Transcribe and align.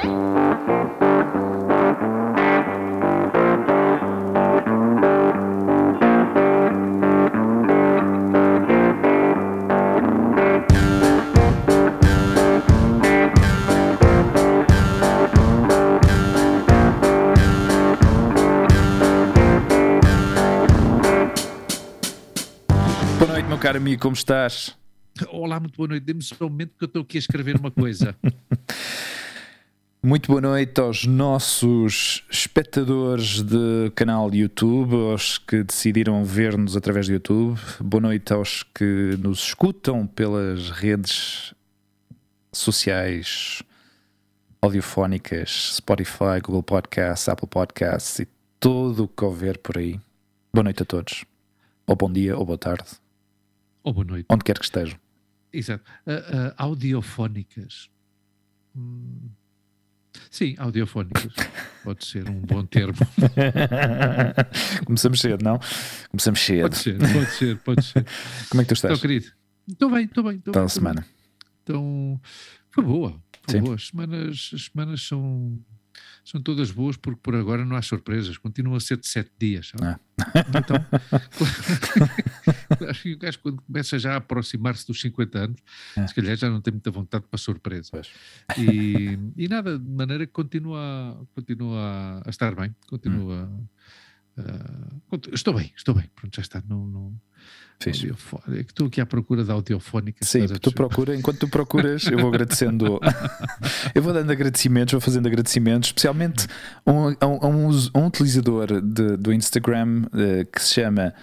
Boa 0.00 0.12
noite, 23.28 23.46
meu 23.46 23.58
caro 23.58 23.76
amigo, 23.76 24.00
como 24.00 24.14
estás? 24.14 24.74
Olá, 25.28 25.60
muito 25.60 25.76
boa 25.76 25.88
noite. 25.88 26.04
Dê-me 26.04 26.22
só 26.22 26.46
um 26.46 26.48
momento 26.48 26.72
que 26.78 26.84
eu 26.84 26.86
estou 26.86 27.02
aqui 27.02 27.18
a 27.18 27.20
escrever 27.20 27.56
uma 27.56 27.70
coisa. 27.70 28.16
Muito 30.02 30.28
boa 30.28 30.40
noite 30.40 30.80
aos 30.80 31.04
nossos 31.04 32.24
espectadores 32.30 33.42
de 33.42 33.90
canal 33.94 34.32
YouTube, 34.32 34.94
aos 34.94 35.36
que 35.36 35.62
decidiram 35.62 36.24
ver-nos 36.24 36.74
através 36.74 37.06
do 37.06 37.12
YouTube. 37.12 37.60
Boa 37.80 38.00
noite 38.00 38.32
aos 38.32 38.62
que 38.62 39.14
nos 39.18 39.48
escutam 39.48 40.06
pelas 40.06 40.70
redes 40.70 41.54
sociais 42.50 43.62
audiofónicas, 44.62 45.74
Spotify, 45.76 46.40
Google 46.42 46.62
Podcasts, 46.62 47.28
Apple 47.28 47.48
Podcasts 47.48 48.20
e 48.20 48.28
tudo 48.58 49.04
o 49.04 49.08
que 49.08 49.24
houver 49.24 49.58
por 49.58 49.76
aí. 49.76 50.00
Boa 50.52 50.64
noite 50.64 50.82
a 50.82 50.86
todos. 50.86 51.26
Ou 51.86 51.94
bom 51.94 52.10
dia, 52.10 52.38
ou 52.38 52.46
boa 52.46 52.58
tarde, 52.58 52.88
Ou 53.82 53.92
boa 53.92 54.04
noite. 54.06 54.26
onde 54.30 54.44
quer 54.44 54.58
que 54.58 54.64
estejam. 54.64 54.98
Exato. 55.52 55.84
Ah, 56.06 56.54
ah, 56.56 56.64
audiofónicas. 56.64 57.90
Hum, 58.74 59.28
Sim, 60.30 60.54
audiofónicas. 60.58 61.32
Pode 61.84 62.04
ser 62.04 62.28
um 62.28 62.40
bom 62.40 62.64
termo. 62.64 62.94
Começamos 64.84 65.20
cedo, 65.20 65.42
não? 65.42 65.58
Começamos 66.10 66.40
cedo. 66.40 66.62
Pode 66.62 66.76
ser, 66.78 66.98
pode 66.98 67.30
ser, 67.32 67.58
pode 67.58 67.84
ser. 67.84 68.06
Como 68.48 68.60
é 68.60 68.64
que 68.64 68.74
tu 68.74 68.78
Então, 68.78 68.90
estás? 68.92 69.00
querido. 69.00 69.26
Estou 69.68 69.90
bem, 69.90 70.04
estou 70.04 70.24
bem. 70.24 70.36
Estou 70.36 70.52
bem, 70.52 70.62
estou 70.62 70.62
bem. 70.62 70.68
semana. 70.68 71.06
Então, 71.62 72.20
foi 72.70 72.84
boa. 72.84 73.10
Foi 73.46 73.58
Sim. 73.58 73.60
boa. 73.60 73.74
As 73.76 73.86
semanas, 73.88 74.50
as 74.54 74.62
semanas 74.64 75.02
são, 75.06 75.58
são 76.24 76.40
todas 76.40 76.70
boas 76.70 76.96
porque 76.96 77.20
por 77.22 77.34
agora 77.34 77.64
não 77.64 77.76
há 77.76 77.82
surpresas. 77.82 78.38
Continua 78.38 78.76
a 78.76 78.80
ser 78.80 78.96
de 78.98 79.06
sete 79.08 79.30
dias. 79.38 79.72
sabe? 79.76 79.84
Ah. 79.84 80.00
Então, 80.58 80.76
acho 82.88 83.02
que 83.02 83.12
o 83.14 83.18
gajo 83.18 83.38
quando 83.40 83.62
começa 83.62 83.98
já 83.98 84.14
a 84.14 84.16
aproximar-se 84.16 84.86
dos 84.86 85.00
50 85.00 85.38
anos, 85.38 85.60
Ah. 85.96 86.06
se 86.06 86.14
calhar 86.14 86.36
já 86.36 86.48
não 86.50 86.60
tem 86.60 86.72
muita 86.72 86.90
vontade 86.90 87.24
para 87.28 87.38
surpresa. 87.38 87.88
Pois. 87.90 88.10
E, 88.58 89.18
e 89.36 89.48
nada, 89.48 89.78
de 89.78 89.88
maneira 89.90 90.26
que 90.26 90.32
continua, 90.32 91.26
continua 91.34 92.22
a 92.24 92.30
estar 92.30 92.54
bem. 92.54 92.74
Continua. 92.86 93.44
Hum. 93.46 93.66
Conti- 95.08 95.30
estou 95.32 95.54
bem, 95.54 95.72
estou 95.76 95.94
bem. 95.94 96.04
Pronto, 96.14 96.34
já 96.36 96.42
está. 96.42 96.62
Fixe. 97.82 98.00
audiofó- 98.02 98.42
é 98.48 98.62
que 98.62 98.72
estou 98.72 98.88
aqui 98.88 99.00
à 99.00 99.06
procura 99.06 99.42
da 99.42 99.54
audiofónica. 99.54 100.22
Sim, 100.22 100.46
tu 100.60 100.70
procura, 100.72 101.16
enquanto 101.16 101.38
tu 101.38 101.48
procuras, 101.48 102.04
eu 102.06 102.18
vou 102.18 102.28
agradecendo. 102.28 103.00
eu 103.94 104.02
vou 104.02 104.12
dando 104.12 104.30
agradecimentos, 104.30 104.92
vou 104.92 105.00
fazendo 105.00 105.26
agradecimentos, 105.26 105.88
especialmente 105.88 106.46
a 106.84 106.92
um, 106.92 107.08
a 107.18 107.26
um- 107.26 107.70
a 107.94 107.98
um 107.98 108.06
utilizador 108.06 108.82
de- 108.82 109.16
do 109.16 109.32
Instagram 109.32 110.04
eh, 110.12 110.44
que 110.52 110.60
se 110.62 110.74
chama 110.74 111.14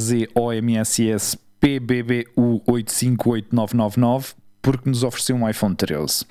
QTQDWEZOMSS 0.00 1.36
PBBU858999 1.60 4.34
porque 4.62 4.88
nos 4.90 5.02
ofereceu 5.02 5.36
um 5.36 5.48
iPhone 5.48 5.74
13. 5.74 6.24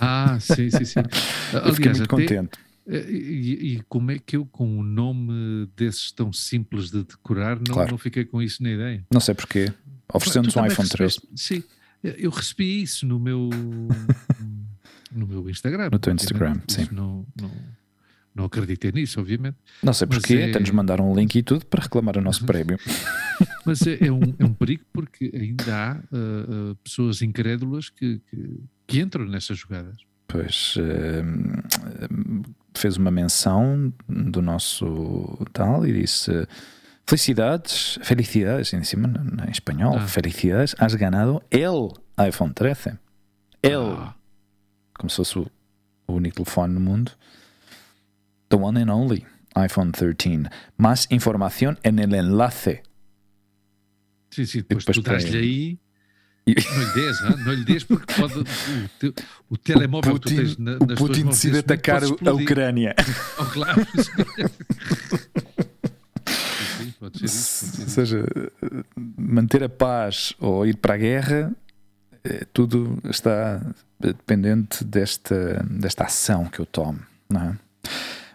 Ah, 0.00 0.38
sim, 0.40 0.70
sim, 0.70 0.84
sim. 0.84 1.00
Eu 1.52 1.74
fiquei 1.74 1.90
Aliás, 1.90 1.98
muito 1.98 2.14
até- 2.14 2.26
contente. 2.26 2.50
Eh, 2.86 3.10
E, 3.10 3.74
e 3.76 3.82
como 3.88 4.10
é 4.10 4.18
que 4.18 4.36
eu, 4.36 4.44
com 4.46 4.66
um 4.78 4.82
nome 4.82 5.68
desses 5.76 6.10
tão 6.12 6.32
simples 6.32 6.90
de 6.90 7.04
decorar, 7.04 7.56
não, 7.56 7.74
Claro. 7.74 7.90
não 7.92 7.98
fiquei 7.98 8.24
com 8.24 8.40
isso 8.42 8.62
na 8.62 8.70
ideia? 8.70 9.04
Não 9.12 9.20
sei 9.20 9.34
porquê. 9.34 9.72
Ofereceu-nos 10.12 10.52
Tu 10.52 10.60
um 10.60 10.66
iPhone 10.66 10.88
13 10.88 11.16
recebeste- 11.20 11.28
Sim, 11.34 11.62
eu 12.02 12.30
recebi 12.30 12.82
isso 12.82 13.06
no 13.06 13.18
meu, 13.18 13.48
no 15.12 15.26
meu 15.26 15.48
Instagram. 15.48 15.88
No 15.92 15.98
teu. 15.98 16.12
Instagram, 16.12 16.54
sim. 16.68 16.88
Não, 16.92 17.24
não, 17.40 17.50
não 18.34 18.44
acreditei 18.44 18.90
nisso, 18.92 19.20
obviamente. 19.20 19.56
Não 19.82 19.92
sei 19.92 20.06
porquê, 20.06 20.34
é- 20.34 20.50
até 20.50 20.58
nos 20.60 20.70
mandaram 20.70 21.10
um 21.10 21.14
link 21.14 21.34
e 21.36 21.42
tudo 21.42 21.64
para 21.66 21.82
reclamar 21.82 22.16
o 22.18 22.20
nosso 22.20 22.44
prémio. 22.46 22.78
Mas 23.64 23.86
é, 23.86 24.06
é 24.06 24.12
um, 24.12 24.20
é 24.38 24.44
um 24.44 24.52
perigo 24.52 24.84
porque 24.92 25.30
ainda 25.34 25.74
há 25.74 25.92
ah, 25.92 26.00
ah, 26.12 26.76
pessoas 26.82 27.22
incrédulas 27.22 27.88
que, 27.88 28.20
que, 28.30 28.60
que 28.86 29.00
entram 29.00 29.24
nessas 29.26 29.58
jogadas. 29.58 29.96
Pois 30.26 30.74
hum, 30.78 32.42
fez 32.74 32.96
uma 32.96 33.10
menção 33.10 33.92
do 34.08 34.40
nosso 34.42 35.38
tal 35.52 35.86
e 35.86 35.92
disse 35.92 36.46
felicidades, 37.06 37.98
felicidades 38.02 38.72
em 38.72 38.82
cima 38.84 39.08
em 39.46 39.50
espanhol, 39.50 39.96
Ah. 39.98 40.06
felicidades, 40.06 40.74
has 40.78 40.94
ganado 40.94 41.42
el 41.50 41.92
iPhone 42.26 42.52
13. 42.54 42.98
El, 43.62 43.92
Ah, 43.98 44.14
como 44.94 45.10
se 45.10 45.16
fosse 45.16 45.38
o, 45.38 45.50
o 46.06 46.12
único 46.14 46.36
telefone 46.36 46.74
no 46.74 46.80
mundo. 46.80 47.12
The 48.48 48.56
one 48.56 48.80
and 48.80 48.90
only 48.90 49.24
iPhone 49.56 49.92
13. 49.92 50.48
Más 50.78 51.06
información 51.10 51.78
en 51.82 51.98
el 51.98 52.14
enlace. 52.14 52.82
sim, 54.30 54.46
sim, 54.46 54.60
depois 54.60 54.84
depois 54.84 54.96
tu 54.96 55.02
dás-lhe 55.02 55.36
aí. 55.38 55.78
Não 56.44 56.54
lhe 56.54 56.92
hã? 57.22 57.36
não 57.44 57.52
lhe 57.52 57.64
des 57.64 57.84
porque 57.84 58.12
pode, 58.14 58.38
o, 58.40 58.44
o 59.50 59.56
telemóvel 59.56 60.14
que 60.14 60.20
tu 60.20 60.28
tens 60.36 60.56
na, 60.58 60.72
o 60.72 60.78
nas 60.86 60.86
tuas 60.86 60.98
Putin 60.98 61.26
decide 61.26 61.58
atacar 61.58 62.02
o- 62.04 62.18
a. 62.26 62.32
Ucrânia. 62.32 62.94
Oh, 63.38 63.44
claro. 63.46 63.86
Sim, 66.78 66.92
pode 66.98 67.18
ser 67.18 67.24
isso. 67.24 67.64
pode 67.66 67.76
ser 67.76 67.82
Ou 67.82 67.88
seja, 67.88 68.24
manter 69.16 69.62
a 69.64 69.68
paz 69.68 70.34
ou 70.38 70.66
ir 70.66 70.76
para 70.76 70.94
a 70.94 70.96
guerra, 70.96 71.52
eh, 72.24 72.44
tudo 72.52 72.98
está 73.08 73.60
dependente 74.00 74.84
desta, 74.84 75.64
desta 75.70 76.04
ação 76.04 76.46
que 76.46 76.58
eu 76.60 76.66
tomo, 76.66 76.98
é? 77.34 77.52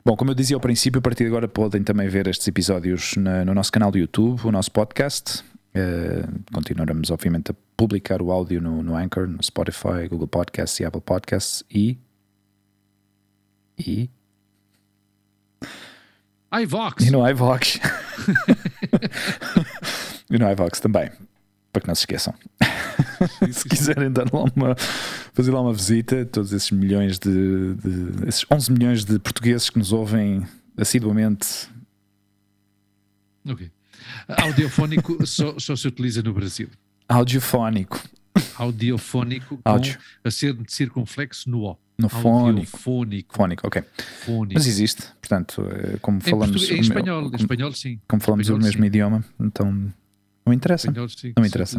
Bom, 0.05 0.15
como 0.15 0.31
eu 0.31 0.35
dizia 0.35 0.55
ao 0.55 0.61
princípio, 0.61 0.99
a 0.99 1.01
partir 1.01 1.23
de 1.25 1.27
agora 1.27 1.49
podem 1.49 1.83
também 1.83 2.07
ver 2.07 2.27
estes 2.27 2.47
episódios 2.47 3.15
na- 3.17 3.43
no 3.43 3.53
nosso 3.53 3.71
canal 3.71 3.91
do 3.91 3.97
YouTube, 3.97 4.39
o 4.45 4.51
nosso 4.51 4.71
podcast. 4.71 5.43
Eh, 5.73 6.23
continuaremos, 6.53 7.11
obviamente, 7.11 7.51
a 7.51 7.55
publicar 7.77 8.21
o 8.21 8.31
áudio 8.31 8.59
no, 8.59 8.81
no 8.81 8.95
Anchor, 8.97 9.27
no 9.27 9.41
Spotify, 9.41 10.07
Google 10.09 10.27
Podcasts 10.27 10.79
e 10.79 10.85
Apple 10.85 11.01
Podcasts 11.01 11.63
e. 11.69 11.97
E. 13.77 14.09
iVox. 16.63 17.05
E 17.05 17.11
no 17.11 17.27
iVox. 17.29 17.79
e 20.29 20.37
no 20.39 20.49
iVox 20.51 20.79
também. 20.79 21.11
Para 21.71 21.81
que 21.81 21.87
não 21.87 21.93
se 21.95 22.01
esqueçam. 22.01 22.33
se 23.53 23.69
quiserem 23.69 24.11
dar 24.11 24.25
lá 24.33 24.43
uma, 24.55 24.75
fazer 25.33 25.51
lá 25.51 25.61
uma 25.61 25.73
visita, 25.73 26.25
todos 26.25 26.51
esses 26.53 26.71
milhões 26.71 27.19
de, 27.19 27.75
de- 27.75 28.27
esses 28.27 28.43
11 28.51 28.71
milhões 28.71 29.05
de 29.05 29.19
portugueses 29.19 29.69
que 29.69 29.77
nos 29.77 29.93
ouvem 29.93 30.43
assiduamente. 30.75 31.69
Ok. 33.47 33.69
Audiofónico 34.27 35.23
só, 35.27 35.59
só 35.59 35.75
se 35.75 35.87
utiliza 35.87 36.23
no 36.23 36.33
Brasil. 36.33 36.69
Audiofónico. 37.07 37.99
Audiofónico 38.57 39.57
com 39.57 39.69
Áudio. 39.69 39.97
a 40.23 40.29
ser 40.31 40.53
de 40.53 40.71
circunflexo 40.71 41.49
no 41.49 41.63
O. 41.63 41.77
No 41.97 42.09
fónico. 42.09 42.47
Audiofónico. 42.59 43.35
Fónico, 43.35 43.67
ok. 43.67 43.83
Fónico. 44.25 44.53
Mas 44.53 44.67
existe, 44.67 45.03
portanto, 45.19 45.63
eh, 45.71 45.97
como 46.01 46.17
Em, 46.19 46.21
falamos, 46.21 46.51
português- 46.51 46.69
em 46.69 46.73
o 46.73 46.77
meu- 46.77 46.81
espanhol, 46.97 47.19
em 47.21 47.23
como, 47.31 47.35
espanhol 47.37 47.73
sim. 47.73 47.99
como 48.07 48.21
falamos 48.21 48.45
espanhol, 48.45 48.61
o 48.61 48.63
mesmo 48.65 48.81
sim. 48.81 48.87
idioma, 48.87 49.25
então 49.39 49.93
não 50.47 50.53
interessa. 50.53 50.91
Não 50.91 51.45
interessa. 51.45 51.77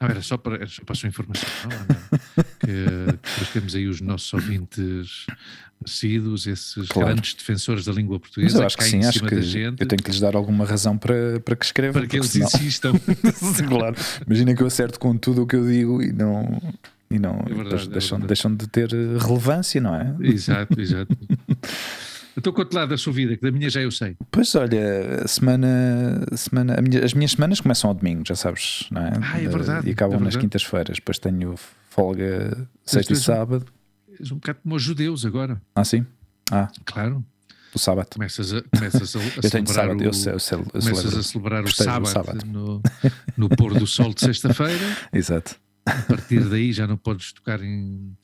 Não, 0.00 0.08
era 0.08 0.22
só 0.22 0.36
para, 0.36 0.56
era 0.56 0.66
só 0.66 0.82
para 0.84 0.92
a 0.92 0.96
sua 0.96 1.08
informação. 1.08 1.48
Não, 1.64 1.70
não. 1.70 2.44
que 2.60 3.12
depois 3.28 3.50
temos 3.52 3.74
aí 3.74 3.86
os 3.88 4.00
nossos 4.00 4.32
ouvintes 4.32 5.26
assíduos, 5.84 6.46
esses 6.46 6.88
Claro. 6.88 7.08
grandes 7.14 7.34
defensores 7.34 7.84
da 7.84 7.92
língua 7.92 8.16
Mas 8.16 8.22
portuguesa 8.22 8.58
eu 8.58 8.66
acho 8.66 8.76
que 8.76 8.82
caem 8.90 9.02
sim, 9.02 9.08
acho 9.08 9.24
que 9.24 9.42
gente 9.42 9.80
eu 9.80 9.86
tenho 9.86 10.02
que 10.02 10.10
lhes 10.10 10.18
dar 10.20 10.34
alguma 10.34 10.64
razão 10.64 10.98
para, 10.98 11.38
para 11.40 11.54
que 11.56 11.64
escrevam. 11.64 12.00
para 12.00 12.08
que 12.08 12.16
eles 12.16 12.30
senão- 12.30 12.46
insistam. 12.48 12.92
claro. 13.68 13.94
Imagina 14.26 14.54
que 14.54 14.62
eu 14.62 14.66
acerto 14.66 14.98
com 14.98 15.16
tudo 15.16 15.42
o 15.42 15.46
que 15.46 15.54
eu 15.56 15.64
digo 15.66 16.02
e 16.02 16.12
não. 16.12 16.60
E 17.10 17.18
não 17.18 17.38
verdade, 17.38 17.62
depois 17.64 17.86
é 17.86 17.90
deixam, 17.90 18.20
deixam 18.20 18.54
de 18.54 18.66
ter 18.66 18.90
relevância, 18.92 19.80
não 19.80 19.94
é? 19.94 20.14
exato, 20.20 20.78
exato. 20.78 21.16
Então 22.38 22.52
conte 22.52 22.72
lá 22.72 22.86
da 22.86 22.96
sua 22.96 23.12
vida, 23.12 23.36
que 23.36 23.42
da 23.42 23.50
minha 23.50 23.68
já 23.68 23.80
eu 23.80 23.90
sei. 23.90 24.16
Pois 24.30 24.54
olha, 24.54 25.22
a 25.24 25.28
semana, 25.28 26.24
a 26.30 26.36
semana 26.36 26.78
a 26.78 26.80
minha- 26.82 27.04
as 27.04 27.12
minhas 27.12 27.32
semanas 27.32 27.60
começam 27.60 27.90
ao 27.90 27.94
domingo, 27.94 28.22
já 28.26 28.36
sabes, 28.36 28.86
não 28.90 29.02
é? 29.02 29.12
Ah, 29.22 29.40
é 29.42 29.48
verdade, 29.48 29.88
E 29.88 29.92
acabam 29.92 30.14
é 30.16 30.24
nas 30.24 30.34
verdade. 30.34 30.44
quintas-feiras. 30.46 30.96
Depois 30.96 31.18
tenho 31.18 31.54
folga 31.90 32.68
sexta 32.84 33.12
e 33.12 33.16
tens 33.16 33.20
um- 33.20 33.22
sábado. 33.34 33.66
És 34.20 34.30
um 34.32 34.36
bocado 34.36 34.60
como 34.62 34.74
os 34.76 34.82
judeus 34.82 35.24
agora. 35.26 35.60
Ah, 35.74 35.84
sim? 35.84 36.06
Ah, 36.50 36.68
Claro. 36.84 37.24
o 37.74 37.78
sábado. 37.78 38.08
Começas 38.14 38.52
a, 38.54 38.62
começas 38.62 39.14
a, 39.14 39.18
a 39.20 39.22
Eu 39.22 39.30
tenho 39.30 39.50
celebrar 39.50 39.74
sábado, 39.74 40.00
o, 40.00 40.04
eu, 40.04 40.12
sei, 40.12 40.32
eu, 40.32 40.38
sei, 40.38 40.58
eu 40.58 40.64
começas 40.64 40.98
celebro. 40.98 41.18
a 41.18 41.22
celebrar 41.22 41.64
o 41.64 41.70
sábado, 41.72 42.08
sábado. 42.08 42.46
No, 42.46 42.82
no 43.36 43.48
pôr 43.48 43.74
do 43.78 43.86
sol 43.86 44.14
de 44.14 44.20
sexta-feira 44.20 44.96
Exato. 45.12 45.56
a 45.84 45.92
partir 46.02 46.40
daí 46.48 46.72
já 46.72 46.86
não 46.86 46.96
podes 46.96 47.32
tocar 47.32 47.62
em, 47.62 48.16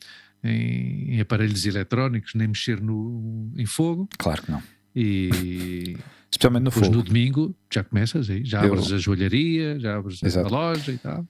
em, 0.44 1.14
em 1.16 1.20
aparelhos 1.20 1.64
eletrónicos, 1.66 2.32
nem 2.34 2.48
mexer 2.48 2.80
no, 2.80 3.50
em 3.56 3.66
fogo. 3.66 4.08
Claro 4.18 4.42
que 4.42 4.50
não. 4.52 4.62
E 4.94 5.96
Especialmente 6.30 6.64
no 6.64 6.70
fogo. 6.70 6.90
no 6.90 7.02
domingo 7.02 7.54
já 7.72 7.82
começas 7.84 8.28
aí, 8.28 8.44
já 8.44 8.64
Eu- 8.64 8.72
abres 8.74 8.92
a 8.92 8.98
joalharia, 8.98 9.78
já 9.80 9.96
abres 9.96 10.22
a 10.22 10.26
Exato. 10.26 10.50
loja 10.52 10.92
e 10.92 10.98
tal. 10.98 11.26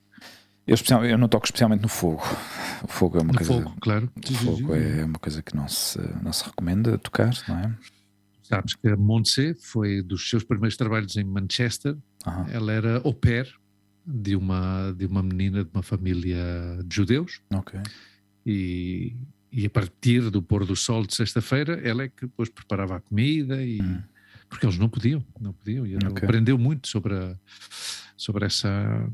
Eu, 0.67 0.75
eu 1.07 1.17
não 1.17 1.27
toco 1.27 1.45
especialmente 1.45 1.81
no 1.83 1.87
fogo. 1.87 2.23
O 2.83 2.87
fogo 2.87 3.19
é 3.19 3.21
uma 3.21 3.31
No 3.33 3.37
coisa. 3.37 3.53
fogo, 3.53 3.75
claro. 3.79 4.11
O 4.27 4.33
fogo 4.33 4.73
é 4.75 5.05
uma 5.05 5.19
coisa 5.19 5.41
que 5.43 5.55
não 5.55 5.67
se, 5.67 5.99
não 6.23 6.33
se 6.33 6.43
recomenda 6.43 6.97
tocar, 6.97 7.31
não 7.47 7.59
é? 7.59 7.71
Sabes 8.41 8.73
que 8.75 8.87
a 8.87 8.95
Montse 8.97 9.55
foi 9.61 10.01
dos 10.01 10.27
seus 10.29 10.43
primeiros 10.43 10.75
trabalhos 10.75 11.15
em 11.17 11.23
Manchester. 11.23 11.95
Ela 12.51 12.71
era 12.73 12.97
au 13.03 13.13
pair 13.13 13.47
de 14.05 14.35
uma, 14.35 14.91
de 14.97 15.05
uma 15.05 15.21
menina 15.21 15.63
de 15.63 15.69
uma 15.71 15.83
família 15.83 16.37
de 16.83 16.95
judeus. 16.95 17.41
Ok. 17.53 17.79
E, 18.45 19.15
e 19.51 19.65
a 19.65 19.69
partir 19.69 20.29
do 20.29 20.41
pôr 20.41 20.65
do 20.65 20.75
sol 20.75 21.05
de 21.05 21.15
sexta-feira, 21.15 21.79
ela 21.87 22.03
é 22.03 22.09
que 22.09 22.25
depois 22.25 22.49
preparava 22.49 22.95
a 22.97 22.99
comida 23.01 23.63
e 23.63 23.81
Hum. 23.81 24.01
porque 24.49 24.65
eles 24.65 24.77
não 24.77 24.87
podiam, 24.89 25.23
não 25.39 25.53
podiam. 25.53 25.85
E 25.85 25.93
ela 25.95 26.09
Ok. 26.09 26.23
aprendeu 26.23 26.57
muito 26.57 26.87
sobre, 26.87 27.15
a- 27.15 27.37
sobre 28.15 28.45
essa 28.45 29.09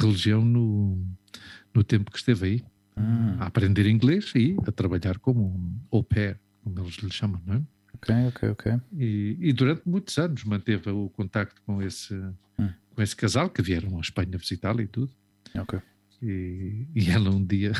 religião 0.00 0.44
no, 0.44 1.04
no 1.74 1.82
tempo 1.82 2.10
que 2.10 2.18
esteve 2.18 2.46
aí, 2.46 2.64
Hum, 2.96 3.36
a 3.38 3.46
aprender 3.46 3.86
inglês 3.86 4.32
e 4.34 4.56
a 4.66 4.72
trabalhar 4.72 5.18
como 5.20 5.40
um 5.46 5.78
au 5.92 6.02
pair, 6.02 6.38
como 6.64 6.78
eles 6.80 6.94
lhe 6.96 7.12
chamam, 7.12 7.40
não 7.46 7.54
é? 7.54 7.62
ok, 7.94 8.14
ok, 8.28 8.48
ok. 8.50 8.72
E, 8.96 9.36
e 9.40 9.52
durante 9.52 9.82
muitos 9.88 10.18
anos 10.18 10.42
manteve 10.44 10.90
o 10.90 11.08
contacto 11.10 11.60
com 11.62 11.80
esse, 11.82 12.14
Hum. 12.58 12.70
com 12.94 13.00
esse 13.02 13.14
casal 13.14 13.50
que 13.50 13.62
vieram 13.62 13.96
à 13.98 14.00
Espanha 14.00 14.36
visitá-la 14.36 14.82
e 14.82 14.86
tudo. 14.88 15.12
ok. 15.54 15.80
E, 16.20 16.88
e 16.94 17.08
ela 17.10 17.30
um 17.30 17.44
dia, 17.44 17.70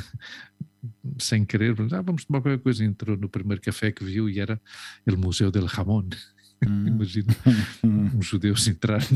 sem 1.18 1.44
querer, 1.44 1.74
ah, 1.92 2.02
vamos 2.02 2.24
tomar 2.24 2.40
qualquer 2.40 2.62
coisa, 2.62 2.84
entrou 2.84 3.16
no 3.16 3.28
primeiro 3.28 3.60
café 3.62 3.90
que 3.92 4.04
viu 4.04 4.28
e 4.28 4.38
era 4.40 4.60
o 5.06 5.16
Museu 5.16 5.50
del 5.50 5.68
Jamón. 5.68 6.08
Hum, 6.66 6.86
Imagina 6.88 7.34
hum. 7.84 8.10
um 8.16 8.22
judeu 8.22 8.56
se 8.56 8.70
entrar 8.70 9.00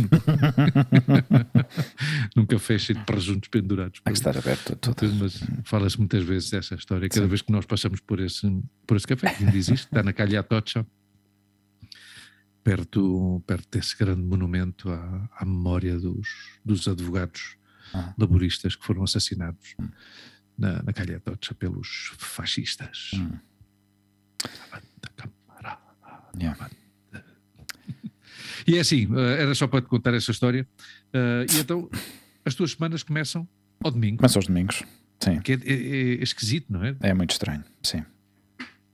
num, 2.36 2.46
café 2.46 2.78
cheio 2.78 2.98
de 2.98 3.04
presuntos 3.04 3.48
pendurados. 3.48 4.00
Há 4.04 4.10
que 4.10 4.16
estar 4.16 4.36
aberto 4.36 4.72
a. 4.72 4.74
Então, 4.74 4.94
Mas 5.18 5.42
fala-se 5.64 5.98
muitas 5.98 6.22
vezes 6.22 6.50
dessa 6.50 6.74
história, 6.74 7.08
cada 7.08 7.22
Sim. 7.22 7.28
vez 7.28 7.42
que 7.42 7.50
nós 7.52 7.66
passamos 7.66 8.00
por 8.00 8.20
esse, 8.20 8.46
por 8.86 8.96
esse 8.96 9.06
café, 9.06 9.34
que 9.34 9.44
ainda 9.44 9.56
existe, 9.56 9.86
está 9.86 10.02
na 10.02 10.12
Calha 10.12 10.40
Atocha, 10.40 10.86
perto, 12.62 13.42
perto 13.46 13.68
desse 13.76 13.96
grande 13.98 14.22
monumento 14.22 14.88
à, 14.90 15.28
à 15.36 15.44
memória 15.44 15.98
dos, 15.98 16.28
dos 16.64 16.86
advogados 16.86 17.56
Ah. 17.94 18.14
laboristas 18.16 18.74
que 18.74 18.84
foram 18.84 19.02
assassinados 19.02 19.74
Hum. 19.78 19.88
Na, 20.58 20.82
na 20.82 20.92
Calha 20.92 21.16
Atocha 21.16 21.54
pelos 21.54 22.12
fascistas. 22.18 23.10
Hum. 23.14 23.30
Yeah. 26.40 26.70
E 28.66 28.76
é 28.76 28.80
assim, 28.80 29.06
eh, 29.14 29.42
era 29.42 29.54
só 29.54 29.66
para 29.66 29.82
te 29.82 29.88
contar 29.88 30.14
essa 30.14 30.30
história. 30.30 30.66
Eh, 31.12 31.46
E 31.54 31.58
então, 31.60 31.90
as 32.44 32.54
tuas 32.54 32.72
semanas 32.72 33.02
começam 33.02 33.46
ao 33.84 33.90
domingo, 33.90 34.16
Começa 34.18 34.38
aos 34.38 34.46
domingos. 34.46 34.82
Sim. 35.20 35.40
que 35.40 35.52
é, 35.52 35.54
é- 35.56 36.20
é 36.20 36.22
esquisito, 36.22 36.66
não 36.72 36.82
é? 36.84 36.96
É 37.00 37.12
muito 37.14 37.30
estranho, 37.32 37.62
sim. 37.82 38.02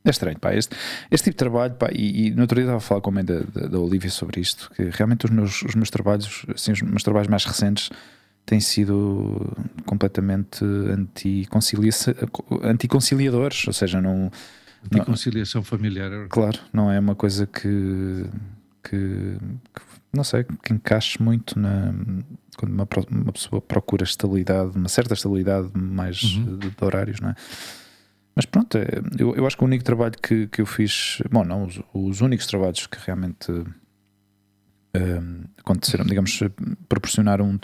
É 0.04 0.10
estranho, 0.10 0.38
pá. 0.38 0.54
Este, 0.54 0.74
este 1.10 1.24
tipo 1.24 1.34
de 1.34 1.38
trabalho, 1.38 1.74
pá, 1.74 1.90
e, 1.92 2.26
e 2.26 2.30
no 2.30 2.42
outro 2.42 2.56
dia 2.56 2.64
estava 2.64 2.78
a 2.78 2.80
falar 2.80 3.00
com 3.02 3.10
a 3.10 3.12
mãe 3.14 3.24
da, 3.24 3.40
da, 3.40 3.66
da 3.68 3.78
Olivia 3.78 4.10
sobre 4.10 4.40
isto, 4.40 4.70
que 4.74 4.82
realmente 4.90 5.24
os 5.26 5.30
meus, 5.30 5.62
os 5.62 5.74
meus 5.74 5.90
trabalhos, 5.90 6.44
assim, 6.54 6.72
os 6.72 6.82
meus 6.82 7.02
trabalhos 7.02 7.28
mais 7.28 7.44
recentes 7.44 7.90
têm 8.48 8.60
sido 8.60 9.54
completamente 9.84 10.64
anticoncilia- 10.64 11.92
anticonciliadores, 12.62 13.66
ou 13.66 13.72
seja, 13.72 14.00
não, 14.00 14.30
De 14.90 15.00
conciliação 15.04 15.62
familiar. 15.62 16.10
claro, 16.28 16.58
não 16.72 16.90
é 16.90 16.98
uma 16.98 17.14
coisa 17.14 17.46
que, 17.46 18.24
que, 18.82 19.36
que, 19.74 19.82
não 20.12 20.24
sei, 20.24 20.44
que 20.62 20.72
encaixe 20.72 21.22
muito 21.22 21.58
na 21.58 21.92
quando 22.56 22.72
uma, 22.72 22.88
uma 23.10 23.32
pessoa 23.32 23.60
procura 23.62 24.02
estabilidade, 24.02 24.76
uma 24.76 24.88
certa 24.88 25.14
estabilidade 25.14 25.70
mais 25.74 26.22
Uhum. 26.22 26.58
de, 26.58 26.70
de 26.70 26.84
horários, 26.84 27.20
não 27.20 27.30
é? 27.30 27.34
Mas 28.34 28.46
pronto, 28.46 28.78
é, 28.78 28.86
eu, 29.18 29.34
eu 29.36 29.46
acho 29.46 29.56
que 29.56 29.62
o 29.62 29.66
único 29.66 29.84
trabalho 29.84 30.14
que, 30.20 30.46
que 30.48 30.60
eu 30.60 30.66
fiz, 30.66 31.18
bom, 31.30 31.44
não, 31.44 31.64
os, 31.66 31.80
os 31.92 32.20
únicos 32.20 32.46
trabalhos 32.46 32.86
que 32.86 32.98
realmente 33.04 33.52
aconteceram, 35.58 36.04
digamos, 36.04 36.40
proporcionaram 36.88 37.48
um, 37.48 37.58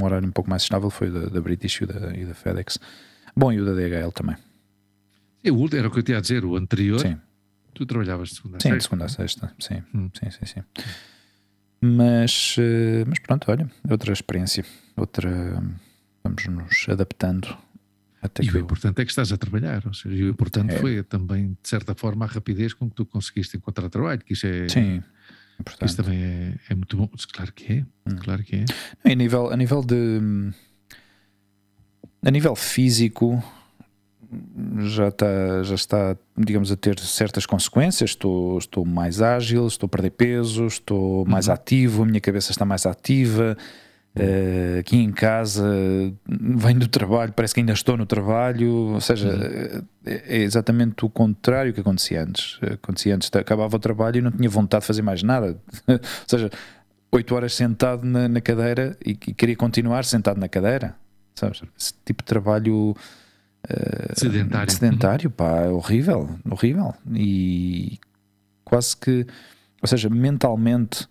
um 0.00 0.04
horário 0.04 0.28
um 0.28 0.32
pouco 0.32 0.48
mais 0.50 0.62
estável 0.62 0.90
foi 0.90 1.08
o 1.08 1.12
da, 1.12 1.26
da 1.26 1.40
British 1.40 1.76
e 1.80 1.84
o 1.84 1.86
da, 1.86 2.14
e 2.16 2.24
da 2.24 2.34
FedEx. 2.34 2.78
Bom, 3.36 3.52
e 3.52 3.60
o 3.60 3.64
da 3.64 3.72
DHL 3.72 4.10
também. 4.12 4.36
O 5.46 5.54
último, 5.54 5.78
era 5.80 5.88
o 5.88 5.90
que 5.90 5.98
eu 5.98 6.02
tinha 6.02 6.18
a 6.18 6.20
dizer, 6.20 6.44
o 6.44 6.56
anterior, 6.56 6.98
Sim. 7.00 7.18
tu 7.74 7.84
trabalhavas 7.84 8.30
de 8.30 8.36
segunda 8.36 8.56
a 8.56 8.60
Sim, 8.60 8.68
de 8.68 8.74
sexta. 8.74 8.82
segunda 8.88 9.04
a 9.04 9.08
sexta, 9.08 9.52
sim, 9.58 9.82
Hum. 9.94 10.10
sim, 10.18 10.30
sim, 10.30 10.46
sim. 10.46 10.62
Mas, 11.80 12.56
eh, 12.58 13.04
mas 13.06 13.18
pronto, 13.18 13.50
olha, 13.50 13.70
outra 13.90 14.12
experiência, 14.12 14.64
outra. 14.96 15.62
Vamos 16.22 16.46
nos 16.46 16.86
adaptando 16.88 17.54
até 18.22 18.42
E 18.42 18.50
o 18.50 18.56
importante 18.58 19.02
é 19.02 19.04
que 19.04 19.10
estás 19.10 19.30
a 19.30 19.36
trabalhar, 19.36 19.82
ou 19.86 19.92
seja, 19.92 20.14
e 20.16 20.24
o 20.24 20.30
importante 20.30 20.74
É. 20.74 20.78
foi 20.78 21.02
também, 21.02 21.48
de 21.62 21.68
certa 21.68 21.94
forma, 21.94 22.24
a 22.24 22.28
rapidez 22.28 22.72
com 22.72 22.88
que 22.88 22.94
tu 22.96 23.04
conseguiste 23.04 23.58
encontrar 23.58 23.90
trabalho, 23.90 24.20
que 24.24 24.32
isso 24.32 24.46
é, 24.46 24.66
Sim, 24.66 25.02
que 25.64 25.70
importante. 25.72 25.88
isso 25.90 26.02
também 26.02 26.22
é, 26.22 26.54
é 26.70 26.74
muito 26.74 26.96
bom. 26.96 27.08
Claro 27.32 27.52
que 27.52 27.72
é, 27.72 27.84
Hum. 28.06 28.16
claro 28.20 28.42
que 28.44 28.56
é. 28.56 29.10
A 29.10 29.14
nível, 29.14 29.50
a 29.50 29.56
nível 29.56 29.82
de. 29.82 30.20
A 32.26 32.30
nível 32.30 32.54
físico, 32.56 33.42
já 34.78 35.08
está, 35.08 35.62
já 35.62 35.74
está, 35.74 36.16
digamos, 36.36 36.72
a 36.72 36.76
ter 36.76 36.98
certas 36.98 37.44
consequências. 37.46 38.10
Estou, 38.10 38.56
estou 38.58 38.84
mais 38.84 39.20
ágil, 39.20 39.66
estou 39.66 39.86
a 39.86 39.90
perder 39.90 40.10
peso, 40.10 40.66
estou 40.66 41.24
mais 41.26 41.48
Uhum. 41.48 41.54
ativo, 41.54 42.02
a 42.02 42.06
minha 42.06 42.20
cabeça 42.20 42.50
está 42.50 42.64
mais 42.64 42.86
ativa. 42.86 43.56
Eh, 44.16 44.76
aqui 44.80 44.96
em 44.96 45.10
casa, 45.10 45.64
venho 46.28 46.78
do 46.80 46.86
trabalho, 46.88 47.32
parece 47.32 47.52
que 47.52 47.60
ainda 47.60 47.72
estou 47.72 47.96
no 47.96 48.06
trabalho. 48.06 48.70
Ou 48.94 49.00
seja, 49.00 49.28
Uhum. 49.28 49.82
é, 50.06 50.36
é 50.36 50.42
exatamente 50.42 51.04
o 51.04 51.10
contrário 51.10 51.72
que 51.74 51.80
acontecia 51.80 52.22
antes. 52.22 52.58
Acontecia 52.62 53.14
antes, 53.14 53.28
acabava 53.34 53.74
o 53.74 53.78
trabalho 53.80 54.18
e 54.18 54.22
não 54.22 54.30
tinha 54.30 54.48
vontade 54.48 54.82
de 54.82 54.86
fazer 54.86 55.02
mais 55.02 55.22
nada. 55.22 55.58
ou 55.88 55.98
seja, 56.28 56.48
oito 57.10 57.34
horas 57.34 57.54
sentado 57.54 58.04
na, 58.04 58.28
na 58.28 58.40
cadeira 58.40 58.96
e, 59.04 59.10
e 59.10 59.16
queria 59.34 59.56
continuar 59.56 60.04
sentado 60.04 60.38
na 60.38 60.48
cadeira. 60.48 60.94
Sabes? 61.34 61.62
Esse 61.76 61.94
tipo 62.04 62.22
de 62.22 62.26
trabalho 62.26 62.94
eh, 63.68 64.12
Sedentário. 64.14 64.72
sedentário, 64.72 65.30
pá, 65.30 65.62
é 65.62 65.68
horrível, 65.70 66.30
horrível. 66.48 66.94
E 67.12 67.98
quase 68.64 68.96
que, 68.96 69.26
ou 69.82 69.88
seja, 69.88 70.08
mentalmente 70.08 71.08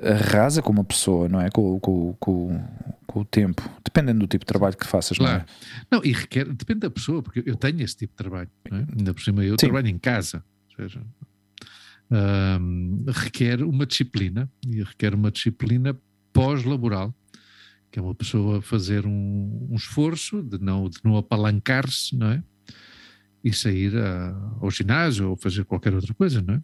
arrasa 0.00 0.62
com 0.62 0.72
uma 0.72 0.84
pessoa, 0.84 1.28
não 1.28 1.40
é? 1.40 1.50
Com, 1.50 1.78
com, 1.80 2.14
com, 2.20 2.64
com 3.06 3.20
o 3.20 3.24
tempo, 3.24 3.62
dependendo 3.84 4.20
do 4.20 4.26
tipo 4.26 4.44
de 4.44 4.46
trabalho 4.48 4.76
que 4.76 4.86
faças, 4.86 5.18
não 5.18 5.26
é? 5.26 5.30
Claro. 5.30 5.44
Não, 5.90 6.04
e 6.04 6.12
requer, 6.12 6.44
depende 6.52 6.80
da 6.80 6.90
pessoa, 6.90 7.22
porque 7.22 7.42
eu 7.44 7.56
tenho 7.56 7.80
esse 7.82 7.96
tipo 7.96 8.12
de 8.12 8.16
trabalho, 8.16 8.50
não 8.70 8.78
é? 8.78 8.86
Ainda 8.96 9.12
por 9.14 9.22
cima, 9.22 9.44
eu 9.44 9.52
Sim. 9.52 9.66
trabalho 9.66 9.88
em 9.88 9.98
casa, 9.98 10.44
ou 10.70 10.76
seja, 10.84 11.02
hum, 12.10 13.04
requer 13.08 13.62
uma 13.62 13.86
disciplina, 13.86 14.50
e 14.66 14.82
requer 14.82 15.14
uma 15.14 15.30
disciplina 15.30 15.96
pós-laboral, 16.32 17.14
que 17.90 17.98
é 17.98 18.02
uma 18.02 18.14
pessoa 18.14 18.60
fazer 18.62 19.06
um, 19.06 19.66
um 19.70 19.74
esforço 19.76 20.42
de 20.42 20.58
não, 20.58 20.88
de 20.88 20.98
não 21.04 21.16
apalancar-se, 21.16 22.16
não 22.16 22.28
é? 22.32 22.42
E 23.42 23.52
sair 23.52 23.96
a- 23.96 24.56
ao 24.60 24.70
ginásio 24.70 25.30
ou 25.30 25.36
fazer 25.36 25.64
qualquer 25.64 25.94
outra 25.94 26.12
coisa, 26.14 26.42
não 26.42 26.54
é? 26.54 26.62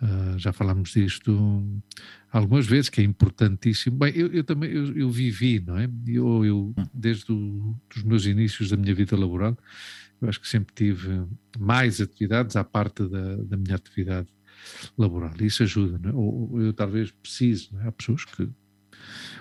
Ah, 0.00 0.34
já 0.36 0.52
falámos 0.52 0.90
disto 0.92 1.66
algumas 2.30 2.66
vezes, 2.66 2.88
que 2.88 3.00
é 3.00 3.04
importantíssimo. 3.04 3.96
Bem, 3.96 4.12
eu, 4.14 4.28
eu 4.28 4.44
também 4.44 4.70
eu, 4.70 4.96
eu 4.96 5.10
vivi, 5.10 5.60
não 5.60 5.78
é? 5.78 5.88
Eu, 6.06 6.44
eu 6.44 6.74
desde 6.92 7.32
o, 7.32 7.76
os 7.94 8.02
meus 8.02 8.26
inícios 8.26 8.70
da 8.70 8.76
minha 8.76 8.94
vida 8.94 9.16
laboral, 9.16 9.56
eu 10.20 10.28
acho 10.28 10.40
que 10.40 10.48
sempre 10.48 10.74
tive 10.74 11.26
mais 11.58 12.00
atividades 12.00 12.56
à 12.56 12.64
parte 12.64 13.08
da, 13.08 13.36
da 13.36 13.56
minha 13.56 13.76
atividade 13.76 14.28
laboral. 14.96 15.32
Isso 15.40 15.62
ajuda, 15.62 15.98
não 15.98 16.10
é? 16.10 16.12
Ou, 16.14 16.60
eu 16.60 16.72
talvez 16.72 17.10
precise, 17.10 17.68
não 17.72 17.82
é? 17.82 17.88
Há 17.88 17.92
pessoas 17.92 18.24
que. 18.24 18.42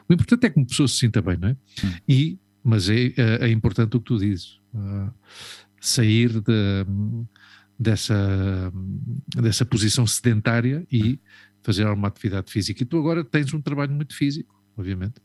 O 0.08 0.14
importante 0.14 0.46
é 0.46 0.50
que 0.50 0.58
uma 0.58 0.66
pessoa 0.68 0.88
se 0.88 0.98
sinta 0.98 1.22
bem, 1.22 1.38
não 1.38 1.50
é? 1.50 1.52
Hum. 1.84 1.94
E, 2.08 2.40
mas 2.64 2.90
é, 2.90 3.08
é, 3.18 3.38
é 3.42 3.50
importante 3.50 3.98
o 3.98 4.00
que 4.00 4.06
tu 4.06 4.18
dizes. 4.18 4.60
ah, 4.74 5.12
sair 5.80 6.42
de, 6.42 6.86
dessa, 7.80 8.74
dessa 9.36 9.66
posição 9.66 10.08
sedentária 10.08 10.86
e 10.92 11.20
fazer 11.64 11.86
alguma 11.86 12.08
atividade 12.08 12.52
física. 12.52 12.84
E 12.84 12.86
tu 12.86 12.98
agora 12.98 13.24
tens 13.24 13.54
um 13.54 13.62
trabalho 13.62 13.92
muito 13.92 14.16
físico, 14.16 14.56
obviamente. 14.78 15.16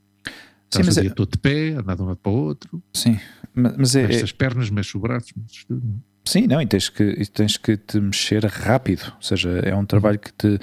Estás 0.65 0.87
mas 0.87 0.97
o 0.97 1.01
é- 1.01 1.03
dia 1.03 1.11
todo 1.15 1.31
de 1.31 1.39
pé, 1.39 1.71
andar 1.73 1.95
de 1.97 2.03
um 2.03 2.07
lado 2.07 2.17
para 2.17 2.33
o 2.33 2.35
outro, 2.35 2.83
Sim, 2.95 3.19
mas, 3.55 3.77
mas 3.77 3.97
é, 3.97 4.03
mexes 4.03 4.21
é- 4.23 4.25
as 4.25 4.33
pernas, 4.33 4.71
mexes 4.71 4.95
os 4.95 5.01
braços, 5.01 5.33
mexes 5.37 5.65
tudo. 5.65 5.87
é? 5.87 6.31
sim, 6.31 6.47
não, 6.47 6.63
e 6.63 6.67
tens 6.67 6.89
que, 6.89 7.03
e 7.03 7.27
tens 7.27 7.57
que 7.59 7.77
te 7.77 8.01
mexer 8.01 8.45
rápido, 8.47 9.13
ou 9.17 9.23
seja, 9.23 9.51
é 9.51 9.75
um 9.75 9.85
trabalho 9.85 10.19
que 10.19 10.33
te, 10.33 10.59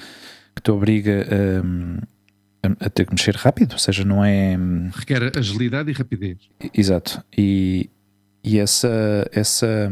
que 0.56 0.62
te 0.64 0.72
obriga 0.72 1.28
a, 2.64 2.86
a 2.86 2.90
ter 2.90 3.06
que 3.06 3.14
mexer 3.14 3.36
rápido, 3.36 3.74
ou 3.74 3.78
seja, 3.80 4.04
não 4.04 4.26
é. 4.26 4.58
Requer 4.94 5.38
agilidade 5.38 5.92
e 5.92 5.94
rapidez. 5.94 6.38
Exato. 6.74 7.24
E, 7.38 7.90
e 8.44 8.58
essa. 8.58 9.30
essa 9.32 9.92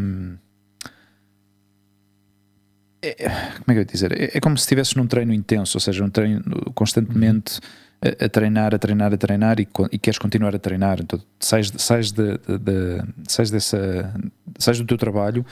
é, 3.01 3.29
como 3.29 3.65
é 3.67 3.71
que 3.71 3.71
eu 3.71 3.77
ia 3.77 3.85
dizer? 3.85 4.11
É, 4.11 4.37
é 4.37 4.39
como 4.39 4.57
se 4.57 4.63
estivesses 4.63 4.95
num 4.95 5.07
treino 5.07 5.33
intenso, 5.33 5.77
ou 5.77 5.81
seja, 5.81 6.03
um 6.03 6.09
treino 6.09 6.41
constantemente 6.73 7.59
a, 8.01 8.25
a 8.25 8.29
treinar, 8.29 8.73
a 8.73 8.79
treinar, 8.79 9.13
a 9.13 9.17
treinar 9.17 9.59
e, 9.59 9.67
e, 9.91 9.99
queres 9.99 10.17
continuar 10.17 10.55
a 10.55 10.59
treinar. 10.59 10.99
Então 11.01 11.19
sais, 11.39 11.71
sais, 11.77 12.11
de, 12.11 12.37
de, 12.37 12.57
de, 12.59 13.03
sais, 13.27 13.51
dessa, 13.51 14.13
sais 14.57 14.79
do 14.79 14.85
teu 14.85 14.97
trabalho, 14.97 15.45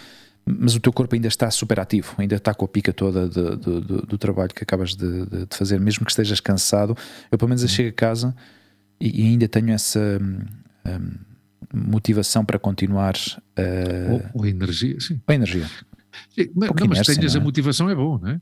mas 0.45 0.75
o 0.75 0.79
teu 0.79 0.93
corpo 0.93 1.15
ainda 1.15 1.27
está 1.27 1.49
super 1.51 1.79
ativo, 1.79 2.15
ainda 2.17 2.35
está 2.35 2.53
com 2.53 2.65
a 2.65 2.67
pica 2.67 2.93
toda 2.93 3.27
do, 3.27 3.55
do, 3.57 3.81
do 3.81 4.17
trabalho 4.17 4.53
que 4.53 4.63
acabas 4.63 4.95
de, 4.95 5.25
fazer, 5.51 5.79
mesmo 5.79 6.05
que 6.05 6.11
estejas 6.11 6.39
cansado. 6.39 6.95
Eu, 7.31 7.37
pelo 7.37 7.49
menos, 7.49 7.63
eu 7.63 7.69
chego 7.69 7.89
a 7.89 7.93
casa 7.93 8.35
e, 8.99 9.23
e 9.23 9.27
ainda 9.27 9.47
tenho 9.47 9.71
essa. 9.71 9.99
Um, 10.19 11.35
motivação 11.73 12.45
para 12.45 12.57
continuar 12.57 13.15
uh, 13.57 14.13
ou, 14.13 14.41
ou 14.41 14.45
energia, 14.45 14.97
sim. 14.99 15.19
Ou 15.27 15.33
energia. 15.33 15.65
Mas, 16.55 16.69
não, 16.69 16.87
mas 16.87 17.01
tenhas 17.05 17.35
é? 17.35 17.37
a 17.37 17.41
motivação 17.41 17.89
é 17.89 17.95
bom, 17.95 18.19
não 18.21 18.29
é? 18.29 18.41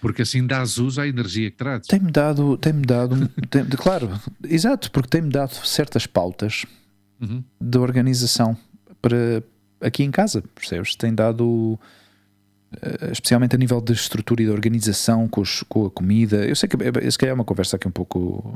Porque 0.00 0.22
assim 0.22 0.46
dás 0.46 0.78
uso 0.78 1.00
à 1.00 1.06
energia 1.06 1.50
que 1.50 1.56
traz. 1.56 1.86
Tem-me 1.86 2.10
dado, 2.10 2.56
tem-me 2.56 2.82
dado, 2.82 3.28
tem, 3.50 3.64
claro, 3.66 4.10
exato, 4.48 4.90
porque 4.90 5.08
tem-me 5.08 5.30
dado 5.30 5.54
certas 5.66 6.06
pautas 6.06 6.64
uhum. 7.20 7.44
de 7.60 7.78
organização 7.78 8.56
para 9.02 9.42
aqui 9.80 10.02
em 10.02 10.10
casa, 10.10 10.42
percebes? 10.54 10.94
Tem 10.94 11.14
dado, 11.14 11.78
eh, 12.80 13.10
especialmente 13.12 13.54
a 13.54 13.58
nível 13.58 13.80
de 13.80 13.92
estrutura 13.92 14.42
e 14.42 14.46
de 14.46 14.50
organização 14.50 15.28
com, 15.28 15.42
os, 15.42 15.62
com 15.68 15.86
a 15.86 15.90
comida. 15.90 16.46
Eu 16.46 16.56
sei 16.56 16.68
que 16.68 16.76
se 17.10 17.18
calhar 17.18 17.32
é 17.32 17.34
uma 17.34 17.44
conversa 17.44 17.76
aqui 17.76 17.86
um 17.86 17.92
pouco 17.92 18.54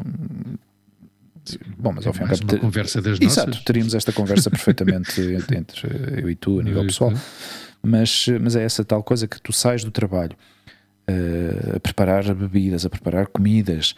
Bom, 1.77 1.93
mas 1.93 2.07
ao 2.07 2.15
fim 2.15 2.25
e 2.25 2.29
cabo. 2.29 2.47
Ter... 2.47 2.59
conversa 2.59 3.03
das 3.03 3.21
Exato, 3.21 3.51
nossas. 3.51 3.65
teríamos 3.65 3.95
esta 3.95 4.13
conversa 4.13 4.49
perfeitamente 4.51 5.21
entre, 5.21 5.57
entre, 5.57 5.89
eu 6.23 6.31
e 6.31 6.35
tu, 6.35 6.61
a 6.61 6.63
nível 6.63 6.87
pessoal. 6.87 7.13
Mas, 7.85 8.27
mas 8.41 8.57
é 8.57 8.65
essa 8.65 8.85
tal 8.85 9.03
coisa 9.03 9.29
que 9.29 9.41
tu 9.41 9.53
sais 9.53 9.85
do 9.85 9.91
trabalho 9.91 10.37
uh, 11.09 11.77
a 11.77 11.81
preparar 11.81 12.35
bebidas, 12.35 12.87
a 12.87 12.91
preparar 12.91 13.27
comidas, 13.27 13.95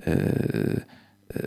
uh, 0.00 0.82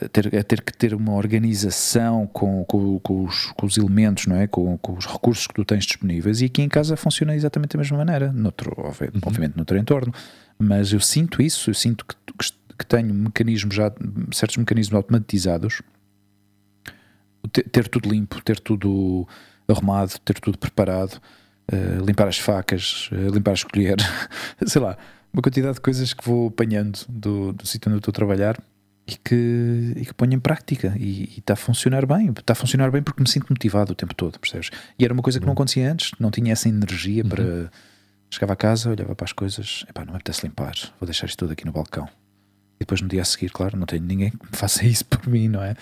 a, 0.03 0.09
ter, 0.09 0.35
a 0.35 0.43
ter 0.43 0.61
que 0.61 0.73
ter 0.73 0.93
uma 0.93 1.13
organização 1.13 2.25
com, 2.27 2.63
com, 2.65 2.99
com, 2.99 3.25
os, 3.25 3.51
com 3.51 3.65
os, 3.65 3.77
elementos, 3.77 4.25
não 4.25 4.37
é? 4.37 4.47
Com, 4.47 4.79
os 4.97 5.05
recursos 5.05 5.45
que 5.45 5.53
tu 5.53 5.63
tens 5.63 5.85
disponíveis. 5.85 6.41
E 6.41 6.45
aqui 6.45 6.61
em 6.61 6.69
casa 6.69 6.95
funciona 6.95 7.35
exatamente 7.35 7.73
da 7.73 7.77
mesma 7.77 7.97
maneira, 7.97 8.31
noutro, 8.31 8.73
obviamente, 8.77 9.51
uhum. 9.51 9.57
noutro 9.57 9.77
entorno. 9.77 10.13
Mas 10.57 10.93
eu 10.93 10.99
sinto 10.99 11.41
isso, 11.41 11.69
eu 11.69 11.73
sinto 11.73 12.05
que, 12.05 12.15
que 12.15 12.63
que 12.77 12.85
tenho 12.85 13.13
mecanismos 13.13 13.75
já, 13.75 13.91
certos 14.31 14.57
mecanismos 14.57 14.95
automatizados, 14.95 15.81
ter, 17.51 17.63
ter 17.63 17.87
tudo 17.87 18.09
limpo, 18.09 18.41
ter 18.41 18.59
tudo 18.59 19.27
arrumado, 19.67 20.17
ter 20.19 20.39
tudo 20.39 20.57
preparado, 20.57 21.21
uh, 21.71 22.05
limpar 22.05 22.27
as 22.27 22.37
facas, 22.37 23.09
uh, 23.11 23.33
limpar 23.33 23.51
as 23.51 23.63
colheres, 23.63 24.05
sei 24.65 24.81
lá, 24.81 24.97
uma 25.31 25.41
quantidade 25.41 25.75
de 25.75 25.81
coisas 25.81 26.13
que 26.13 26.23
vou 26.23 26.47
apanhando 26.47 26.99
do, 27.09 27.53
do 27.53 27.65
sítio 27.65 27.89
onde 27.89 27.99
estou 27.99 28.11
a 28.11 28.13
trabalhar 28.13 28.57
e 29.05 29.15
que, 29.17 29.93
e 29.97 30.05
que 30.05 30.13
ponho 30.13 30.33
em 30.33 30.39
prática 30.39 30.93
e, 30.97 31.37
está 31.37 31.53
a 31.53 31.57
funcionar 31.57 32.05
bem. 32.05 32.29
Está 32.29 32.53
a 32.53 32.55
funcionar 32.55 32.89
bem 32.91 33.01
porque 33.01 33.21
me 33.21 33.27
sinto 33.27 33.47
motivado 33.49 33.91
o 33.91 33.95
tempo 33.95 34.13
todo, 34.13 34.39
percebes? 34.39 34.69
E 34.97 35.03
era 35.03 35.13
uma 35.13 35.23
coisa 35.23 35.39
que 35.39 35.45
não 35.45 35.51
uhum. 35.51 35.55
acontecia 35.55 35.91
antes, 35.91 36.11
não 36.19 36.31
tinha 36.31 36.53
essa 36.53 36.69
energia 36.69 37.23
uhum. 37.23 37.29
para. 37.29 37.71
Chegava 38.29 38.53
a 38.53 38.55
casa, 38.55 38.89
olhava 38.89 39.13
para 39.13 39.25
as 39.25 39.31
coisas, 39.31 39.85
epá, 39.87 40.03
não 40.03 40.13
me 40.13 40.15
apetece 40.15 40.43
limpar, 40.43 40.73
vou 40.99 41.05
deixar 41.05 41.27
isto 41.27 41.37
tudo 41.37 41.53
aqui 41.53 41.65
no 41.65 41.71
balcão. 41.71 42.07
E 42.77 42.79
depois 42.79 42.99
no 42.99 43.07
dia 43.07 43.21
a 43.21 43.25
seguir, 43.25 43.51
claro, 43.51 43.77
não 43.77 43.85
tenho 43.85 44.03
ninguém 44.03 44.31
que 44.31 44.57
faça 44.57 44.83
isso 44.87 45.05
por 45.05 45.27
mim, 45.27 45.47
não 45.47 45.61
é? 45.61 45.75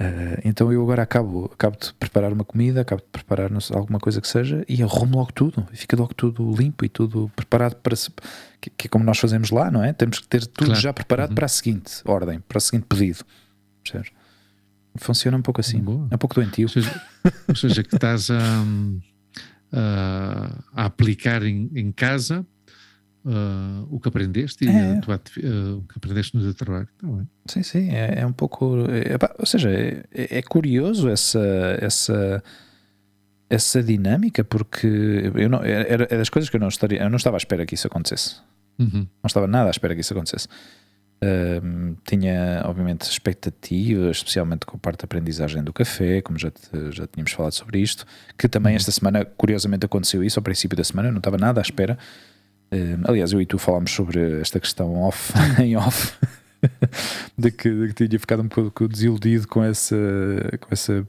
Uh, 0.00 0.40
então 0.46 0.72
eu 0.72 0.82
agora 0.82 1.02
acabo, 1.02 1.50
acabo 1.52 1.76
de 1.78 1.92
preparar 1.92 2.32
uma 2.32 2.42
comida, 2.42 2.80
acabo 2.80 3.02
de 3.02 3.08
preparar 3.08 3.50
alguma 3.74 3.98
coisa 3.98 4.18
que 4.18 4.26
seja 4.26 4.64
e 4.66 4.82
arrumo 4.82 5.18
logo 5.18 5.30
tudo, 5.30 5.68
e 5.70 5.76
fica 5.76 5.94
logo 5.94 6.14
tudo 6.14 6.50
limpo 6.56 6.86
e 6.86 6.88
tudo 6.88 7.30
preparado 7.36 7.76
para 7.76 7.94
que, 8.58 8.70
que 8.70 8.86
é 8.86 8.88
como 8.88 9.04
nós 9.04 9.18
fazemos 9.18 9.50
lá, 9.50 9.70
não 9.70 9.84
é? 9.84 9.92
Temos 9.92 10.18
que 10.18 10.26
ter 10.26 10.46
tudo 10.46 10.68
claro. 10.68 10.80
já 10.80 10.90
preparado 10.90 11.30
uhum. 11.30 11.34
para 11.34 11.44
a 11.44 11.48
seguinte 11.50 12.00
ordem, 12.06 12.40
para 12.40 12.56
o 12.56 12.60
seguinte 12.62 12.86
pedido. 12.88 13.26
Percebes? 13.84 14.10
Funciona 14.96 15.36
um 15.36 15.42
pouco 15.42 15.60
assim, 15.60 15.80
Boa. 15.80 16.08
é 16.10 16.14
um 16.14 16.18
pouco 16.18 16.34
doentio. 16.34 16.64
Ou 16.64 16.68
seja, 16.70 17.02
ou 17.46 17.54
seja 17.54 17.82
que 17.82 17.94
estás 17.94 18.30
a, 18.30 18.64
a, 19.70 20.82
a 20.82 20.84
aplicar 20.86 21.42
em, 21.42 21.70
em 21.74 21.92
casa 21.92 22.46
uh, 23.24 23.86
o 23.90 24.00
que 24.00 24.08
aprendeste 24.08 24.68
é. 24.68 24.96
e 24.96 25.00
tu, 25.00 25.10
uh, 25.10 25.78
o 25.78 25.82
que 25.82 25.96
aprendeste 25.96 26.36
no 26.36 26.42
teu 26.42 26.54
trabalho. 26.54 26.88
Tá 26.98 27.08
sim, 27.46 27.62
sim, 27.62 27.90
é, 27.90 28.20
é 28.20 28.26
um 28.26 28.32
pouco. 28.32 28.76
É, 28.88 29.16
ou 29.38 29.46
seja, 29.46 29.70
é, 29.70 30.04
é, 30.12 30.42
curioso 30.42 31.08
essa, 31.08 31.40
essa, 31.80 32.42
essa 33.48 33.82
dinâmica, 33.82 34.44
porque 34.44 35.30
eu 35.34 35.48
não, 35.48 35.62
era, 35.62 36.04
era 36.04 36.06
das 36.06 36.28
coisas 36.28 36.48
que 36.48 36.56
eu 36.56 36.60
não, 36.60 36.68
estaria, 36.68 37.02
eu 37.02 37.10
não 37.10 37.16
estava 37.16 37.36
à 37.36 37.38
espera 37.38 37.66
que 37.66 37.74
isso 37.74 37.86
acontecesse. 37.86 38.36
Uhum. 38.78 39.06
Não 39.22 39.26
estava 39.26 39.46
nada 39.46 39.68
à 39.68 39.70
espera 39.70 39.94
que 39.94 40.00
isso 40.00 40.12
acontecesse. 40.12 40.48
Uh, 41.22 41.94
tinha, 42.02 42.62
obviamente, 42.64 43.02
expectativas, 43.02 44.16
especialmente 44.16 44.64
com 44.64 44.78
a 44.78 44.80
parte 44.80 45.00
da 45.00 45.04
aprendizagem 45.04 45.62
do 45.62 45.70
café, 45.70 46.22
como 46.22 46.38
já, 46.38 46.50
te, 46.50 46.70
já 46.92 47.06
tínhamos 47.06 47.32
falado 47.32 47.52
sobre 47.52 47.78
isto, 47.78 48.06
que 48.38 48.48
também 48.48 48.72
uhum. 48.72 48.76
esta 48.76 48.90
semana, 48.90 49.26
curiosamente, 49.26 49.84
aconteceu 49.84 50.24
isso 50.24 50.38
ao 50.38 50.42
princípio 50.42 50.74
da 50.74 50.82
semana, 50.82 51.08
eu 51.08 51.12
não 51.12 51.18
estava 51.18 51.36
nada 51.36 51.60
à 51.60 51.62
espera. 51.62 51.98
Uh, 52.72 53.00
aliás, 53.04 53.32
eu 53.32 53.40
e 53.40 53.46
tu 53.46 53.58
falámos 53.58 53.90
sobre 53.90 54.40
esta 54.40 54.60
questão 54.60 55.02
off, 55.02 55.32
em 55.60 55.76
off, 55.76 56.14
de, 57.36 57.50
que, 57.50 57.68
de 57.68 57.92
que 57.92 58.08
tinha 58.08 58.20
ficado 58.20 58.42
um 58.42 58.48
pouco 58.48 58.88
desiludido 58.88 59.48
com 59.48 59.62
essa. 59.62 59.96
Com 60.60 60.68
essa 60.70 61.06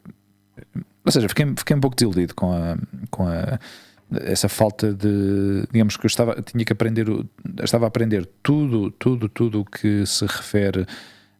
ou 1.04 1.12
seja, 1.12 1.28
fiquei, 1.28 1.46
fiquei 1.56 1.76
um 1.76 1.80
pouco 1.80 1.96
desiludido 1.96 2.36
com 2.36 2.52
a. 2.52 2.78
Com 3.10 3.28
a 3.28 3.60
essa 4.24 4.50
falta 4.50 4.94
de 4.94 5.66
digamos 5.72 5.96
que 5.96 6.06
eu 6.06 6.10
estava 6.10 6.42
tinha 6.42 6.66
que 6.66 6.74
aprender 6.74 7.08
estava 7.64 7.86
a 7.86 7.88
aprender 7.88 8.28
tudo 8.44 8.92
tudo 8.92 9.30
tudo 9.30 9.62
o 9.62 9.66
que 9.66 10.06
se 10.06 10.26
refere 10.26 10.86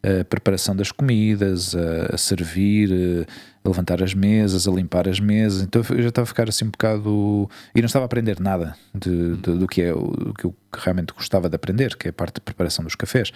a 0.04 0.26
preparação 0.26 0.76
das 0.76 0.92
comidas, 0.92 1.76
a, 1.76 2.16
a, 2.16 2.18
servir, 2.18 2.92
a 2.92 3.26
levantar 3.64 4.02
as 4.02 4.14
mesas, 4.14 4.68
a 4.68 4.72
limpar 4.72 5.08
as 5.08 5.20
mesas. 5.20 5.62
Então 5.62 5.82
eu 5.90 6.02
já 6.02 6.10
estava 6.10 6.24
a 6.24 6.28
ficar 6.28 6.50
assim 6.50 6.66
um 6.66 6.70
bocado. 6.72 7.50
E 7.76 7.80
não 7.82 7.86
estava 7.86 8.06
a 8.06 8.08
aprender 8.08 8.40
nada 8.40 8.76
de, 8.94 9.36
de, 9.38 9.58
do 9.58 9.68
que 9.68 9.82
é 9.82 9.94
o 9.94 10.34
que 10.38 10.46
eu 10.46 10.56
realmente 10.74 11.14
gostava 11.14 11.50
de 11.50 11.56
aprender, 11.56 11.96
que 11.96 12.08
é 12.08 12.10
a 12.10 12.14
parte 12.14 12.36
de 12.36 12.42
preparação 12.42 12.84
dos 12.84 12.96
cafés. 12.96 13.32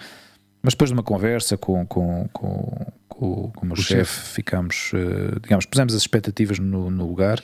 Mas 0.62 0.74
depois 0.74 0.90
de 0.90 0.94
uma 0.94 1.02
conversa 1.02 1.56
com, 1.56 1.86
com, 1.86 2.28
com, 2.32 2.92
com, 3.08 3.50
com 3.50 3.64
o 3.64 3.66
meu 3.66 3.76
chefe, 3.76 4.34
ficamos, 4.34 4.90
uh, 4.94 5.38
digamos, 5.40 5.64
pusemos 5.64 5.94
as 5.94 6.00
expectativas 6.00 6.58
no, 6.58 6.90
no 6.90 7.06
lugar 7.06 7.40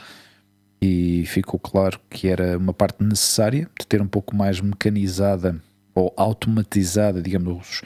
e 0.81 1.25
ficou 1.27 1.61
claro 1.61 2.01
que 2.11 2.27
era 2.27 2.59
uma 2.59 2.75
parte 2.75 3.05
necessária 3.05 3.69
de 3.79 3.87
ter 3.87 4.03
um 4.03 4.09
pouco 4.09 4.35
mais 4.35 4.61
mecanizada 4.61 5.55
ou 5.95 6.13
automatizada, 6.17 7.23
digamos, 7.23 7.83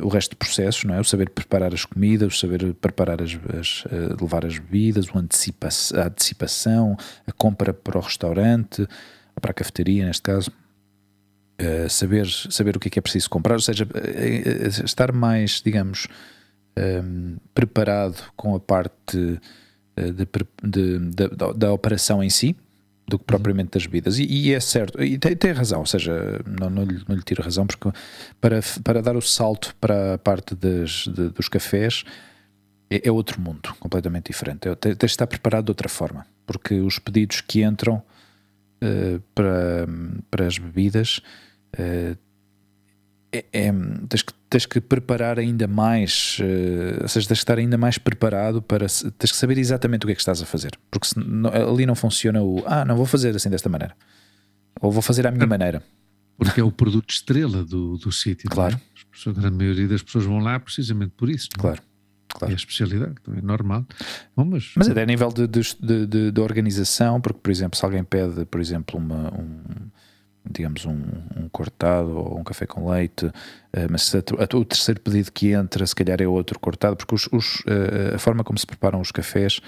o 0.00 0.08
resto 0.08 0.30
de 0.30 0.36
processos, 0.36 0.84
não 0.84 0.94
é? 0.94 1.00
O 1.00 1.04
saber 1.04 1.30
preparar 1.30 1.72
as 1.72 1.84
comidas, 1.84 2.34
o 2.34 2.38
saber 2.38 2.74
preparar 2.74 3.22
as, 3.22 3.38
as 3.58 3.84
uh, 3.84 4.16
levar 4.20 4.44
as 4.44 4.58
bebidas, 4.58 5.06
antecipa 5.14 5.68
a 5.94 6.06
antecipação, 6.06 6.96
a 7.26 7.32
compra 7.32 7.72
para 7.72 7.96
o 7.96 8.00
restaurante, 8.00 8.86
para 9.40 9.52
a 9.52 9.54
cafeteria, 9.54 10.04
neste 10.06 10.22
caso. 10.22 10.50
Uh, 11.60 11.88
saber, 11.88 12.26
saber 12.50 12.76
o 12.76 12.80
que 12.80 12.88
é 12.88 12.90
que 12.90 12.98
é 12.98 13.02
preciso 13.02 13.30
comprar, 13.30 13.54
ou 13.54 13.60
seja, 13.60 13.88
estar 14.84 15.12
mais, 15.12 15.62
digamos, 15.64 16.06
um, 16.76 16.82
ehm, 16.82 17.36
preparado 17.54 18.22
com 18.36 18.54
a 18.54 18.60
parte 18.60 19.40
de, 19.96 20.26
de, 20.62 20.98
de, 21.08 21.28
da 21.56 21.72
operação 21.72 22.22
em 22.22 22.28
si, 22.28 22.54
do 23.08 23.18
que 23.18 23.24
propriamente 23.24 23.70
das 23.70 23.86
bebidas. 23.86 24.18
E, 24.18 24.24
e, 24.24 24.52
é 24.52 24.60
certo, 24.60 25.02
e 25.02 25.18
tem, 25.18 25.36
tem 25.36 25.52
razão, 25.52 25.80
ou 25.80 25.86
seja, 25.86 26.40
não, 26.44 26.68
não, 26.68 26.84
lhe, 26.84 27.02
não 27.08 27.14
lhe 27.14 27.22
tiro 27.22 27.42
razão, 27.42 27.66
porque 27.66 27.90
para, 28.40 28.60
para 28.82 29.00
dar 29.00 29.16
o 29.16 29.22
salto 29.22 29.74
para 29.80 30.14
a 30.14 30.18
parte 30.18 30.54
das, 30.54 31.06
de, 31.06 31.28
dos 31.30 31.48
cafés 31.48 32.04
é, 32.90 33.08
é, 33.08 33.12
outro 33.12 33.40
mundo, 33.40 33.74
completamente 33.78 34.26
diferente. 34.26 34.68
É, 34.68 34.74
tens 34.74 34.96
de 34.96 35.06
estar 35.06 35.26
preparado 35.26 35.66
de 35.66 35.70
outra 35.70 35.88
forma, 35.88 36.26
porque 36.46 36.74
os 36.80 36.98
pedidos 36.98 37.40
que 37.40 37.62
entram 37.62 38.02
uh, 38.82 39.20
para, 39.34 39.86
para 40.30 40.46
as 40.46 40.58
bebidas 40.58 41.20
uh, 41.78 42.16
é, 43.32 43.44
é, 43.52 43.72
tens, 44.08 44.22
que, 44.22 44.32
tens 44.48 44.66
que 44.66 44.80
preparar 44.80 45.38
ainda 45.38 45.66
mais, 45.66 46.38
uh, 46.40 47.02
ou 47.02 47.08
seja, 47.08 47.28
tens 47.28 47.38
que 47.38 47.42
estar 47.42 47.58
ainda 47.58 47.76
mais 47.76 47.98
preparado 47.98 48.62
para. 48.62 48.86
Tens 48.86 49.32
que 49.32 49.36
saber 49.36 49.58
exatamente 49.58 50.04
o 50.04 50.06
que 50.06 50.12
é 50.12 50.14
que 50.14 50.20
estás 50.20 50.40
a 50.40 50.46
fazer, 50.46 50.78
porque 50.90 51.08
se, 51.08 51.18
não, 51.18 51.50
ali 51.50 51.84
não 51.84 51.94
funciona 51.94 52.42
o. 52.42 52.62
Ah, 52.66 52.84
não 52.84 52.96
vou 52.96 53.06
fazer 53.06 53.34
assim 53.34 53.50
desta 53.50 53.68
maneira, 53.68 53.96
ou 54.80 54.90
vou 54.90 55.02
fazer 55.02 55.26
à 55.26 55.30
minha 55.30 55.44
é, 55.44 55.46
maneira. 55.46 55.82
Porque 56.38 56.60
é 56.60 56.64
o 56.64 56.70
produto 56.70 57.10
estrela 57.10 57.64
do, 57.64 57.96
do 57.96 58.12
sítio. 58.12 58.48
É? 58.48 58.54
Claro. 58.54 58.76
É? 58.76 59.30
A 59.30 59.32
grande 59.32 59.56
maioria 59.56 59.88
das 59.88 60.02
pessoas 60.02 60.24
vão 60.24 60.38
lá 60.38 60.60
precisamente 60.60 61.12
por 61.16 61.30
isso. 61.30 61.48
É? 61.56 61.60
Claro. 61.60 61.82
Claro. 62.28 62.52
É 62.52 62.54
a 62.54 62.56
especialidade, 62.56 63.14
é 63.34 63.40
normal. 63.40 63.86
Bom, 64.36 64.44
mas... 64.44 64.72
mas 64.76 64.90
até 64.90 65.02
a 65.02 65.06
nível 65.06 65.30
de, 65.30 65.46
de, 65.46 66.06
de, 66.06 66.30
de, 66.32 66.40
organização, 66.40 67.18
porque, 67.20 67.38
por 67.40 67.50
exemplo, 67.50 67.78
se 67.78 67.84
alguém 67.84 68.04
pede, 68.04 68.44
por 68.44 68.60
exemplo, 68.60 68.98
uma, 68.98 69.32
um, 69.32 69.88
digamos, 70.50 70.84
um, 70.86 71.02
um, 71.36 71.48
cortado 71.50 72.16
ou 72.16 72.38
um 72.38 72.44
café 72.44 72.66
com 72.66 72.90
leite, 72.90 73.26
uh, 73.26 73.32
mas 73.90 74.14
a, 74.14 74.56
o 74.56 74.64
terceiro 74.64 75.00
pedido 75.00 75.32
que 75.32 75.52
entra, 75.52 75.86
se 75.86 75.94
calhar 75.94 76.20
é 76.20 76.26
outro 76.26 76.58
cortado, 76.58 76.96
porque 76.96 77.14
os, 77.14 77.28
os, 77.32 77.60
uh, 77.60 78.14
a 78.14 78.18
forma 78.18 78.44
como 78.44 78.58
se 78.58 78.66
preparam 78.66 79.00
os 79.00 79.10
cafés, 79.10 79.60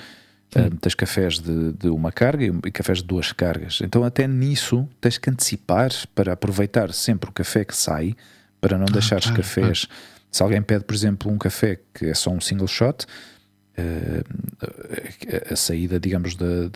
uh, 0.57 0.77
tens 0.77 0.95
cafés 0.95 1.39
de, 1.39 1.73
de, 1.73 1.89
uma 1.89 2.13
carga 2.13 2.45
e, 2.45 2.71
cafés 2.71 2.99
de 2.99 3.05
duas 3.05 3.33
cargas. 3.33 3.81
Então, 3.83 4.05
até 4.05 4.27
nisso, 4.27 4.89
tens 5.01 5.19
que 5.19 5.31
antecipar 5.31 5.91
para 6.15 6.33
aproveitar 6.33 6.93
sempre 6.93 7.31
o 7.31 7.33
café 7.33 7.65
que 7.65 7.77
sai, 7.77 8.15
para 8.61 8.77
não 8.77 8.87
ah, 8.89 8.93
deixar 8.93 9.19
os 9.19 9.31
cafés. 9.31 9.87
Se 10.31 10.43
alguém 10.43 10.61
pede, 10.61 10.85
por 10.85 10.95
exemplo, 10.95 11.31
um 11.31 11.39
café 11.39 11.79
que 11.95 12.07
é 12.07 12.15
só 12.15 12.31
um 12.31 12.41
single 12.41 12.67
shot, 12.67 13.07
a 15.49 15.55
saída, 15.55 16.01
digamos, 16.01 16.35
da 16.35 16.69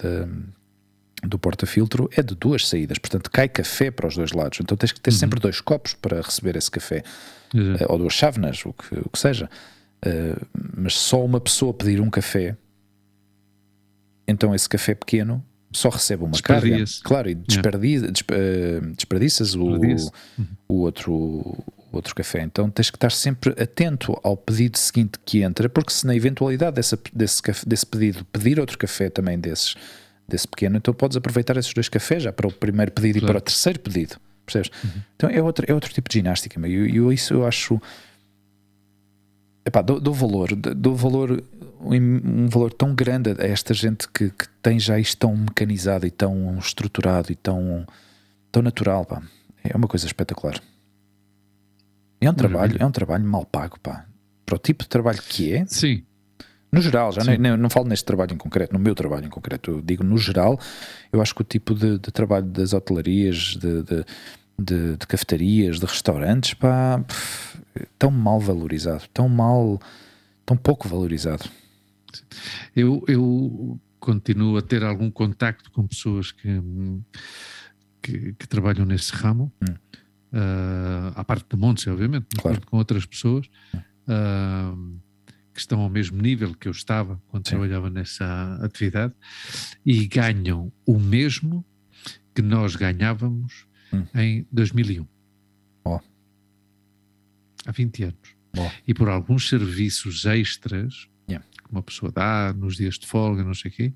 do 1.22 1.38
porta-filtro 1.38 2.10
é 2.16 2.22
de 2.22 2.34
duas 2.34 2.66
saídas, 2.68 2.98
portanto 2.98 3.30
cai 3.30 3.48
café 3.48 3.90
para 3.90 4.08
os 4.08 4.16
dois 4.16 4.32
lados. 4.32 4.58
Então 4.60 4.76
tens 4.76 4.92
que 4.92 5.00
ter 5.00 5.12
uhum. 5.12 5.16
sempre 5.16 5.40
dois 5.40 5.60
copos 5.60 5.94
para 5.94 6.20
receber 6.20 6.56
esse 6.56 6.70
café, 6.70 7.02
uh, 7.54 7.92
ou 7.92 7.98
duas 7.98 8.12
chávenas, 8.12 8.64
o 8.66 8.72
que, 8.72 8.94
o 8.98 9.08
que 9.08 9.18
seja. 9.18 9.48
Uh, 10.04 10.46
mas 10.76 10.94
só 10.94 11.24
uma 11.24 11.40
pessoa 11.40 11.72
pedir 11.72 12.00
um 12.00 12.10
café, 12.10 12.56
então 14.26 14.54
esse 14.54 14.68
café 14.68 14.94
pequeno 14.94 15.44
só 15.70 15.88
recebe 15.88 16.24
uma 16.24 16.38
carga. 16.42 16.84
Claro, 17.02 17.30
e 17.30 17.34
desperdiça, 17.34 18.06
yeah. 18.06 18.86
uh, 18.86 18.94
desperdiças 18.94 19.54
o, 19.54 19.64
uhum. 19.64 19.96
o, 20.68 20.74
outro, 20.80 21.12
o 21.12 21.64
outro 21.92 22.14
café. 22.16 22.42
Então 22.42 22.68
tens 22.68 22.90
que 22.90 22.96
estar 22.96 23.12
sempre 23.12 23.50
atento 23.62 24.18
ao 24.24 24.36
pedido 24.36 24.76
seguinte 24.76 25.18
que 25.24 25.42
entra, 25.42 25.68
porque 25.68 25.92
se 25.92 26.04
na 26.04 26.16
eventualidade 26.16 26.74
dessa, 26.74 26.98
desse, 27.12 27.40
desse 27.64 27.86
pedido 27.86 28.24
pedir 28.26 28.58
outro 28.58 28.76
café 28.76 29.08
também 29.08 29.38
desses 29.38 29.76
desse 30.32 30.48
pequeno, 30.48 30.76
então 30.76 30.92
podes 30.92 31.16
aproveitar 31.16 31.56
esses 31.56 31.72
dois 31.72 31.88
cafés 31.88 32.22
já 32.22 32.32
para 32.32 32.48
o 32.48 32.52
primeiro 32.52 32.90
pedido 32.90 33.20
claro. 33.20 33.30
e 33.30 33.34
para 33.34 33.38
o 33.38 33.40
terceiro 33.40 33.78
pedido. 33.78 34.16
Percebes? 34.44 34.70
Uhum. 34.84 35.02
Então 35.14 35.30
é 35.30 35.40
outro, 35.40 35.64
é 35.68 35.74
outro 35.74 35.92
tipo 35.92 36.08
de 36.08 36.18
ginástica. 36.18 36.66
E 36.66 36.72
eu, 36.72 36.86
eu, 36.86 37.12
isso 37.12 37.32
eu 37.34 37.46
acho. 37.46 37.80
Epá, 39.64 39.80
dou, 39.80 40.00
dou 40.00 40.12
valor, 40.12 40.54
dou 40.56 40.96
valor, 40.96 41.44
um, 41.80 42.48
valor 42.48 42.72
tão 42.72 42.94
grande 42.94 43.30
a 43.30 43.46
esta 43.46 43.72
gente 43.72 44.08
que, 44.08 44.30
que, 44.30 44.48
tem 44.60 44.80
já 44.80 44.98
isto 44.98 45.18
tão 45.18 45.36
mecanizado 45.36 46.04
e 46.04 46.10
tão 46.10 46.58
estruturado 46.58 47.30
e 47.30 47.36
tão, 47.36 47.86
tão 48.50 48.62
natural. 48.62 49.04
Pá. 49.04 49.22
É 49.62 49.76
uma 49.76 49.86
coisa 49.86 50.06
espetacular. 50.06 50.60
É 52.20 52.28
um 52.28 52.34
trabalho, 52.34 52.76
é 52.78 52.86
um 52.86 52.90
trabalho 52.90 53.24
mal 53.24 53.44
pago, 53.44 53.78
pá. 53.80 54.06
Para 54.44 54.56
o 54.56 54.58
tipo 54.58 54.82
de 54.82 54.88
trabalho 54.88 55.20
que 55.22 55.52
é. 55.52 55.64
Sim. 55.66 56.04
No 56.72 56.80
geral, 56.80 57.12
já 57.12 57.22
não, 57.36 57.56
não, 57.58 57.68
falo 57.68 57.86
neste 57.86 58.06
trabalho 58.06 58.32
em 58.32 58.38
concreto, 58.38 58.72
no 58.72 58.78
meu 58.78 58.94
trabalho 58.94 59.26
em 59.26 59.28
concreto, 59.28 59.72
eu 59.72 59.82
digo 59.82 60.02
no 60.02 60.16
geral, 60.16 60.58
eu 61.12 61.20
acho 61.20 61.34
que 61.34 61.42
o 61.42 61.44
tipo 61.44 61.74
de, 61.74 61.98
de 61.98 62.10
trabalho 62.10 62.46
das 62.46 62.72
hotelarias, 62.72 63.58
de, 63.60 63.82
de, 63.82 64.04
de, 64.58 64.96
de 64.96 65.06
cafetarias, 65.06 65.78
de 65.78 65.84
restaurantes, 65.84 66.54
pá, 66.54 67.04
tão 67.98 68.10
mal 68.10 68.40
valorizado, 68.40 69.04
tão 69.12 69.28
mal, 69.28 69.78
tão 70.46 70.56
pouco 70.56 70.88
valorizado. 70.88 71.44
Eu, 72.74 73.04
eu 73.06 73.78
continuo 74.00 74.56
a 74.56 74.62
ter 74.62 74.82
algum 74.82 75.10
contacto 75.10 75.70
com 75.72 75.86
pessoas 75.86 76.32
que, 76.32 76.62
que, 78.00 78.32
que 78.32 78.48
trabalham 78.48 78.86
nesse 78.86 79.12
ramo, 79.12 79.52
hum. 79.60 79.74
uh, 80.32 81.12
à 81.16 81.22
parte 81.22 81.44
de 81.50 81.56
Montes, 81.60 81.86
obviamente, 81.86 82.28
claro. 82.36 82.62
com 82.64 82.78
outras 82.78 83.04
pessoas. 83.04 83.46
Uh, 84.08 84.98
que 85.52 85.60
estão 85.60 85.80
ao 85.80 85.88
mesmo 85.88 86.20
nível 86.20 86.54
que 86.54 86.66
eu 86.66 86.72
estava 86.72 87.20
quando 87.28 87.46
Sim. 87.46 87.56
trabalhava 87.56 87.90
nessa 87.90 88.58
atividade 88.62 89.14
e 89.84 90.06
ganham 90.06 90.72
o 90.86 90.98
mesmo 90.98 91.64
que 92.34 92.40
nós 92.40 92.74
ganhávamos 92.74 93.66
hum. 93.92 94.06
em 94.14 94.46
2001. 94.50 95.06
Oh. 95.84 96.00
Há 97.66 97.72
20 97.72 98.04
anos. 98.04 98.36
Oh. 98.56 98.70
E 98.86 98.94
por 98.94 99.08
alguns 99.08 99.48
serviços 99.48 100.24
extras 100.24 101.08
yeah. 101.28 101.46
que 101.46 101.70
uma 101.70 101.82
pessoa 101.82 102.10
dá 102.10 102.52
nos 102.52 102.76
dias 102.76 102.98
de 102.98 103.06
folga, 103.06 103.44
não 103.44 103.54
sei 103.54 103.70
o 103.70 103.74
quê, 103.74 103.92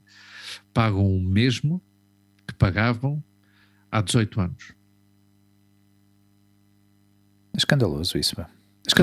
pagam 0.74 1.06
o 1.06 1.20
mesmo 1.20 1.82
que 2.46 2.54
pagavam 2.54 3.22
há 3.90 4.00
18 4.00 4.40
anos. 4.40 4.72
É 7.54 7.56
escandaloso 7.56 8.18
isso, 8.18 8.36
pá. 8.36 8.50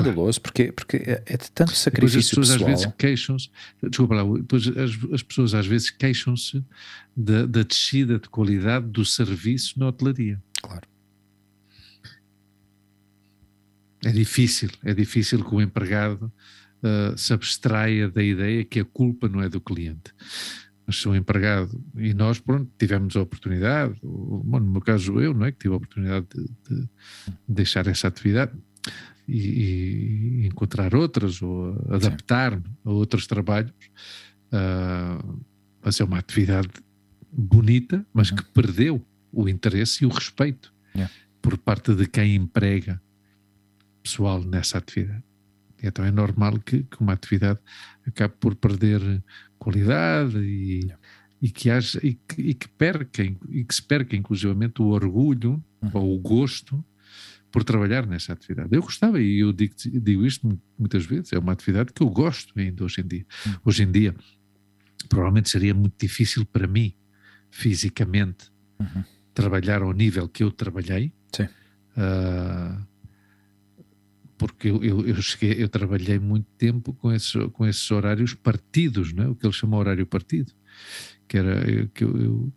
Escandaloso, 0.00 0.40
porque, 0.40 0.72
porque 0.72 0.96
é, 0.96 1.22
é 1.26 1.36
de 1.36 1.50
tanto 1.50 1.74
sacrifício 1.74 2.18
as 2.18 2.28
pessoas 2.28 2.48
pessoal. 2.50 2.70
às 2.70 2.80
vezes 2.80 2.94
queixam-se, 2.98 3.50
desculpa 3.82 4.14
lá, 4.14 4.38
depois 4.38 4.66
as, 4.68 5.12
as 5.12 5.22
pessoas 5.22 5.54
às 5.54 5.66
vezes 5.66 5.90
queixam-se 5.90 6.64
da, 7.16 7.46
da 7.46 7.62
descida 7.62 8.18
de 8.18 8.28
qualidade 8.28 8.86
do 8.86 9.04
serviço 9.04 9.78
na 9.78 9.88
hotelaria. 9.88 10.42
Claro. 10.62 10.86
É 14.04 14.12
difícil, 14.12 14.70
é 14.82 14.92
difícil 14.92 15.42
que 15.42 15.54
o 15.54 15.62
empregado 15.62 16.30
uh, 16.82 17.16
se 17.16 17.32
abstraia 17.32 18.08
da 18.08 18.22
ideia 18.22 18.64
que 18.64 18.80
a 18.80 18.84
culpa 18.84 19.28
não 19.28 19.40
é 19.40 19.48
do 19.48 19.60
cliente. 19.60 20.12
Mas 20.86 20.96
se 20.96 21.08
o 21.08 21.14
empregado, 21.14 21.82
e 21.96 22.12
nós, 22.12 22.38
pronto, 22.38 22.70
tivemos 22.78 23.16
a 23.16 23.22
oportunidade, 23.22 23.98
bom, 24.02 24.60
no 24.60 24.70
meu 24.70 24.82
caso 24.82 25.18
eu, 25.18 25.32
não 25.32 25.46
é, 25.46 25.52
que 25.52 25.58
tive 25.58 25.72
a 25.72 25.78
oportunidade 25.78 26.26
de, 26.34 26.44
de 26.44 26.88
deixar 27.48 27.86
essa 27.86 28.08
atividade, 28.08 28.52
e, 29.26 30.42
e 30.42 30.46
encontrar 30.46 30.94
outras 30.94 31.40
ou 31.42 31.76
adaptar-me 31.90 32.64
a 32.84 32.90
outros 32.90 33.26
trabalhos. 33.26 33.72
Uh, 34.52 35.44
mas 35.82 36.00
é 36.00 36.04
uma 36.04 36.18
atividade 36.18 36.70
bonita, 37.30 38.06
mas 38.12 38.30
uhum. 38.30 38.36
que 38.36 38.44
perdeu 38.44 39.04
o 39.32 39.48
interesse 39.48 40.04
e 40.04 40.06
o 40.06 40.10
respeito 40.10 40.72
yeah. 40.94 41.12
por 41.42 41.58
parte 41.58 41.94
de 41.94 42.06
quem 42.06 42.36
emprega 42.36 43.00
pessoal 44.02 44.42
nessa 44.42 44.78
atividade. 44.78 45.24
E 45.82 45.86
então 45.86 46.04
é 46.04 46.10
normal 46.10 46.58
que, 46.60 46.84
que 46.84 47.00
uma 47.00 47.12
atividade 47.12 47.58
acabe 48.06 48.34
por 48.38 48.54
perder 48.54 49.22
qualidade 49.58 50.38
e, 50.38 50.84
yeah. 50.84 50.98
e, 51.42 51.50
que, 51.50 51.70
haja, 51.70 51.98
e, 52.02 52.14
que, 52.14 52.40
e, 52.40 52.54
que 52.54 52.68
perca, 52.68 53.22
e 53.22 53.64
que 53.64 53.74
se 53.74 53.82
perca 53.82 54.16
inclusivamente 54.16 54.80
o 54.80 54.86
orgulho 54.86 55.62
uhum. 55.82 55.90
ou 55.92 56.16
o 56.16 56.20
gosto 56.20 56.82
por 57.54 57.62
trabalhar 57.62 58.04
nessa 58.04 58.32
atividade. 58.32 58.74
Eu 58.74 58.82
gostava, 58.82 59.20
e 59.20 59.38
eu 59.38 59.52
digo, 59.52 59.76
digo 59.78 60.26
isto 60.26 60.60
muitas 60.76 61.06
vezes, 61.06 61.32
é 61.32 61.38
uma 61.38 61.52
atividade 61.52 61.92
que 61.92 62.02
eu 62.02 62.10
gosto 62.10 62.52
ainda 62.58 62.82
hoje 62.82 63.00
em 63.00 63.06
dia. 63.06 63.24
Hum. 63.46 63.52
Hoje 63.64 63.84
em 63.84 63.92
dia, 63.92 64.12
provavelmente 65.08 65.50
seria 65.50 65.72
muito 65.72 65.94
difícil 65.96 66.44
para 66.44 66.66
mim, 66.66 66.96
fisicamente, 67.52 68.50
uhum. 68.80 69.04
trabalhar 69.32 69.82
ao 69.82 69.92
nível 69.92 70.28
que 70.28 70.42
eu 70.42 70.50
trabalhei. 70.50 71.12
Sim. 71.32 71.44
Uh, 71.44 72.84
porque 74.36 74.68
eu, 74.68 74.82
eu, 74.82 75.06
eu, 75.06 75.22
cheguei, 75.22 75.62
eu 75.62 75.68
trabalhei 75.68 76.18
muito 76.18 76.48
tempo 76.58 76.92
com 76.92 77.12
esses, 77.12 77.34
com 77.52 77.64
esses 77.64 77.88
horários 77.88 78.34
partidos, 78.34 79.12
não 79.12 79.26
é? 79.26 79.28
o 79.28 79.34
que 79.36 79.46
eles 79.46 79.54
chamam 79.54 79.78
horário 79.78 80.04
partido, 80.04 80.52
que 81.28 81.38
era 81.38 81.86
que 81.94 82.02
eu, 82.02 82.20
eu, 82.20 82.52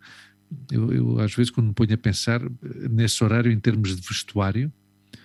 eu, 0.72 0.92
eu, 0.92 1.20
às 1.20 1.32
vezes 1.32 1.52
quando 1.52 1.68
me 1.68 1.72
ponho 1.72 1.94
a 1.94 1.96
pensar 1.96 2.42
nesse 2.90 3.22
horário 3.22 3.52
em 3.52 3.60
termos 3.60 3.94
de 3.94 4.02
vestuário, 4.02 4.72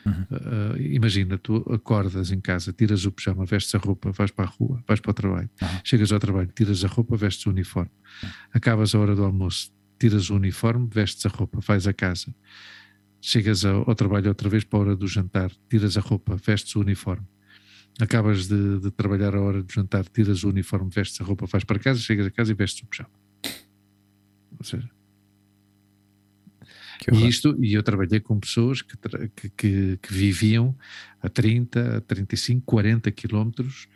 Uhum. 0.05 0.23
Uh, 0.31 0.81
imagina, 0.81 1.37
tu 1.37 1.57
acordas 1.71 2.31
em 2.31 2.39
casa, 2.39 2.73
tiras 2.73 3.05
o 3.05 3.11
pijama, 3.11 3.45
vestes 3.45 3.73
a 3.75 3.77
roupa, 3.77 4.11
vais 4.11 4.31
para 4.31 4.45
a 4.45 4.47
rua, 4.47 4.83
vais 4.87 4.99
para 4.99 5.11
o 5.11 5.13
trabalho, 5.13 5.49
uhum. 5.61 5.67
chegas 5.83 6.11
ao 6.11 6.19
trabalho, 6.19 6.49
tiras 6.53 6.83
a 6.83 6.87
roupa, 6.87 7.15
vestes 7.15 7.45
o 7.45 7.49
uniforme, 7.49 7.91
uhum. 8.21 8.29
acabas 8.53 8.93
a 8.93 8.99
hora 8.99 9.15
do 9.15 9.23
almoço, 9.23 9.71
tiras 9.97 10.29
o 10.29 10.35
uniforme, 10.35 10.87
vestes 10.91 11.25
a 11.25 11.29
roupa, 11.29 11.59
vais 11.61 11.87
a 11.87 11.93
casa, 11.93 12.35
chegas 13.21 13.63
ao, 13.63 13.89
ao 13.89 13.95
trabalho 13.95 14.27
outra 14.27 14.49
vez 14.49 14.63
para 14.63 14.79
a 14.79 14.81
hora 14.81 14.95
do 14.95 15.07
jantar, 15.07 15.51
tiras 15.69 15.97
a 15.97 16.01
roupa, 16.01 16.35
vestes 16.35 16.75
o 16.75 16.81
uniforme, 16.81 17.25
acabas 17.99 18.47
de, 18.47 18.79
de, 18.79 18.91
trabalhar 18.91 19.35
a 19.35 19.41
hora 19.41 19.63
do 19.63 19.71
jantar, 19.71 20.03
tiras 20.09 20.43
o 20.43 20.49
uniforme, 20.49 20.89
vestes 20.89 21.21
a 21.21 21.23
roupa, 21.23 21.45
vais 21.45 21.63
para 21.63 21.79
casa, 21.79 21.99
chegas 21.99 22.27
a 22.27 22.31
casa 22.31 22.51
e 22.51 22.55
vestes 22.55 22.83
o 22.83 22.87
pijama. 22.87 23.11
Ou 24.59 24.65
seja, 24.65 24.89
e 27.12 27.27
isto, 27.27 27.56
e 27.63 27.73
eu 27.73 27.84
trabalhei 27.84 28.19
com 28.19 28.39
pessoas 28.39 28.82
que, 28.82 28.97
que, 29.36 29.49
que, 29.49 29.99
que 30.01 30.13
viviam 30.13 30.75
a 31.21 31.29
30, 31.29 31.97
a 31.97 32.01
35, 32.01 32.63
40 32.65 33.12
quilómetros 33.12 33.88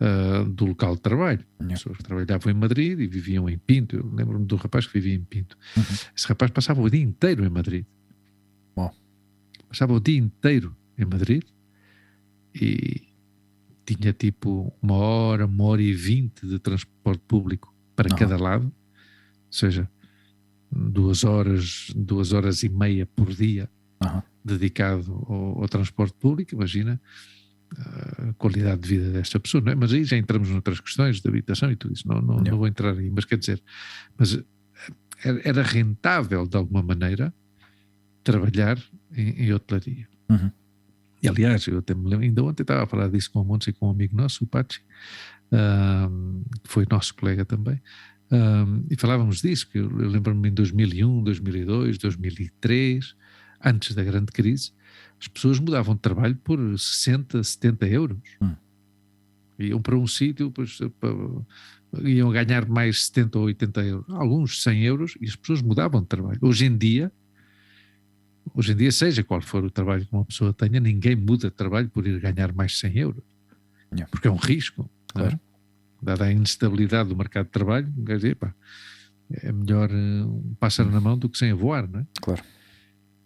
uh, 0.00 0.48
do 0.48 0.66
local 0.66 0.94
de 0.94 1.00
trabalho. 1.00 1.44
Yeah. 1.60 1.76
Pessoas 1.76 1.96
que 1.98 2.04
trabalhavam 2.04 2.52
em 2.52 2.54
Madrid 2.54 2.98
e 3.00 3.06
viviam 3.06 3.48
em 3.48 3.58
Pinto. 3.58 3.96
Eu 3.96 4.10
lembro-me 4.12 4.46
do 4.46 4.56
rapaz 4.56 4.86
que 4.86 4.94
vivia 4.94 5.14
em 5.14 5.22
Pinto. 5.22 5.56
Uhum. 5.76 5.82
Esse 6.16 6.26
rapaz 6.26 6.50
passava 6.50 6.80
o 6.80 6.90
dia 6.90 7.02
inteiro 7.02 7.44
em 7.44 7.50
Madrid. 7.50 7.84
Bom. 8.74 8.92
Passava 9.68 9.92
o 9.92 10.00
dia 10.00 10.18
inteiro 10.18 10.76
em 10.98 11.04
Madrid 11.04 11.42
e 12.54 13.08
tinha 13.84 14.12
tipo 14.12 14.72
uma 14.82 14.94
hora, 14.94 15.46
uma 15.46 15.64
hora 15.64 15.82
e 15.82 15.92
vinte 15.92 16.46
de 16.46 16.58
transporte 16.58 17.22
público 17.26 17.74
para 17.94 18.14
cada 18.14 18.36
lado. 18.36 18.64
Ou 18.66 19.52
seja, 19.52 19.88
duas 20.70 21.24
horas, 21.24 21.92
duas 21.96 22.32
horas 22.32 22.62
e 22.62 22.68
meia 22.68 23.06
por 23.06 23.32
dia 23.32 23.68
uhum. 24.02 24.22
dedicado 24.44 25.12
ao, 25.28 25.62
ao, 25.62 25.68
transporte 25.68 26.14
público, 26.18 26.54
imagina 26.54 27.00
a 27.76 28.32
qualidade 28.34 28.80
de 28.82 28.88
vida 28.88 29.10
desta 29.10 29.38
pessoa, 29.38 29.62
não 29.62 29.72
é? 29.72 29.74
Mas 29.74 29.92
aí 29.92 30.04
já 30.04 30.16
entramos 30.16 30.48
noutras 30.48 30.80
questões 30.80 31.20
de 31.20 31.28
habitação 31.28 31.70
e 31.70 31.76
tudo 31.76 31.94
isso, 31.94 32.06
não, 32.06 32.20
não, 32.20 32.36
não 32.38 32.58
vou 32.58 32.66
entrar 32.66 32.96
aí, 32.96 33.10
mas 33.10 33.24
quer 33.24 33.38
dizer, 33.38 33.62
mas 34.18 34.42
era 35.44 35.62
rentável 35.62 36.46
de 36.46 36.56
alguma 36.56 36.82
maneira 36.82 37.32
trabalhar 38.24 38.78
em, 39.14 39.44
em 39.44 39.52
hotelaria. 39.52 40.08
Uhum. 40.28 40.50
E 41.22 41.28
aliás, 41.28 41.66
eu 41.66 41.78
até 41.78 41.94
me 41.94 42.08
lembro, 42.08 42.24
ainda 42.24 42.42
ontem 42.42 42.62
estava 42.62 42.84
a 42.84 42.86
falar 42.86 43.08
disso 43.08 43.30
com 43.30 43.40
o 43.40 43.44
Montes 43.44 43.68
e 43.68 43.72
com 43.72 43.88
um 43.88 43.90
amigo 43.90 44.16
nosso, 44.16 44.44
o 44.44 44.46
Pachi, 44.46 44.80
um, 45.52 46.42
que 46.62 46.70
foi 46.70 46.86
nosso 46.90 47.14
colega 47.14 47.44
também, 47.44 47.80
um, 48.30 48.84
e 48.88 48.96
falávamos 48.96 49.40
disso, 49.42 49.68
que 49.68 49.78
eu, 49.78 49.90
eu 50.00 50.08
lembro-me 50.08 50.48
em 50.48 50.52
2001, 50.52 51.22
2002, 51.24 51.98
2003, 51.98 53.16
antes 53.64 53.94
da 53.94 54.04
grande 54.04 54.32
crise, 54.32 54.72
as 55.20 55.28
pessoas 55.28 55.58
mudavam 55.58 55.94
de 55.94 56.00
trabalho 56.00 56.36
por 56.36 56.58
60, 56.58 57.42
70 57.42 57.86
euros. 57.88 58.18
Hum. 58.40 58.54
Iam 59.58 59.82
para 59.82 59.96
um 59.96 60.06
sítio, 60.06 60.46
depois 60.48 60.78
iam 62.04 62.30
ganhar 62.30 62.66
mais 62.66 63.06
70 63.06 63.38
ou 63.38 63.44
80 63.46 63.80
euros, 63.82 64.14
alguns 64.14 64.62
100 64.62 64.84
euros, 64.84 65.14
e 65.20 65.26
as 65.26 65.36
pessoas 65.36 65.60
mudavam 65.60 66.00
de 66.00 66.06
trabalho. 66.06 66.38
Hoje 66.40 66.66
em 66.66 66.78
dia, 66.78 67.12
hoje 68.54 68.72
em 68.72 68.76
dia, 68.76 68.92
seja 68.92 69.24
qual 69.24 69.42
for 69.42 69.64
o 69.64 69.70
trabalho 69.70 70.06
que 70.06 70.12
uma 70.12 70.24
pessoa 70.24 70.54
tenha, 70.54 70.80
ninguém 70.80 71.16
muda 71.16 71.50
de 71.50 71.56
trabalho 71.56 71.90
por 71.90 72.06
ir 72.06 72.18
ganhar 72.20 72.54
mais 72.54 72.78
100 72.78 72.96
euros. 72.96 73.24
Yeah. 73.92 74.08
Porque 74.10 74.28
é 74.28 74.30
um 74.30 74.36
risco. 74.36 74.88
Claro. 75.08 75.38
Dada 76.02 76.24
a 76.24 76.32
instabilidade 76.32 77.08
do 77.08 77.16
mercado 77.16 77.46
de 77.46 77.52
trabalho, 77.52 77.92
um 77.96 78.04
gajo, 78.04 78.26
epá, 78.26 78.54
é 79.30 79.52
melhor 79.52 79.90
um 79.92 80.54
pássaro 80.58 80.90
na 80.90 81.00
mão 81.00 81.16
do 81.16 81.28
que 81.28 81.38
sem 81.38 81.50
a 81.50 81.54
voar, 81.54 81.88
não 81.88 82.00
é? 82.00 82.06
Claro. 82.20 82.42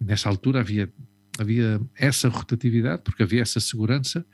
Nessa 0.01 0.29
altura 0.29 0.61
havia, 0.61 0.93
havia 1.39 1.81
essa 1.97 2.29
rotatividade, 2.29 3.03
porque 3.03 3.23
havia 3.23 3.43
essa 3.43 3.61
segurança 3.61 4.25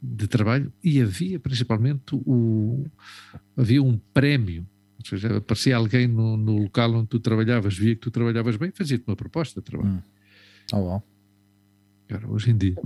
de 0.00 0.26
trabalho 0.26 0.72
e 0.84 1.00
havia 1.00 1.40
principalmente 1.40 2.14
o 2.14 2.86
havia 3.56 3.82
um 3.82 3.98
prémio 4.12 4.66
ou 5.00 5.06
seja, 5.06 5.38
aparecia 5.38 5.76
alguém 5.76 6.06
no, 6.06 6.36
no 6.36 6.58
local 6.58 6.94
onde 6.94 7.08
tu 7.08 7.18
trabalhavas, 7.18 7.76
via 7.76 7.94
que 7.94 8.02
tu 8.02 8.10
trabalhavas 8.10 8.56
bem, 8.56 8.70
fazia-te 8.70 9.04
uma 9.06 9.16
proposta 9.16 9.60
de 9.60 9.64
trabalho. 9.64 9.94
Hum. 9.94 10.02
Oh, 10.74 10.78
wow. 10.78 11.02
Cara, 12.06 12.28
hoje 12.28 12.50
em 12.50 12.56
dia, 12.56 12.76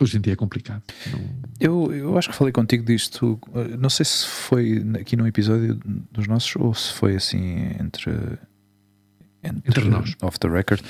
hoje 0.00 0.16
em 0.16 0.20
dia 0.20 0.32
é 0.32 0.36
complicado. 0.36 0.82
Não... 1.10 1.20
Eu, 1.60 1.92
eu 1.92 2.18
acho 2.18 2.28
que 2.28 2.34
falei 2.34 2.52
contigo 2.52 2.84
disto, 2.84 3.38
não 3.78 3.90
sei 3.90 4.04
se 4.04 4.26
foi 4.26 4.84
aqui 5.00 5.16
num 5.16 5.26
episódio 5.26 5.80
dos 6.10 6.26
nossos 6.26 6.54
ou 6.56 6.74
se 6.74 6.92
foi 6.92 7.16
assim 7.16 7.76
entre 7.80 8.12
entre, 9.42 9.62
entre 9.66 9.88
nós, 9.88 10.14
off 10.20 10.38
the 10.38 10.48
record, 10.48 10.82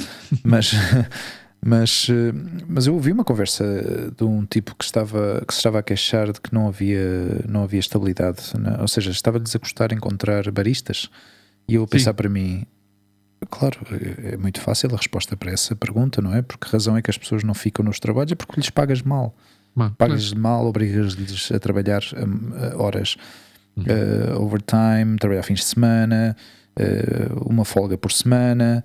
mas 0.43 0.73
Mas, 1.65 2.07
eh, 2.09 2.33
mas 2.69 2.87
eu 2.87 2.95
ouvi 2.95 3.11
uma 3.11 3.25
conversa 3.25 4.13
de 4.17 4.25
um 4.25 4.47
tipo 4.47 4.75
que 4.77 4.85
estava, 4.85 5.43
que 5.47 5.53
se 5.53 5.59
estava 5.59 5.81
a 5.81 5.83
queixar 5.83 6.33
de 6.33 6.41
que 6.41 6.55
não 6.55 6.69
havia, 6.69 7.45
não 7.49 7.65
havia 7.65 7.81
estabilidade, 7.81 8.57
né? 8.59 8.77
ou 8.81 8.89
seja, 8.89 9.11
estava 9.11 9.39
a 9.39 9.41
desacostar 9.41 9.93
encontrar 9.93 10.51
baristas. 10.51 11.11
E 11.69 11.75
eu 11.75 11.83
a 11.83 11.87
pensar 11.87 12.13
Sim. 12.13 12.17
para 12.17 12.29
mim, 12.29 12.65
claro, 13.51 13.79
é 14.23 14.37
muito 14.37 14.61
fácil 14.61 14.91
a 14.93 14.97
resposta 14.97 15.37
para 15.37 15.51
essa 15.51 15.75
pergunta, 15.75 16.21
não 16.21 16.35
é? 16.35 16.43
Porque 16.43 16.67
a 16.69 16.71
razão 16.71 16.97
é 16.97 17.03
que 17.03 17.11
as 17.11 17.19
pessoas 17.19 17.43
não 17.43 17.55
ficam 17.55 17.85
nos 17.85 17.99
trabalhos 17.99 18.33
é 18.33 18.35
porque 18.35 18.61
lhes 18.61 18.71
pagas 18.71 19.03
mal. 19.03 19.35
pagas 19.97 20.33
mal, 20.33 20.67
obrigas-lhes 20.67 21.53
a 21.53 21.59
trabalhar 21.59 22.03
um, 22.17 22.83
horas 22.83 23.17
uhum. 23.77 23.85
uh, 23.85 24.43
overtime, 24.43 25.17
trabalhar 25.19 25.43
fins 25.43 25.61
de 25.61 25.67
semana, 25.67 26.37
uh, 26.79 27.49
uma 27.49 27.65
folga 27.65 27.97
por 27.97 28.13
semana 28.13 28.85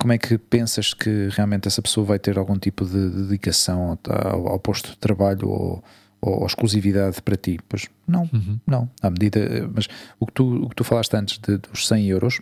como 0.00 0.14
é 0.14 0.18
que 0.18 0.38
pensas 0.38 0.94
que 0.94 1.28
realmente 1.30 1.68
essa 1.68 1.82
pessoa 1.82 2.06
vai 2.06 2.18
ter 2.18 2.38
algum 2.38 2.58
tipo 2.58 2.86
de 2.86 3.10
dedicação 3.10 3.98
ao, 4.08 4.48
ao 4.48 4.58
posto 4.58 4.92
de 4.92 4.96
trabalho 4.96 5.46
ou, 5.46 5.84
ou, 6.22 6.46
exclusividade 6.46 7.20
para 7.20 7.36
ti? 7.36 7.60
Pois 7.68 7.86
não, 8.08 8.22
uhum. 8.32 8.58
não. 8.66 8.90
À 9.02 9.10
medida, 9.10 9.70
mas 9.74 9.88
o 10.18 10.26
que 10.26 10.32
tu, 10.32 10.64
o 10.64 10.68
que 10.70 10.74
tu 10.74 10.84
falaste 10.84 11.14
antes 11.14 11.38
de, 11.38 11.58
dos 11.58 11.86
100 11.86 12.06
euros, 12.08 12.40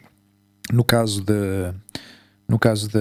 no 0.72 0.84
caso 0.84 1.22
de 1.22 1.74
no 2.48 2.58
caso 2.58 2.88
de, 2.88 2.94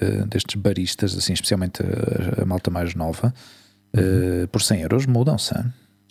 de, 0.00 0.24
destes 0.26 0.60
baristas, 0.60 1.14
assim, 1.14 1.34
especialmente 1.34 1.82
a, 1.82 2.42
a 2.42 2.46
malta 2.46 2.70
mais 2.70 2.94
nova, 2.94 3.34
uhum. 3.94 4.44
uh, 4.44 4.48
por 4.48 4.62
100 4.62 4.80
euros 4.80 5.06
mudam-se. 5.06 5.54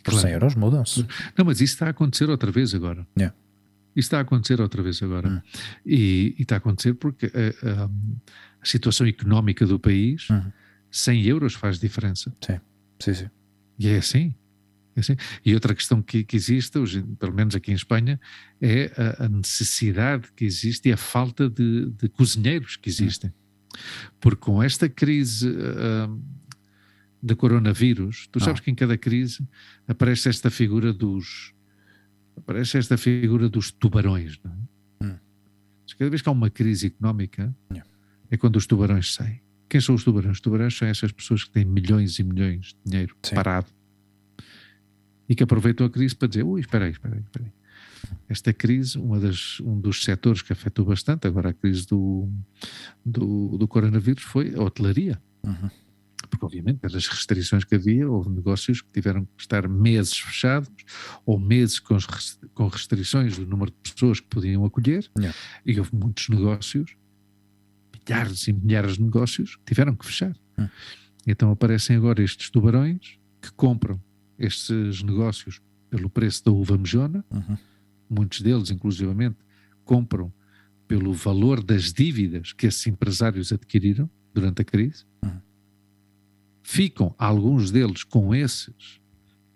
Por 0.04 0.12
claro. 0.12 0.20
100 0.20 0.32
euros 0.32 0.56
mudam-se. 0.56 1.06
Não, 1.36 1.46
mas 1.46 1.62
isso 1.62 1.74
está 1.74 1.88
a 1.88 1.90
acontecer 1.90 2.30
outra 2.30 2.52
vez 2.52 2.76
agora. 2.76 3.08
Yeah. 3.18 3.36
Isso 3.96 4.06
está 4.06 4.20
a 4.20 4.22
acontecer 4.22 4.62
outra 4.62 4.84
vez 4.84 5.02
agora. 5.02 5.28
Hum. 5.28 5.42
E, 5.84 6.36
e, 6.38 6.44
está 6.44 6.56
a 6.56 6.58
acontecer 6.60 6.94
porque 6.94 7.26
a, 7.26 7.84
a, 7.84 7.90
a 8.62 8.66
situação 8.66 9.08
económica 9.08 9.66
do 9.66 9.80
país, 9.80 10.28
hum. 10.30 10.52
100 10.92 11.26
euros 11.26 11.54
faz 11.56 11.80
diferença. 11.80 12.32
Sim, 12.40 12.60
sim, 13.00 13.14
sim. 13.16 13.30
E 13.80 13.90
é 13.90 13.98
assim. 13.98 14.36
É 15.00 15.02
assim. 15.02 15.16
E 15.46 15.54
outra 15.54 15.74
questão 15.74 16.02
que, 16.02 16.24
que 16.24 16.36
existe, 16.36 16.78
hoje, 16.78 17.02
pelo 17.18 17.34
menos 17.34 17.56
aqui 17.56 17.72
em 17.72 17.76
Espanha, 17.76 18.20
é 18.62 18.92
a, 18.98 19.26
a 19.26 19.30
necessidade 19.30 20.28
que 20.36 20.46
existe 20.46 20.90
e 20.90 20.92
a 20.92 20.98
falta 20.98 21.50
de, 21.50 21.90
de 21.92 22.10
cozinheiros 22.10 22.76
que 22.76 22.90
existem. 22.90 23.30
Hum. 23.30 23.34
Porque 24.20 24.42
com 24.42 24.62
esta 24.62 24.90
crise 24.90 25.48
uh, 25.48 26.22
da 27.24 27.36
coronavírus, 27.36 28.28
tu 28.32 28.40
sabes 28.40 28.60
ah. 28.60 28.64
que 28.64 28.72
em 28.72 28.76
cada 28.76 28.98
crise 28.98 29.48
aparece 29.88 30.28
esta 30.28 30.50
figura 30.50 30.92
dos 30.92 31.54
Aparece 32.36 32.78
esta 32.78 32.98
figura 32.98 33.50
dos 33.50 33.70
tubarões. 33.70 34.40
Não 34.44 34.52
é? 34.52 35.06
Hum. 35.06 35.18
Cada 35.98 36.10
vez 36.10 36.22
que 36.22 36.30
há 36.30 36.32
uma 36.32 36.50
crise 36.50 36.88
económica, 36.88 37.54
yeah. 37.70 37.90
é 38.32 38.38
quando 38.38 38.56
os 38.56 38.66
tubarões 38.66 39.14
saem. 39.14 39.42
Quem 39.68 39.82
são 39.82 39.94
os 39.94 40.04
tubarões? 40.04 40.38
Os 40.38 40.42
tubarões 40.42 40.76
são 40.76 40.88
essas 40.88 41.12
pessoas 41.12 41.44
que 41.44 41.52
têm 41.52 41.66
milhões 41.66 42.18
e 42.18 42.24
milhões 42.24 42.68
de 42.68 42.78
dinheiro 42.86 43.16
Sim. 43.22 43.36
parado 43.36 43.68
e 45.30 45.36
que 45.36 45.44
aproveitam 45.44 45.86
a 45.86 45.90
crise 45.90 46.16
para 46.16 46.28
dizer: 46.28 46.44
ui, 46.44 46.60
espera 46.60 46.86
aí, 46.86 46.92
espera 46.92 47.16
aí, 47.16 47.22
espera 47.22 47.46
aí. 47.46 47.52
Esta 48.28 48.52
crise, 48.52 48.98
uma 48.98 49.20
das, 49.20 49.60
um 49.60 49.80
dos 49.80 50.04
setores 50.04 50.42
que 50.42 50.52
afetou 50.52 50.86
bastante 50.86 51.28
agora 51.28 51.50
a 51.50 51.54
crise 51.54 51.86
do, 51.86 52.28
do, 53.06 53.58
do 53.58 53.68
coronavírus 53.68 54.24
foi 54.24 54.56
a 54.56 54.62
hotelaria. 54.62 55.22
Uhum 55.44 55.70
porque 56.30 56.46
obviamente 56.46 56.80
pelas 56.80 57.08
restrições 57.08 57.64
que 57.64 57.76
havia, 57.76 58.10
houve 58.10 58.30
negócios 58.30 58.82
que 58.82 58.92
tiveram 58.92 59.26
que 59.26 59.42
estar 59.42 59.68
meses 59.68 60.18
fechados 60.18 60.70
ou 61.26 61.40
meses 61.40 61.80
com, 61.80 61.98
com 62.54 62.68
restrições 62.68 63.38
do 63.38 63.46
número 63.46 63.72
de 63.72 63.92
pessoas 63.92 64.20
que 64.20 64.28
podiam 64.28 64.66
acolher 64.66 65.10
yeah. 65.18 65.38
e 65.66 65.78
houve 65.78 65.92
muitos 65.94 66.30
negócios, 66.30 66.96
milhares 68.08 68.48
e 68.48 68.54
milhares 68.54 68.94
de 68.94 69.04
negócios 69.04 69.56
que 69.56 69.66
tiveram 69.66 69.96
que 69.96 70.06
fechar. 70.06 70.36
Hum. 70.58 70.68
Então 71.26 71.52
aparecem 71.52 71.96
agora 71.96 72.24
estes 72.24 72.50
tubarões 72.50 73.18
que 73.42 73.52
compram 73.54 74.02
estes 74.40 75.04
negócios 75.04 75.62
pelo 75.90 76.10
preço 76.10 76.46
da 76.46 76.52
uva 76.52 76.78
mejona, 76.78 77.24
uhum. 77.30 77.58
muitos 78.10 78.42
deles 78.42 78.72
inclusivamente 78.72 79.38
compram 79.84 80.32
pelo 80.88 81.14
valor 81.14 81.62
das 81.62 81.94
dívidas 81.94 82.54
que 82.54 82.66
esses 82.66 82.88
empresários 82.88 83.52
adquiriram 83.52 84.10
durante 84.34 84.62
a 84.62 84.66
crise, 84.66 85.06
uhum 85.24 85.40
ficam 86.70 87.16
alguns 87.18 87.72
deles 87.72 88.04
com 88.04 88.34
esses 88.36 89.02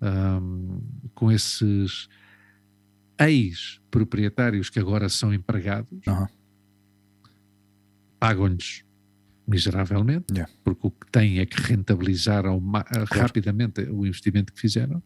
um, 0.01 0.81
com 1.13 1.31
esses 1.31 2.09
ex-proprietários 3.19 4.67
que 4.71 4.79
agora 4.79 5.07
são 5.07 5.31
empregados, 5.31 6.01
uhum. 6.07 6.27
pagam-lhes 8.19 8.83
miseravelmente, 9.47 10.33
yeah. 10.33 10.51
porque 10.63 10.87
o 10.87 10.91
que 10.91 11.11
têm 11.11 11.39
é 11.39 11.45
que 11.45 11.61
rentabilizar 11.61 12.45
ao, 12.45 12.61
claro. 12.61 13.07
rapidamente 13.11 13.81
o 13.89 14.05
investimento 14.05 14.53
que 14.53 14.59
fizeram. 14.59 15.01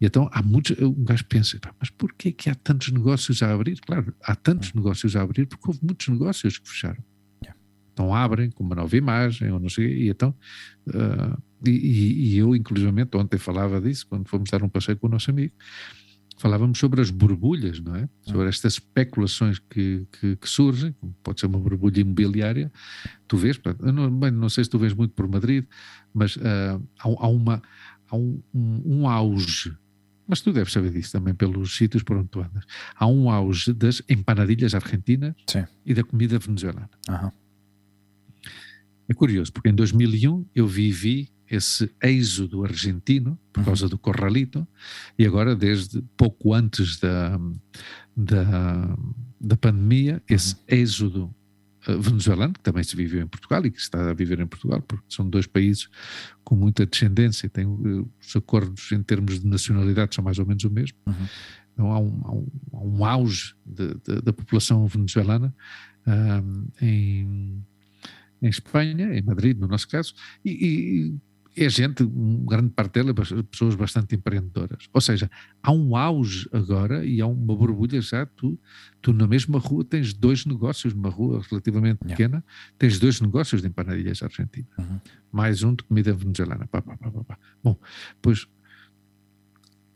E 0.00 0.06
então 0.06 0.28
há 0.32 0.42
muitos. 0.42 0.76
Um 0.80 1.04
gajo 1.04 1.24
pensa, 1.26 1.58
mas 1.78 1.88
porquê 1.90 2.32
que 2.32 2.50
há 2.50 2.54
tantos 2.54 2.90
negócios 2.90 3.42
a 3.42 3.52
abrir? 3.52 3.78
Claro, 3.80 4.14
há 4.22 4.34
tantos 4.34 4.70
uhum. 4.70 4.80
negócios 4.80 5.14
a 5.14 5.22
abrir 5.22 5.46
porque 5.46 5.68
houve 5.68 5.80
muitos 5.82 6.08
negócios 6.08 6.58
que 6.58 6.68
fecharam. 6.68 7.02
Então 7.94 8.12
abrem 8.12 8.50
com 8.50 8.64
uma 8.64 8.74
nova 8.74 8.96
imagem, 8.96 9.52
ou 9.52 9.60
não 9.60 9.68
sei, 9.68 9.86
e 9.86 10.08
então, 10.10 10.34
uh, 10.88 11.40
e, 11.64 12.34
e, 12.34 12.36
eu 12.36 12.54
inclusivamente 12.54 13.16
ontem 13.16 13.38
falava 13.38 13.80
disso, 13.80 14.04
quando 14.08 14.28
fomos 14.28 14.50
dar 14.50 14.64
um 14.64 14.68
passeio 14.68 14.98
com 14.98 15.06
o 15.06 15.10
nosso 15.10 15.30
amigo, 15.30 15.54
falávamos 16.36 16.78
sobre 16.78 17.00
as 17.00 17.10
borbulhas, 17.10 17.80
não 17.80 17.94
é? 17.96 18.08
Sobre 18.22 18.48
estas 18.48 18.74
especulações 18.74 19.58
que, 19.58 20.06
que, 20.18 20.36
que 20.36 20.48
surgem, 20.48 20.94
pode 21.22 21.40
ser 21.40 21.46
uma 21.46 21.58
borbulha 21.58 22.00
imobiliária, 22.00 22.72
tu 23.28 23.36
vês, 23.36 23.60
não, 23.80 24.10
bem, 24.10 24.30
não 24.30 24.48
sei 24.48 24.64
se 24.64 24.70
tu 24.70 24.78
vês 24.78 24.92
muito 24.92 25.14
por 25.14 25.28
Madrid, 25.28 25.64
mas 26.12 26.36
uh, 26.36 26.82
há, 26.98 27.04
há, 27.04 27.28
uma, 27.28 27.62
há 28.08 28.16
um, 28.16 28.42
um, 28.52 28.82
um 28.84 29.08
auge 29.08 29.76
mas 30.26 30.40
tu 30.40 30.52
deves 30.52 30.72
saber 30.72 30.90
disso 30.90 31.12
também 31.12 31.34
pelos 31.34 31.76
sítios 31.76 32.02
por 32.02 32.16
onde 32.16 32.28
tu 32.28 32.40
andas. 32.40 32.64
Há 32.96 33.06
um 33.06 33.30
auge 33.30 33.72
das 33.72 34.02
empanadilhas 34.08 34.74
argentinas 34.74 35.34
Sim. 35.46 35.66
e 35.84 35.92
da 35.92 36.02
comida 36.02 36.38
venezuelana. 36.38 36.90
Uhum. 37.08 37.30
É 39.06 39.12
curioso, 39.12 39.52
porque 39.52 39.68
em 39.68 39.74
2001 39.74 40.46
eu 40.54 40.66
vivi 40.66 41.28
esse 41.50 41.90
êxodo 42.02 42.64
argentino 42.64 43.38
por 43.52 43.60
uhum. 43.60 43.66
causa 43.66 43.88
do 43.88 43.98
Corralito 43.98 44.66
e 45.18 45.26
agora 45.26 45.54
desde 45.54 46.02
pouco 46.16 46.54
antes 46.54 46.98
da, 46.98 47.38
da, 48.16 48.96
da 49.40 49.56
pandemia 49.56 50.22
esse 50.28 50.54
uhum. 50.54 50.60
êxodo 50.68 51.34
uh, 51.88 52.00
venezuelano 52.00 52.54
que 52.54 52.60
também 52.60 52.82
se 52.82 52.96
viveu 52.96 53.22
em 53.22 53.26
Portugal 53.26 53.64
e 53.66 53.70
que 53.70 53.78
está 53.78 54.10
a 54.10 54.14
viver 54.14 54.40
em 54.40 54.46
Portugal 54.46 54.80
porque 54.82 55.04
são 55.08 55.28
dois 55.28 55.46
países 55.46 55.88
com 56.42 56.56
muita 56.56 56.86
descendência 56.86 57.48
têm 57.48 57.66
uh, 57.66 58.10
os 58.20 58.36
acordos 58.36 58.90
em 58.92 59.02
termos 59.02 59.40
de 59.40 59.46
nacionalidade 59.46 60.14
são 60.14 60.24
mais 60.24 60.38
ou 60.38 60.46
menos 60.46 60.64
o 60.64 60.70
mesmo 60.70 60.96
uhum. 61.06 61.28
então 61.72 61.92
há 61.92 61.98
um, 61.98 62.22
há 62.24 62.32
um, 62.32 62.46
há 62.72 62.80
um 62.80 63.04
auge 63.04 63.54
de, 63.64 63.94
de, 63.94 64.22
da 64.22 64.32
população 64.32 64.86
venezuelana 64.86 65.54
um, 66.06 66.66
em 66.80 67.64
em 68.44 68.48
Espanha, 68.48 69.16
em 69.16 69.22
Madrid, 69.22 69.58
no 69.58 69.66
nosso 69.66 69.88
caso, 69.88 70.14
e, 70.44 70.50
e 70.50 71.16
é 71.56 71.68
gente, 71.68 72.04
grande 72.44 72.70
parte 72.70 72.94
dela, 72.94 73.14
pessoas 73.50 73.74
bastante 73.74 74.14
empreendedoras. 74.14 74.88
Ou 74.92 75.00
seja, 75.00 75.30
há 75.62 75.70
um 75.70 75.96
auge 75.96 76.48
agora 76.52 77.04
e 77.04 77.20
há 77.20 77.26
uma 77.26 77.54
borbulha 77.54 78.00
já. 78.00 78.26
Tu, 78.26 78.58
tu 79.00 79.12
na 79.12 79.26
mesma 79.26 79.58
rua 79.58 79.84
tens 79.84 80.12
dois 80.12 80.44
negócios, 80.44 80.92
numa 80.92 81.08
rua 81.08 81.42
relativamente 81.48 82.00
yeah. 82.02 82.16
pequena, 82.16 82.44
tens 82.76 82.98
dois 82.98 83.20
negócios 83.20 83.62
de 83.62 83.68
empanadilhas 83.68 84.22
argentinas, 84.22 84.68
uhum. 84.78 85.00
mais 85.30 85.62
um 85.62 85.74
de 85.74 85.84
comida 85.84 86.12
venezuelana. 86.12 86.66
Pá, 86.66 86.82
pá, 86.82 86.96
pá, 86.96 87.38
Bom, 87.62 87.78
pois 88.20 88.48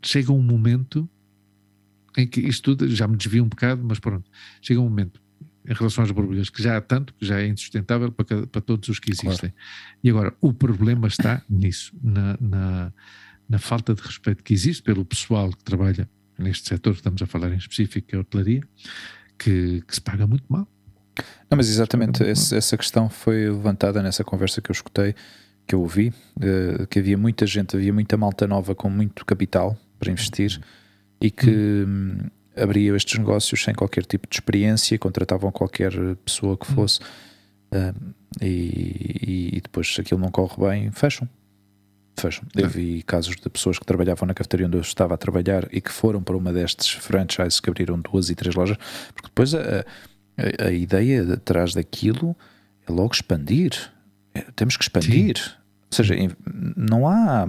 chega 0.00 0.32
um 0.32 0.42
momento 0.42 1.08
em 2.16 2.26
que 2.26 2.40
isto 2.40 2.76
tudo 2.76 2.88
já 2.88 3.08
me 3.08 3.16
desvia 3.16 3.42
um 3.42 3.48
bocado, 3.48 3.82
mas 3.84 3.98
pronto, 3.98 4.30
chega 4.62 4.80
um 4.80 4.84
momento 4.84 5.20
em 5.68 5.74
relação 5.74 6.02
às 6.02 6.10
borbulhas, 6.10 6.48
que 6.48 6.62
já 6.62 6.78
há 6.78 6.80
tanto, 6.80 7.12
que 7.14 7.26
já 7.26 7.40
é 7.40 7.46
insustentável 7.46 8.10
para, 8.10 8.46
para 8.46 8.60
todos 8.60 8.88
os 8.88 8.98
que 8.98 9.10
existem. 9.10 9.50
Claro. 9.50 9.54
E 10.02 10.10
agora, 10.10 10.34
o 10.40 10.52
problema 10.52 11.06
está 11.06 11.42
nisso, 11.48 11.94
na, 12.02 12.38
na, 12.40 12.92
na, 13.46 13.58
falta 13.58 13.94
de 13.94 14.00
respeito 14.00 14.42
que 14.42 14.54
existe 14.54 14.82
pelo 14.82 15.04
pessoal 15.04 15.50
que 15.50 15.62
trabalha 15.62 16.08
neste 16.38 16.68
setor 16.68 16.92
que 16.92 17.00
estamos 17.00 17.20
a 17.20 17.26
falar 17.26 17.52
em 17.52 17.56
específico, 17.56 18.08
que 18.08 18.14
é 18.14 18.18
a 18.18 18.22
hotelaria, 18.22 18.62
que, 19.38 19.82
que 19.86 19.94
se 19.94 20.00
paga 20.00 20.26
muito 20.26 20.44
mal. 20.48 20.66
Não, 21.50 21.56
mas 21.56 21.68
exatamente 21.68 22.22
esse, 22.22 22.56
essa 22.56 22.76
questão 22.76 23.10
foi 23.10 23.50
levantada 23.50 24.02
nessa 24.02 24.24
conversa 24.24 24.62
que 24.62 24.70
eu 24.70 24.72
escutei, 24.72 25.14
que 25.66 25.74
eu 25.74 25.80
ouvi, 25.80 26.14
que 26.88 26.98
havia 26.98 27.18
muita 27.18 27.44
gente, 27.44 27.76
havia 27.76 27.92
muita 27.92 28.16
malta 28.16 28.46
nova 28.46 28.74
com 28.74 28.88
muito 28.88 29.26
capital 29.26 29.76
para 29.98 30.10
investir 30.10 30.58
e 31.20 31.30
que 31.30 31.84
hum. 31.86 32.20
Hum 32.58 32.62
abriam 32.62 32.96
estes 32.96 33.18
negócios 33.18 33.62
sem 33.62 33.74
qualquer 33.74 34.04
tipo 34.04 34.28
de 34.28 34.36
experiência, 34.36 34.98
contratavam 34.98 35.50
qualquer 35.50 35.92
pessoa 36.24 36.56
que 36.56 36.70
hum. 36.70 36.74
fosse 36.74 37.00
uh, 37.00 38.14
e, 38.42 39.52
e, 39.56 39.60
depois, 39.60 39.94
se 39.94 40.00
aquilo 40.00 40.20
não 40.20 40.30
corre 40.30 40.56
bem, 40.58 40.90
fecham. 40.92 41.28
Fecham. 42.18 42.44
Eu 42.56 42.66
é. 42.66 42.68
vi 42.68 43.02
casos 43.02 43.36
de 43.36 43.48
pessoas 43.48 43.78
que 43.78 43.86
trabalhavam 43.86 44.26
na 44.26 44.34
cafeteria 44.34 44.66
onde 44.66 44.76
eu 44.76 44.80
estava 44.80 45.14
a 45.14 45.16
trabalhar 45.16 45.68
e 45.72 45.80
que 45.80 45.90
foram 45.90 46.22
para 46.22 46.36
uma 46.36 46.52
destes 46.52 46.90
franchises 46.90 47.60
que 47.60 47.70
abriram 47.70 48.00
duas 48.00 48.28
e 48.28 48.34
três 48.34 48.54
lojas, 48.54 48.76
porque 49.14 49.28
depois 49.28 49.54
a, 49.54 49.84
a, 50.36 50.66
a 50.66 50.72
ideia 50.72 51.24
de 51.24 51.36
trás 51.36 51.74
daquilo 51.74 52.36
é 52.88 52.92
logo 52.92 53.14
expandir. 53.14 53.72
É, 54.34 54.42
temos 54.56 54.76
que 54.76 54.82
expandir. 54.82 55.38
Sim. 55.38 55.50
Ou 55.90 55.96
seja, 55.96 56.14
não 56.76 57.08
há 57.08 57.46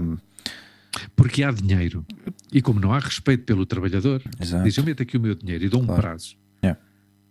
porque 1.15 1.43
há 1.43 1.51
dinheiro. 1.51 2.05
E 2.51 2.61
como 2.61 2.79
não 2.79 2.93
há 2.93 2.99
respeito 2.99 3.43
pelo 3.43 3.65
trabalhador, 3.65 4.21
exato. 4.39 4.63
diz: 4.63 4.77
Eu 4.77 4.83
meto 4.83 5.03
aqui 5.03 5.17
o 5.17 5.19
meu 5.19 5.35
dinheiro 5.35 5.65
e 5.65 5.69
dou 5.69 5.81
claro. 5.81 5.93
um 5.93 6.01
prazo. 6.01 6.35
Yeah. 6.63 6.79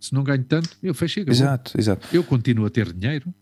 Se 0.01 0.13
não 0.13 0.23
ganho 0.23 0.45
tanto, 0.45 0.71
eu 0.83 0.95
fecho 0.95 1.21
e 1.21 1.25
Exato, 1.29 1.79
exato. 1.79 2.07
Eu 2.13 2.23
continuo 2.23 2.67
a 2.67 2.71
ter 2.71 2.93
dinheiro. 2.93 3.33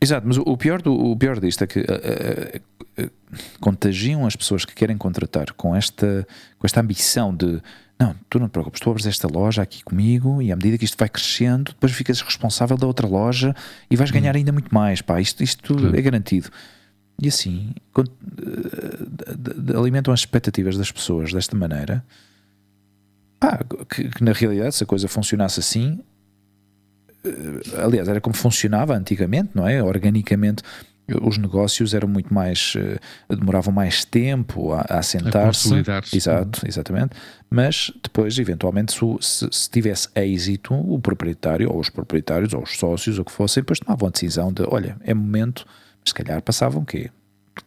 Exato, 0.00 0.26
mas 0.26 0.36
o 0.36 0.56
pior, 0.56 0.82
do, 0.82 0.92
o 0.92 1.16
pior 1.16 1.40
disto 1.40 1.64
é 1.64 1.66
que 1.66 1.80
uh, 1.80 1.82
uh, 1.82 3.04
uh, 3.04 3.10
contagiam 3.58 4.26
as 4.26 4.36
pessoas 4.36 4.66
que 4.66 4.74
querem 4.74 4.98
contratar 4.98 5.52
com 5.54 5.74
esta, 5.74 6.26
com 6.58 6.66
esta 6.66 6.80
ambição 6.80 7.34
de 7.34 7.62
não, 7.98 8.14
tu 8.28 8.38
não 8.38 8.48
te 8.48 8.52
preocupes, 8.52 8.80
tu 8.80 8.90
abres 8.90 9.06
esta 9.06 9.26
loja 9.28 9.62
aqui 9.62 9.82
comigo 9.82 10.42
e 10.42 10.52
à 10.52 10.56
medida 10.56 10.76
que 10.76 10.84
isto 10.84 10.98
vai 10.98 11.08
crescendo, 11.08 11.72
depois 11.72 11.92
ficas 11.92 12.20
responsável 12.20 12.76
da 12.76 12.86
outra 12.86 13.06
loja 13.06 13.54
e 13.90 13.96
vais 13.96 14.10
ganhar 14.10 14.34
hum. 14.34 14.38
ainda 14.38 14.52
muito 14.52 14.74
mais, 14.74 15.00
pá, 15.00 15.20
isto, 15.20 15.42
isto 15.42 15.74
claro. 15.74 15.96
é 15.96 16.02
garantido. 16.02 16.50
E 17.20 17.28
assim 17.28 17.74
alimentam 19.76 20.12
as 20.12 20.20
expectativas 20.20 20.76
das 20.76 20.90
pessoas 20.90 21.32
desta 21.32 21.56
maneira. 21.56 22.04
Ah, 23.40 23.60
que, 23.88 24.08
que, 24.08 24.24
na 24.24 24.32
realidade, 24.32 24.74
se 24.74 24.84
a 24.84 24.86
coisa 24.86 25.06
funcionasse 25.06 25.60
assim, 25.60 26.00
eh, 27.24 27.82
aliás, 27.82 28.08
era 28.08 28.20
como 28.20 28.34
funcionava 28.34 28.96
antigamente, 28.96 29.50
não 29.54 29.66
é? 29.66 29.82
Organicamente, 29.82 30.62
os 31.22 31.36
negócios 31.36 31.92
eram 31.92 32.08
muito 32.08 32.32
mais. 32.32 32.74
Eh, 32.76 32.98
demoravam 33.28 33.72
mais 33.72 34.04
tempo 34.04 34.72
a, 34.72 34.80
a 34.88 34.98
assentar-se. 34.98 35.68
Exato, 36.16 36.66
exatamente. 36.66 37.14
Mas 37.50 37.92
depois, 38.02 38.38
eventualmente, 38.38 38.94
se, 39.20 39.48
se, 39.50 39.70
tivesse 39.70 40.08
êxito, 40.14 40.74
o 40.74 40.98
proprietário, 40.98 41.70
ou 41.70 41.78
os 41.78 41.90
proprietários, 41.90 42.54
ou 42.54 42.62
os 42.62 42.76
sócios, 42.78 43.18
ou 43.18 43.22
o 43.22 43.24
que 43.24 43.32
fossem, 43.32 43.62
depois 43.62 43.78
tomavam 43.78 44.08
a 44.08 44.10
decisão 44.10 44.52
de: 44.52 44.62
olha, 44.62 44.96
é 45.02 45.12
momento 45.12 45.66
se 46.04 46.14
calhar 46.14 46.42
passavam 46.42 46.82
o 46.82 46.86
quê? 46.86 47.10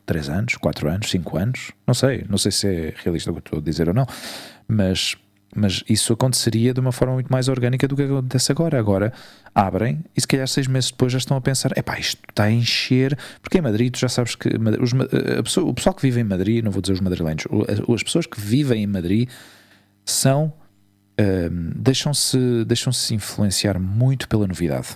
3 0.05 0.29
anos, 0.29 0.55
4 0.55 0.89
anos, 0.89 1.09
5 1.09 1.37
anos, 1.37 1.71
não 1.85 1.93
sei, 1.93 2.25
não 2.29 2.37
sei 2.37 2.51
se 2.51 2.67
é 2.67 2.93
realista 3.03 3.31
o 3.31 3.33
que 3.35 3.39
estou 3.39 3.59
a 3.59 3.61
dizer 3.61 3.87
ou 3.87 3.93
não, 3.93 4.05
mas, 4.67 5.15
mas 5.55 5.83
isso 5.87 6.11
aconteceria 6.13 6.73
de 6.73 6.79
uma 6.79 6.91
forma 6.91 7.15
muito 7.15 7.31
mais 7.31 7.47
orgânica 7.47 7.87
do 7.87 7.95
que 7.95 8.03
acontece 8.03 8.51
agora. 8.51 8.79
Agora 8.79 9.13
abrem 9.55 10.03
e 10.15 10.21
se 10.21 10.27
calhar 10.27 10.47
seis 10.47 10.67
meses 10.67 10.91
depois 10.91 11.11
já 11.11 11.17
estão 11.17 11.37
a 11.37 11.41
pensar: 11.41 11.71
é 11.75 11.81
pá, 11.81 11.97
isto 11.99 12.21
está 12.29 12.43
a 12.43 12.51
encher, 12.51 13.17
porque 13.41 13.57
em 13.57 13.61
Madrid 13.61 13.93
tu 13.93 13.99
já 13.99 14.09
sabes 14.09 14.35
que 14.35 14.49
os, 14.79 14.91
pessoa, 15.43 15.69
o 15.69 15.73
pessoal 15.73 15.95
que 15.95 16.01
vive 16.01 16.19
em 16.19 16.25
Madrid, 16.25 16.63
não 16.63 16.71
vou 16.71 16.81
dizer 16.81 16.93
os 16.93 17.01
madrilenhos, 17.01 17.45
as 17.93 18.03
pessoas 18.03 18.25
que 18.25 18.39
vivem 18.39 18.83
em 18.83 18.87
Madrid 18.87 19.29
são. 20.05 20.53
Um, 21.19 21.71
deixam-se 21.75 22.63
deixam-se 22.65 23.15
influenciar 23.15 23.79
muito 23.79 24.27
pela 24.29 24.45
novidade. 24.45 24.89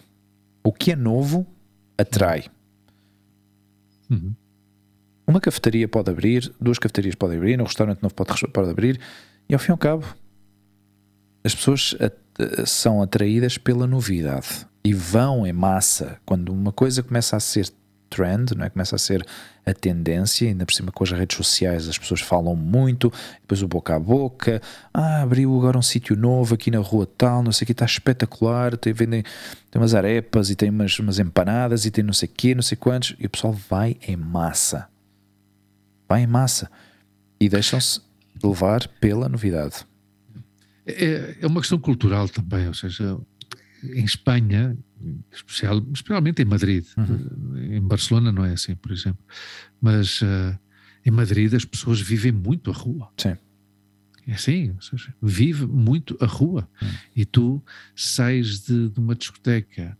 O 0.64 0.72
que 0.72 0.92
é 0.92 0.96
novo 0.96 1.48
atrai. 1.98 2.46
Uhum. 4.12 4.36
Uma 5.26 5.40
cafetaria 5.40 5.88
pode 5.88 6.12
abrir, 6.12 6.54
duas 6.60 6.78
cafetarias 6.78 7.16
podem 7.16 7.38
abrir, 7.38 7.60
um 7.60 7.64
restaurante 7.64 8.04
novo 8.04 8.14
pode, 8.14 8.48
pode 8.50 8.70
abrir, 8.70 9.00
e 9.48 9.54
ao 9.54 9.60
fim 9.60 9.70
e 9.70 9.74
ao 9.74 9.78
cabo, 9.78 10.06
as 11.44 11.56
pessoas 11.56 11.96
são 12.66 13.02
atraídas 13.02 13.58
pela 13.58 13.88
novidade 13.88 14.68
e 14.84 14.94
vão 14.94 15.48
em 15.48 15.54
massa. 15.54 16.20
Quando 16.26 16.52
uma 16.52 16.72
coisa 16.72 17.02
começa 17.02 17.36
a 17.36 17.40
ser 17.40 17.72
trend, 18.12 18.54
não 18.56 18.66
é? 18.66 18.70
começa 18.70 18.96
a 18.96 19.00
ser 19.00 19.26
a 19.66 19.74
tendência, 19.74 20.48
ainda 20.48 20.66
por 20.66 20.74
cima 20.74 20.92
com 20.92 21.04
as 21.04 21.12
redes 21.12 21.38
sociais 21.38 21.88
as 21.88 21.98
pessoas 21.98 22.20
falam 22.20 22.56
muito, 22.56 23.12
depois 23.42 23.64
o 23.64 23.68
boca 23.68 23.96
a 23.96 24.00
boca, 24.00 24.62
ah, 24.94 25.22
abriu 25.22 25.58
agora 25.58 25.78
um 25.78 25.82
sítio 25.82 26.16
novo 26.16 26.54
aqui 26.56 26.70
na 26.70 26.80
rua 26.80 27.08
tal, 27.18 27.42
não 27.42 27.52
sei 27.52 27.64
o 27.64 27.66
que, 27.68 27.72
está 27.72 27.86
espetacular, 27.86 28.76
tem, 28.78 28.92
vendem, 28.92 29.24
tem 29.24 29.82
umas 29.82 29.96
arepas 29.96 30.50
e 30.50 30.56
tem 30.56 30.70
umas, 30.70 31.00
umas 31.00 31.18
empanadas 31.18 31.86
e 31.86 31.92
tem 31.92 32.04
não 32.04 32.14
sei 32.14 32.28
o 32.28 32.32
que, 32.32 32.54
não 32.54 32.62
sei 32.62 32.78
quantos, 32.78 33.16
e 33.18 33.26
o 33.26 33.30
pessoal 33.30 33.54
vai 33.54 33.98
em 34.06 34.18
massa. 34.18 34.88
Vai 36.08 36.24
em 36.24 36.28
massa. 36.28 36.70
E 37.40 37.48
deixam-se 37.48 38.02
levar 38.44 38.88
pela 39.00 39.30
novidade. 39.30 39.86
É, 40.86 41.38
é 41.42 41.48
uma 41.48 41.62
questão 41.62 41.80
cultural 41.80 42.28
também, 42.28 42.68
ou 42.68 42.74
seja, 42.74 43.18
em 43.84 44.04
Espanha, 44.04 44.76
especial, 45.32 45.86
especialmente 45.94 46.42
em 46.42 46.46
Madrid, 46.46 46.86
uhum. 46.98 47.58
em 47.58 47.82
Barcelona 47.82 48.32
não 48.32 48.46
é 48.46 48.54
assim, 48.54 48.76
por 48.76 48.92
exemplo, 48.92 49.24
mas 49.80 50.22
uh, 50.22 50.58
em 51.06 51.12
Madrid 51.12 51.54
as 51.54 51.66
pessoas 51.66 52.00
vivem 52.00 52.32
muito 52.32 52.72
a 52.72 52.74
rua. 52.74 53.12
Sim. 53.18 53.36
É 54.28 54.34
assim, 54.34 54.76
seja, 54.80 55.14
vive 55.22 55.66
muito 55.66 56.16
a 56.22 56.26
rua. 56.26 56.70
Uhum. 56.82 56.90
E 57.16 57.26
tu 57.26 57.64
sais 57.96 58.62
de, 58.62 58.90
de 58.90 59.00
uma 59.00 59.16
discoteca 59.16 59.98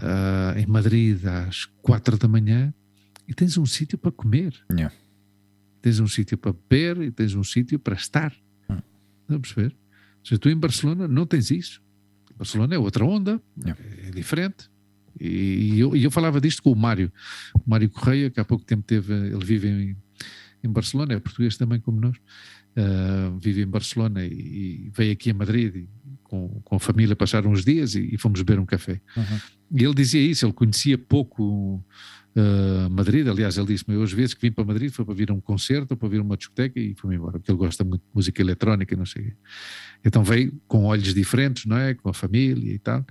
uh, 0.00 0.58
em 0.58 0.66
Madrid 0.66 1.24
às 1.26 1.64
quatro 1.82 2.16
da 2.16 2.28
manhã 2.28 2.72
e 3.26 3.34
tens 3.34 3.58
um 3.58 3.66
sítio 3.66 3.98
para 3.98 4.12
comer. 4.12 4.54
Yeah. 4.70 4.94
Tens 5.82 6.00
um 6.00 6.06
sítio 6.06 6.38
para 6.38 6.52
beber 6.52 7.02
e 7.02 7.10
tens 7.10 7.34
um 7.34 7.42
sítio 7.42 7.78
para 7.78 7.94
estar. 7.94 8.32
Uhum. 8.68 8.80
Estás 9.22 9.36
a 9.36 9.40
perceber? 9.40 9.72
Ou 9.72 10.26
seja, 10.26 10.38
tu 10.38 10.48
em 10.48 10.56
Barcelona 10.56 11.08
não 11.08 11.26
tens 11.26 11.50
isso. 11.50 11.82
Barcelona 12.36 12.74
é 12.74 12.78
outra 12.78 13.04
onda, 13.04 13.40
yeah. 13.58 13.80
é 14.06 14.10
diferente. 14.10 14.68
E, 15.18 15.78
eu, 15.78 15.96
eu 15.96 16.10
falava 16.10 16.40
disto 16.40 16.62
com 16.62 16.70
o 16.70 16.76
Mário, 16.76 17.10
o 17.54 17.70
Mário 17.70 17.88
Correia, 17.88 18.30
que 18.30 18.38
há 18.38 18.44
pouco 18.44 18.64
tempo 18.64 18.82
teve, 18.82 19.12
ele 19.12 19.44
vive 19.44 19.68
em, 19.68 19.96
em 20.62 20.70
Barcelona, 20.70 21.14
é 21.14 21.20
português 21.20 21.56
também 21.56 21.80
como 21.80 22.00
nós, 22.00 22.16
uh, 22.16 23.38
vive 23.38 23.62
em 23.62 23.66
Barcelona 23.66 24.24
e, 24.24 24.32
e, 24.32 24.90
veio 24.94 25.12
aqui 25.12 25.30
a 25.30 25.34
Madrid 25.34 25.74
e, 25.74 25.88
com, 26.22 26.60
com 26.62 26.76
a 26.76 26.80
família 26.80 27.16
passaram 27.16 27.50
uns 27.50 27.64
dias 27.64 27.94
e, 27.94 28.14
e 28.14 28.18
fomos 28.18 28.42
beber 28.42 28.60
um 28.60 28.66
café. 28.66 29.00
Uhum. 29.16 29.40
E 29.72 29.84
ele 29.84 29.94
dizia 29.94 30.20
isso, 30.20 30.44
ele 30.44 30.52
conhecia 30.52 30.98
pouco 30.98 31.82
uh, 32.36 32.90
Madrid, 32.90 33.26
aliás, 33.26 33.56
ele 33.56 33.66
disse-me, 33.66 33.96
eu 33.96 34.02
às 34.02 34.12
vezes 34.12 34.34
que 34.34 34.42
vim 34.42 34.52
para 34.52 34.64
Madrid 34.64 34.90
foi 34.90 35.04
para 35.04 35.14
vir 35.14 35.30
a 35.30 35.34
um 35.34 35.40
concerto 35.40 35.94
ou 35.94 35.96
para 35.96 36.08
vir 36.08 36.20
a 36.20 36.22
uma 36.22 36.36
discoteca 36.36 36.78
e 36.78 36.94
fui-me 36.94 37.16
embora, 37.16 37.32
porque 37.32 37.50
ele 37.50 37.58
gosta 37.58 37.84
muito 37.84 38.02
de 38.02 38.10
música 38.14 38.40
eletrónica 38.40 38.94
e 38.94 38.96
não 38.96 39.06
sei 39.06 39.34
Então 40.04 40.22
veio 40.22 40.52
com 40.66 40.84
olhos 40.84 41.12
diferentes, 41.14 41.66
não 41.66 41.76
é? 41.76 41.94
Com 41.94 42.08
a 42.08 42.14
família 42.14 42.72
e 42.72 42.78
tal. 42.78 43.04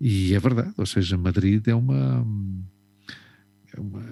E 0.00 0.34
é 0.34 0.38
verdade, 0.38 0.74
ou 0.76 0.86
seja, 0.86 1.16
Madrid 1.16 1.66
é 1.68 1.74
uma. 1.74 2.26
É 3.74 3.80
uma 3.80 4.02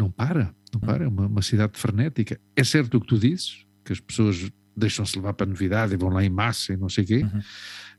não 0.00 0.10
para, 0.10 0.54
não 0.72 0.80
para, 0.80 1.04
é 1.04 1.08
uma, 1.08 1.26
uma 1.26 1.42
cidade 1.42 1.78
frenética. 1.78 2.40
É 2.56 2.64
certo 2.64 2.96
o 2.96 3.00
que 3.00 3.06
tu 3.06 3.18
dizes, 3.18 3.66
que 3.84 3.92
as 3.92 4.00
pessoas 4.00 4.50
deixam-se 4.76 5.16
levar 5.16 5.34
para 5.34 5.46
a 5.46 5.48
novidade 5.48 5.94
e 5.94 5.96
vão 5.96 6.08
lá 6.08 6.24
em 6.24 6.30
massa 6.30 6.72
e 6.72 6.76
não 6.76 6.88
sei 6.88 7.04
o 7.04 7.06
quê, 7.06 7.22
uhum. 7.22 7.40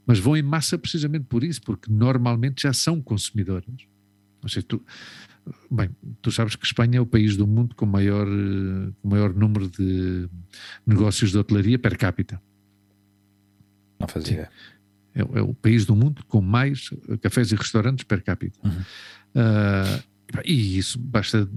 mas 0.05 0.19
vão 0.19 0.35
em 0.35 0.41
massa 0.41 0.77
precisamente 0.77 1.25
por 1.25 1.43
isso, 1.43 1.61
porque 1.61 1.91
normalmente 1.91 2.63
já 2.63 2.73
são 2.73 3.01
consumidoras. 3.01 3.65
Ou 4.41 4.49
seja, 4.49 4.65
tu, 4.67 4.83
Bem, 5.69 5.89
tu 6.21 6.31
sabes 6.31 6.55
que 6.55 6.65
Espanha 6.65 6.97
é 6.97 7.01
o 7.01 7.05
país 7.05 7.37
do 7.37 7.47
mundo 7.47 7.75
com 7.75 7.85
maior, 7.85 8.27
com 9.01 9.09
maior 9.09 9.33
número 9.33 9.69
de 9.69 10.29
negócios 10.85 11.31
de 11.31 11.37
hotelaria 11.37 11.79
per 11.79 11.97
capita. 11.97 12.41
Não 13.99 14.07
fazia. 14.07 14.49
É, 15.13 15.21
é, 15.21 15.41
o 15.41 15.53
país 15.53 15.85
do 15.85 15.95
mundo 15.95 16.23
com 16.27 16.41
mais 16.41 16.89
cafés 17.21 17.51
e 17.51 17.55
restaurantes 17.55 18.03
per 18.03 18.23
capita. 18.23 18.59
Uhum. 18.63 18.81
Uh, 19.35 20.11
e 20.45 20.77
isso 20.77 20.97
basta 20.97 21.47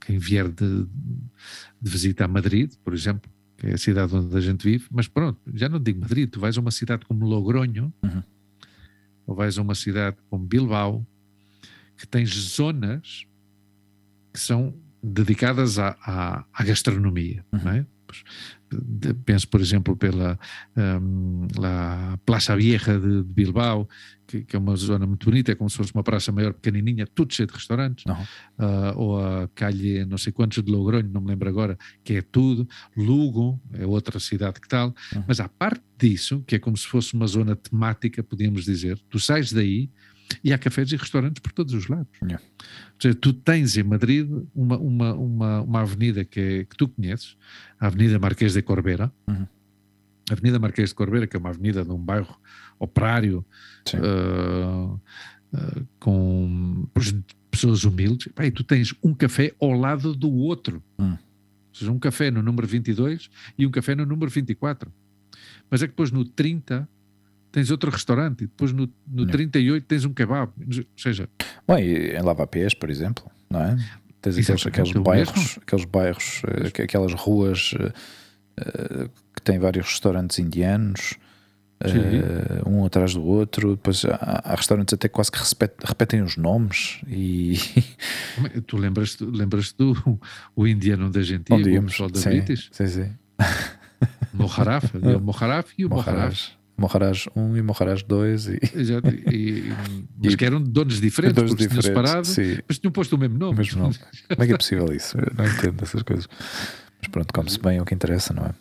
quem 0.00 0.18
vier 0.18 0.48
de, 0.48 0.84
de 0.84 1.90
visita 1.90 2.24
a 2.24 2.28
Madrid, 2.28 2.72
por 2.82 2.94
exemplo, 2.94 3.30
que 3.56 3.66
é 3.66 3.74
a 3.74 3.78
cidade 3.78 4.14
onde 4.14 4.36
a 4.36 4.40
gente 4.40 4.64
vive, 4.64 4.86
mas 4.90 5.06
pronto, 5.06 5.38
já 5.54 5.68
não 5.68 5.78
digo 5.78 6.00
Madrid, 6.00 6.28
tu 6.30 6.40
vais 6.40 6.56
a 6.56 6.60
uma 6.60 6.70
cidade 6.70 7.04
como 7.04 7.26
Logronho, 7.26 7.92
uhum. 8.02 8.22
ou 9.26 9.34
vais 9.34 9.58
a 9.58 9.62
uma 9.62 9.74
cidade 9.74 10.16
como 10.30 10.46
Bilbao, 10.46 11.06
que 11.96 12.06
tens 12.06 12.30
zonas 12.30 13.26
que 14.32 14.40
são 14.40 14.74
dedicadas 15.02 15.78
à, 15.78 15.96
à, 16.04 16.44
à 16.52 16.64
gastronomia, 16.64 17.44
uhum. 17.52 17.60
não 17.64 17.70
é? 17.72 17.86
penso, 19.24 19.48
por 19.48 19.60
exemplo, 19.60 19.96
pela 19.96 20.38
um, 20.76 21.46
Plaça 22.24 22.56
Vieja 22.56 22.98
de, 22.98 23.22
de 23.22 23.32
Bilbao, 23.32 23.88
que, 24.26 24.44
que, 24.44 24.56
é 24.56 24.58
uma 24.58 24.74
zona 24.76 25.06
muito 25.06 25.28
bonita, 25.28 25.52
é 25.52 25.54
como 25.54 25.68
se 25.68 25.76
fosse 25.76 25.92
uma 25.94 26.02
praça 26.02 26.32
maior, 26.32 26.52
pequenininha, 26.54 27.06
tudo 27.06 27.34
cheio 27.34 27.46
de 27.46 27.54
restaurantes, 27.54 28.04
uh, 28.06 28.16
ou 28.96 29.20
a 29.20 29.48
Calhe, 29.54 30.04
não 30.04 30.16
sei 30.16 30.32
quantos 30.32 30.62
de 30.62 30.70
Logronho, 30.70 31.08
não 31.08 31.20
me 31.20 31.28
lembro 31.28 31.48
agora, 31.48 31.78
que 32.02 32.14
é 32.14 32.22
tudo, 32.22 32.66
Lugo, 32.96 33.60
é 33.74 33.86
outra 33.86 34.18
cidade 34.18 34.60
que 34.60 34.68
tal, 34.68 34.94
uhum. 35.14 35.24
mas 35.26 35.40
à 35.40 35.48
parte 35.48 35.82
disso, 35.98 36.42
que 36.46 36.56
é 36.56 36.58
como 36.58 36.76
se 36.76 36.86
fosse 36.86 37.14
uma 37.14 37.26
zona 37.26 37.54
temática, 37.54 38.22
podíamos 38.22 38.64
dizer, 38.64 38.98
tu 39.08 39.18
sais 39.18 39.52
daí 39.52 39.90
e 40.42 40.52
há 40.52 40.58
cafés 40.58 40.90
e 40.92 40.96
restaurantes 40.96 41.40
por 41.40 41.52
todos 41.52 41.74
os 41.74 41.88
lados. 41.88 42.12
Yeah. 42.22 42.42
Ou 42.44 43.00
seja, 43.00 43.14
tu 43.14 43.32
tens 43.32 43.76
em 43.76 43.82
Madrid 43.82 44.28
uma, 44.54 44.78
uma, 44.78 45.14
uma, 45.14 45.60
uma 45.62 45.80
avenida 45.80 46.24
que, 46.24 46.40
é, 46.40 46.64
que 46.64 46.76
tu 46.76 46.88
conheces, 46.88 47.36
a 47.78 47.86
Avenida 47.86 48.18
Marquês 48.18 48.52
de 48.52 48.62
Corbera. 48.62 49.12
Uhum. 49.26 49.46
A 50.30 50.32
Avenida 50.32 50.58
Marquês 50.58 50.90
de 50.90 50.94
Corbera, 50.94 51.26
que 51.26 51.36
é 51.36 51.38
uma 51.38 51.50
avenida 51.50 51.84
de 51.84 51.90
um 51.90 51.98
bairro 51.98 52.38
operário, 52.78 53.44
uh, 53.94 55.00
uh, 55.52 55.88
com 55.98 56.88
pessoas 57.50 57.84
humildes, 57.84 58.28
e 58.40 58.50
tu 58.50 58.64
tens 58.64 58.94
um 59.02 59.12
café 59.12 59.54
ao 59.60 59.72
lado 59.72 60.14
do 60.14 60.32
outro. 60.32 60.82
Uhum. 60.98 61.12
Ou 61.12 61.74
seja, 61.74 61.90
um 61.90 61.98
café 61.98 62.30
no 62.30 62.42
número 62.42 62.66
22 62.66 63.30
e 63.58 63.66
um 63.66 63.70
café 63.70 63.94
no 63.94 64.06
número 64.06 64.30
24. 64.30 64.92
Mas 65.70 65.82
é 65.82 65.86
que 65.86 65.92
depois 65.92 66.10
no 66.10 66.24
30 66.24 66.88
tens 67.52 67.70
outro 67.70 67.90
restaurante, 67.90 68.44
e 68.44 68.46
depois 68.46 68.72
no, 68.72 68.90
no 69.06 69.26
38 69.26 69.84
tens 69.86 70.04
um 70.04 70.12
kebab, 70.12 70.50
ou 70.58 70.84
seja... 70.96 71.28
Bom, 71.68 71.78
e 71.78 72.16
em 72.16 72.22
Lavapés, 72.22 72.74
por 72.74 72.90
exemplo, 72.90 73.30
não 73.48 73.60
é? 73.60 73.76
Tens 74.22 74.38
aqueles, 74.38 74.66
aqueles 74.66 74.92
bairros, 74.92 75.58
aqueles 75.60 75.84
bairros, 75.84 76.42
eh, 76.46 76.82
aquelas 76.82 77.12
ruas 77.12 77.72
uh, 77.72 79.10
que 79.34 79.42
têm 79.42 79.58
vários 79.58 79.86
restaurantes 79.86 80.38
indianos, 80.38 81.18
uh, 81.82 82.68
um 82.68 82.84
atrás 82.84 83.14
do 83.14 83.24
outro. 83.24 83.70
Depois 83.70 84.04
há, 84.04 84.42
há, 84.44 84.54
restaurantes 84.54 84.94
até 84.94 85.08
quase 85.08 85.32
que 85.32 85.38
repet, 85.38 85.74
repetem 85.84 86.22
os 86.22 86.36
nomes. 86.36 87.00
E 87.08 87.58
tu 88.66 88.76
lembras, 88.76 89.18
lembras 89.18 89.72
do 89.72 89.92
o 90.54 90.66
indiano 90.68 91.10
da 91.10 91.18
Argentina, 91.18 91.80
o 91.80 91.84
pessoal 91.84 92.08
da 92.08 92.20
sim, 92.20 92.30
British? 92.30 92.68
Sim, 92.70 92.86
sim. 92.86 93.12
Mojaraf, 94.32 94.96
o 94.96 95.20
Mojaraf 95.20 95.72
e 95.76 95.84
o 95.84 95.90
Mojaraf. 95.90 96.52
Mojarás 96.82 97.28
1 97.36 97.56
e 97.56 97.62
Mojarás 97.62 98.02
2 98.02 98.48
e... 98.48 98.58
Exato, 98.74 99.08
e, 99.08 99.72
mas 100.22 100.34
que 100.34 100.44
eram 100.44 100.60
donos 100.60 101.00
diferentes, 101.00 101.36
donos 101.36 101.52
porque 101.52 101.62
diferentes, 101.62 101.86
separado, 101.86 102.26
sim. 102.26 102.58
mas 102.66 102.78
tinham 102.78 102.90
posto 102.90 103.14
o 103.14 103.18
mesmo 103.18 103.38
nome. 103.38 103.54
O 103.54 103.58
mesmo 103.58 103.82
nome. 103.82 103.94
Como 104.28 104.42
é 104.42 104.46
que 104.46 104.52
é 104.52 104.56
possível 104.56 104.92
isso? 104.92 105.16
Eu 105.16 105.32
não 105.36 105.46
entendo 105.46 105.80
essas 105.80 106.02
coisas. 106.02 106.28
Mas 107.00 107.08
pronto, 107.08 107.32
come-se 107.32 107.60
bem, 107.60 107.78
é 107.78 107.82
o 107.82 107.84
que 107.84 107.94
interessa, 107.94 108.34
não 108.34 108.46
é? 108.46 108.54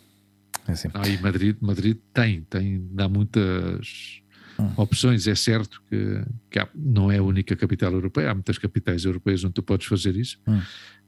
é 0.68 0.72
assim. 0.72 0.90
Ah, 0.94 1.08
e 1.08 1.20
Madrid, 1.20 1.58
Madrid 1.60 1.98
tem, 2.14 2.42
tem, 2.44 2.88
dá 2.92 3.10
muitas 3.10 4.22
hum. 4.60 4.70
opções. 4.78 5.26
É 5.26 5.34
certo 5.34 5.82
que, 5.90 6.24
que 6.50 6.60
há, 6.60 6.70
não 6.76 7.12
é 7.12 7.18
a 7.18 7.24
única 7.24 7.56
capital 7.56 7.92
europeia, 7.92 8.30
há 8.30 8.34
muitas 8.36 8.60
capitais 8.60 9.04
europeias 9.04 9.44
onde 9.44 9.56
tu 9.56 9.64
podes 9.64 9.88
fazer 9.88 10.16
isso, 10.16 10.40
hum. 10.48 10.62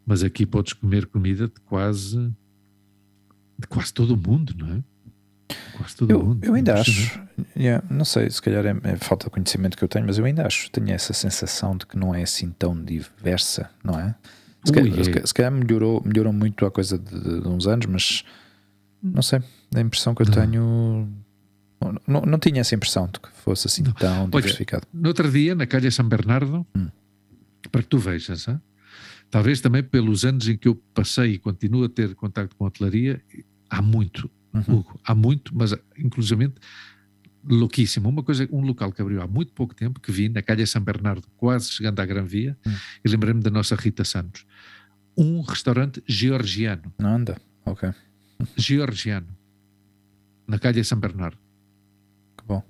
mas 0.04 0.24
aqui 0.24 0.48
podes 0.48 0.74
comer 0.74 1.06
comida 1.06 1.48
de 1.48 1.60
quase 1.62 2.18
de 3.60 3.68
quase 3.68 3.94
todo 3.94 4.16
o 4.16 4.18
mundo, 4.18 4.56
não 4.58 4.78
é? 4.78 4.84
Quase 5.78 5.96
todo 5.96 6.12
eu, 6.12 6.24
mundo. 6.24 6.46
Eu 6.46 6.54
ainda 6.54 6.76
acho, 6.76 7.20
yeah, 7.58 7.84
não 7.90 8.06
sei, 8.06 8.30
se 8.30 8.42
calhar 8.42 8.66
é, 8.66 8.76
é, 8.84 8.96
falta 8.98 9.26
de 9.26 9.32
conhecimento 9.32 9.78
que 9.78 9.84
eu 9.84 9.88
tenho, 9.88 10.06
mas 10.06 10.18
eu 10.18 10.26
ainda 10.26 10.46
acho, 10.46 10.70
tenho 10.72 10.92
essa 10.92 11.14
sensação 11.14 11.76
de 11.76 11.86
que 11.86 11.98
não 11.98 12.14
é 12.14 12.24
assim 12.24 12.50
tão 12.52 12.82
diversa, 12.82 13.70
não 13.84 14.00
é? 14.00 14.16
Se, 14.64 14.72
Ui, 14.72 14.76
calhar, 14.76 15.18
é. 15.18 15.26
se 15.26 15.34
calhar, 15.34 15.52
melhorou, 15.52 16.02
melhorou 16.06 16.32
muito 16.32 16.66
a 16.66 16.72
coisa 16.72 16.98
de, 16.98 17.42
de, 17.42 17.48
uns 17.48 17.68
anos, 17.68 17.86
mas 17.86 18.24
não 19.02 19.22
sei, 19.22 19.42
a 19.76 19.80
impressão 19.82 20.16
que 20.16 20.22
eu 20.22 20.28
não. 20.28 20.34
tenho. 20.34 21.10
Não, 22.08 22.22
não, 22.22 22.40
tinha 22.40 22.62
essa 22.62 22.74
impressão 22.74 23.10
de 23.12 23.20
que 23.20 23.30
fosse 23.44 23.68
assim 23.68 23.84
não. 23.84 23.92
tão 23.92 24.30
diversificado. 24.30 24.88
no 24.94 25.10
outro 25.10 25.30
dia, 25.30 25.54
na 25.54 25.68
Calha 25.68 25.92
São 25.92 26.08
Bernardo, 26.08 26.66
hum. 26.74 26.88
para 27.70 27.82
que 27.82 27.90
tu 27.90 27.98
vejas, 27.98 28.48
hein? 28.48 28.58
talvez 29.30 29.60
também 29.60 29.84
pelos 29.84 30.24
anos 30.24 30.48
em 30.48 30.56
que 30.56 30.68
eu 30.68 30.76
passei 30.94 31.32
e 31.32 31.40
continuo 31.40 31.84
a 31.84 31.90
ter 31.90 32.14
contato 32.14 32.56
com 32.56 32.64
a 32.64 32.68
hotelaria, 32.68 33.20
há 33.68 33.82
muito 33.82 34.30
uhum. 34.54 34.80
Hugo, 34.80 35.00
há 35.04 35.16
muito, 35.16 35.56
mas 35.56 35.76
inclusivamente 35.98 36.56
louquíssimo. 37.46 38.08
Uma 38.10 38.24
coisa, 38.24 38.48
um 38.52 38.62
local 38.62 38.92
que 38.92 39.02
abriu 39.02 39.22
há 39.22 39.28
muito 39.28 39.54
pouco 39.54 39.74
tempo, 39.76 40.00
que 40.00 40.12
vi 40.12 40.30
na 40.30 40.42
Calha 40.42 40.66
São 40.66 40.82
Bernardo, 40.82 41.28
quase 41.38 41.72
chegando 41.72 42.00
à 42.00 42.06
Gran 42.06 42.24
Via, 42.24 42.58
uhum. 42.66 42.74
e 43.04 43.10
lembrei-me 43.10 43.42
da 43.42 43.50
nossa 43.50 43.76
Rita 43.76 44.04
Santos. 44.04 44.46
Um 45.18 45.42
restaurante 45.42 46.02
georgiano. 46.08 46.94
Anda, 47.00 47.40
ok. 47.66 47.92
Georgiano. 48.56 49.28
Na 50.48 50.60
Calha 50.60 50.84
São 50.84 51.00
Bernardo. 51.00 51.38
Que 52.38 52.46
bom. 52.46 52.64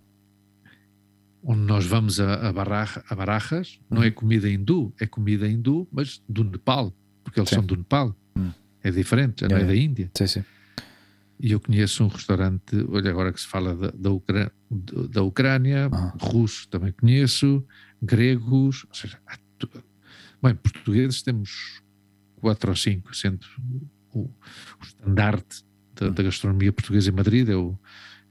Onde 1.43 1.62
nós 1.62 1.86
vamos 1.86 2.19
a, 2.19 2.50
a, 2.50 2.54
barraja, 2.54 3.04
a 3.10 3.15
Barajas, 3.15 3.80
uhum. 3.89 3.98
não 3.98 4.04
é 4.04 4.12
comida 4.12 4.50
hindu, 4.50 4.93
é 5.00 5.06
comida 5.06 5.48
hindu, 5.48 5.88
mas 5.91 6.22
do 6.28 6.43
Nepal, 6.43 6.93
porque 7.24 7.39
eles 7.39 7.50
sim. 7.50 7.56
são 7.56 7.65
do 7.65 7.76
Nepal. 7.76 8.15
Hum. 8.36 8.52
É 8.84 8.91
diferente, 8.91 9.41
já 9.41 9.48
não 9.48 9.58
é 9.58 9.63
da 9.63 9.76
Índia. 9.76 10.12
Sim, 10.15 10.28
sim. 10.28 10.43
E 11.39 11.52
eu 11.52 11.60
conheço 11.60 12.04
um 12.04 12.08
restaurante, 12.08 12.76
olha, 12.89 13.10
agora 13.10 13.34
que 13.34 13.41
se 13.41 13.48
fala 13.48 13.76
da, 13.76 13.91
da, 13.91 14.12
Ucrânia, 14.12 14.52
da 15.10 15.24
Ucrânia 15.24 15.89
ah. 15.91 16.13
russo 16.19 16.67
também 16.69 16.91
conheço, 16.91 17.65
gregos, 18.02 18.86
ou 18.88 18.93
seja, 18.93 19.19
bem, 20.41 20.56
portugueses 20.56 21.22
temos 21.22 21.82
quatro 22.36 22.69
ou 22.69 22.76
cinco, 22.76 23.15
sendo 23.15 23.46
o, 24.13 24.22
o 24.22 24.84
estandarte 24.84 25.65
da, 25.96 26.10
da, 26.10 26.24
gastronomia 26.24 26.72
portuguesa 26.72 27.10
em 27.10 27.13
Madrid 27.13 27.50
é 27.50 27.56
o, 27.56 27.78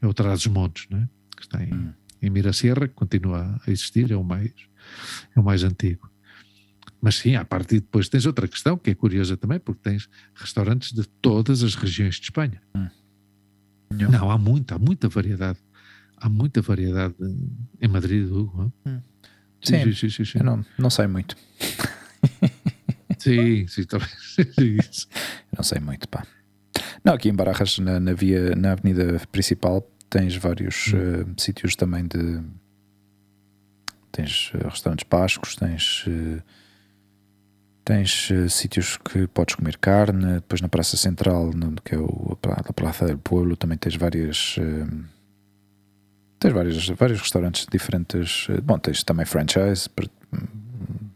é 0.00 0.06
o 0.06 0.14
Trás-os-Montes, 0.14 0.88
né? 0.90 1.08
que 1.36 1.42
está 1.42 1.62
em, 1.62 1.72
hum. 1.72 1.92
em 2.20 2.30
Mirasierra, 2.30 2.86
que 2.86 2.94
continua 2.94 3.60
a 3.66 3.70
existir, 3.70 4.10
é 4.10 4.16
o 4.16 4.24
mais, 4.24 4.52
é 5.34 5.40
o 5.40 5.42
mais 5.42 5.64
antigo. 5.64 6.11
Mas 7.02 7.16
sim, 7.16 7.34
à 7.34 7.44
parte 7.44 7.80
depois 7.80 8.08
tens 8.08 8.24
outra 8.26 8.46
questão 8.46 8.78
que 8.78 8.90
é 8.90 8.94
curiosa 8.94 9.36
também, 9.36 9.58
porque 9.58 9.80
tens 9.82 10.08
restaurantes 10.36 10.92
de 10.92 11.04
todas 11.20 11.64
as 11.64 11.74
regiões 11.74 12.14
de 12.14 12.22
Espanha. 12.22 12.62
Hum. 12.76 12.86
Não, 13.90 14.30
há 14.30 14.38
muita, 14.38 14.76
há 14.76 14.78
muita 14.78 15.08
variedade. 15.08 15.58
Há 16.16 16.28
muita 16.28 16.62
variedade 16.62 17.16
em 17.80 17.88
Madrid, 17.88 18.30
Hugo. 18.30 18.72
Hum. 18.86 19.00
Sim, 19.60 19.82
sim, 19.82 19.92
sim, 19.92 20.10
sim, 20.10 20.24
sim. 20.24 20.38
Eu 20.38 20.44
não, 20.44 20.64
não 20.78 20.90
sei 20.90 21.08
muito. 21.08 21.36
sim, 23.18 23.66
sim, 23.66 23.82
talvez. 23.82 25.08
não 25.56 25.64
sei 25.64 25.80
muito, 25.80 26.08
pá. 26.08 26.24
Não, 27.04 27.14
aqui 27.14 27.28
em 27.28 27.34
Barajas, 27.34 27.80
na, 27.80 27.98
na, 27.98 28.12
via, 28.12 28.54
na 28.54 28.72
avenida 28.72 29.20
principal, 29.32 29.82
tens 30.08 30.36
vários 30.36 30.92
hum. 30.94 31.32
uh, 31.32 31.40
sítios 31.40 31.74
também 31.74 32.06
de. 32.06 32.40
Tens 34.12 34.52
uh, 34.54 34.68
restaurantes 34.68 35.04
pascos, 35.04 35.56
tens. 35.56 36.06
Uh, 36.06 36.40
Tens 37.84 38.30
uh, 38.30 38.48
sítios 38.48 38.96
que 38.96 39.26
podes 39.26 39.56
comer 39.56 39.76
carne, 39.76 40.34
depois 40.34 40.60
na 40.60 40.68
Praça 40.68 40.96
Central, 40.96 41.50
no, 41.52 41.74
que 41.84 41.96
é 41.96 41.98
o, 41.98 42.38
a 42.40 42.72
Praça 42.72 43.06
del 43.06 43.18
Pueblo, 43.18 43.56
também 43.56 43.76
tens 43.76 43.96
várias. 43.96 44.56
Uh, 44.56 45.04
tens 46.38 46.52
vários, 46.52 46.88
vários 46.90 47.20
restaurantes 47.20 47.66
diferentes. 47.70 48.48
Uh, 48.48 48.62
bom, 48.62 48.78
tens 48.78 49.02
também 49.02 49.26
franchise 49.26 49.88
para, 49.88 50.06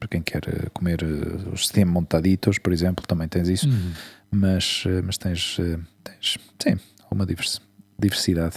para 0.00 0.09
quem 0.09 0.20
quer 0.20 0.42
comer 0.70 1.05
os 1.52 1.68
steam 1.68 1.87
montaditos, 1.87 2.59
por 2.59 2.72
exemplo, 2.72 3.07
também 3.07 3.29
tens 3.29 3.48
isso. 3.48 3.69
Uhum. 3.69 3.92
Mas, 4.29 4.85
mas 5.04 5.17
tens, 5.17 5.56
tens, 6.02 6.37
sim, 6.60 6.77
uma 7.08 7.25
diversidade. 7.96 8.56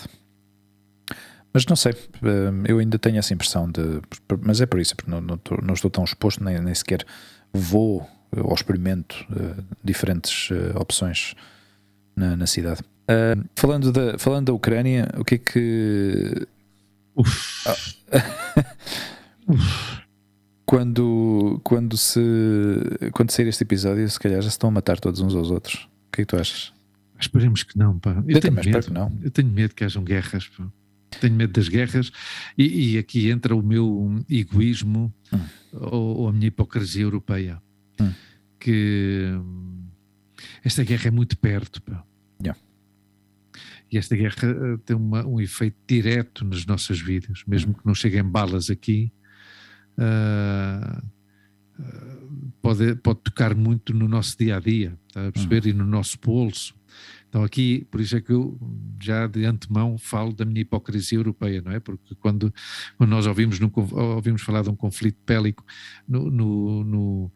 Mas 1.53 1.65
não 1.67 1.75
sei, 1.75 1.93
eu 2.67 2.79
ainda 2.79 2.97
tenho 2.97 3.17
essa 3.17 3.33
impressão 3.33 3.69
de. 3.69 4.01
Mas 4.41 4.61
é 4.61 4.65
por 4.65 4.79
isso, 4.79 4.95
porque 4.95 5.09
não, 5.09 5.21
não, 5.21 5.35
estou, 5.35 5.59
não 5.61 5.73
estou 5.75 5.91
tão 5.91 6.03
exposto, 6.03 6.43
nem, 6.43 6.59
nem 6.59 6.73
sequer 6.73 7.05
vou 7.53 8.07
ou 8.31 8.53
experimento 8.53 9.25
uh, 9.31 9.63
diferentes 9.83 10.49
uh, 10.51 10.77
opções 10.79 11.33
na, 12.15 12.35
na 12.35 12.47
cidade. 12.47 12.81
Uh, 12.81 13.43
falando, 13.55 13.91
da, 13.91 14.17
falando 14.19 14.47
da 14.47 14.53
Ucrânia, 14.53 15.07
o 15.17 15.25
que 15.25 15.35
é 15.35 15.37
que. 15.37 16.47
Ah. 17.65 17.75
quando, 20.65 21.59
quando, 21.63 21.97
se, 21.97 22.21
quando 23.13 23.31
sair 23.31 23.47
este 23.47 23.63
episódio, 23.63 24.07
se 24.07 24.19
calhar 24.19 24.41
já 24.41 24.49
se 24.49 24.53
estão 24.53 24.69
a 24.69 24.73
matar 24.73 24.99
todos 24.99 25.19
uns 25.19 25.33
aos 25.35 25.49
outros. 25.49 25.89
O 26.07 26.11
que 26.11 26.21
é 26.21 26.25
que 26.25 26.27
tu 26.27 26.39
achas? 26.39 26.71
Esperemos 27.19 27.63
que 27.63 27.77
não, 27.77 27.97
pá. 27.97 28.11
Eu, 28.27 28.35
eu 28.35 28.41
tenho 28.41 28.53
medo. 28.53 28.79
que 28.79 28.93
não. 28.93 29.11
Eu 29.21 29.31
tenho 29.31 29.49
medo 29.49 29.73
que 29.73 29.83
hajam 29.83 30.03
guerras, 30.03 30.47
pá. 30.47 30.65
Tenho 31.17 31.35
medo 31.35 31.53
das 31.53 31.67
guerras 31.67 32.11
e, 32.57 32.93
e 32.93 32.97
aqui 32.97 33.29
entra 33.29 33.55
o 33.55 33.63
meu 33.63 34.23
egoísmo 34.29 35.13
hum. 35.33 35.39
ou, 35.73 36.17
ou, 36.17 36.27
a 36.27 36.33
minha 36.33 36.47
hipocrisia 36.47 37.03
europeia. 37.03 37.61
Hum. 37.99 38.11
Que 38.59 39.31
esta 40.63 40.83
guerra 40.83 41.07
é 41.07 41.11
muito 41.11 41.37
perto. 41.37 41.81
Pá. 41.81 42.03
Yeah. 42.41 42.59
E 43.91 43.97
esta 43.97 44.15
guerra 44.15 44.35
eh, 44.43 44.77
tem 44.85 44.95
uma, 44.95 45.25
um 45.25 45.41
efeito 45.41 45.77
direto 45.87 46.45
nas 46.45 46.65
nossas 46.65 46.99
vidas, 46.99 47.43
mesmo 47.47 47.73
que 47.73 47.85
não 47.85 47.95
cheguem 47.95 48.23
balas 48.23 48.69
aqui. 48.69 49.11
Uh, 49.97 51.01
pode, 52.61 52.95
pode 52.95 53.19
tocar 53.21 53.55
muito 53.55 53.93
no 53.93 54.07
nosso 54.07 54.37
dia 54.37 54.57
a 54.57 54.59
dia, 54.59 54.97
está 55.07 55.27
a 55.27 55.31
perceber? 55.31 55.63
Uhum. 55.63 55.69
E 55.69 55.73
no 55.73 55.85
nosso 55.85 56.17
bolso. 56.23 56.75
Então, 57.29 57.43
aqui, 57.43 57.87
por 57.91 58.01
isso 58.01 58.17
é 58.17 58.21
que 58.21 58.31
eu 58.31 58.59
já 58.99 59.27
de 59.27 59.45
antemão 59.45 59.97
falo 59.99 60.33
da 60.33 60.43
minha 60.43 60.61
hipocrisia 60.61 61.19
europeia, 61.19 61.61
não 61.61 61.71
é? 61.71 61.79
Porque 61.79 62.15
quando, 62.15 62.51
quando 62.97 63.09
nós 63.11 63.27
ouvimos, 63.27 63.59
no, 63.59 63.71
ouvimos 64.15 64.41
falar 64.41 64.63
de 64.63 64.69
um 64.69 64.75
conflito 64.75 65.17
bélico 65.25 65.63
no, 66.07 66.31
no, 66.31 66.83
no 66.83 67.31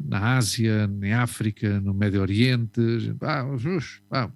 na 0.00 0.36
Ásia, 0.36 0.86
na 0.86 1.22
África, 1.22 1.80
no 1.80 1.92
Médio 1.92 2.22
Oriente, 2.22 2.80
ah, 3.20 3.46
ah, 4.10 4.30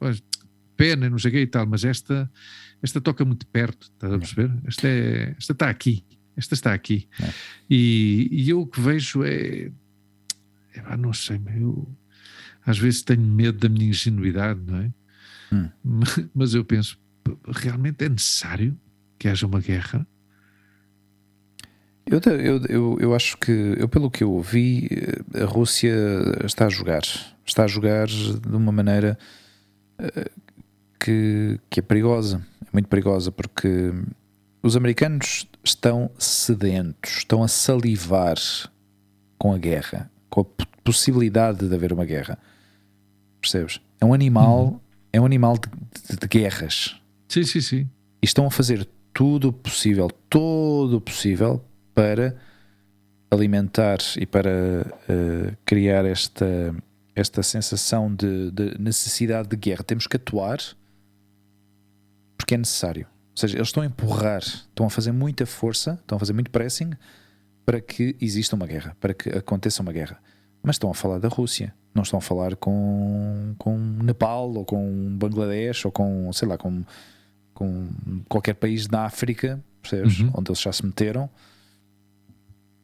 pena, 0.76 1.08
não 1.08 1.18
sei 1.18 1.30
o 1.30 1.32
que 1.32 1.40
e 1.40 1.46
tal, 1.46 1.66
mas 1.66 1.84
esta, 1.84 2.30
esta 2.82 3.00
toca 3.00 3.24
muito 3.24 3.46
perto, 3.46 3.90
está 3.92 4.14
a 4.14 4.18
perceber? 4.18 4.52
Esta, 4.66 4.86
é, 4.88 5.34
esta 5.36 5.52
está 5.52 5.70
aqui, 5.70 6.04
esta 6.36 6.54
está 6.54 6.74
aqui. 6.74 7.08
É. 7.20 7.32
E, 7.68 8.28
e, 8.30 8.50
eu 8.50 8.60
o 8.60 8.66
que 8.66 8.80
vejo 8.80 9.22
é, 9.24 9.70
é 10.74 10.96
não 10.98 11.12
sei, 11.12 11.40
eu 11.56 11.88
às 12.64 12.78
vezes 12.78 13.02
tenho 13.02 13.22
medo 13.22 13.58
da 13.58 13.68
minha 13.68 13.88
ingenuidade, 13.88 14.60
não 14.66 14.78
é? 14.78 14.90
Hum. 15.52 15.68
Mas 16.34 16.54
eu 16.54 16.64
penso, 16.64 16.98
realmente 17.46 18.04
é 18.04 18.08
necessário 18.08 18.76
que 19.18 19.28
haja 19.28 19.46
uma 19.46 19.60
guerra? 19.60 20.06
Eu, 22.06 22.20
eu, 22.32 22.64
eu, 22.66 22.98
eu, 23.00 23.14
acho 23.14 23.36
que, 23.36 23.52
eu, 23.78 23.88
pelo 23.88 24.10
que 24.10 24.24
eu 24.24 24.32
ouvi, 24.32 24.88
a 25.34 25.44
Rússia 25.44 25.94
está 26.44 26.66
a 26.66 26.68
jogar. 26.68 27.02
Está 27.46 27.64
a 27.64 27.68
jogar 27.68 28.06
de 28.08 28.56
uma 28.56 28.72
maneira 28.72 29.16
eh, 29.98 30.30
que, 30.98 31.60
que 31.68 31.78
é 31.78 31.82
perigosa. 31.82 32.44
É 32.62 32.68
muito 32.72 32.88
perigosa, 32.88 33.30
porque 33.30 33.92
os 34.62 34.76
americanos 34.76 35.46
estão 35.62 36.10
sedentos, 36.18 37.18
estão 37.18 37.42
a 37.42 37.48
salivar 37.48 38.38
com 39.38 39.52
a 39.52 39.58
guerra, 39.58 40.10
com 40.28 40.40
a 40.40 40.64
possibilidade 40.82 41.68
de 41.68 41.74
haver 41.74 41.92
uma 41.92 42.04
guerra. 42.04 42.38
Percebes? 43.40 43.80
É 44.00 44.04
um 44.04 44.14
animal, 44.14 44.64
uhum. 44.64 44.80
é 45.12 45.20
um 45.20 45.26
animal 45.26 45.56
de, 45.56 45.68
de, 46.08 46.16
de, 46.16 46.28
guerras. 46.28 47.00
Sim, 47.28 47.44
sim, 47.44 47.60
sim. 47.60 47.90
E 48.22 48.26
estão 48.26 48.46
a 48.46 48.50
fazer 48.50 48.88
tudo 49.12 49.48
o 49.48 49.52
possível, 49.52 50.08
todo 50.28 50.96
o 50.96 51.00
possível 51.00 51.64
para 51.94 52.36
alimentar 53.30 53.98
e 54.16 54.26
para 54.26 54.50
uh, 54.50 55.56
criar 55.64 56.04
esta, 56.04 56.74
esta 57.14 57.42
sensação 57.42 58.12
de, 58.14 58.50
de 58.50 58.76
necessidade 58.78 59.48
de 59.48 59.56
guerra. 59.56 59.84
Temos 59.84 60.06
que 60.06 60.16
atuar 60.16 60.58
porque 62.36 62.54
é 62.54 62.58
necessário. 62.58 63.06
Ou 63.30 63.36
seja, 63.36 63.56
eles 63.56 63.68
estão 63.68 63.82
a 63.82 63.86
empurrar, 63.86 64.42
estão 64.42 64.86
a 64.86 64.90
fazer 64.90 65.12
muita 65.12 65.46
força, 65.46 65.98
estão 66.00 66.16
a 66.16 66.18
fazer 66.18 66.32
muito 66.32 66.50
pressing 66.50 66.90
para 67.64 67.80
que 67.80 68.16
exista 68.20 68.56
uma 68.56 68.66
guerra, 68.66 68.96
para 68.98 69.14
que 69.14 69.28
aconteça 69.28 69.82
uma 69.82 69.92
guerra. 69.92 70.20
Mas 70.62 70.74
estão 70.74 70.90
a 70.90 70.94
falar 70.94 71.18
da 71.18 71.28
Rússia, 71.28 71.72
não 71.94 72.02
estão 72.02 72.18
a 72.18 72.22
falar 72.22 72.56
com, 72.56 73.54
com 73.58 73.76
Nepal 73.78 74.52
ou 74.52 74.64
com 74.64 75.16
Bangladesh 75.16 75.84
ou 75.84 75.92
com, 75.92 76.32
sei 76.32 76.48
lá, 76.48 76.56
com, 76.56 76.84
com 77.52 77.88
qualquer 78.28 78.54
país 78.54 78.86
da 78.86 79.04
África, 79.04 79.62
percebes? 79.82 80.20
Uhum. 80.20 80.32
Onde 80.34 80.50
eles 80.50 80.60
já 80.60 80.72
se 80.72 80.84
meteram. 80.84 81.28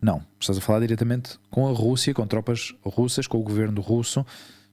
Não, 0.01 0.23
estás 0.39 0.59
a 0.59 0.61
falar 0.61 0.81
diretamente 0.81 1.39
com 1.51 1.69
a 1.69 1.73
Rússia, 1.73 2.13
com 2.13 2.27
tropas 2.27 2.75
russas, 2.85 3.27
com 3.27 3.39
o 3.39 3.43
governo 3.43 3.81
russo. 3.81 4.21
Ou 4.21 4.27